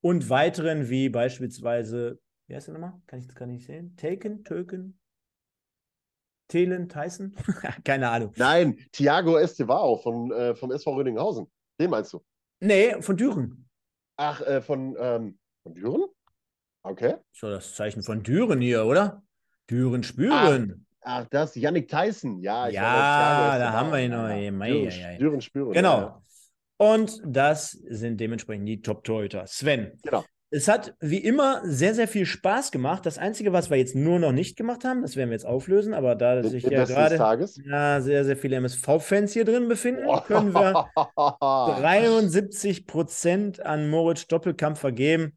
und 0.00 0.30
weiteren 0.30 0.88
wie 0.88 1.08
beispielsweise, 1.08 2.20
wie 2.46 2.54
heißt 2.54 2.68
der 2.68 2.74
nochmal? 2.74 2.94
Kann 3.06 3.18
ich 3.18 3.26
das 3.26 3.34
gar 3.34 3.46
nicht 3.46 3.66
sehen? 3.66 3.96
Taken, 3.96 4.44
Töken, 4.44 4.98
Thelen, 6.48 6.88
Tyson? 6.88 7.34
Keine 7.84 8.10
Ahnung. 8.10 8.32
Nein, 8.36 8.78
Thiago 8.92 9.38
Estevao 9.38 9.96
von, 9.96 10.30
äh, 10.32 10.54
vom 10.54 10.70
SV 10.70 10.94
Rödinghausen. 10.94 11.50
Den 11.80 11.90
meinst 11.90 12.12
du? 12.12 12.22
Nee, 12.60 13.00
von 13.00 13.16
Düren. 13.16 13.68
Ach, 14.16 14.40
äh, 14.42 14.60
von, 14.60 14.94
ähm, 14.98 15.38
von 15.62 15.74
Düren? 15.74 16.04
Okay. 16.84 17.14
So, 17.32 17.48
das 17.48 17.74
Zeichen 17.74 18.02
von 18.02 18.22
Düren 18.22 18.60
hier, 18.60 18.84
oder? 18.84 19.22
Düren 19.70 20.02
spüren. 20.02 20.86
Ach, 21.04 21.26
das, 21.30 21.54
Yannick 21.56 21.88
Tyson. 21.88 22.40
Ja, 22.40 22.62
war 22.62 22.70
ja, 22.70 22.82
Thiago 22.82 23.58
da 23.58 23.72
haben 23.72 23.90
wir 23.90 23.98
ihn 24.00 24.10
noch. 24.12 24.28
Ja, 24.28 24.52
mei, 24.52 24.88
ei. 24.88 25.16
Düren 25.18 25.40
spüren. 25.40 25.72
Genau. 25.72 25.98
Ja, 25.98 26.22
Und 26.78 27.20
das 27.24 27.72
sind 27.72 28.20
dementsprechend 28.20 28.68
die 28.68 28.80
Top-Torhüter. 28.82 29.46
Sven, 29.46 29.98
Genau. 30.02 30.24
es 30.50 30.68
hat 30.68 30.94
wie 31.00 31.18
immer 31.18 31.60
sehr, 31.64 31.94
sehr 31.94 32.06
viel 32.06 32.24
Spaß 32.24 32.70
gemacht. 32.70 33.04
Das 33.04 33.18
Einzige, 33.18 33.52
was 33.52 33.68
wir 33.68 33.78
jetzt 33.78 33.96
nur 33.96 34.20
noch 34.20 34.32
nicht 34.32 34.56
gemacht 34.56 34.84
haben, 34.84 35.02
das 35.02 35.16
werden 35.16 35.30
wir 35.30 35.34
jetzt 35.34 35.46
auflösen, 35.46 35.92
aber 35.92 36.14
da 36.14 36.42
sich 36.44 36.62
ja 36.62 36.84
gerade 36.84 37.16
ja, 37.64 38.00
sehr, 38.00 38.24
sehr 38.24 38.36
viele 38.36 38.56
MSV-Fans 38.56 39.32
hier 39.32 39.44
drin 39.44 39.68
befinden, 39.68 40.06
können 40.26 40.54
wir 40.54 40.88
73 41.80 42.86
Prozent 42.86 43.64
an 43.64 43.90
Moritz 43.90 44.28
Doppelkampf 44.28 44.78
vergeben. 44.78 45.36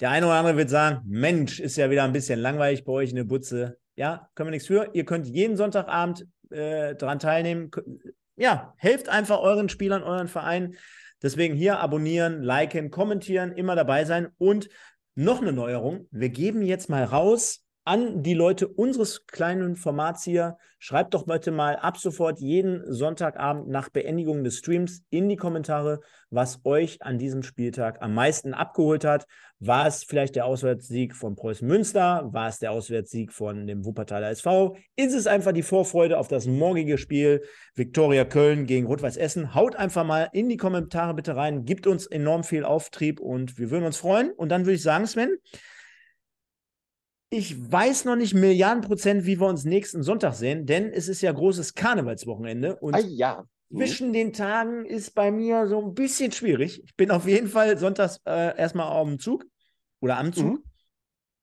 Der 0.00 0.10
eine 0.10 0.26
oder 0.26 0.36
andere 0.36 0.56
wird 0.56 0.70
sagen, 0.70 1.00
Mensch, 1.06 1.60
ist 1.60 1.76
ja 1.76 1.90
wieder 1.90 2.04
ein 2.04 2.12
bisschen 2.12 2.38
langweilig 2.38 2.84
bei 2.84 2.92
euch 2.92 3.10
in 3.10 3.16
der 3.16 3.24
Butze. 3.24 3.78
Ja, 3.98 4.30
können 4.36 4.46
wir 4.46 4.52
nichts 4.52 4.68
für. 4.68 4.90
Ihr 4.92 5.04
könnt 5.04 5.26
jeden 5.26 5.56
Sonntagabend 5.56 6.24
äh, 6.50 6.94
daran 6.94 7.18
teilnehmen. 7.18 7.72
Ja, 8.36 8.72
helft 8.76 9.08
einfach 9.08 9.40
euren 9.40 9.68
Spielern, 9.68 10.04
euren 10.04 10.28
Verein. 10.28 10.76
Deswegen 11.20 11.56
hier 11.56 11.80
abonnieren, 11.80 12.40
liken, 12.40 12.92
kommentieren, 12.92 13.50
immer 13.50 13.74
dabei 13.74 14.04
sein. 14.04 14.28
Und 14.38 14.68
noch 15.16 15.42
eine 15.42 15.52
Neuerung. 15.52 16.06
Wir 16.12 16.28
geben 16.28 16.62
jetzt 16.62 16.88
mal 16.88 17.02
raus 17.02 17.66
an 17.88 18.22
die 18.22 18.34
Leute 18.34 18.68
unseres 18.68 19.26
kleinen 19.26 19.74
Formats 19.74 20.22
hier. 20.22 20.58
Schreibt 20.78 21.14
doch 21.14 21.24
bitte 21.24 21.50
mal 21.50 21.74
ab 21.74 21.96
sofort 21.96 22.38
jeden 22.38 22.82
Sonntagabend 22.92 23.68
nach 23.68 23.88
Beendigung 23.88 24.44
des 24.44 24.58
Streams 24.58 25.04
in 25.08 25.30
die 25.30 25.36
Kommentare, 25.36 26.00
was 26.28 26.60
euch 26.64 27.00
an 27.00 27.16
diesem 27.16 27.42
Spieltag 27.42 28.02
am 28.02 28.12
meisten 28.12 28.52
abgeholt 28.52 29.06
hat. 29.06 29.26
War 29.58 29.86
es 29.86 30.04
vielleicht 30.04 30.36
der 30.36 30.44
Auswärtssieg 30.44 31.16
von 31.16 31.34
Preußen 31.34 31.66
Münster? 31.66 32.28
War 32.30 32.50
es 32.50 32.58
der 32.58 32.72
Auswärtssieg 32.72 33.32
von 33.32 33.66
dem 33.66 33.86
Wuppertaler 33.86 34.28
SV? 34.28 34.76
Ist 34.94 35.14
es 35.14 35.26
einfach 35.26 35.52
die 35.52 35.62
Vorfreude 35.62 36.18
auf 36.18 36.28
das 36.28 36.46
morgige 36.46 36.98
Spiel 36.98 37.42
Viktoria 37.74 38.26
Köln 38.26 38.66
gegen 38.66 38.86
Rot-Weiß 38.86 39.16
Essen? 39.16 39.54
Haut 39.54 39.76
einfach 39.76 40.04
mal 40.04 40.28
in 40.34 40.50
die 40.50 40.58
Kommentare 40.58 41.14
bitte 41.14 41.36
rein, 41.36 41.64
gibt 41.64 41.86
uns 41.86 42.06
enorm 42.06 42.44
viel 42.44 42.64
Auftrieb 42.64 43.18
und 43.18 43.56
wir 43.56 43.70
würden 43.70 43.86
uns 43.86 43.96
freuen. 43.96 44.30
Und 44.32 44.50
dann 44.50 44.66
würde 44.66 44.74
ich 44.74 44.82
sagen, 44.82 45.06
Sven, 45.06 45.38
ich 47.30 47.70
weiß 47.70 48.04
noch 48.06 48.16
nicht 48.16 48.34
Milliarden 48.34 48.82
Prozent, 48.82 49.26
wie 49.26 49.38
wir 49.38 49.46
uns 49.46 49.64
nächsten 49.64 50.02
Sonntag 50.02 50.34
sehen, 50.34 50.66
denn 50.66 50.90
es 50.92 51.08
ist 51.08 51.20
ja 51.20 51.30
großes 51.32 51.74
Karnevalswochenende 51.74 52.76
und 52.76 52.94
Ah, 52.94 53.00
ja. 53.00 53.44
Mhm. 53.70 53.76
zwischen 53.78 54.12
den 54.14 54.32
Tagen 54.32 54.86
ist 54.86 55.14
bei 55.14 55.30
mir 55.30 55.66
so 55.66 55.84
ein 55.84 55.94
bisschen 55.94 56.32
schwierig. 56.32 56.82
Ich 56.84 56.96
bin 56.96 57.10
auf 57.10 57.26
jeden 57.26 57.48
Fall 57.48 57.76
sonntags 57.76 58.20
äh, 58.24 58.56
erstmal 58.58 58.86
auf 58.86 59.06
dem 59.06 59.18
Zug 59.18 59.44
oder 60.00 60.16
am 60.16 60.32
Zug, 60.32 60.54
Mhm. 60.54 60.62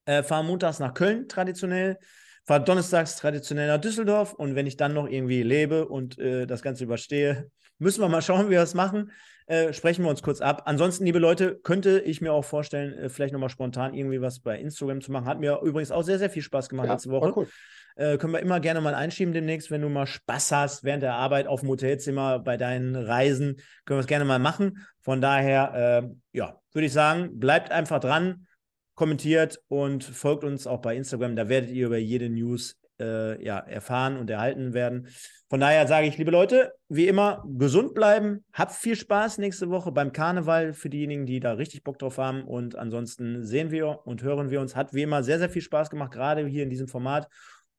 äh, 0.06 0.24
fahre 0.24 0.44
montags 0.44 0.80
nach 0.80 0.94
Köln 0.96 1.28
traditionell, 1.28 1.98
fahre 2.46 2.64
donnerstags 2.64 3.18
traditionell 3.18 3.68
nach 3.68 3.80
Düsseldorf 3.80 4.34
und 4.34 4.56
wenn 4.56 4.66
ich 4.66 4.78
dann 4.78 4.94
noch 4.94 5.08
irgendwie 5.08 5.44
lebe 5.44 5.88
und 5.88 6.18
äh, 6.18 6.48
das 6.48 6.64
Ganze 6.64 6.84
überstehe, 6.84 7.52
müssen 7.78 8.02
wir 8.02 8.10
mal 8.10 8.22
schauen, 8.24 8.48
wie 8.48 8.52
wir 8.52 8.60
das 8.60 8.74
machen. 8.74 9.12
Äh, 9.48 9.74
sprechen 9.74 10.04
wir 10.04 10.10
uns 10.10 10.24
kurz 10.24 10.42
ab. 10.42 10.64
Ansonsten, 10.66 11.06
liebe 11.06 11.20
Leute, 11.20 11.60
könnte 11.62 12.00
ich 12.00 12.20
mir 12.20 12.34
auch 12.34 12.44
vorstellen, 12.46 12.94
äh, 12.94 13.10
vielleicht 13.10 13.32
nochmal 13.34 13.50
spontan 13.50 13.94
irgendwie 13.94 14.20
was 14.22 14.40
bei 14.40 14.60
Instagram 14.60 15.02
zu 15.02 15.12
machen. 15.12 15.26
Hat 15.26 15.40
mir 15.40 15.60
übrigens 15.62 15.92
auch 15.92 16.02
sehr, 16.02 16.18
sehr 16.18 16.32
viel 16.32 16.42
Spaß 16.42 16.68
gemacht 16.68 16.88
Ja, 16.88 16.94
letzte 16.94 17.12
Woche. 17.12 17.32
cool. 17.36 17.48
Äh, 17.96 18.18
können 18.18 18.34
wir 18.34 18.40
immer 18.40 18.60
gerne 18.60 18.82
mal 18.82 18.96
einschieben 18.96 19.34
demnächst, 19.34 19.72
wenn 19.72 19.82
du 19.82 19.90
mal 19.90 20.08
Spaß 20.08 20.52
hast 20.52 20.84
während 20.84 21.04
der 21.04 21.14
Arbeit 21.14 21.48
auf 21.48 21.62
dem 21.62 21.70
Hotelzimmer 21.70 22.40
bei 22.40 22.58
deinen 22.58 22.96
Reisen. 22.96 23.58
Können 23.86 24.00
wir 24.00 24.02
es 24.02 24.08
gerne 24.08 24.26
mal 24.26 24.40
machen. 24.40 24.86
Von 25.02 25.22
daher, 25.22 26.04
äh, 26.04 26.38
ja, 26.38 26.60
würde 26.74 26.88
ich 26.88 26.94
sagen, 26.94 27.40
bleibt 27.40 27.72
einfach 27.72 28.00
dran, 28.00 28.48
kommentiert 28.96 29.62
und 29.68 30.04
folgt 30.04 30.44
uns 30.44 30.68
auch 30.68 30.82
bei 30.82 30.96
Instagram. 30.96 31.36
Da 31.36 31.48
werdet 31.50 31.70
ihr 31.70 31.86
über 31.86 31.98
jede 31.98 32.30
News 32.30 32.78
äh, 33.00 33.44
ja, 33.44 33.60
erfahren 33.60 34.18
und 34.18 34.30
erhalten 34.30 34.74
werden. 34.74 35.08
Von 35.50 35.60
daher 35.60 35.88
sage 35.88 36.08
ich, 36.08 36.18
liebe 36.18 36.32
Leute, 36.32 36.74
wie 36.90 37.08
immer, 37.08 37.46
gesund 37.48 37.94
bleiben. 37.94 38.44
Habt 38.52 38.74
viel 38.74 38.96
Spaß 38.96 39.38
nächste 39.38 39.70
Woche 39.70 39.92
beim 39.92 40.12
Karneval 40.12 40.74
für 40.74 40.90
diejenigen, 40.90 41.26
die 41.26 41.40
da 41.40 41.54
richtig 41.54 41.84
Bock 41.84 42.00
drauf 42.00 42.18
haben. 42.18 42.44
Und 42.44 42.76
ansonsten 42.76 43.44
sehen 43.44 43.72
wir 43.72 44.06
und 44.06 44.24
hören 44.24 44.50
wir 44.50 44.62
uns. 44.62 44.76
Hat 44.76 44.94
wie 44.94 45.04
immer 45.04 45.24
sehr, 45.24 45.40
sehr 45.40 45.50
viel 45.50 45.62
Spaß 45.62 45.90
gemacht, 45.90 46.12
gerade 46.12 46.46
hier 46.48 46.64
in 46.64 46.70
diesem 46.70 46.88
Format. 46.88 47.28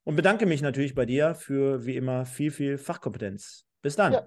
Und 0.04 0.14
bedanke 0.14 0.46
mich 0.46 0.62
natürlich 0.62 0.94
bei 0.94 1.04
dir 1.04 1.34
für 1.34 1.84
wie 1.84 1.96
immer 1.96 2.24
viel, 2.24 2.52
viel 2.52 2.78
Fachkompetenz. 2.78 3.66
Bis 3.82 3.96
dann. 3.96 4.12
Ja. 4.12 4.26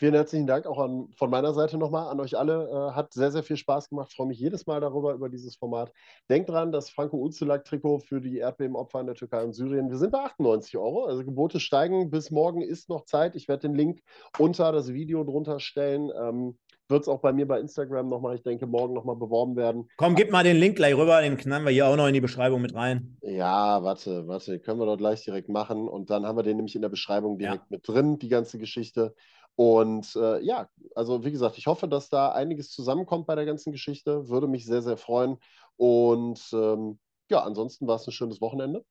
Vielen 0.00 0.14
herzlichen 0.14 0.46
Dank 0.46 0.64
auch 0.66 0.78
an, 0.78 1.08
von 1.16 1.28
meiner 1.28 1.52
Seite 1.54 1.76
nochmal 1.76 2.06
an 2.08 2.20
euch 2.20 2.38
alle. 2.38 2.68
Äh, 2.68 2.94
hat 2.94 3.12
sehr, 3.12 3.32
sehr 3.32 3.42
viel 3.42 3.56
Spaß 3.56 3.88
gemacht. 3.88 4.12
Freue 4.14 4.28
mich 4.28 4.38
jedes 4.38 4.64
Mal 4.64 4.80
darüber, 4.80 5.12
über 5.12 5.28
dieses 5.28 5.56
Format. 5.56 5.92
Denkt 6.30 6.48
dran, 6.50 6.70
das 6.70 6.88
Franco 6.88 7.16
Uzulak-Trikot 7.16 7.98
für 7.98 8.20
die 8.20 8.38
Erdbebenopfer 8.38 9.00
in 9.00 9.06
der 9.06 9.16
Türkei 9.16 9.42
und 9.42 9.54
Syrien. 9.54 9.90
Wir 9.90 9.96
sind 9.98 10.12
bei 10.12 10.20
98 10.20 10.76
Euro. 10.78 11.06
Also 11.06 11.24
Gebote 11.24 11.58
steigen. 11.58 12.10
Bis 12.10 12.30
morgen 12.30 12.62
ist 12.62 12.88
noch 12.88 13.06
Zeit. 13.06 13.34
Ich 13.34 13.48
werde 13.48 13.62
den 13.62 13.74
Link 13.74 14.00
unter 14.38 14.70
das 14.70 14.92
Video 14.92 15.24
drunter 15.24 15.58
stellen. 15.58 16.12
Ähm, 16.16 16.56
Wird 16.88 17.02
es 17.02 17.08
auch 17.08 17.20
bei 17.20 17.32
mir 17.32 17.48
bei 17.48 17.58
Instagram 17.58 18.08
nochmal, 18.08 18.36
ich 18.36 18.42
denke, 18.44 18.66
morgen 18.68 18.94
nochmal 18.94 19.16
beworben 19.16 19.56
werden. 19.56 19.88
Komm, 19.96 20.14
gib 20.14 20.30
mal 20.30 20.44
den 20.44 20.56
Link 20.58 20.76
gleich 20.76 20.96
rüber, 20.96 21.20
den 21.20 21.36
knallen 21.36 21.64
wir 21.64 21.70
hier 21.72 21.86
auch 21.88 21.96
noch 21.96 22.06
in 22.06 22.14
die 22.14 22.20
Beschreibung 22.22 22.62
mit 22.62 22.72
rein. 22.74 23.18
Ja, 23.20 23.82
warte, 23.82 24.26
warte, 24.28 24.58
können 24.60 24.78
wir 24.78 24.86
doch 24.86 24.96
gleich 24.96 25.24
direkt 25.24 25.48
machen. 25.48 25.88
Und 25.88 26.08
dann 26.08 26.24
haben 26.24 26.38
wir 26.38 26.44
den 26.44 26.56
nämlich 26.56 26.76
in 26.76 26.82
der 26.82 26.88
Beschreibung 26.88 27.36
direkt 27.36 27.64
Ja. 27.64 27.66
mit 27.76 27.86
drin, 27.88 28.18
die 28.20 28.28
ganze 28.28 28.58
Geschichte. 28.58 29.14
Und 29.58 30.14
äh, 30.14 30.40
ja, 30.44 30.68
also 30.94 31.24
wie 31.24 31.32
gesagt, 31.32 31.58
ich 31.58 31.66
hoffe, 31.66 31.88
dass 31.88 32.08
da 32.08 32.30
einiges 32.30 32.70
zusammenkommt 32.70 33.26
bei 33.26 33.34
der 33.34 33.44
ganzen 33.44 33.72
Geschichte. 33.72 34.28
Würde 34.28 34.46
mich 34.46 34.64
sehr, 34.64 34.82
sehr 34.82 34.96
freuen. 34.96 35.38
Und 35.76 36.40
ähm, 36.52 37.00
ja, 37.28 37.42
ansonsten 37.42 37.88
war 37.88 37.96
es 37.96 38.06
ein 38.06 38.12
schönes 38.12 38.40
Wochenende. 38.40 38.84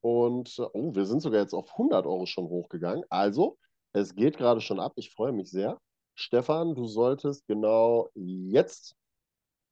Und 0.00 0.58
äh, 0.58 0.62
oh, 0.72 0.94
wir 0.94 1.04
sind 1.04 1.20
sogar 1.20 1.42
jetzt 1.42 1.52
auf 1.52 1.70
100 1.72 2.06
Euro 2.06 2.24
schon 2.24 2.48
hochgegangen. 2.48 3.04
Also, 3.10 3.58
es 3.92 4.14
geht 4.14 4.38
gerade 4.38 4.62
schon 4.62 4.80
ab. 4.80 4.94
Ich 4.96 5.10
freue 5.10 5.32
mich 5.32 5.50
sehr. 5.50 5.78
Stefan, 6.14 6.74
du 6.74 6.86
solltest 6.86 7.46
genau 7.46 8.08
jetzt 8.14 8.96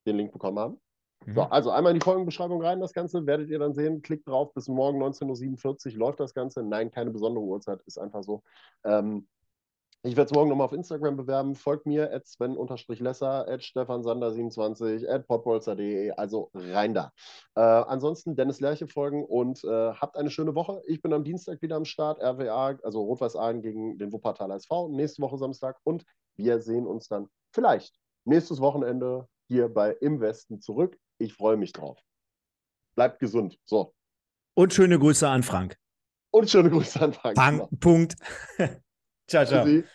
den 0.07 0.19
Link 0.19 0.31
bekommen 0.31 0.59
haben. 0.59 0.81
Mhm. 1.25 1.37
So, 1.37 1.43
also 1.45 1.71
einmal 1.71 1.95
in 1.95 2.01
die 2.01 2.05
Folgenbeschreibung 2.05 2.63
rein, 2.63 2.81
das 2.81 2.93
Ganze, 2.93 3.25
werdet 3.25 3.49
ihr 3.49 3.61
dann 3.61 3.73
sehen. 3.73 4.03
Klickt 4.03 4.29
drauf, 4.29 4.53
bis 4.53 4.69
morgen 4.69 5.03
19.47 5.03 5.93
Uhr 5.93 5.99
läuft 6.01 6.21
das 6.21 6.35
Ganze. 6.35 6.63
Nein, 6.63 6.91
keine 6.91 7.13
besondere 7.13 7.43
Uhrzeit, 7.43 7.81
ist 7.87 7.97
einfach 7.97 8.23
so. 8.23 8.43
Ähm, 8.85 9.27
ich 10.07 10.17
werde 10.17 10.27
es 10.27 10.35
morgen 10.35 10.51
nochmal 10.51 10.67
auf 10.67 10.73
Instagram 10.75 11.17
bewerben. 11.17 11.55
Folgt 11.55 11.87
mir, 11.87 12.13
at 12.13 12.27
Sven-Lesser, 12.27 13.49
at 13.49 13.63
StefanSander27, 13.63 15.09
at 15.09 15.27
podbolzer.de, 15.27 16.11
also 16.11 16.51
rein 16.53 16.93
da. 16.93 17.11
Äh, 17.55 17.61
ansonsten 17.61 18.37
Dennis 18.37 18.61
Lerche 18.61 18.87
folgen 18.87 19.25
und 19.25 19.65
äh, 19.65 19.93
habt 19.95 20.19
eine 20.19 20.31
schöne 20.31 20.55
Woche. 20.55 20.83
Ich 20.87 21.01
bin 21.01 21.15
am 21.15 21.25
Dienstag 21.25 21.63
wieder 21.63 21.77
am 21.77 21.87
Start, 21.87 22.23
RWA, 22.23 22.79
also 22.83 23.03
Rot-Weiß 23.03 23.35
Aalen 23.35 23.63
gegen 23.63 23.97
den 23.97 24.13
Wuppertaler 24.13 24.57
SV, 24.57 24.91
nächste 24.91 25.23
Woche 25.23 25.39
Samstag 25.39 25.79
und 25.85 26.05
wir 26.37 26.61
sehen 26.61 26.87
uns 26.87 27.09
dann 27.09 27.29
vielleicht 27.55 27.97
nächstes 28.27 28.61
Wochenende 28.61 29.27
hier 29.49 29.69
bei 29.73 29.93
Im 30.03 30.21
Westen 30.21 30.61
zurück. 30.61 30.99
Ich 31.17 31.33
freue 31.33 31.57
mich 31.57 31.73
drauf. 31.73 31.99
Bleibt 32.95 33.21
gesund. 33.21 33.59
So. 33.65 33.95
Und 34.55 34.75
schöne 34.75 34.99
Grüße 34.99 35.27
an 35.27 35.43
Frank. 35.43 35.79
Und 36.31 36.51
schöne 36.51 36.69
Grüße 36.69 37.01
an 37.01 37.15
Frank. 37.15 37.37
Pang, 37.37 37.69
Punkt. 37.81 38.17
ciao, 39.27 39.45
ciao. 39.47 39.67
Tschüssi. 39.67 39.89